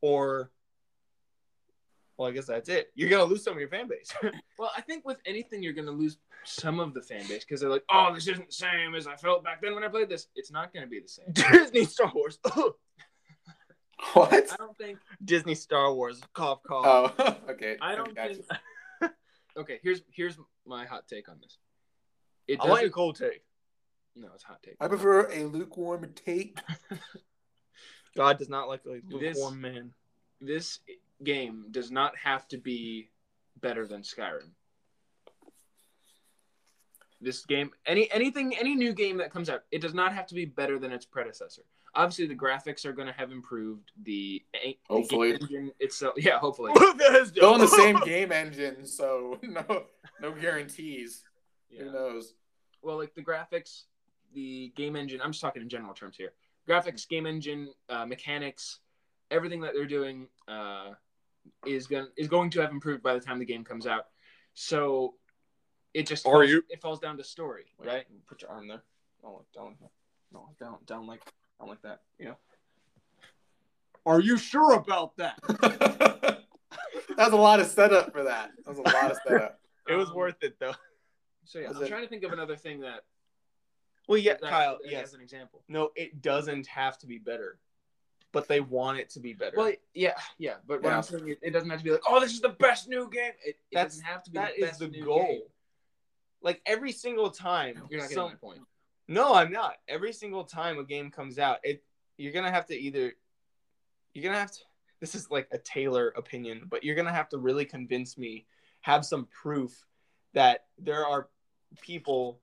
or 0.00 0.50
well, 2.16 2.28
I 2.28 2.32
guess 2.32 2.46
that's 2.46 2.68
it. 2.68 2.90
You're 2.94 3.08
gonna 3.08 3.24
lose 3.24 3.42
some 3.44 3.54
of 3.54 3.60
your 3.60 3.68
fan 3.68 3.88
base. 3.88 4.12
Well, 4.58 4.70
I 4.76 4.82
think 4.82 5.06
with 5.06 5.16
anything, 5.24 5.62
you're 5.62 5.72
going 5.72 5.86
to 5.86 5.90
lose 5.92 6.18
some 6.44 6.80
of 6.80 6.92
the 6.92 7.00
fan 7.00 7.26
base 7.26 7.42
because 7.46 7.62
they're 7.62 7.70
like, 7.70 7.84
"Oh, 7.90 8.12
this 8.12 8.28
isn't 8.28 8.48
the 8.48 8.52
same 8.52 8.94
as 8.94 9.06
I 9.06 9.16
felt 9.16 9.42
back 9.42 9.62
then 9.62 9.74
when 9.74 9.82
I 9.82 9.88
played 9.88 10.10
this." 10.10 10.26
It's 10.36 10.50
not 10.52 10.70
going 10.74 10.84
to 10.84 10.90
be 10.90 11.00
the 11.00 11.08
same. 11.08 11.32
Disney 11.32 11.86
Star 11.86 12.12
Wars. 12.14 12.38
what? 14.12 14.32
I 14.52 14.56
don't 14.56 14.76
think. 14.76 14.98
Disney 15.24 15.54
Star 15.54 15.94
Wars. 15.94 16.20
Cough 16.34 16.62
cough. 16.62 17.14
Oh, 17.18 17.36
okay. 17.52 17.78
I 17.80 17.94
don't 17.94 18.14
Gotcha. 18.14 18.34
think. 18.34 18.46
Okay, 19.56 19.78
here's 19.82 20.02
here's 20.12 20.36
my 20.66 20.84
hot 20.86 21.06
take 21.08 21.28
on 21.28 21.38
this. 21.40 21.58
It 22.48 22.58
I 22.60 22.64
want 22.68 22.80
your 22.82 22.88
doesn't. 22.88 22.92
cold 22.92 23.16
take. 23.16 23.42
No, 24.16 24.28
it's 24.34 24.42
hot 24.44 24.62
take. 24.62 24.76
I 24.80 24.88
prefer 24.88 25.30
a 25.30 25.44
lukewarm 25.44 26.12
take. 26.14 26.58
God 28.16 28.38
does 28.38 28.48
not 28.48 28.68
like 28.68 28.80
a 28.86 29.00
This- 29.18 29.36
lukewarm 29.36 29.60
man. 29.60 29.92
this 30.40 30.80
game 31.22 31.66
does 31.70 31.90
not 31.90 32.16
have 32.16 32.48
to 32.48 32.58
be 32.58 33.10
better 33.60 33.86
than 33.86 34.02
Skyrim. 34.02 34.50
This 37.20 37.44
game, 37.44 37.70
any 37.84 38.10
anything, 38.10 38.56
any 38.56 38.74
new 38.74 38.92
game 38.94 39.18
that 39.18 39.30
comes 39.30 39.50
out, 39.50 39.62
it 39.70 39.80
does 39.82 39.92
not 39.92 40.14
have 40.14 40.26
to 40.28 40.34
be 40.34 40.46
better 40.46 40.78
than 40.78 40.90
its 40.90 41.04
predecessor. 41.04 41.62
Obviously, 41.94 42.26
the 42.26 42.36
graphics 42.36 42.84
are 42.84 42.92
going 42.92 43.08
to 43.08 43.12
have 43.14 43.32
improved. 43.32 43.90
The, 44.04 44.42
the 44.52 44.76
Hopefully. 44.88 45.32
game 45.32 45.38
engine 45.42 45.72
itself, 45.80 46.14
yeah, 46.16 46.38
hopefully. 46.38 46.72
Still 47.26 47.54
in 47.54 47.60
the 47.60 47.66
same 47.66 47.98
game 48.04 48.30
engine, 48.32 48.86
so 48.86 49.38
no 49.42 49.86
no 50.20 50.32
guarantees. 50.32 51.24
Yeah. 51.68 51.84
Who 51.84 51.92
knows? 51.92 52.34
Well, 52.82 52.96
like 52.96 53.14
the 53.14 53.22
graphics, 53.22 53.82
the 54.34 54.72
game 54.76 54.94
engine. 54.96 55.20
I'm 55.22 55.32
just 55.32 55.40
talking 55.42 55.62
in 55.62 55.68
general 55.68 55.92
terms 55.94 56.16
here. 56.16 56.32
Graphics, 56.68 57.08
game 57.08 57.26
engine, 57.26 57.68
uh, 57.88 58.06
mechanics, 58.06 58.78
everything 59.30 59.60
that 59.62 59.72
they're 59.74 59.86
doing 59.86 60.28
uh, 60.46 60.90
is 61.66 61.86
going 61.86 62.06
is 62.16 62.28
going 62.28 62.50
to 62.50 62.60
have 62.60 62.70
improved 62.70 63.02
by 63.02 63.14
the 63.14 63.20
time 63.20 63.38
the 63.38 63.44
game 63.44 63.64
comes 63.64 63.86
out. 63.86 64.06
So 64.54 65.14
it 65.94 66.06
just 66.06 66.24
Are 66.26 66.32
falls, 66.34 66.50
you- 66.50 66.64
it 66.68 66.80
falls 66.80 67.00
down 67.00 67.16
to 67.16 67.24
story, 67.24 67.64
Wait, 67.78 67.88
right? 67.88 68.06
Put 68.28 68.42
your 68.42 68.50
arm 68.52 68.68
there. 68.68 68.82
No, 69.22 69.44
down. 69.54 69.76
No, 70.32 70.48
down, 70.60 70.76
down 70.86 71.06
like, 71.08 71.20
down 71.60 71.68
like 71.68 71.82
that. 71.82 72.00
You 72.18 72.26
know. 72.26 72.36
Are 74.06 74.20
you 74.20 74.36
sure 74.38 74.74
about 74.74 75.16
that? 75.18 75.38
was 77.16 77.32
a 77.32 77.36
lot 77.36 77.60
of 77.60 77.66
setup 77.66 78.12
for 78.12 78.24
that. 78.24 78.50
That 78.64 78.68
was 78.68 78.78
a 78.78 78.82
lot 78.82 79.10
of 79.10 79.18
setup. 79.26 79.60
It 79.88 79.94
was 79.94 80.08
Um, 80.08 80.16
worth 80.16 80.42
it 80.42 80.58
though. 80.58 80.74
So 81.44 81.58
yeah, 81.58 81.68
Was 81.68 81.78
I'm 81.78 81.82
it- 81.84 81.88
trying 81.88 82.02
to 82.02 82.08
think 82.08 82.24
of 82.24 82.32
another 82.32 82.56
thing 82.56 82.80
that. 82.80 83.04
Well, 84.08 84.18
yeah, 84.18 84.34
that- 84.40 84.50
Kyle. 84.50 84.78
that 84.82 84.90
Yes. 84.90 85.08
As 85.08 85.14
an 85.14 85.20
example. 85.20 85.62
No, 85.68 85.90
it 85.94 86.22
doesn't 86.22 86.66
have 86.66 86.98
to 86.98 87.06
be 87.06 87.18
better, 87.18 87.58
but 88.32 88.48
they 88.48 88.60
want 88.60 88.98
it 88.98 89.10
to 89.10 89.20
be 89.20 89.34
better. 89.34 89.56
Well, 89.56 89.72
yeah, 89.94 90.14
yeah, 90.38 90.54
but 90.66 90.82
what 90.82 90.90
Yeah. 90.90 90.96
I'm 90.96 91.02
saying 91.02 91.28
is, 91.28 91.36
it 91.42 91.50
doesn't 91.50 91.68
have 91.70 91.78
to 91.80 91.84
be 91.84 91.90
like, 91.92 92.00
oh, 92.08 92.18
this 92.20 92.32
is 92.32 92.40
the 92.40 92.48
best 92.48 92.88
new 92.88 93.08
game. 93.10 93.32
It, 93.44 93.56
it 93.70 93.74
doesn't 93.76 94.02
have 94.04 94.22
to 94.24 94.30
be. 94.30 94.38
that 94.38 94.52
the 94.58 94.68
is 94.68 94.78
the 94.78 94.88
new 94.88 95.04
goal. 95.04 95.26
game. 95.26 95.42
like 96.42 96.60
every 96.66 96.90
single 96.92 97.30
time, 97.30 97.74
You're 97.90 98.00
not 98.00 98.08
getting 98.08 98.14
some- 98.14 98.28
my 98.30 98.34
point. 98.36 98.60
No, 99.10 99.34
I'm 99.34 99.50
not. 99.50 99.74
Every 99.88 100.12
single 100.12 100.44
time 100.44 100.78
a 100.78 100.84
game 100.84 101.10
comes 101.10 101.40
out, 101.40 101.58
it 101.64 101.82
you're 102.16 102.32
gonna 102.32 102.52
have 102.52 102.66
to 102.66 102.76
either 102.76 103.12
you're 104.14 104.22
gonna 104.22 104.38
have 104.38 104.52
to 104.52 104.60
this 105.00 105.16
is 105.16 105.28
like 105.32 105.48
a 105.50 105.58
Taylor 105.58 106.14
opinion, 106.16 106.66
but 106.70 106.84
you're 106.84 106.94
gonna 106.94 107.12
have 107.12 107.28
to 107.30 107.38
really 107.38 107.64
convince 107.64 108.16
me, 108.16 108.46
have 108.82 109.04
some 109.04 109.26
proof 109.26 109.84
that 110.32 110.66
there 110.78 111.04
are 111.04 111.28
people 111.80 112.40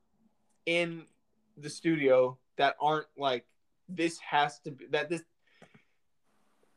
in 0.65 1.05
the 1.55 1.69
studio 1.69 2.37
that 2.57 2.75
aren't 2.81 3.07
like 3.17 3.45
this 3.87 4.19
has 4.19 4.59
to 4.59 4.71
be 4.71 4.87
that 4.87 5.09
this 5.09 5.23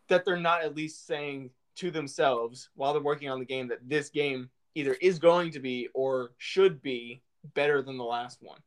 that 0.07 0.24
they're 0.24 0.36
not 0.36 0.62
at 0.62 0.76
least 0.76 1.05
saying 1.05 1.51
to 1.74 1.91
themselves 1.91 2.68
while 2.76 2.93
they're 2.93 3.03
working 3.03 3.28
on 3.28 3.41
the 3.41 3.45
game 3.45 3.66
that 3.66 3.88
this 3.88 4.09
game 4.09 4.51
either 4.76 4.95
is 5.01 5.18
going 5.18 5.51
to 5.51 5.59
be 5.59 5.88
or 5.95 6.30
should 6.38 6.80
be 6.80 7.22
better 7.55 7.82
than 7.82 7.97
the 7.97 8.05
last 8.05 8.41
one. 8.41 8.61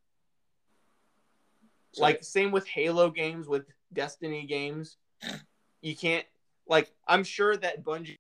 So- 1.94 2.02
like 2.02 2.24
same 2.24 2.52
with 2.52 2.68
Halo 2.68 3.10
games, 3.10 3.48
with 3.48 3.66
Destiny 3.94 4.46
games. 4.46 4.98
You 5.82 5.96
can't 5.96 6.26
like 6.68 6.92
I'm 7.08 7.24
sure 7.24 7.56
that 7.58 7.84
Bungie 7.84 8.16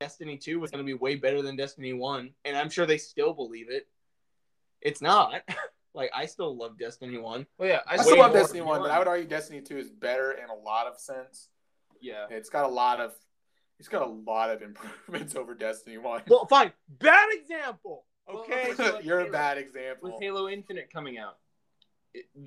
Destiny 0.00 0.36
2 0.36 0.60
was 0.60 0.70
going 0.70 0.84
to 0.84 0.86
be 0.86 0.94
way 0.94 1.16
better 1.16 1.40
than 1.42 1.56
Destiny 1.56 1.92
1 1.94 2.30
and 2.44 2.56
I'm 2.56 2.68
sure 2.68 2.84
they 2.86 2.98
still 2.98 3.32
believe 3.32 3.70
it. 3.70 3.86
It's 4.82 5.00
not. 5.00 5.42
like 5.94 6.10
I 6.14 6.26
still 6.26 6.54
love 6.56 6.78
Destiny 6.78 7.16
1. 7.18 7.46
Well, 7.58 7.68
yeah, 7.68 7.80
I, 7.86 7.94
I 7.94 7.96
still 7.96 8.18
love 8.18 8.32
Destiny 8.32 8.60
One, 8.60 8.82
but 8.82 8.90
I 8.90 8.98
would 8.98 9.08
argue 9.08 9.26
Destiny 9.26 9.60
Two 9.62 9.78
is 9.78 9.90
better 9.90 10.32
in 10.32 10.50
a 10.50 10.54
lot 10.54 10.86
of 10.86 10.98
sense. 11.00 11.48
Yeah, 12.00 12.26
It's 12.30 12.50
got 12.50 12.64
a 12.66 12.68
lot 12.68 13.00
of, 13.00 13.14
it's 13.78 13.88
got 13.88 14.02
a 14.02 14.06
lot 14.06 14.50
of 14.50 14.60
improvements 14.68 15.34
over 15.34 15.54
Destiny 15.54 15.96
One. 15.98 16.22
Well, 16.28 16.46
fine. 16.46 16.72
Bad 16.88 17.28
example. 17.32 18.04
Well, 18.28 18.38
Okay. 18.42 18.72
okay. 18.72 18.92
like 18.92 19.04
You're 19.04 19.20
a 19.20 19.22
Halo. 19.22 19.32
bad 19.32 19.56
with 19.56 19.66
example. 19.66 20.18
Halo 20.20 20.48
Infinite 20.48 20.92
coming 20.92 21.16
out, 21.16 21.30
it- 21.30 21.45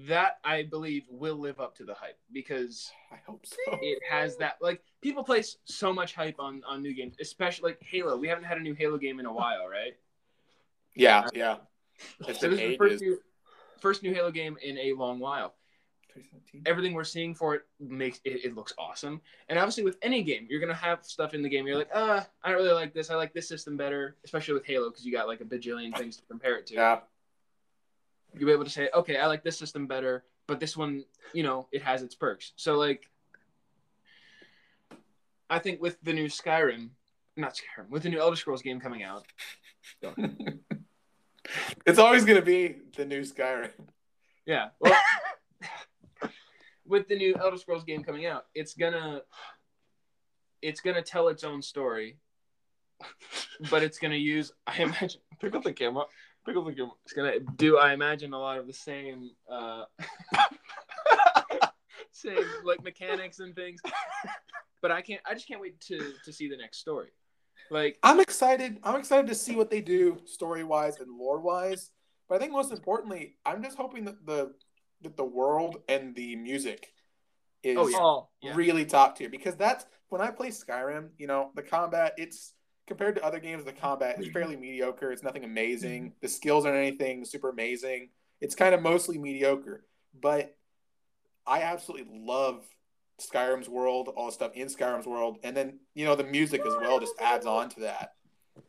that 0.07 0.39
I 0.43 0.63
believe 0.63 1.03
will 1.09 1.37
live 1.37 1.59
up 1.59 1.75
to 1.77 1.85
the 1.85 1.93
hype 1.93 2.17
because 2.31 2.91
I 3.11 3.17
hope 3.25 3.45
so. 3.45 3.79
it 3.81 3.99
has 4.09 4.37
that 4.37 4.57
like 4.61 4.81
people 5.01 5.23
place 5.23 5.57
so 5.65 5.93
much 5.93 6.13
hype 6.15 6.39
on 6.39 6.61
on 6.67 6.81
new 6.81 6.93
games, 6.93 7.15
especially 7.19 7.71
like 7.71 7.81
Halo. 7.81 8.17
We 8.17 8.27
haven't 8.27 8.45
had 8.45 8.57
a 8.57 8.61
new 8.61 8.73
Halo 8.73 8.97
game 8.97 9.19
in 9.19 9.25
a 9.25 9.33
while, 9.33 9.67
right? 9.67 9.95
Yeah, 10.95 11.27
yeah. 11.33 11.57
It's 12.27 12.39
So 12.39 12.49
this 12.49 12.59
is 12.59 12.69
the 12.69 12.77
first 12.77 13.01
new, 13.01 13.19
first 13.79 14.03
new 14.03 14.13
Halo 14.13 14.31
game 14.31 14.57
in 14.61 14.77
a 14.77 14.93
long 14.93 15.19
while. 15.19 15.55
2017. 16.13 16.63
Everything 16.65 16.93
we're 16.93 17.03
seeing 17.03 17.35
for 17.35 17.55
it 17.55 17.61
makes 17.79 18.19
it, 18.25 18.43
it 18.43 18.55
looks 18.55 18.73
awesome. 18.77 19.21
And 19.47 19.59
obviously, 19.59 19.83
with 19.83 19.97
any 20.01 20.23
game, 20.23 20.47
you're 20.49 20.59
gonna 20.59 20.73
have 20.73 21.05
stuff 21.05 21.33
in 21.33 21.41
the 21.41 21.49
game. 21.49 21.67
You're 21.67 21.77
like, 21.77 21.89
uh, 21.93 22.21
I 22.43 22.49
don't 22.49 22.57
really 22.57 22.73
like 22.73 22.93
this. 22.93 23.09
I 23.09 23.15
like 23.15 23.33
this 23.33 23.47
system 23.47 23.77
better, 23.77 24.17
especially 24.25 24.55
with 24.55 24.65
Halo 24.65 24.89
because 24.89 25.05
you 25.05 25.11
got 25.11 25.27
like 25.27 25.41
a 25.41 25.45
bajillion 25.45 25.95
things 25.97 26.17
to 26.17 26.23
compare 26.23 26.57
it 26.57 26.67
to. 26.67 26.75
Yeah, 26.75 26.99
You'll 28.33 28.47
be 28.47 28.53
able 28.53 28.63
to 28.65 28.69
say, 28.69 28.89
okay, 28.93 29.17
I 29.17 29.27
like 29.27 29.43
this 29.43 29.57
system 29.57 29.87
better, 29.87 30.23
but 30.47 30.59
this 30.59 30.77
one, 30.77 31.03
you 31.33 31.43
know, 31.43 31.67
it 31.71 31.81
has 31.81 32.03
its 32.03 32.15
perks. 32.15 32.53
So 32.55 32.75
like, 32.77 33.09
I 35.49 35.59
think 35.59 35.81
with 35.81 35.97
the 36.03 36.13
new 36.13 36.25
Skyrim, 36.25 36.89
not 37.35 37.55
Skyrim, 37.55 37.89
with 37.89 38.03
the 38.03 38.09
new 38.09 38.19
Elder 38.19 38.35
Scrolls 38.35 38.61
game 38.61 38.79
coming 38.79 39.03
out, 39.03 39.25
it's 41.85 41.99
always 41.99 42.25
gonna 42.25 42.41
be 42.41 42.75
the 42.95 43.05
new 43.05 43.21
Skyrim. 43.21 43.71
yeah, 44.45 44.69
well, 44.79 44.95
with 46.85 47.07
the 47.07 47.15
new 47.15 47.35
Elder 47.35 47.57
Scrolls 47.57 47.83
game 47.83 48.03
coming 48.03 48.27
out, 48.27 48.45
it's 48.53 48.75
gonna, 48.75 49.21
it's 50.61 50.81
gonna 50.81 51.01
tell 51.01 51.29
its 51.29 51.43
own 51.43 51.63
story, 51.63 52.17
but 53.71 53.81
it's 53.81 53.97
gonna 53.97 54.15
use, 54.15 54.51
I 54.67 54.83
imagine, 54.83 55.21
Pick 55.39 55.55
up 55.55 55.63
the 55.63 55.73
camera. 55.73 56.03
Pick 56.45 56.55
up 56.55 56.65
the 56.65 56.89
it's 57.03 57.13
gonna 57.13 57.39
do, 57.57 57.77
I 57.77 57.93
imagine, 57.93 58.33
a 58.33 58.39
lot 58.39 58.57
of 58.57 58.67
the 58.67 58.73
same, 58.73 59.31
uh, 59.51 59.83
same 62.11 62.43
like 62.63 62.83
mechanics 62.83 63.39
and 63.39 63.55
things. 63.55 63.81
But 64.81 64.91
I 64.91 65.01
can't, 65.01 65.21
I 65.25 65.33
just 65.33 65.47
can't 65.47 65.61
wait 65.61 65.79
to 65.81 66.13
to 66.25 66.33
see 66.33 66.49
the 66.49 66.57
next 66.57 66.79
story. 66.79 67.09
Like, 67.69 67.99
I'm 68.01 68.19
excited. 68.19 68.79
I'm 68.83 68.95
excited 68.95 69.27
to 69.27 69.35
see 69.35 69.55
what 69.55 69.69
they 69.69 69.81
do 69.81 70.17
story 70.25 70.63
wise 70.63 70.99
and 70.99 71.17
lore 71.17 71.39
wise. 71.39 71.91
But 72.27 72.35
I 72.35 72.39
think 72.39 72.51
most 72.51 72.71
importantly, 72.71 73.37
I'm 73.45 73.63
just 73.63 73.77
hoping 73.77 74.05
that 74.05 74.25
the 74.25 74.53
that 75.01 75.17
the 75.17 75.25
world 75.25 75.77
and 75.87 76.15
the 76.15 76.35
music 76.35 76.93
is 77.63 77.77
Oh, 77.77 77.87
yeah. 77.87 77.97
Oh, 77.99 78.29
Yeah. 78.41 78.53
really 78.55 78.85
top 78.85 79.17
tier 79.17 79.29
because 79.29 79.55
that's 79.55 79.85
when 80.09 80.21
I 80.21 80.31
play 80.31 80.49
Skyrim. 80.49 81.09
You 81.17 81.27
know, 81.27 81.51
the 81.55 81.61
combat 81.61 82.13
it's 82.17 82.53
compared 82.89 83.15
to 83.15 83.23
other 83.23 83.39
games, 83.39 83.63
the 83.63 83.71
combat 83.71 84.19
is 84.19 84.27
fairly 84.27 84.57
mediocre. 84.57 85.11
It's 85.13 85.23
nothing 85.23 85.45
amazing. 85.45 86.11
The 86.21 86.27
skills 86.27 86.65
aren't 86.65 86.77
anything 86.77 87.23
super 87.23 87.49
amazing. 87.49 88.09
It's 88.41 88.55
kind 88.55 88.75
of 88.75 88.81
mostly 88.81 89.17
mediocre. 89.17 89.85
But 90.19 90.57
I 91.47 91.61
absolutely 91.61 92.19
love 92.19 92.65
Skyrim's 93.21 93.69
world, 93.69 94.09
all 94.09 94.25
the 94.25 94.31
stuff 94.31 94.51
in 94.55 94.67
Skyrim's 94.67 95.05
world, 95.05 95.37
and 95.43 95.55
then 95.55 95.79
you 95.93 96.05
know 96.05 96.15
the 96.15 96.23
music 96.23 96.61
as 96.65 96.73
well 96.75 96.99
just 96.99 97.13
adds 97.19 97.45
on 97.45 97.69
to 97.69 97.81
that. 97.81 98.15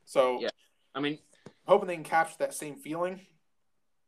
So 0.04 0.40
Yeah. 0.40 0.50
I 0.94 1.00
mean, 1.00 1.18
hoping 1.66 1.88
they 1.88 1.94
can 1.94 2.04
capture 2.04 2.36
that 2.40 2.54
same 2.54 2.76
feeling. 2.76 3.20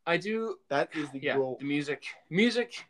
I 0.05 0.17
do 0.17 0.57
that 0.69 0.89
is 0.95 1.09
the 1.11 1.19
yeah 1.21 1.37
goal. 1.37 1.57
the 1.59 1.65
music 1.65 2.03
music 2.29 2.85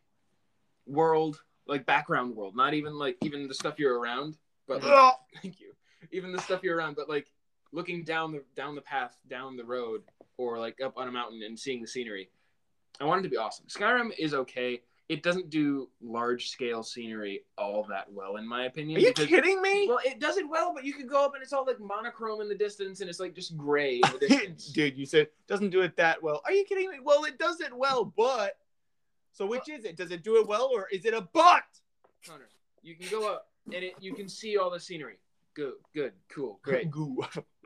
world 0.86 1.42
like 1.68 1.86
background 1.86 2.36
world 2.36 2.56
not 2.56 2.74
even 2.74 2.98
like 2.98 3.18
even 3.22 3.48
the 3.48 3.54
stuff 3.54 3.76
you're 3.78 4.00
around 4.00 4.36
but 4.68 4.84
like, 4.84 5.14
thank 5.42 5.60
you 5.62 5.73
even 6.14 6.32
the 6.32 6.42
stuff 6.42 6.62
you're 6.64 6.78
around 6.78 6.96
but 6.96 7.10
like 7.10 7.28
looking 7.72 8.04
down 8.04 8.32
the 8.32 8.44
down 8.56 8.76
the 8.76 8.82
path 8.82 9.18
down 9.30 9.58
the 9.58 9.64
road 9.64 10.02
or 10.38 10.60
like 10.60 10.80
up 10.82 10.94
on 10.98 11.08
a 11.08 11.12
mountain 11.12 11.42
and 11.44 11.58
seeing 11.60 11.82
the 11.82 11.88
scenery 11.88 12.30
i 13.02 13.04
want 13.04 13.20
it 13.20 13.24
to 13.24 13.30
be 13.30 13.38
awesome 13.38 13.66
skyrim 13.68 14.12
is 14.18 14.34
okay 14.34 14.82
it 15.10 15.22
doesn't 15.22 15.50
do 15.50 15.90
large 16.02 16.48
scale 16.50 16.82
scenery 16.82 17.44
all 17.58 17.84
that 17.90 18.06
well 18.12 18.38
in 18.38 18.48
my 18.48 18.66
opinion 18.66 18.98
Are 18.98 19.02
you 19.02 19.08
because- 19.10 19.28
kidding 19.28 19.62
me? 19.62 19.86
well 19.88 20.00
it 20.06 20.20
does 20.20 20.38
it 20.38 20.48
well 20.48 20.74
but 20.74 20.86
you 20.86 20.94
could 20.94 21.10
go 21.10 21.26
up 21.26 21.34
and 21.34 21.44
it's 21.44 21.52
all 21.52 21.66
like 21.66 21.80
monochrome 21.80 22.42
in 22.42 22.48
the 22.48 22.56
distance 22.56 23.02
and 23.02 23.10
it's 23.10 23.20
like 23.20 23.34
just 23.36 23.58
gray 23.58 23.96
in 23.96 24.12
the 24.20 24.20
distance 24.28 24.68
Dude, 24.68 24.98
you 24.98 25.06
said 25.06 25.28
doesn't 25.48 25.72
do 25.72 25.82
it 25.82 25.96
that 25.98 26.22
well. 26.24 26.42
Are 26.46 26.52
you 26.54 26.64
kidding 26.64 26.90
me? 26.90 26.98
Well, 27.04 27.26
it 27.26 27.38
does 27.38 27.60
it 27.60 27.76
well, 27.76 28.06
but 28.06 28.54
so 29.34 29.46
which 29.46 29.68
is 29.70 29.84
it? 29.84 29.98
Does 29.98 30.12
it 30.12 30.24
do 30.24 30.38
it 30.40 30.48
well 30.48 30.70
or 30.74 30.88
is 30.92 31.06
it 31.06 31.14
a 31.14 31.28
but? 31.34 31.64
Connor, 32.26 32.48
you 32.82 32.96
can 32.96 33.08
go 33.10 33.30
up 33.32 33.48
and 33.66 33.84
it, 33.84 33.96
you 34.00 34.14
can 34.14 34.30
see 34.30 34.58
all 34.58 34.70
the 34.72 34.80
scenery. 34.80 35.18
Good, 35.56 35.74
good, 35.94 36.14
cool, 36.30 36.60
great, 36.64 36.90
Goo. 36.92 37.18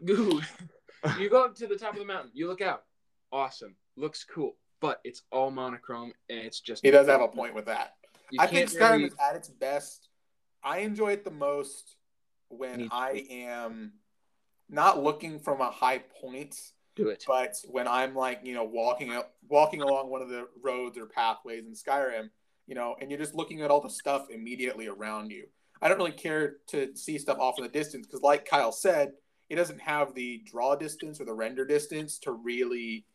good. 0.06 0.42
you 1.20 1.30
go 1.30 1.46
up 1.46 1.56
to 1.56 1.68
the 1.68 1.76
top 1.78 1.94
of 1.94 2.00
the 2.00 2.06
mountain. 2.06 2.32
You 2.34 2.48
look 2.48 2.62
out. 2.62 2.84
Awesome. 3.32 3.76
Looks 3.96 4.24
cool, 4.24 4.56
but 4.82 5.00
it's 5.04 5.24
all 5.32 5.52
monochrome 5.52 6.14
and 6.30 6.40
it's 6.40 6.60
just. 6.60 6.84
He 6.84 6.92
does 6.92 7.08
have 7.08 7.22
a 7.22 7.28
point 7.28 7.56
with 7.56 7.66
that. 7.66 7.94
You 8.32 8.40
I 8.42 8.48
think 8.48 8.70
Skyrim 8.70 8.92
really- 8.92 9.04
is 9.06 9.16
at 9.22 9.36
its 9.36 9.50
best. 9.50 10.10
I 10.64 10.80
enjoy 10.80 11.14
it 11.14 11.24
the 11.24 11.32
most 11.32 11.96
when 12.50 12.78
Me 12.82 12.90
I 12.92 13.26
am 13.30 13.94
not 14.70 15.02
looking 15.02 15.40
from 15.40 15.62
a 15.62 15.70
high 15.72 16.00
point, 16.00 16.56
do 16.96 17.08
it. 17.10 17.24
but 17.28 17.56
when 17.70 17.88
I'm 17.88 18.16
like, 18.16 18.42
you 18.44 18.54
know, 18.54 18.66
walking 18.66 19.14
up, 19.14 19.34
walking 19.48 19.82
along 19.82 20.10
one 20.10 20.22
of 20.22 20.30
the 20.30 20.48
roads 20.62 20.98
or 20.98 21.06
pathways 21.06 21.66
in 21.66 21.74
Skyrim, 21.74 22.30
you 22.66 22.76
know, 22.76 22.96
and 23.00 23.10
you're 23.10 23.20
just 23.20 23.34
looking 23.34 23.62
at 23.62 23.72
all 23.72 23.80
the 23.82 23.90
stuff 23.90 24.28
immediately 24.30 24.88
around 24.88 25.32
you. 25.32 25.48
I 25.82 25.88
don't 25.88 25.98
really 25.98 26.12
care 26.12 26.58
to 26.68 26.96
see 26.96 27.18
stuff 27.18 27.40
off 27.40 27.58
in 27.58 27.64
the 27.64 27.70
distance 27.70 28.06
because, 28.08 28.22
like 28.22 28.46
Kyle 28.46 28.72
said, 28.72 29.12
it 29.50 29.56
doesn't 29.56 29.80
have 29.82 30.14
the 30.14 30.42
draw 30.46 30.76
distance 30.76 31.22
or 31.22 31.26
the 31.26 31.34
render 31.34 31.66
distance 31.66 32.18
to 32.20 32.32
really 32.32 33.06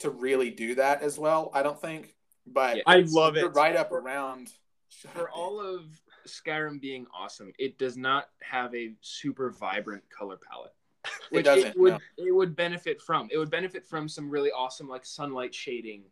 to 0.00 0.10
really 0.10 0.50
do 0.50 0.74
that 0.76 1.02
as 1.02 1.18
well. 1.18 1.50
I 1.54 1.62
don't 1.62 1.80
think, 1.80 2.14
but 2.46 2.76
Yeah. 2.76 2.82
I 2.86 3.04
love 3.08 3.36
it. 3.36 3.46
right 3.54 3.74
up 3.76 3.92
around. 3.92 4.52
For 5.12 5.28
all 5.30 5.60
of 5.60 5.82
Skyrim 6.26 6.80
being 6.80 7.06
awesome, 7.12 7.52
it 7.58 7.78
does 7.78 7.96
not 7.96 8.28
have 8.40 8.74
a 8.74 8.94
super 9.02 9.50
vibrant 9.50 10.02
color 10.08 10.38
palette. 10.50 10.72
It 11.04 11.12
Which 11.30 11.44
doesn't, 11.44 11.78
would 11.78 11.92
no. 11.92 11.98
it 12.26 12.32
would 12.34 12.56
benefit 12.56 13.00
from. 13.02 13.28
It 13.30 13.38
would 13.38 13.50
benefit 13.50 13.84
from 13.86 14.08
some 14.08 14.30
really 14.30 14.50
awesome 14.50 14.88
like 14.88 15.04
sunlight 15.04 15.54
shading, 15.54 16.04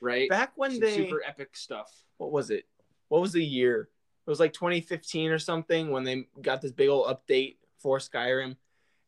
right? 0.00 0.28
Back 0.28 0.52
when 0.56 0.72
Some 0.72 0.80
they 0.80 0.94
super 0.96 1.22
epic 1.26 1.56
stuff. 1.56 1.90
what 2.18 2.32
was 2.32 2.50
it? 2.50 2.64
What 3.08 3.20
was 3.22 3.32
the 3.32 3.44
year? 3.44 3.88
It 4.26 4.30
was 4.30 4.40
like 4.40 4.52
2015 4.52 5.30
or 5.30 5.38
something 5.38 5.90
when 5.90 6.04
they 6.04 6.26
got 6.40 6.62
this 6.62 6.72
big 6.72 6.88
old 6.88 7.06
update 7.06 7.56
for 7.80 7.98
Skyrim. 7.98 8.56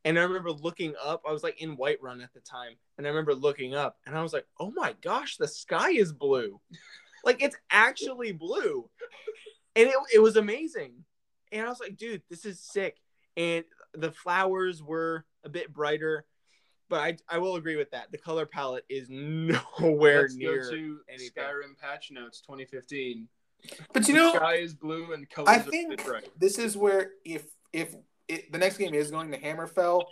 And 0.04 0.18
I 0.18 0.22
remember 0.22 0.50
looking 0.50 0.94
up. 1.02 1.22
I 1.26 1.32
was 1.32 1.42
like 1.42 1.62
in 1.62 1.76
Whiterun 1.76 2.22
at 2.22 2.34
the 2.34 2.40
time, 2.40 2.72
and 2.98 3.06
I 3.06 3.10
remember 3.10 3.34
looking 3.34 3.74
up, 3.74 3.96
and 4.04 4.16
I 4.16 4.22
was 4.22 4.34
like, 4.34 4.46
"Oh 4.60 4.70
my 4.70 4.94
gosh, 5.00 5.36
the 5.38 5.48
sky 5.48 5.90
is 5.92 6.12
blue! 6.12 6.60
like 7.24 7.42
it's 7.42 7.56
actually 7.70 8.32
blue!" 8.32 8.90
And 9.76 9.88
it, 9.88 9.94
it 10.14 10.18
was 10.18 10.36
amazing. 10.36 11.04
And 11.52 11.64
I 11.64 11.70
was 11.70 11.80
like, 11.80 11.96
"Dude, 11.96 12.22
this 12.28 12.44
is 12.44 12.60
sick!" 12.60 12.98
And 13.36 13.64
the 13.94 14.10
flowers 14.12 14.82
were 14.82 15.24
a 15.42 15.48
bit 15.48 15.72
brighter, 15.72 16.26
but 16.90 17.00
I 17.00 17.16
I 17.28 17.38
will 17.38 17.56
agree 17.56 17.76
with 17.76 17.92
that. 17.92 18.12
The 18.12 18.18
color 18.18 18.44
palette 18.44 18.84
is 18.90 19.06
nowhere 19.10 20.22
Let's 20.22 20.34
near. 20.34 20.64
go 20.64 20.70
to 20.70 21.00
anything. 21.08 21.30
Skyrim 21.42 21.78
patch 21.80 22.10
notes 22.10 22.42
2015. 22.42 23.26
But 23.92 24.08
you 24.08 24.14
The 24.14 24.20
know, 24.20 24.34
sky 24.34 24.54
is 24.56 24.74
blue 24.74 25.12
and 25.12 25.28
colors 25.28 25.48
I 25.48 25.58
think 25.58 26.02
this 26.38 26.58
is 26.58 26.76
where 26.76 27.12
if 27.24 27.44
if 27.72 27.94
it, 28.28 28.52
the 28.52 28.58
next 28.58 28.78
game 28.78 28.94
is 28.94 29.10
going 29.10 29.30
to 29.32 29.38
Hammerfell, 29.38 30.04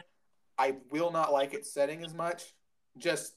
I 0.59 0.77
will 0.91 1.11
not 1.11 1.33
like 1.33 1.55
its 1.55 1.73
setting 1.73 2.05
as 2.05 2.15
much. 2.15 2.55
Just 2.99 3.35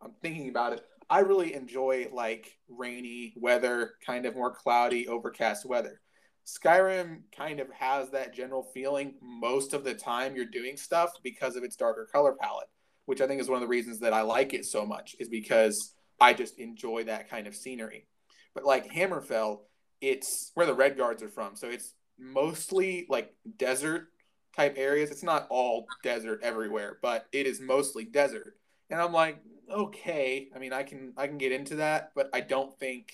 I'm 0.00 0.12
thinking 0.22 0.48
about 0.48 0.72
it. 0.74 0.82
I 1.08 1.20
really 1.20 1.54
enjoy 1.54 2.08
like 2.12 2.56
rainy 2.68 3.34
weather, 3.36 3.94
kind 4.06 4.26
of 4.26 4.36
more 4.36 4.52
cloudy, 4.52 5.08
overcast 5.08 5.66
weather. 5.66 6.00
Skyrim 6.46 7.22
kind 7.36 7.60
of 7.60 7.70
has 7.72 8.10
that 8.10 8.34
general 8.34 8.62
feeling 8.74 9.14
most 9.20 9.74
of 9.74 9.84
the 9.84 9.94
time 9.94 10.34
you're 10.34 10.44
doing 10.44 10.76
stuff 10.76 11.10
because 11.22 11.56
of 11.56 11.64
its 11.64 11.76
darker 11.76 12.08
color 12.10 12.34
palette, 12.40 12.68
which 13.06 13.20
I 13.20 13.26
think 13.26 13.40
is 13.40 13.48
one 13.48 13.56
of 13.56 13.62
the 13.62 13.68
reasons 13.68 14.00
that 14.00 14.12
I 14.12 14.22
like 14.22 14.54
it 14.54 14.64
so 14.64 14.86
much 14.86 15.16
is 15.18 15.28
because 15.28 15.94
I 16.20 16.32
just 16.32 16.58
enjoy 16.58 17.04
that 17.04 17.28
kind 17.28 17.46
of 17.46 17.54
scenery. 17.54 18.06
But 18.54 18.64
like 18.64 18.92
Hammerfell, 18.92 19.60
it's 20.00 20.50
where 20.54 20.66
the 20.66 20.74
Redguards 20.74 21.22
are 21.22 21.28
from, 21.28 21.56
so 21.56 21.68
it's 21.68 21.94
mostly 22.18 23.06
like 23.08 23.34
desert 23.56 24.08
type 24.56 24.74
areas. 24.76 25.10
It's 25.10 25.22
not 25.22 25.46
all 25.50 25.86
desert 26.02 26.40
everywhere, 26.42 26.98
but 27.02 27.26
it 27.32 27.46
is 27.46 27.60
mostly 27.60 28.04
desert. 28.04 28.56
And 28.90 29.00
I'm 29.00 29.12
like, 29.12 29.38
okay, 29.70 30.48
I 30.54 30.58
mean, 30.58 30.72
I 30.72 30.82
can 30.82 31.12
I 31.16 31.26
can 31.26 31.38
get 31.38 31.52
into 31.52 31.76
that, 31.76 32.12
but 32.14 32.30
I 32.32 32.40
don't 32.40 32.76
think 32.78 33.12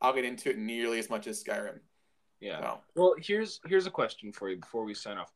I'll 0.00 0.12
get 0.12 0.24
into 0.24 0.50
it 0.50 0.58
nearly 0.58 0.98
as 0.98 1.08
much 1.08 1.26
as 1.26 1.42
Skyrim. 1.42 1.78
Yeah. 2.40 2.58
So, 2.60 2.80
Well, 2.96 3.14
here's 3.18 3.60
here's 3.66 3.86
a 3.86 3.90
question 3.90 4.32
for 4.32 4.50
you 4.50 4.56
before 4.56 4.84
we 4.84 4.94
sign 4.94 5.16
off. 5.16 5.32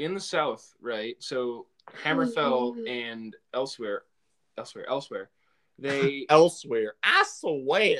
In 0.00 0.12
the 0.12 0.20
south, 0.20 0.74
right? 0.80 1.14
So 1.20 1.66
Hammerfell 2.02 2.74
mm-hmm. 2.74 2.88
and 2.88 3.36
Elsweyr, 3.54 4.00
Elsweyr, 4.58 4.86
Elsweyr, 4.88 5.26
they 5.78 6.26
Elsweyr, 6.30 6.88
I 7.02 7.24
swear. 7.26 7.98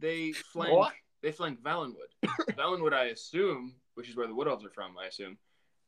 they 0.00 0.32
flank 0.32 0.72
What? 0.72 0.92
they 1.22 1.32
flank 1.32 1.62
Valenwood. 1.62 2.10
Valenwood, 2.52 2.92
I 2.92 3.06
assume, 3.06 3.74
which 3.94 4.08
is 4.08 4.16
where 4.16 4.26
the 4.26 4.34
Wood 4.34 4.48
Elves 4.48 4.64
are 4.64 4.70
from. 4.70 4.96
I 4.98 5.06
assume. 5.06 5.38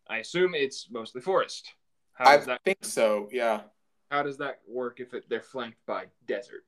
I 0.09 0.19
assume 0.19 0.55
it's 0.55 0.89
mostly 0.91 1.21
forest. 1.21 1.73
How 2.15 2.31
I 2.31 2.37
does 2.37 2.47
that 2.47 2.63
think 2.65 2.79
so. 2.85 3.29
Yeah. 3.31 3.61
how 4.11 4.23
does 4.23 4.39
that 4.39 4.61
work 4.67 5.01
if 5.01 5.13
it, 5.15 5.29
they're 5.29 5.41
flanked 5.43 5.79
by 5.87 6.07
desert? 6.27 6.65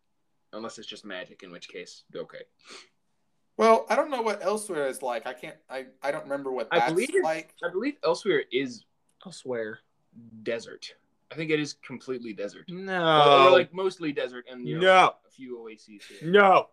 Unless 0.52 0.78
it's 0.78 0.86
just 0.88 1.04
magic, 1.04 1.42
in 1.42 1.50
which 1.52 1.68
case, 1.68 2.04
okay. 2.14 2.42
Well, 3.56 3.86
I 3.88 3.96
don't 3.96 4.10
know 4.10 4.22
what 4.22 4.40
Elsweyr 4.42 4.88
is 4.88 5.02
like. 5.02 5.26
I 5.26 5.32
can't. 5.32 5.56
I 5.68 5.86
I 6.02 6.10
don't 6.10 6.24
remember 6.24 6.50
what 6.50 6.68
I 6.72 6.78
that's 6.80 6.92
believe 6.92 7.10
like. 7.22 7.54
I 7.64 7.70
believe 7.70 8.00
Elsweyr 8.02 8.42
is 8.52 8.84
Elsweyr. 9.26 9.76
desert. 10.42 10.94
I 11.30 11.36
think 11.36 11.50
it 11.50 11.60
is 11.60 11.74
completely 11.74 12.32
desert. 12.32 12.64
No. 12.68 13.46
or 13.46 13.50
like 13.50 13.72
mostly 13.72 14.12
desert 14.12 14.46
and 14.50 14.66
you 14.66 14.76
know, 14.78 14.80
No. 14.86 15.14
a 15.26 15.30
few 15.30 15.58
oases 15.64 16.02
here. 16.04 16.30
no. 16.30 16.68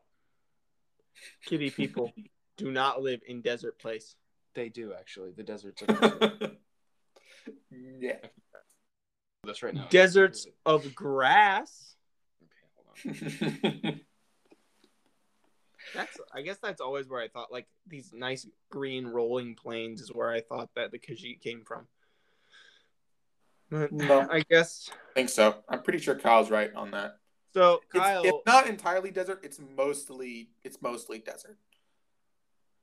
Kitty 1.46 1.70
people 1.72 2.12
do 2.58 2.72
not 2.72 3.02
live 3.02 3.22
in 3.28 3.42
desert 3.42 3.80
place. 3.80 4.16
They 4.56 4.70
do 4.70 4.94
actually. 4.98 5.32
The 5.32 5.44
deserts 5.44 5.84
are 5.88 6.30
yeah. 8.00 8.18
this 9.44 9.62
right 9.64 9.74
now. 9.74 9.88
Deserts 9.90 10.48
of 10.66 10.94
grass. 10.96 11.96
Okay, 12.44 13.16
hold 13.64 13.86
on. 13.86 14.00
That's 15.96 16.20
I 16.34 16.42
guess 16.42 16.58
that's 16.62 16.82
always 16.82 17.08
where 17.08 17.22
I 17.22 17.30
thought 17.30 17.52
like 17.52 17.68
these 17.88 18.12
nice 18.14 18.46
green 18.70 19.08
rolling 19.08 19.56
plains 19.56 20.02
is 20.02 20.10
where 20.14 20.30
I 20.30 20.42
thought 20.42 20.70
that 20.76 20.92
the 20.92 21.00
Khajiit 21.00 21.40
came 21.42 21.64
from. 21.66 21.88
But 23.70 23.92
No. 23.92 24.28
I 24.32 24.42
guess 24.50 24.90
I 24.92 25.14
think 25.16 25.30
so. 25.30 25.56
I'm 25.68 25.82
pretty 25.84 26.00
sure 26.00 26.16
Kyle's 26.16 26.50
right 26.50 26.74
on 26.76 26.92
that. 26.92 27.18
so. 27.54 27.82
It's, 27.94 28.00
Kyle, 28.04 28.22
it's 28.24 28.46
not 28.46 28.68
entirely 28.68 29.12
desert. 29.12 29.42
It's 29.44 29.60
mostly 29.76 30.50
it's 30.64 30.82
mostly 30.82 31.20
desert. 31.20 31.58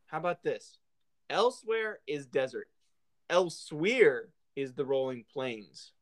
how 0.07 0.19
about 0.19 0.43
this? 0.43 0.79
Elsweyr 1.31 1.95
is 2.07 2.27
desert. 2.27 2.69
Elsweyr 3.31 4.25
is 4.57 4.75
the 4.75 4.85
rolling 4.85 5.25
plains. 5.33 5.93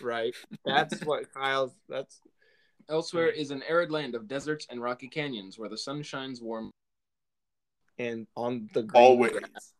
Right. 0.00 0.34
That's 0.64 1.00
what 1.04 1.32
Kyle's. 1.34 1.72
That's 1.88 2.20
Elsweyr 2.88 3.34
is 3.34 3.50
an 3.50 3.62
arid 3.68 3.90
land 3.90 4.14
of 4.14 4.28
deserts 4.28 4.66
and 4.70 4.80
rocky 4.80 5.08
canyons 5.08 5.58
where 5.58 5.68
the 5.68 5.76
sun 5.78 6.02
shines 6.02 6.40
warm. 6.40 6.70
and 7.98 8.26
on 8.36 8.68
the 8.74 8.82
green 8.82 9.02
Always. 9.02 9.32
grass, 9.32 9.72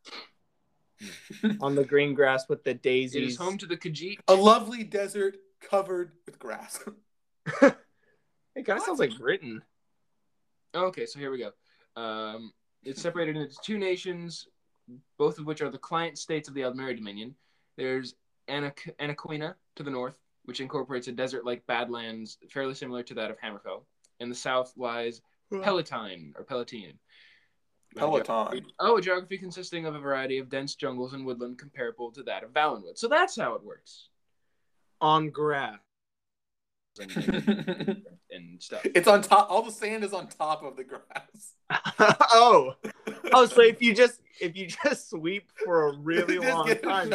on 1.61 1.75
the 1.75 1.83
green 1.83 2.13
grass 2.13 2.47
with 2.49 2.63
the 2.63 2.73
daisies. 2.73 3.15
It 3.15 3.23
is 3.23 3.37
home 3.37 3.57
to 3.59 3.65
the 3.65 3.77
Khajiit. 3.77 4.19
A 4.27 4.33
lovely 4.33 4.83
desert 4.83 5.37
covered 5.61 6.11
with 6.25 6.39
grass. 6.39 6.79
It 8.55 8.65
kind 8.65 8.79
of 8.79 8.85
sounds 8.85 8.99
like 8.99 9.17
Britain. 9.17 9.61
Okay, 10.73 11.05
so 11.05 11.19
here 11.19 11.29
we 11.29 11.39
go. 11.39 12.01
Um, 12.01 12.53
it's 12.83 13.01
separated 13.01 13.35
into 13.35 13.53
two 13.61 13.77
nations, 13.77 14.47
both 15.17 15.39
of 15.39 15.45
which 15.45 15.61
are 15.61 15.69
the 15.69 15.77
client 15.77 16.17
states 16.17 16.47
of 16.47 16.53
the 16.53 16.61
Aldmeri 16.61 16.95
Dominion. 16.95 17.35
There's 17.75 18.15
Anac- 18.49 18.95
Anequina 18.99 19.55
to 19.75 19.83
the 19.83 19.91
north, 19.91 20.17
which 20.45 20.61
incorporates 20.61 21.07
a 21.09 21.11
desert-like 21.11 21.67
badlands 21.67 22.37
fairly 22.49 22.73
similar 22.73 23.03
to 23.03 23.13
that 23.15 23.29
of 23.29 23.37
Hammerfell. 23.39 23.83
In 24.21 24.29
the 24.29 24.35
south 24.35 24.71
lies 24.77 25.21
Palatine 25.51 26.33
or 26.37 26.45
Palatine. 26.45 26.97
Peloton. 27.95 28.65
Oh, 28.79 28.97
a 28.97 29.01
geography 29.01 29.37
consisting 29.37 29.85
of 29.85 29.95
a 29.95 29.99
variety 29.99 30.37
of 30.37 30.49
dense 30.49 30.75
jungles 30.75 31.13
and 31.13 31.25
woodland 31.25 31.57
comparable 31.57 32.11
to 32.11 32.23
that 32.23 32.43
of 32.43 32.51
Valenwood. 32.51 32.97
So 32.97 33.07
that's 33.07 33.35
how 33.35 33.53
it 33.55 33.63
works. 33.63 34.09
on 35.01 35.29
grass. 35.29 35.79
And, 36.97 38.01
and 38.31 38.63
stuff. 38.63 38.85
it's 38.85 39.07
on 39.07 39.21
top. 39.21 39.51
All 39.51 39.61
the 39.61 39.71
sand 39.71 40.05
is 40.05 40.13
on 40.13 40.27
top 40.29 40.63
of 40.63 40.77
the 40.77 40.83
grass. 40.85 41.53
oh, 42.31 42.73
oh, 43.33 43.45
so 43.47 43.61
if 43.61 43.81
you 43.81 43.93
just 43.93 44.21
if 44.39 44.55
you 44.55 44.67
just 44.67 45.09
sweep 45.09 45.49
for 45.65 45.89
a 45.89 45.97
really 45.97 46.37
long 46.49 46.73
time, 46.77 47.13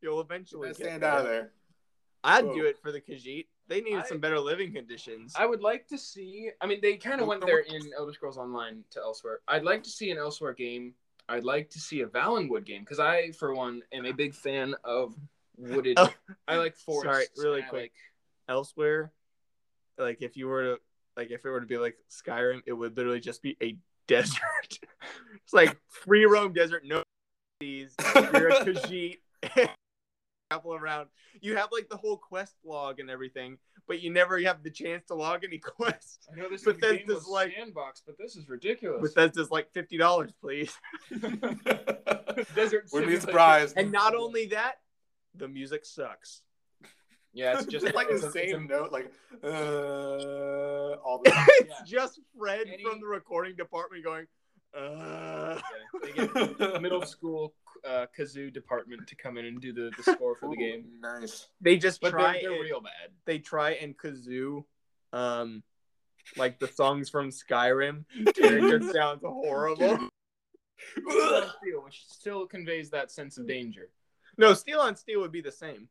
you'll 0.00 0.20
eventually 0.22 0.68
Get 0.68 0.78
get 0.78 0.86
sand 0.86 1.02
there. 1.02 1.10
out 1.10 1.18
of 1.20 1.26
there. 1.26 1.50
I'd 2.22 2.44
Whoa. 2.46 2.54
do 2.54 2.64
it 2.64 2.78
for 2.80 2.90
the 2.90 3.02
Khajiit. 3.02 3.46
They 3.68 3.80
needed 3.80 4.00
I- 4.00 4.06
some 4.06 4.18
better 4.18 4.38
living 4.38 4.72
conditions. 4.72 5.34
I 5.38 5.46
would 5.46 5.62
like 5.62 5.86
to 5.88 5.98
see. 5.98 6.50
I 6.60 6.66
mean, 6.66 6.80
they 6.82 6.96
kind 6.96 7.20
of 7.20 7.26
went 7.26 7.44
there 7.44 7.60
in 7.60 7.90
Elder 7.96 8.12
Scrolls 8.12 8.36
Online 8.36 8.84
to 8.90 9.00
Elsweyr. 9.00 9.36
I'd 9.48 9.62
like 9.64 9.82
to 9.84 9.90
see 9.90 10.10
an 10.10 10.18
Elsweyr 10.18 10.56
game. 10.56 10.94
I'd 11.28 11.44
like 11.44 11.70
to 11.70 11.80
see 11.80 12.02
a 12.02 12.06
Valenwood 12.06 12.66
game 12.66 12.82
because 12.82 13.00
I, 13.00 13.30
for 13.30 13.54
one, 13.54 13.82
am 13.92 14.04
a 14.04 14.12
big 14.12 14.34
fan 14.34 14.74
of 14.84 15.14
wooded. 15.56 15.96
Oh. 15.98 16.12
I 16.46 16.56
like 16.56 16.76
forests. 16.76 17.04
Sorry, 17.36 17.48
really 17.48 17.62
quick. 17.62 17.92
like- 18.48 18.56
Elsweyr, 18.56 19.08
like 19.96 20.20
if 20.20 20.36
you 20.36 20.48
were 20.48 20.62
to 20.62 20.80
like 21.16 21.30
if 21.30 21.46
it 21.46 21.48
were 21.48 21.60
to 21.60 21.66
be 21.66 21.78
like 21.78 21.96
Skyrim, 22.10 22.60
it 22.66 22.72
would 22.74 22.94
literally 22.96 23.20
just 23.20 23.40
be 23.40 23.56
a 23.62 23.76
desert. 24.06 24.40
it's 25.42 25.52
like 25.54 25.74
free 25.88 26.26
roam 26.26 26.52
desert, 26.52 26.82
no 26.84 27.02
these. 27.60 27.94
You're 28.14 28.48
a 28.50 28.64
Khajiit. 28.64 29.18
Travel 30.50 30.74
around. 30.74 31.08
You 31.40 31.56
have 31.56 31.70
like 31.72 31.88
the 31.88 31.96
whole 31.96 32.16
quest 32.18 32.54
log 32.64 33.00
and 33.00 33.08
everything, 33.10 33.56
but 33.88 34.00
you 34.02 34.10
never 34.12 34.38
have 34.40 34.62
the 34.62 34.70
chance 34.70 35.04
to 35.06 35.14
log 35.14 35.42
any 35.44 35.58
quests. 35.62 36.28
I 36.32 36.36
know 36.38 36.48
this 36.50 36.62
But 36.64 36.76
is 36.76 36.80
then 36.80 37.00
a 37.10 37.30
like- 37.30 37.54
sandbox, 37.56 38.02
but 38.06 38.16
this 38.18 38.36
is 38.36 38.48
ridiculous. 38.48 39.00
Bethesda's 39.14 39.50
like 39.50 39.72
fifty 39.72 39.96
dollars, 39.96 40.32
please. 40.40 40.72
Desert. 42.54 42.88
Wouldn't 42.92 43.10
be 43.10 43.18
surprised. 43.20 43.76
And 43.76 43.90
not 43.90 44.14
only 44.14 44.46
that, 44.48 44.74
the 45.34 45.48
music 45.48 45.84
sucks. 45.86 46.42
Yeah, 47.32 47.54
it's 47.58 47.66
just 47.66 47.84
Just 47.86 47.94
like 47.96 48.08
it's 48.10 48.20
the 48.20 48.26
a- 48.26 48.30
it's 48.30 48.36
a- 48.36 48.54
same 48.54 48.66
note, 48.66 48.92
like 48.92 49.10
uh, 49.42 50.94
all 51.02 51.20
the 51.24 51.30
time. 51.30 51.46
it's 51.60 51.70
Yeah. 51.90 51.98
just 52.00 52.20
Fred 52.38 52.66
Any- 52.72 52.82
from 52.84 53.00
the 53.00 53.06
recording 53.06 53.56
department 53.56 54.04
going, 54.04 54.26
uh 54.76 55.58
Yeah, 56.16 56.26
they 56.26 56.26
get 56.66 56.82
middle 56.82 57.02
school 57.06 57.54
uh, 57.86 58.06
kazoo 58.18 58.52
department 58.52 59.06
to 59.08 59.14
come 59.16 59.36
in 59.38 59.44
and 59.44 59.60
do 59.60 59.72
the, 59.72 59.90
the 59.96 60.02
score 60.14 60.36
for 60.36 60.48
the 60.50 60.56
game. 60.56 60.84
Ooh, 60.86 61.00
Nice. 61.00 61.48
they 61.60 61.76
just 61.76 62.00
But 62.00 62.10
try 62.10 62.32
they're, 62.34 62.42
they're 62.42 62.52
and, 62.52 62.60
real 62.62 62.80
bad. 62.80 63.10
they 63.24 63.38
try 63.38 63.72
and 63.72 63.96
kazoo 63.96 64.64
um 65.12 65.62
like 66.36 66.58
the 66.58 66.68
songs 66.68 67.10
from 67.10 67.30
Skyrim. 67.30 68.04
and 68.16 68.28
it 68.36 68.80
just 68.80 68.92
sounds 68.94 69.22
horrible. 69.22 70.08
Steel, 71.08 71.84
which 71.84 72.04
still 72.08 72.46
conveys 72.46 72.90
that 72.90 73.10
sense 73.10 73.38
of 73.38 73.46
danger. 73.46 73.88
No, 74.36 74.54
Steel 74.54 74.80
on 74.80 74.96
Steel 74.96 75.20
would 75.20 75.32
be 75.32 75.40
the 75.42 75.52
same. 75.52 75.88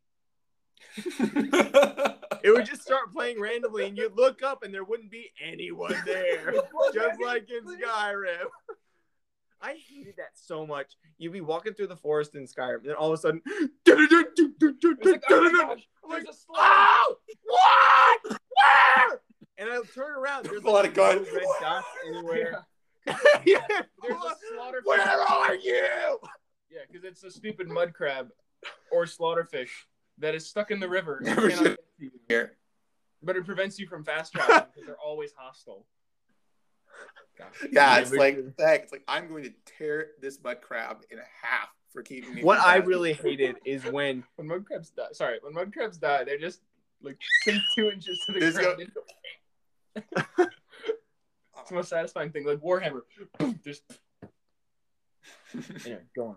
It 2.43 2.51
would 2.51 2.65
just 2.65 2.81
start 2.81 3.13
playing 3.13 3.39
randomly 3.39 3.85
and 3.85 3.97
you'd 3.97 4.17
look 4.17 4.43
up 4.43 4.63
and 4.63 4.73
there 4.73 4.83
wouldn't 4.83 5.09
be 5.09 5.31
anyone 5.41 5.95
there. 6.05 6.53
just 6.93 7.21
like 7.21 7.47
in 7.49 7.65
Skyrim. 7.65 8.47
I 9.63 9.77
hated 9.89 10.15
that 10.17 10.31
so 10.35 10.67
much. 10.67 10.93
You'd 11.17 11.31
be 11.33 11.41
walking 11.41 11.73
through 11.73 11.87
the 11.87 11.95
forest 11.95 12.35
in 12.35 12.45
Skyrim, 12.45 12.79
and 12.81 12.85
then 12.89 12.95
all 12.95 13.13
of 13.13 13.17
a 13.17 13.21
sudden, 13.21 13.41
like, 13.47 13.63
oh 13.97 14.11
my 14.97 15.51
gosh, 15.51 15.87
there's 16.09 16.23
like, 16.23 16.23
a 16.23 16.33
slug. 16.33 16.57
oh, 16.59 17.15
what? 17.45 18.19
Where? 18.29 19.21
And 19.57 19.69
I 19.69 19.79
turn 19.95 20.11
around. 20.17 20.45
There's 20.45 20.63
A 20.63 20.69
lot 20.69 20.85
of 20.85 20.93
guns. 20.93 21.27
no 21.31 21.33
red 21.37 21.45
dots 21.61 21.87
anywhere. 22.07 22.65
yeah. 23.45 23.59
There's 23.69 24.15
a 24.15 24.35
slaughter. 24.53 24.81
Where 24.83 25.01
are 25.01 25.55
you? 25.55 26.19
Yeah, 26.69 26.79
because 26.91 27.03
it's 27.05 27.23
a 27.23 27.31
stupid 27.31 27.67
mud 27.69 27.93
crab 27.93 28.29
or 28.91 29.05
slaughterfish 29.05 29.69
that 30.17 30.35
is 30.35 30.45
stuck 30.47 30.71
in 30.71 30.79
the 30.79 30.89
river. 30.89 31.17
and 31.17 31.27
Never 31.27 31.49
should- 31.51 31.63
get 31.63 31.75
to 31.99 32.03
you. 32.05 32.11
Here. 32.27 32.57
But 33.21 33.37
it 33.37 33.45
prevents 33.45 33.79
you 33.79 33.87
from 33.87 34.03
fast 34.03 34.33
traveling 34.33 34.63
because 34.73 34.85
they're 34.85 34.97
always 34.99 35.31
hostile. 35.37 35.85
Gosh. 37.37 37.47
Yeah, 37.71 37.95
Yeah, 37.95 37.99
it's 38.01 38.11
like 38.11 38.35
deal. 38.35 38.53
heck, 38.59 38.83
it's 38.83 38.91
like 38.91 39.03
I'm 39.07 39.27
going 39.27 39.43
to 39.43 39.53
tear 39.77 40.07
this 40.21 40.39
mud 40.43 40.61
crab 40.61 41.03
in 41.09 41.17
half 41.41 41.69
for 41.91 42.01
keeping 42.01 42.33
me. 42.35 42.43
What 42.43 42.59
I 42.59 42.77
passing. 42.77 42.85
really 42.87 43.13
hated 43.23 43.57
is 43.65 43.83
when 43.85 44.23
When 44.35 44.47
mud 44.47 44.65
crabs 44.65 44.89
die, 44.91 45.07
sorry, 45.13 45.39
when 45.41 45.53
mud 45.53 45.73
crabs 45.73 45.97
die, 45.97 46.23
they're 46.23 46.37
just 46.37 46.61
like 47.01 47.17
sink 47.43 47.61
two 47.75 47.89
inches 47.89 48.19
to 48.25 48.33
the 48.33 48.39
There's 48.39 48.57
ground. 48.57 48.87
it's 49.95 51.69
the 51.69 51.75
most 51.75 51.89
satisfying 51.89 52.31
thing. 52.31 52.45
Like 52.45 52.59
Warhammer, 52.59 53.01
boom, 53.37 53.59
just 53.63 53.83
anyway, 55.85 56.01
go 56.15 56.27
on. 56.27 56.35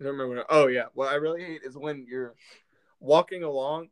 I 0.00 0.04
don't 0.04 0.12
remember. 0.12 0.36
What, 0.36 0.46
oh 0.50 0.66
yeah, 0.66 0.86
what 0.94 1.10
I 1.10 1.16
really 1.16 1.42
hate 1.44 1.62
is 1.64 1.76
when 1.76 2.06
you're 2.08 2.34
walking 3.00 3.42
along, 3.42 3.88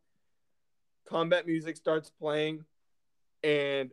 combat 1.08 1.46
music 1.46 1.76
starts 1.76 2.10
playing, 2.10 2.64
and 3.44 3.90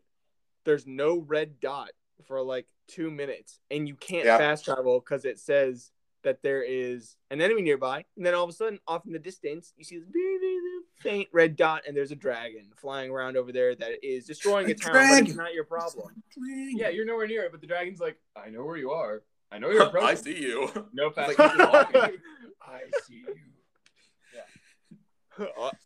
there's 0.65 0.85
no 0.87 1.17
red 1.19 1.59
dot 1.59 1.91
for 2.25 2.41
like 2.41 2.67
two 2.87 3.09
minutes, 3.11 3.59
and 3.71 3.87
you 3.87 3.95
can't 3.95 4.25
Yeah. 4.25 4.37
fast 4.37 4.65
travel 4.65 4.99
because 4.99 5.25
it 5.25 5.39
says 5.39 5.91
that 6.23 6.41
there 6.43 6.61
is 6.63 7.15
an 7.31 7.39
enemy 7.39 7.61
nearby, 7.61 8.03
and 8.17 8.25
then 8.25 8.33
all 8.33 8.43
of 8.43 8.49
a 8.49 8.53
sudden, 8.53 8.77
off 8.87 9.05
in 9.05 9.13
the 9.13 9.19
distance, 9.19 9.73
you 9.77 9.85
see 9.85 9.97
this 9.97 10.07
very, 10.11 10.37
very 10.37 10.55
little 10.55 10.83
faint 10.99 11.29
red 11.31 11.55
dot, 11.55 11.83
and 11.87 11.95
there's 11.95 12.11
a 12.11 12.15
dragon 12.15 12.65
flying 12.75 13.09
around 13.09 13.37
over 13.37 13.53
there 13.53 13.73
that 13.73 14.05
is 14.05 14.25
destroying 14.25 14.67
a, 14.67 14.71
A 14.71 14.75
town, 14.75 14.93
but 14.93 15.27
it's 15.29 15.35
not 15.37 15.53
your 15.53 15.63
problem. 15.63 16.21
Yeah, 16.37 16.89
you're 16.89 17.05
nowhere 17.05 17.25
near 17.27 17.43
it, 17.43 17.51
but 17.51 17.61
the 17.61 17.67
dragon's 17.67 18.01
like, 18.01 18.17
I 18.35 18.49
know 18.49 18.65
where 18.65 18.75
you 18.75 18.91
are. 18.91 19.23
I 19.51 19.59
know 19.59 19.69
you're 19.69 19.83
approaching. 19.87 20.09
I 20.09 20.13
see 20.15 20.41
you. 20.41 20.69
No 20.93 21.09
fast 21.09 21.39
Like- 21.39 21.39
I 22.61 22.81
see 23.07 23.23
you. 23.25 23.35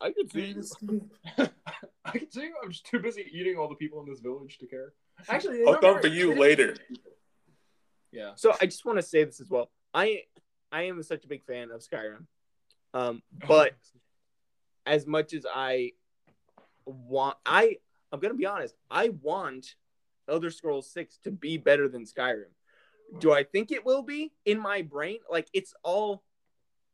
I 0.00 0.10
can 0.12 0.28
see 0.28 0.54
you. 0.56 1.08
I 2.04 2.18
can 2.18 2.30
see. 2.30 2.50
I'm 2.62 2.70
just 2.70 2.86
too 2.86 3.00
busy 3.00 3.26
eating 3.32 3.56
all 3.56 3.68
the 3.68 3.74
people 3.74 4.00
in 4.02 4.08
this 4.08 4.20
village 4.20 4.58
to 4.58 4.66
care. 4.66 4.92
Actually, 5.28 5.64
I'll 5.66 5.80
don't 5.80 5.94
come 5.94 6.00
for 6.02 6.08
you 6.08 6.34
later. 6.34 6.76
Yeah. 8.12 8.32
So 8.36 8.54
I 8.60 8.66
just 8.66 8.84
want 8.84 8.98
to 8.98 9.02
say 9.02 9.24
this 9.24 9.40
as 9.40 9.50
well. 9.50 9.70
I 9.92 10.22
I 10.70 10.82
am 10.82 11.02
such 11.02 11.24
a 11.24 11.28
big 11.28 11.44
fan 11.44 11.70
of 11.70 11.80
Skyrim. 11.80 12.26
Um, 12.92 13.22
but 13.48 13.74
as 14.86 15.06
much 15.06 15.32
as 15.32 15.46
I 15.52 15.92
want, 16.86 17.36
I 17.44 17.78
I'm 18.12 18.20
gonna 18.20 18.34
be 18.34 18.46
honest. 18.46 18.74
I 18.90 19.10
want 19.22 19.74
Elder 20.28 20.50
Scrolls 20.50 20.90
Six 20.90 21.18
to 21.24 21.30
be 21.30 21.58
better 21.58 21.88
than 21.88 22.04
Skyrim. 22.04 22.52
Do 23.18 23.32
I 23.32 23.44
think 23.44 23.70
it 23.70 23.84
will 23.84 24.02
be 24.02 24.32
in 24.44 24.58
my 24.58 24.82
brain? 24.82 25.18
Like 25.30 25.48
it's 25.52 25.74
all, 25.82 26.22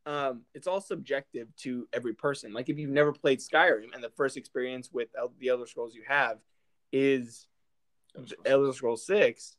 um, 0.05 0.41
it's 0.53 0.67
all 0.67 0.81
subjective 0.81 1.47
to 1.57 1.87
every 1.93 2.13
person. 2.13 2.53
Like 2.53 2.69
if 2.69 2.77
you've 2.77 2.89
never 2.89 3.11
played 3.11 3.39
Skyrim 3.39 3.93
and 3.93 4.03
the 4.03 4.09
first 4.09 4.37
experience 4.37 4.89
with 4.91 5.09
El- 5.17 5.33
the 5.39 5.49
Elder 5.49 5.67
Scrolls 5.67 5.93
you 5.93 6.03
have 6.07 6.37
is 6.91 7.47
Elder 8.45 8.73
Scrolls 8.73 9.05
Six, 9.05 9.55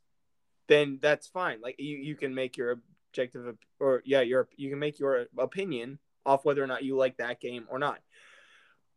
then 0.69 0.98
that's 1.01 1.28
fine. 1.28 1.60
Like 1.60 1.77
you, 1.78 1.97
you 1.97 2.16
can 2.16 2.35
make 2.35 2.56
your 2.56 2.81
objective 3.12 3.56
or 3.78 4.02
yeah, 4.05 4.23
your 4.23 4.48
you 4.56 4.70
can 4.70 4.78
make 4.78 4.98
your 4.98 5.27
opinion 5.39 5.98
off 6.27 6.44
whether 6.44 6.62
or 6.62 6.66
not 6.66 6.82
you 6.85 6.97
like 6.97 7.16
that 7.19 7.40
game 7.40 7.66
or 7.70 7.78
not. 7.78 8.01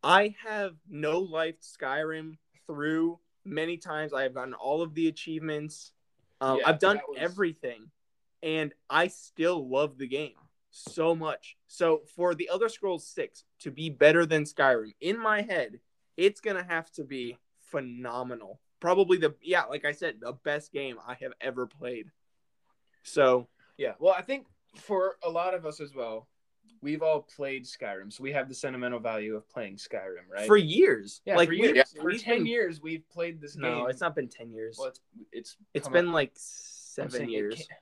I 0.02 0.34
have 0.44 0.74
no 0.88 1.20
life 1.20 1.56
Skyrim 1.60 2.38
through 2.66 3.18
many 3.44 3.76
times. 3.76 4.12
I 4.12 4.22
have 4.22 4.34
gotten 4.34 4.54
all 4.54 4.82
of 4.82 4.94
the 4.94 5.08
achievements. 5.08 5.92
Um, 6.40 6.58
Yeah, 6.58 6.68
I've 6.68 6.78
done 6.78 7.00
was- 7.08 7.18
everything, 7.20 7.90
and 8.42 8.72
I 8.90 9.08
still 9.08 9.68
love 9.68 9.96
the 9.96 10.06
game 10.06 10.34
so 10.76 11.14
much. 11.14 11.56
So 11.66 12.02
for 12.14 12.34
the 12.34 12.48
Elder 12.50 12.68
Scrolls 12.68 13.06
Six 13.06 13.44
to 13.60 13.70
be 13.70 13.90
better 13.90 14.26
than 14.26 14.44
Skyrim, 14.44 14.94
in 15.00 15.18
my 15.18 15.42
head, 15.42 15.80
it's 16.16 16.40
gonna 16.40 16.64
have 16.64 16.90
to 16.92 17.04
be 17.04 17.38
phenomenal. 17.60 18.60
Probably 18.80 19.16
the 19.18 19.34
yeah, 19.42 19.64
like 19.64 19.84
I 19.84 19.92
said, 19.92 20.16
the 20.20 20.32
best 20.32 20.72
game 20.72 20.98
I 21.06 21.14
have 21.20 21.32
ever 21.40 21.66
played. 21.66 22.10
So 23.02 23.48
Yeah. 23.78 23.94
Well, 23.98 24.14
I 24.16 24.22
think 24.22 24.46
for 24.76 25.16
a 25.22 25.30
lot 25.30 25.54
of 25.54 25.64
us 25.66 25.80
as 25.80 25.94
well, 25.94 26.28
we've 26.82 27.02
all 27.02 27.22
played 27.22 27.64
Skyrim, 27.64 28.12
so 28.12 28.22
we 28.22 28.32
have 28.32 28.48
the 28.48 28.54
sentimental 28.54 28.98
value 29.00 29.34
of 29.36 29.48
playing 29.48 29.76
Skyrim, 29.76 30.28
right? 30.30 30.46
for 30.46 30.56
years, 30.56 31.20
yeah, 31.24 31.36
like 31.36 31.48
for 31.48 31.54
years. 31.54 31.92
For 31.92 32.12
ten 32.12 32.38
been- 32.38 32.46
years, 32.46 32.80
we've 32.82 33.08
played 33.08 33.40
this 33.40 33.54
game. 33.54 33.62
No, 33.62 33.86
it's 33.86 34.00
not 34.00 34.14
been 34.14 34.28
ten 34.28 34.52
years. 34.52 34.76
Well, 34.78 34.88
it's 34.88 35.00
it's 35.32 35.56
it's 35.74 35.88
been 35.88 36.08
out- 36.08 36.14
like 36.14 36.32
seven 36.34 37.22
it 37.24 37.30
years. 37.30 37.66
ca- 37.68 37.76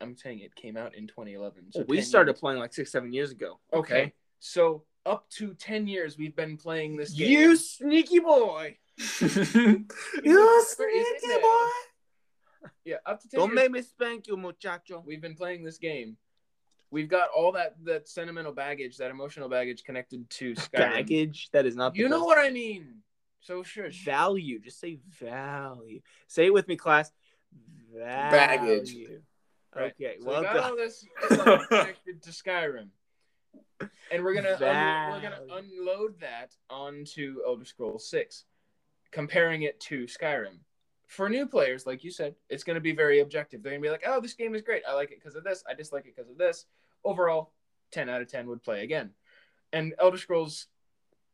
I'm 0.00 0.16
saying 0.16 0.40
it 0.40 0.54
came 0.54 0.76
out 0.76 0.94
in 0.94 1.06
2011. 1.06 1.72
So 1.72 1.80
Well, 1.80 1.86
we 1.88 2.00
started 2.00 2.32
years. 2.32 2.40
playing 2.40 2.58
like 2.60 2.72
six, 2.72 2.92
seven 2.92 3.12
years 3.12 3.30
ago. 3.30 3.58
Okay. 3.72 4.12
So 4.38 4.84
up 5.04 5.28
to 5.30 5.54
10 5.54 5.86
years, 5.88 6.16
we've 6.18 6.36
been 6.36 6.56
playing 6.56 6.96
this 6.96 7.12
game. 7.12 7.30
You 7.30 7.56
sneaky 7.56 8.20
boy! 8.20 8.76
you 9.20 9.86
Where 10.22 10.60
is 10.60 10.76
it 10.78 11.20
sneaky 11.20 11.40
boy. 11.42 11.68
Yeah, 12.84 12.96
up 13.06 13.20
to 13.20 13.28
10 13.28 13.38
Don't 13.38 13.48
years, 13.50 13.56
make 13.56 13.70
me 13.70 13.82
spank 13.82 14.26
you, 14.28 14.36
muchacho. 14.36 15.02
we've 15.06 15.20
been 15.20 15.34
playing 15.34 15.64
this 15.64 15.78
game. 15.78 16.16
We've 16.90 17.08
got 17.08 17.28
all 17.36 17.52
that 17.52 17.76
that 17.84 18.08
sentimental 18.08 18.52
baggage, 18.52 18.96
that 18.96 19.10
emotional 19.10 19.48
baggage 19.48 19.84
connected 19.84 20.28
to 20.30 20.54
Skyrim. 20.54 20.72
Baggage. 20.72 21.50
That 21.52 21.66
is 21.66 21.76
not. 21.76 21.92
The 21.92 22.00
You 22.00 22.08
know 22.08 22.24
what 22.24 22.38
I 22.38 22.50
mean. 22.50 23.02
So 23.40 23.62
shush. 23.62 24.04
Value. 24.04 24.58
Just 24.58 24.80
say 24.80 24.98
value. 25.20 26.00
Say 26.28 26.46
it 26.46 26.54
with 26.54 26.66
me, 26.66 26.76
class. 26.76 27.12
Value. 27.94 28.30
Baggage. 28.30 28.96
Right. 29.78 29.94
Okay. 30.00 30.16
So 30.20 30.26
well 30.26 30.40
we 30.40 30.46
got 30.46 30.54
done. 30.54 30.64
all 30.70 30.76
this 30.76 31.04
connected 31.28 32.22
to 32.22 32.30
Skyrim, 32.30 32.88
and 34.10 34.24
we're 34.24 34.34
gonna 34.34 34.54
un- 34.54 35.12
we're 35.12 35.20
gonna 35.20 35.42
unload 35.52 36.20
that 36.20 36.54
onto 36.68 37.36
Elder 37.46 37.64
Scrolls 37.64 38.08
Six, 38.08 38.44
comparing 39.10 39.62
it 39.62 39.78
to 39.80 40.04
Skyrim. 40.04 40.58
For 41.06 41.28
new 41.30 41.46
players, 41.46 41.86
like 41.86 42.04
you 42.04 42.10
said, 42.10 42.34
it's 42.50 42.64
gonna 42.64 42.80
be 42.80 42.92
very 42.92 43.20
objective. 43.20 43.62
They're 43.62 43.72
gonna 43.72 43.82
be 43.82 43.90
like, 43.90 44.04
"Oh, 44.06 44.20
this 44.20 44.34
game 44.34 44.54
is 44.54 44.62
great. 44.62 44.82
I 44.86 44.94
like 44.94 45.10
it 45.10 45.20
because 45.20 45.36
of 45.36 45.44
this. 45.44 45.64
I 45.68 45.74
dislike 45.74 46.04
it 46.06 46.14
because 46.14 46.30
of 46.30 46.36
this." 46.38 46.66
Overall, 47.04 47.52
ten 47.90 48.08
out 48.08 48.20
of 48.20 48.28
ten 48.28 48.46
would 48.48 48.62
play 48.62 48.82
again. 48.82 49.10
And 49.72 49.94
Elder 49.98 50.18
Scrolls 50.18 50.66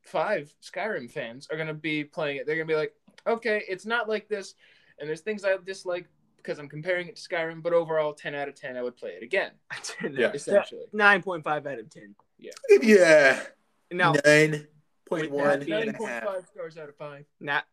Five 0.03 0.55
Skyrim 0.63 1.11
fans 1.11 1.49
are 1.51 1.57
gonna 1.57 1.75
be 1.75 2.05
playing 2.05 2.37
it. 2.37 2.47
They're 2.47 2.57
gonna 2.57 2.67
be 2.67 2.77
like, 2.77 2.95
"Okay, 3.27 3.65
it's 3.69 3.87
not 3.87 4.09
like 4.09 4.29
this, 4.29 4.55
and 4.99 5.09
there's 5.09 5.23
things 5.23 5.45
I 5.45 5.57
dislike." 5.57 6.07
Because 6.45 6.59
I'm 6.59 6.69
comparing 6.69 7.09
it 7.09 7.17
to 7.17 7.23
Skyrim, 7.27 7.63
but 7.63 7.73
overall, 7.73 8.13
10 8.13 8.35
out 8.35 8.49
of 8.49 8.55
10, 8.55 8.77
I 8.77 8.83
would 8.83 8.97
play 8.97 9.13
it 9.13 9.23
again. 9.23 9.53
Yeah. 10.13 10.31
Essentially. 10.35 10.85
Nine 10.93 11.23
point 11.23 11.43
five 11.43 11.67
out 11.67 11.79
of 11.79 11.89
ten. 11.89 12.15
Yeah. 12.39 12.51
Yeah. 12.83 13.41
Now, 13.91 14.13
Nine 14.25 14.67
point 15.09 15.31
With 15.31 15.31
one 15.31 15.45
that 15.61 15.63
and 15.63 15.63
a 15.63 15.85
Nine 15.87 15.95
point 15.95 16.11
half. 16.11 16.25
five 16.25 16.47
stars 16.53 16.77
out 16.77 16.89
of 16.91 16.97
five. 16.97 17.25
not 17.41 17.65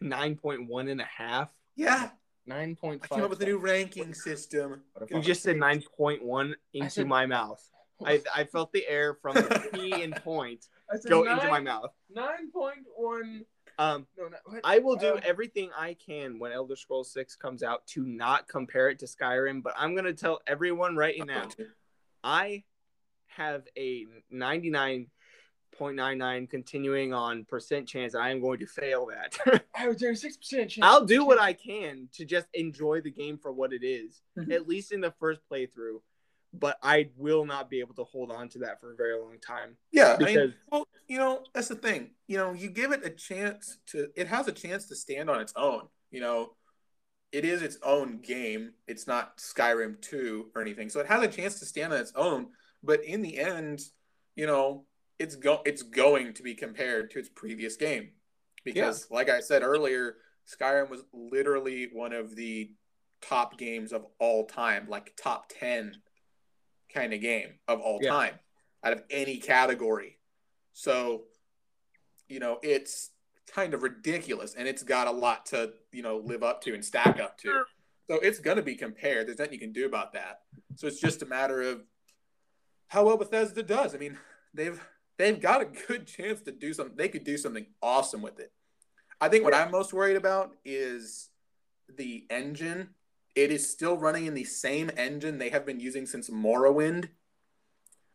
nine 0.00 0.34
point 0.36 0.68
one 0.68 0.88
and 0.88 1.00
a 1.00 1.04
half. 1.04 1.50
Yeah. 1.76 2.10
Nine 2.46 2.74
point 2.76 3.02
I 3.04 3.06
five. 3.06 3.16
came 3.16 3.24
up 3.24 3.30
with 3.30 3.40
a 3.42 3.46
new 3.46 3.58
ranking 3.58 4.14
system. 4.14 4.82
You 5.10 5.20
just 5.20 5.42
said 5.42 5.56
nine 5.56 5.82
point 5.96 6.24
one 6.24 6.56
into 6.72 6.90
said- 6.90 7.06
my 7.06 7.26
mouth. 7.26 7.62
I, 8.04 8.20
I 8.34 8.44
felt 8.44 8.72
the 8.72 8.84
air 8.88 9.14
from 9.14 9.34
the 9.36 9.68
P 9.72 10.02
and 10.02 10.16
point 10.16 10.66
go 11.08 11.22
nine, 11.22 11.36
into 11.38 11.48
my 11.48 11.60
mouth. 11.60 11.90
Nine 12.10 12.50
point 12.52 12.84
one. 12.96 13.44
Um, 13.78 14.06
No, 14.16 14.28
no. 14.28 14.36
What? 14.44 14.60
I 14.64 14.78
will 14.78 14.96
do 14.96 15.14
Uh, 15.16 15.20
everything 15.24 15.70
I 15.76 15.94
can 15.94 16.38
when 16.38 16.52
Elder 16.52 16.76
Scrolls 16.76 17.12
Six 17.12 17.34
comes 17.36 17.62
out 17.62 17.86
to 17.88 18.04
not 18.04 18.48
compare 18.48 18.88
it 18.90 18.98
to 19.00 19.06
Skyrim. 19.06 19.62
But 19.62 19.74
I'm 19.76 19.94
gonna 19.96 20.12
tell 20.14 20.40
everyone 20.46 20.96
right 20.96 21.20
now, 21.26 21.48
I 22.24 22.64
have 23.26 23.66
a 23.76 24.06
99.99 24.32 26.48
continuing 26.50 27.12
on 27.12 27.44
percent 27.44 27.88
chance 27.88 28.14
I 28.14 28.30
am 28.30 28.40
going 28.40 28.60
to 28.60 28.66
fail 28.66 29.06
that. 29.06 29.64
I 29.74 29.88
was 29.88 29.96
doing 29.96 30.14
six 30.14 30.36
percent 30.36 30.70
chance. 30.70 30.86
I'll 30.86 31.04
do 31.04 31.24
what 31.24 31.40
I 31.40 31.52
can 31.52 32.08
to 32.12 32.24
just 32.24 32.46
enjoy 32.54 33.00
the 33.00 33.10
game 33.10 33.38
for 33.38 33.50
what 33.52 33.72
it 33.72 33.82
is, 33.84 34.22
Mhm. 34.38 34.52
at 34.52 34.68
least 34.68 34.92
in 34.92 35.00
the 35.00 35.10
first 35.18 35.40
playthrough. 35.50 36.00
But 36.58 36.78
I 36.82 37.10
will 37.16 37.44
not 37.44 37.68
be 37.68 37.80
able 37.80 37.94
to 37.94 38.04
hold 38.04 38.30
on 38.30 38.48
to 38.50 38.58
that 38.60 38.80
for 38.80 38.92
a 38.92 38.96
very 38.96 39.18
long 39.18 39.38
time. 39.40 39.76
Yeah, 39.90 40.12
I 40.12 40.16
Because- 40.16 40.36
mean, 40.36 40.54
well, 40.70 40.86
you 41.08 41.18
know, 41.18 41.44
that's 41.52 41.68
the 41.68 41.74
thing. 41.74 42.14
You 42.28 42.36
know, 42.36 42.52
you 42.52 42.70
give 42.70 42.92
it 42.92 43.04
a 43.04 43.10
chance 43.10 43.78
to. 43.88 44.10
It 44.14 44.28
has 44.28 44.46
a 44.48 44.52
chance 44.52 44.86
to 44.88 44.96
stand 44.96 45.28
on 45.28 45.40
its 45.40 45.52
own. 45.56 45.88
You 46.10 46.20
know, 46.20 46.56
it 47.32 47.44
is 47.44 47.60
its 47.62 47.78
own 47.82 48.20
game. 48.20 48.74
It's 48.86 49.06
not 49.06 49.38
Skyrim 49.38 50.00
two 50.00 50.50
or 50.54 50.62
anything, 50.62 50.88
so 50.88 51.00
it 51.00 51.06
has 51.06 51.22
a 51.22 51.28
chance 51.28 51.58
to 51.58 51.66
stand 51.66 51.92
on 51.92 52.00
its 52.00 52.12
own. 52.14 52.52
But 52.82 53.02
in 53.04 53.22
the 53.22 53.38
end, 53.38 53.80
you 54.36 54.46
know, 54.46 54.86
it's 55.18 55.34
go 55.36 55.60
it's 55.64 55.82
going 55.82 56.34
to 56.34 56.42
be 56.42 56.54
compared 56.54 57.10
to 57.12 57.18
its 57.18 57.28
previous 57.28 57.76
game 57.76 58.12
because, 58.64 59.10
like 59.10 59.28
I 59.28 59.40
said 59.40 59.62
earlier, 59.62 60.16
Skyrim 60.46 60.88
was 60.90 61.02
literally 61.12 61.88
one 61.92 62.12
of 62.12 62.36
the 62.36 62.72
top 63.20 63.58
games 63.58 63.92
of 63.92 64.06
all 64.18 64.46
time, 64.46 64.86
like 64.88 65.14
top 65.16 65.46
ten 65.48 65.96
kind 66.94 67.12
of 67.12 67.20
game 67.20 67.58
of 67.68 67.80
all 67.80 67.98
Yeah. 68.02 68.10
time 68.10 68.38
out 68.84 68.92
of 68.92 69.02
any 69.10 69.38
category. 69.38 70.18
So, 70.72 71.24
you 72.28 72.38
know, 72.38 72.58
it's 72.62 73.10
kind 73.46 73.74
of 73.74 73.82
ridiculous, 73.82 74.54
and 74.54 74.66
it's 74.68 74.82
got 74.82 75.06
a 75.06 75.10
lot 75.10 75.46
to 75.46 75.74
you 75.92 76.02
know 76.02 76.18
live 76.18 76.42
up 76.42 76.60
to 76.62 76.74
and 76.74 76.84
stack 76.84 77.20
up 77.20 77.36
to. 77.38 77.64
So 78.08 78.16
it's 78.16 78.38
going 78.38 78.56
to 78.58 78.62
be 78.62 78.74
compared. 78.74 79.26
There's 79.26 79.38
nothing 79.38 79.54
you 79.54 79.58
can 79.60 79.72
do 79.72 79.86
about 79.86 80.12
that. 80.12 80.42
So 80.76 80.86
it's 80.86 81.00
just 81.00 81.22
a 81.22 81.26
matter 81.26 81.62
of 81.62 81.82
how 82.88 83.06
well 83.06 83.16
Bethesda 83.16 83.62
does. 83.62 83.94
I 83.94 83.98
mean, 83.98 84.18
they've 84.52 84.80
they've 85.18 85.40
got 85.40 85.60
a 85.62 85.64
good 85.88 86.06
chance 86.06 86.40
to 86.42 86.52
do 86.52 86.72
something. 86.74 86.96
They 86.96 87.08
could 87.08 87.24
do 87.24 87.36
something 87.38 87.66
awesome 87.82 88.22
with 88.22 88.38
it. 88.40 88.52
I 89.20 89.28
think 89.28 89.44
what 89.44 89.54
I'm 89.54 89.70
most 89.70 89.92
worried 89.92 90.16
about 90.16 90.54
is 90.64 91.30
the 91.88 92.26
engine. 92.30 92.90
It 93.34 93.50
is 93.50 93.68
still 93.68 93.96
running 93.96 94.26
in 94.26 94.34
the 94.34 94.44
same 94.44 94.90
engine 94.96 95.38
they 95.38 95.50
have 95.50 95.66
been 95.66 95.80
using 95.80 96.06
since 96.06 96.30
Morrowind. 96.30 97.08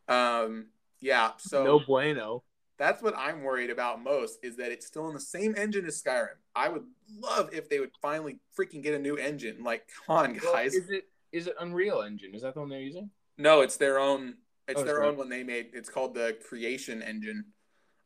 Um, 0.08 0.68
yeah, 1.02 1.32
so 1.38 1.64
no 1.64 1.80
bueno. 1.80 2.44
That's 2.78 3.04
what 3.04 3.14
I'm 3.18 3.44
worried 3.44 3.70
about 3.70 4.02
most 4.02 4.40
is 4.42 4.56
that 4.56 4.72
it's 4.72 4.88
still 4.88 5.10
in 5.10 5.14
the 5.14 5.20
same 5.20 5.54
engine 5.58 5.86
as 5.86 6.02
Skyrim. 6.02 6.38
I 6.56 6.70
would 6.70 6.86
love 7.20 7.50
if 7.52 7.70
they 7.70 7.80
would 7.80 7.92
finally 8.02 8.40
freaking 8.58 8.82
get 8.82 8.94
a 8.94 9.00
new 9.00 9.18
engine. 9.18 9.64
Like, 9.64 9.90
come 10.08 10.16
on, 10.16 10.34
guys. 10.34 10.44
Well, 10.44 10.66
is 10.66 10.90
it 10.90 11.04
is 11.32 11.48
it 11.48 11.56
Unreal 11.60 12.02
Engine? 12.02 12.34
Is 12.34 12.42
that 12.42 12.54
the 12.54 12.62
one 12.62 12.70
they're 12.70 12.80
using? 12.80 13.10
No, 13.38 13.62
it's 13.62 13.78
their 13.78 14.00
own. 14.00 14.36
It's 14.68 14.82
oh, 14.82 14.84
their 14.84 15.04
own 15.04 15.18
one 15.18 15.30
they 15.30 15.44
made. 15.44 15.72
It's 15.74 15.90
called 15.90 16.14
the 16.14 16.38
Creation 16.48 17.02
Engine. 17.02 17.46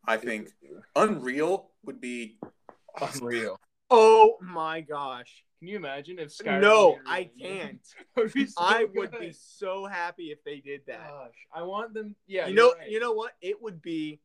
I 0.05 0.17
think 0.17 0.49
Unreal 0.95 1.69
would 1.85 2.01
be. 2.01 2.37
Unreal. 3.01 3.59
Oh 3.89 4.37
my 4.41 4.81
gosh! 4.81 5.43
Can 5.63 5.69
you 5.69 5.77
imagine 5.77 6.19
if 6.19 6.27
Skyrim? 6.27 6.59
No, 6.59 6.99
I 7.07 7.29
can't. 7.39 7.79
so 8.17 8.47
I 8.57 8.85
would 8.95 9.11
good. 9.11 9.21
be 9.21 9.31
so 9.31 9.85
happy 9.85 10.23
if 10.23 10.43
they 10.43 10.59
did 10.59 10.81
that. 10.87 11.07
Gosh, 11.07 11.47
I 11.55 11.63
want 11.63 11.93
them. 11.93 12.17
Yeah, 12.27 12.47
you 12.47 12.53
know, 12.53 12.73
right. 12.77 12.89
you 12.89 12.99
know 12.99 13.13
what? 13.13 13.31
It 13.41 13.61
would 13.61 13.81
be 13.81 14.19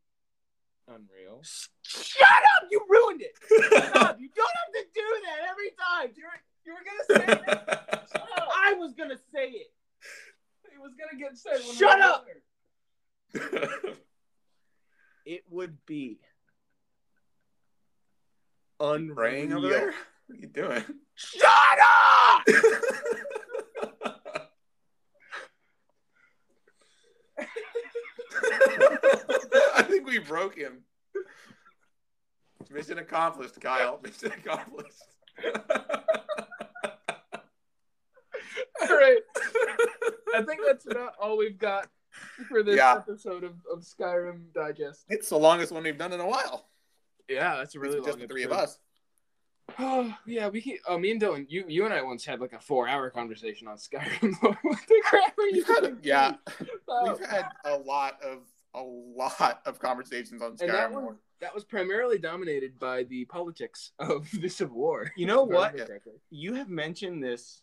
unreal. 0.89 1.41
Shut 1.85 2.27
up! 2.29 2.69
You 2.73 2.85
ruined 2.89 3.23
it. 3.23 3.39
Shut 3.71 3.97
up! 3.97 4.19
You 4.19 4.29
don't 4.35 4.51
have 4.51 4.73
to 4.75 4.85
do 4.93 5.01
that 5.27 5.49
every 5.49 5.71
time. 5.79 6.11
You 6.17 6.25
were, 6.27 6.41
you 6.67 6.75
were 6.75 6.83
gonna 6.85 7.39
say 7.47 7.53
it. 7.53 8.11
I 8.67 8.75
was 8.75 8.95
gonna 8.95 9.19
say 9.33 9.49
it. 9.51 9.73
It 10.65 10.81
was 10.81 10.95
gonna 10.99 11.21
get 11.21 11.39
said. 11.39 11.63
Shut 11.77 12.01
up. 12.01 12.27
it 15.25 15.45
would 15.49 15.87
be 15.87 16.19
unreal. 18.81 19.59
Over 19.59 19.69
there. 19.69 19.95
What 20.27 20.37
are 20.37 20.41
you 20.41 20.49
doing? 20.49 20.85
Shut 21.21 21.45
up! 21.45 22.43
I 29.75 29.83
think 29.83 30.07
we 30.07 30.21
broke 30.21 30.57
him. 30.57 30.85
Mission 32.71 32.99
accomplished, 32.99 33.61
Kyle. 33.61 33.99
Mission 34.05 34.31
accomplished. 34.31 35.03
all 35.45 35.53
right. 38.89 39.19
I 40.37 40.43
think 40.43 40.61
that's 40.65 40.87
about 40.89 41.15
all 41.21 41.37
we've 41.37 41.59
got 41.59 41.89
for 42.49 42.63
this 42.63 42.77
yeah. 42.77 42.95
episode 42.95 43.43
of, 43.43 43.55
of 43.73 43.81
Skyrim 43.81 44.53
Digest. 44.55 45.05
It's 45.09 45.31
the 45.31 45.39
longest 45.39 45.73
one 45.73 45.83
we've 45.83 45.99
done 45.99 46.13
in 46.13 46.21
a 46.21 46.29
while. 46.29 46.69
Yeah, 47.29 47.57
that's 47.57 47.75
a 47.75 47.81
really 47.81 47.99
it's 47.99 48.07
just 48.07 48.21
the 48.21 48.29
three 48.29 48.45
of 48.45 48.53
us. 48.53 48.79
Oh 49.79 50.15
yeah, 50.27 50.49
we 50.49 50.61
can. 50.61 50.79
Oh, 50.87 50.99
me 50.99 51.11
and 51.11 51.21
Dylan, 51.21 51.47
you 51.49 51.65
you 51.69 51.85
and 51.85 51.95
I 51.95 52.03
once 52.03 52.25
had 52.25 52.41
like 52.41 52.53
a 52.53 52.61
four-hour 52.61 53.11
conversation 53.11 53.69
on 53.69 53.77
Skyrim. 53.77 54.35
what 54.41 54.79
the 54.89 55.03
crap 55.05 55.39
are 55.39 55.47
you? 55.47 55.65
Had, 55.65 55.99
yeah, 56.03 56.35
oh. 56.89 57.17
we've 57.17 57.27
had 57.27 57.47
a 57.65 57.77
lot 57.77 58.19
of 58.23 58.41
a 58.75 58.83
lot 58.83 59.61
of 59.65 59.79
conversations 59.79 60.43
on 60.43 60.57
Skyrim. 60.57 60.63
And 60.63 60.71
that, 60.71 60.93
one, 60.93 61.17
that 61.41 61.55
was 61.55 61.65
primarily 61.65 62.19
dominated 62.19 62.79
by 62.79 63.05
the 63.05 63.25
politics 63.27 63.93
of 63.99 64.29
the 64.41 64.49
Civil 64.49 64.77
War. 64.77 65.13
You 65.17 65.27
know 65.27 65.45
what? 65.45 65.77
You 66.31 66.55
have 66.55 66.69
mentioned 66.69 67.23
this 67.23 67.63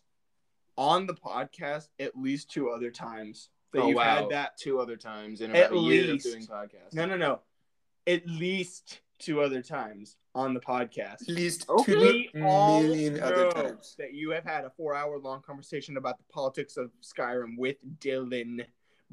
on 0.76 1.06
the 1.06 1.14
podcast 1.14 1.88
at 1.98 2.16
least 2.16 2.50
two 2.50 2.70
other 2.70 2.90
times. 2.90 3.50
That 3.72 3.82
oh, 3.82 3.88
you've 3.88 3.96
wow. 3.96 4.16
had 4.16 4.30
that 4.30 4.56
two 4.56 4.78
other 4.78 4.96
times 4.96 5.40
in 5.40 5.50
about 5.50 5.62
at 5.64 5.72
a 5.72 5.78
year 5.78 6.04
least, 6.04 6.26
of 6.26 6.32
doing 6.32 6.46
podcasts. 6.46 6.94
No, 6.94 7.04
no, 7.04 7.16
no. 7.16 7.40
At 8.06 8.26
least 8.26 9.00
two 9.18 9.40
other 9.40 9.62
times 9.62 10.16
on 10.34 10.54
the 10.54 10.60
podcast. 10.60 11.22
At 11.22 11.28
least 11.28 11.68
okay. 11.68 12.28
two 12.32 12.38
million 12.38 13.20
other 13.20 13.50
times. 13.50 13.94
That 13.98 14.14
you 14.14 14.30
have 14.30 14.44
had 14.44 14.64
a 14.64 14.70
four 14.70 14.94
hour 14.94 15.18
long 15.18 15.42
conversation 15.42 15.96
about 15.96 16.18
the 16.18 16.24
politics 16.32 16.76
of 16.76 16.90
Skyrim 17.02 17.56
with 17.56 17.76
Dylan. 18.00 18.64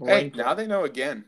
Hey, 0.04 0.32
now 0.36 0.54
they 0.54 0.68
know 0.68 0.84
again. 0.84 1.26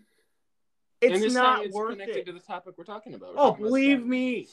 It's 1.01 1.33
not 1.33 1.65
it's 1.65 1.73
worth 1.73 1.91
connected 1.91 2.17
it. 2.17 2.25
to 2.25 2.33
the 2.33 2.39
topic 2.39 2.75
we're 2.77 2.83
talking 2.83 3.13
about. 3.13 3.35
We're 3.35 3.41
oh, 3.41 3.49
talking 3.51 3.65
believe 3.65 3.97
about 3.97 4.09
me. 4.09 4.47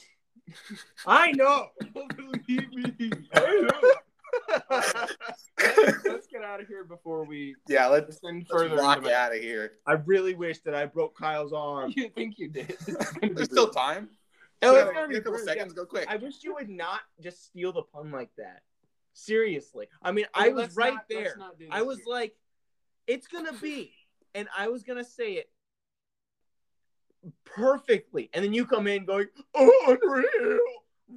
I 1.07 1.33
know. 1.33 1.69
believe 2.17 2.73
me. 2.73 3.13
I 3.35 3.69
know. 3.71 3.93
let's, 4.71 6.27
get 6.27 6.43
out 6.45 6.61
of 6.61 6.67
here 6.67 6.85
before 6.85 7.25
we 7.25 7.55
yeah 7.69 7.87
let's 7.87 8.21
send 8.21 8.47
further 8.49 8.77
walk 8.77 9.07
out 9.07 9.35
of 9.35 9.41
here. 9.41 9.73
I 9.87 9.93
really 9.93 10.35
wish 10.35 10.61
that 10.61 10.75
i 10.75 10.87
broke 10.87 11.17
kyle's 11.17 11.53
arm. 11.53 11.93
You 11.97 12.09
think 12.09 12.39
you 12.39 12.49
did? 12.49 12.77
There's 13.21 13.45
still 13.45 13.69
time? 13.69 14.09
Oh, 14.63 14.77
it's 14.77 14.93
gonna 14.93 15.09
be 15.09 15.17
a 15.17 15.21
couple 15.21 15.41
seconds 15.41 15.73
go 15.73 15.85
quick. 15.85 16.07
I 16.09 16.17
wish 16.17 16.37
you 16.43 16.55
would 16.55 16.69
not 16.69 17.01
just 17.21 17.45
steal 17.45 17.73
the 17.73 17.83
pun 17.83 18.11
like 18.11 18.31
that. 18.39 18.63
Seriously. 19.15 19.87
I 20.03 20.13
mean 20.13 20.27
oh, 20.35 20.43
i 20.43 20.49
was 20.49 20.75
right 20.77 20.95
not, 20.95 21.09
there. 21.09 21.37
i 21.71 21.83
was 21.83 22.01
like 22.07 22.35
it's 23.07 23.27
gonna 23.27 23.53
be 23.55 23.93
and 24.35 24.49
i 24.57 24.69
was 24.69 24.83
gonna 24.83 25.05
say 25.05 25.33
it 25.33 25.51
perfectly, 27.45 28.31
and 28.33 28.45
then 28.45 28.53
you 28.53 28.67
come 28.67 28.87
in 28.87 29.05
going, 29.05 29.27
oh, 29.55 29.99
unreal. 30.03 30.59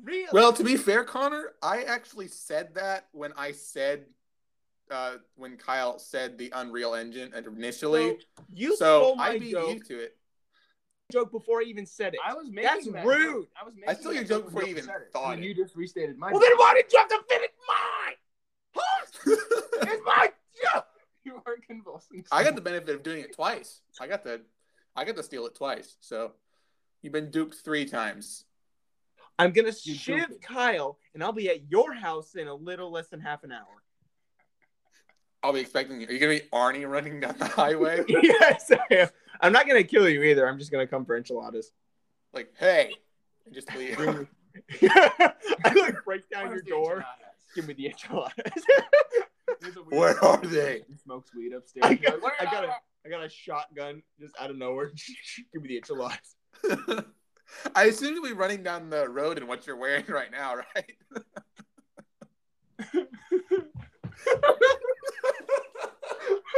Real. 0.04 0.28
Well, 0.34 0.54
to 0.54 0.64
be 0.64 0.78
fair, 0.78 1.04
Connor, 1.04 1.54
I 1.62 1.84
actually 1.84 2.28
said 2.28 2.76
that 2.76 3.08
when 3.12 3.32
I 3.38 3.52
said 3.52 4.06
uh, 4.92 5.16
when 5.36 5.58
Kyle 5.58 6.00
said 6.00 6.38
the 6.38 6.52
Unreal 6.54 6.96
Engine 6.96 7.34
initially. 7.34 8.10
So 8.10 8.44
you 8.54 8.76
so 8.76 9.16
I 9.18 9.38
beat 9.38 9.52
you 9.52 9.82
to 9.88 10.00
it. 10.00 10.18
Joke 11.12 11.32
before 11.32 11.62
I 11.62 11.64
even 11.66 11.86
said 11.86 12.14
it. 12.14 12.20
I 12.26 12.34
was 12.34 12.50
making 12.50 12.64
that's 12.64 12.92
that 12.92 13.06
rude. 13.06 13.34
Joke. 13.34 13.50
I 13.62 13.66
was 13.66 13.76
making 13.76 13.90
I 13.90 13.94
stole 13.94 14.14
your 14.14 14.24
joke 14.24 14.46
before 14.46 14.64
you 14.64 14.70
even 14.70 14.88
thought 15.14 15.34
and 15.36 15.44
it. 15.44 15.48
You 15.48 15.54
just 15.54 15.76
restated 15.76 16.18
my. 16.18 16.32
Well, 16.32 16.42
joke. 16.42 16.50
then 16.50 16.58
why 16.58 16.74
did 16.74 16.92
you 16.92 17.00
have 17.00 17.10
to 17.10 17.20
finish 17.30 17.52
mine? 17.68 18.16
Huh? 18.76 19.36
it's 19.92 20.04
my 20.06 20.32
joke. 20.74 20.86
You 21.24 21.42
are 21.46 21.58
convulsing. 21.66 22.26
I 22.32 22.44
got 22.44 22.56
the 22.56 22.62
benefit 22.62 22.90
of 22.90 23.04
doing 23.04 23.22
it 23.22 23.36
twice. 23.36 23.82
I 24.00 24.08
got 24.08 24.24
the 24.24 24.42
I 24.96 25.06
got 25.06 25.16
to 25.16 25.24
steal 25.24 25.46
it 25.46 25.56
twice. 25.56 25.98
So 26.00 26.32
you've 27.02 27.14
been 27.14 27.30
duped 27.30 27.56
three 27.64 27.86
times. 27.86 28.46
I'm 29.38 29.52
gonna 29.52 29.72
you 29.84 29.96
shiv 29.96 30.42
Kyle, 30.42 30.98
and 31.14 31.24
I'll 31.24 31.34
be 31.34 31.50
at 31.50 31.70
your 31.70 31.94
house 31.94 32.36
in 32.36 32.48
a 32.48 32.54
little 32.54 32.92
less 32.92 33.08
than 33.08 33.20
half 33.20 33.44
an 33.44 33.52
hour. 33.52 33.84
I'll 35.44 35.54
be 35.54 35.60
expecting 35.60 36.02
you. 36.02 36.08
Are 36.08 36.12
you 36.12 36.20
gonna 36.20 36.40
be 36.40 36.48
Arnie 36.54 36.90
running 36.90 37.20
down 37.20 37.36
the 37.38 37.46
highway? 37.46 38.04
yes, 38.08 38.72
I 38.72 38.94
am. 38.96 39.10
I'm 39.42 39.52
not 39.52 39.68
gonna 39.68 39.84
kill 39.84 40.08
you 40.08 40.24
either. 40.24 40.48
I'm 40.48 40.58
just 40.58 40.72
gonna 40.72 40.88
come 40.88 41.06
for 41.06 41.18
enchiladas. 41.18 41.72
Like, 42.34 42.54
hey, 42.58 42.94
just 43.54 43.74
leave. 43.76 44.00
I 44.82 45.74
like 45.76 46.04
break 46.06 46.30
down 46.30 46.50
your 46.50 46.62
door. 46.62 47.06
Give 47.56 47.68
me 47.68 47.74
the 47.74 47.88
enchiladas. 47.88 48.64
Where 49.90 50.24
are 50.24 50.38
they? 50.38 50.84
He 50.88 50.96
smokes 50.98 51.32
weed 51.36 51.54
upstairs. 51.54 51.86
I 51.86 51.96
got, 51.96 52.20
I 52.40 52.46
got 52.46 52.64
a, 52.64 52.76
I 53.06 53.10
got 53.10 53.24
a 53.24 53.30
shotgun 53.30 54.02
just 54.20 54.34
out 54.40 54.50
of 54.50 54.58
nowhere. 54.58 54.92
Give 55.54 55.62
me 55.62 55.68
the 55.68 55.78
enchiladas. 55.78 56.36
I 57.76 57.86
assume 57.86 58.16
you'll 58.16 58.24
be 58.24 58.34
running 58.34 58.64
down 58.64 58.90
the 58.90 59.08
road 59.10 59.38
in 59.38 59.48
what 59.48 59.68
you're 59.68 59.78
wearing 59.78 60.06
right 60.08 60.32
now, 60.32 60.56
right? 60.56 60.96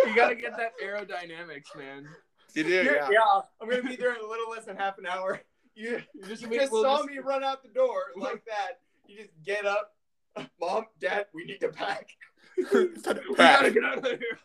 you 0.05 0.15
gotta 0.15 0.35
get 0.35 0.55
that 0.57 0.73
aerodynamics, 0.83 1.75
man. 1.75 2.07
You 2.53 2.63
do, 2.63 2.69
yeah. 2.69 3.09
yeah. 3.11 3.41
I'm 3.61 3.69
gonna 3.69 3.83
be 3.83 3.95
there 3.95 4.13
in 4.13 4.21
a 4.23 4.27
little 4.27 4.49
less 4.49 4.65
than 4.65 4.77
half 4.77 4.97
an 4.97 5.05
hour. 5.05 5.41
You, 5.75 6.01
you 6.15 6.25
just, 6.25 6.41
you 6.41 6.49
just 6.49 6.71
saw 6.71 6.97
just... 6.97 7.09
me 7.09 7.19
run 7.19 7.43
out 7.43 7.61
the 7.61 7.69
door 7.69 8.01
like 8.15 8.43
that. 8.45 8.79
You 9.05 9.17
just 9.17 9.29
get 9.45 9.65
up, 9.65 9.95
mom, 10.59 10.85
dad, 10.99 11.27
we 11.33 11.45
need 11.45 11.59
to 11.59 11.69
pack. 11.69 12.09
we 12.57 12.89
gotta 13.37 13.71
get 13.71 13.83
out 13.83 13.99
of 13.99 14.05
here. 14.05 14.39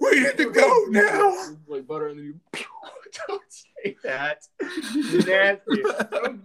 We 0.00 0.20
need 0.20 0.36
to 0.36 0.50
go 0.50 0.84
now. 0.88 1.56
Like 1.66 1.86
butter, 1.86 2.08
and 2.08 2.18
then 2.18 2.26
you. 2.26 2.40
Don't 3.28 3.42
say 3.48 3.96
that. 4.02 4.42
Nasty. 4.60 5.82
so 5.82 6.38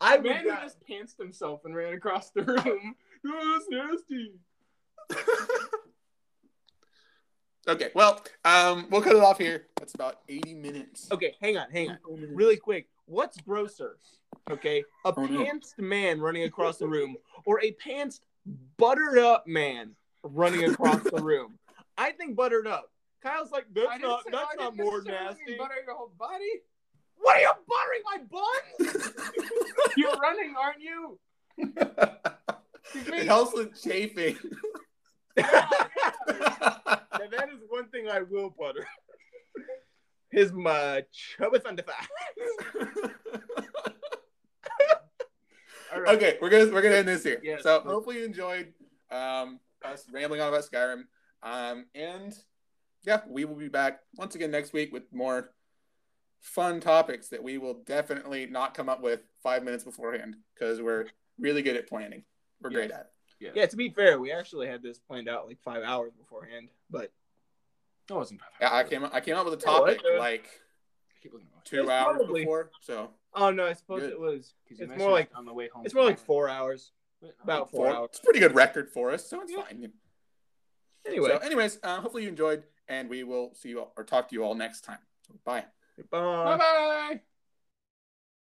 I 0.00 0.18
man 0.18 0.44
who 0.44 0.50
just 0.50 0.78
pantsed 0.88 1.18
himself 1.18 1.64
and 1.64 1.74
ran 1.74 1.94
across 1.94 2.30
the 2.30 2.42
room. 2.42 2.94
Oh, 3.22 3.52
that's 3.52 3.66
nasty. 3.68 4.32
okay, 7.68 7.90
well, 7.94 8.24
um, 8.46 8.86
we'll 8.88 9.02
cut 9.02 9.14
it 9.14 9.22
off 9.22 9.36
here. 9.36 9.66
That's 9.78 9.94
about 9.94 10.20
80 10.26 10.54
minutes. 10.54 11.06
Okay, 11.12 11.34
hang 11.38 11.58
on, 11.58 11.70
hang 11.70 11.90
on. 11.90 11.98
Really 12.32 12.56
quick. 12.56 12.88
What's 13.04 13.38
grosser? 13.42 13.98
Okay, 14.50 14.82
a 15.04 15.08
oh, 15.08 15.12
pantsed 15.12 15.74
no. 15.76 15.86
man 15.86 16.18
running 16.18 16.44
across 16.44 16.78
the 16.78 16.88
room 16.88 17.14
or 17.44 17.62
a 17.62 17.72
pantsed 17.72 18.20
buttered 18.78 19.18
up 19.18 19.46
man 19.46 19.94
running 20.22 20.64
across 20.64 21.02
the 21.02 21.22
room? 21.22 21.58
I 21.98 22.12
think 22.12 22.36
buttered 22.36 22.66
up. 22.66 22.90
Kyle's 23.22 23.50
like, 23.50 23.66
that's 23.74 24.00
not 24.00 24.22
that's 24.30 24.56
not 24.56 24.76
more 24.76 25.02
nasty. 25.02 25.56
Butter 25.58 25.74
your 25.86 25.94
whole 25.94 26.12
body. 26.18 26.44
What 27.16 27.36
are 27.36 27.40
you 27.40 27.52
buttering 27.68 28.02
my 28.04 28.88
buns? 28.88 29.12
You're 29.96 30.16
running, 30.16 30.54
aren't 30.58 30.80
you? 30.80 31.18
it 32.94 33.26
helps 33.26 33.52
with 33.54 33.80
chafing. 33.82 34.36
Yeah, 37.20 37.26
that 37.30 37.48
is 37.50 37.60
one 37.68 37.88
thing 37.88 38.08
I 38.08 38.22
will 38.22 38.50
butter. 38.58 38.86
His 40.30 40.52
my 40.52 41.04
chubby 41.12 41.58
thunder 41.58 41.84
All 45.92 46.00
right. 46.00 46.16
okay, 46.16 46.38
we're 46.40 46.50
gonna 46.50 46.72
we're 46.72 46.82
gonna 46.82 46.96
end 46.96 47.08
this 47.08 47.24
here. 47.24 47.40
Yes. 47.42 47.62
So 47.62 47.80
hopefully 47.80 48.18
you 48.18 48.24
enjoyed 48.24 48.72
um, 49.10 49.60
us 49.84 50.06
rambling 50.12 50.40
on 50.40 50.48
about 50.48 50.64
Skyrim. 50.64 51.02
Um, 51.42 51.86
and 51.94 52.34
yeah, 53.04 53.20
we 53.28 53.44
will 53.44 53.54
be 53.56 53.68
back 53.68 54.00
once 54.16 54.34
again 54.34 54.50
next 54.50 54.72
week 54.72 54.92
with 54.92 55.04
more 55.12 55.52
fun 56.40 56.80
topics 56.80 57.28
that 57.28 57.42
we 57.42 57.58
will 57.58 57.74
definitely 57.84 58.46
not 58.46 58.74
come 58.74 58.88
up 58.88 59.02
with 59.02 59.20
five 59.42 59.62
minutes 59.62 59.84
beforehand 59.84 60.36
because 60.54 60.80
we're 60.80 61.06
really 61.38 61.62
good 61.62 61.76
at 61.76 61.88
planning. 61.88 62.22
We're 62.62 62.70
great 62.70 62.90
at 62.90 63.10
it. 63.40 63.52
Yeah, 63.54 63.64
to 63.66 63.76
be 63.76 63.88
fair, 63.88 64.20
we 64.20 64.32
actually 64.32 64.66
had 64.66 64.82
this 64.82 64.98
planned 64.98 65.28
out 65.28 65.46
like 65.46 65.58
five 65.62 65.82
hours 65.82 66.12
beforehand, 66.12 66.68
but 66.90 67.10
That 68.08 68.16
wasn't 68.16 68.40
five 68.40 68.50
Yeah, 68.60 68.68
I 68.68 68.80
hours. 68.80 68.90
came 68.90 69.04
I 69.12 69.20
came 69.20 69.36
up 69.36 69.44
with 69.46 69.54
a 69.54 69.56
Yeah, 69.56 69.72
topic 69.72 70.00
like 70.18 70.44
I 70.44 71.22
keep 71.22 71.32
looking 71.32 71.46
at 71.48 71.54
my 71.56 71.60
two 71.64 71.80
It's 71.82 71.88
hours 71.90 72.16
probably- 72.18 72.40
before. 72.42 72.70
So 72.82 73.10
oh 73.34 73.50
no, 73.50 73.66
I 73.66 73.72
suppose 73.72 74.00
Good. 74.00 74.10
it 74.12 74.20
was. 74.20 74.52
It's 74.68 74.96
more 74.98 75.10
like 75.10 75.30
on 75.34 75.46
the 75.46 75.54
way 75.54 75.68
home. 75.68 75.84
it's 75.86 75.94
more 75.94 76.04
like 76.04 76.18
four 76.18 76.48
hours, 76.50 76.92
about 77.42 77.70
four, 77.70 77.86
four, 77.86 77.96
hours. 77.96 78.08
it's 78.10 78.18
a 78.20 78.22
pretty 78.22 78.40
good 78.40 78.54
record 78.54 78.90
for 78.90 79.10
us. 79.10 79.26
So 79.26 79.40
it's 79.40 79.52
Yeah. 79.52 79.62
fine. 79.62 79.92
Anyway, 81.06 81.30
So, 81.30 81.38
anyways, 81.38 81.78
uh, 81.82 81.98
hopefully 82.00 82.24
you 82.24 82.28
enjoyed, 82.28 82.62
and 82.90 83.08
we 83.08 83.24
will 83.24 83.54
see 83.54 83.70
you 83.70 83.80
all, 83.80 83.92
or 83.96 84.04
talk 84.04 84.28
to 84.28 84.34
you 84.34 84.44
all 84.44 84.54
next 84.54 84.82
time. 84.82 84.98
Bye. 85.44 85.64
bye. 86.10 86.18
Bye 86.20 86.56
bye. 86.58 87.20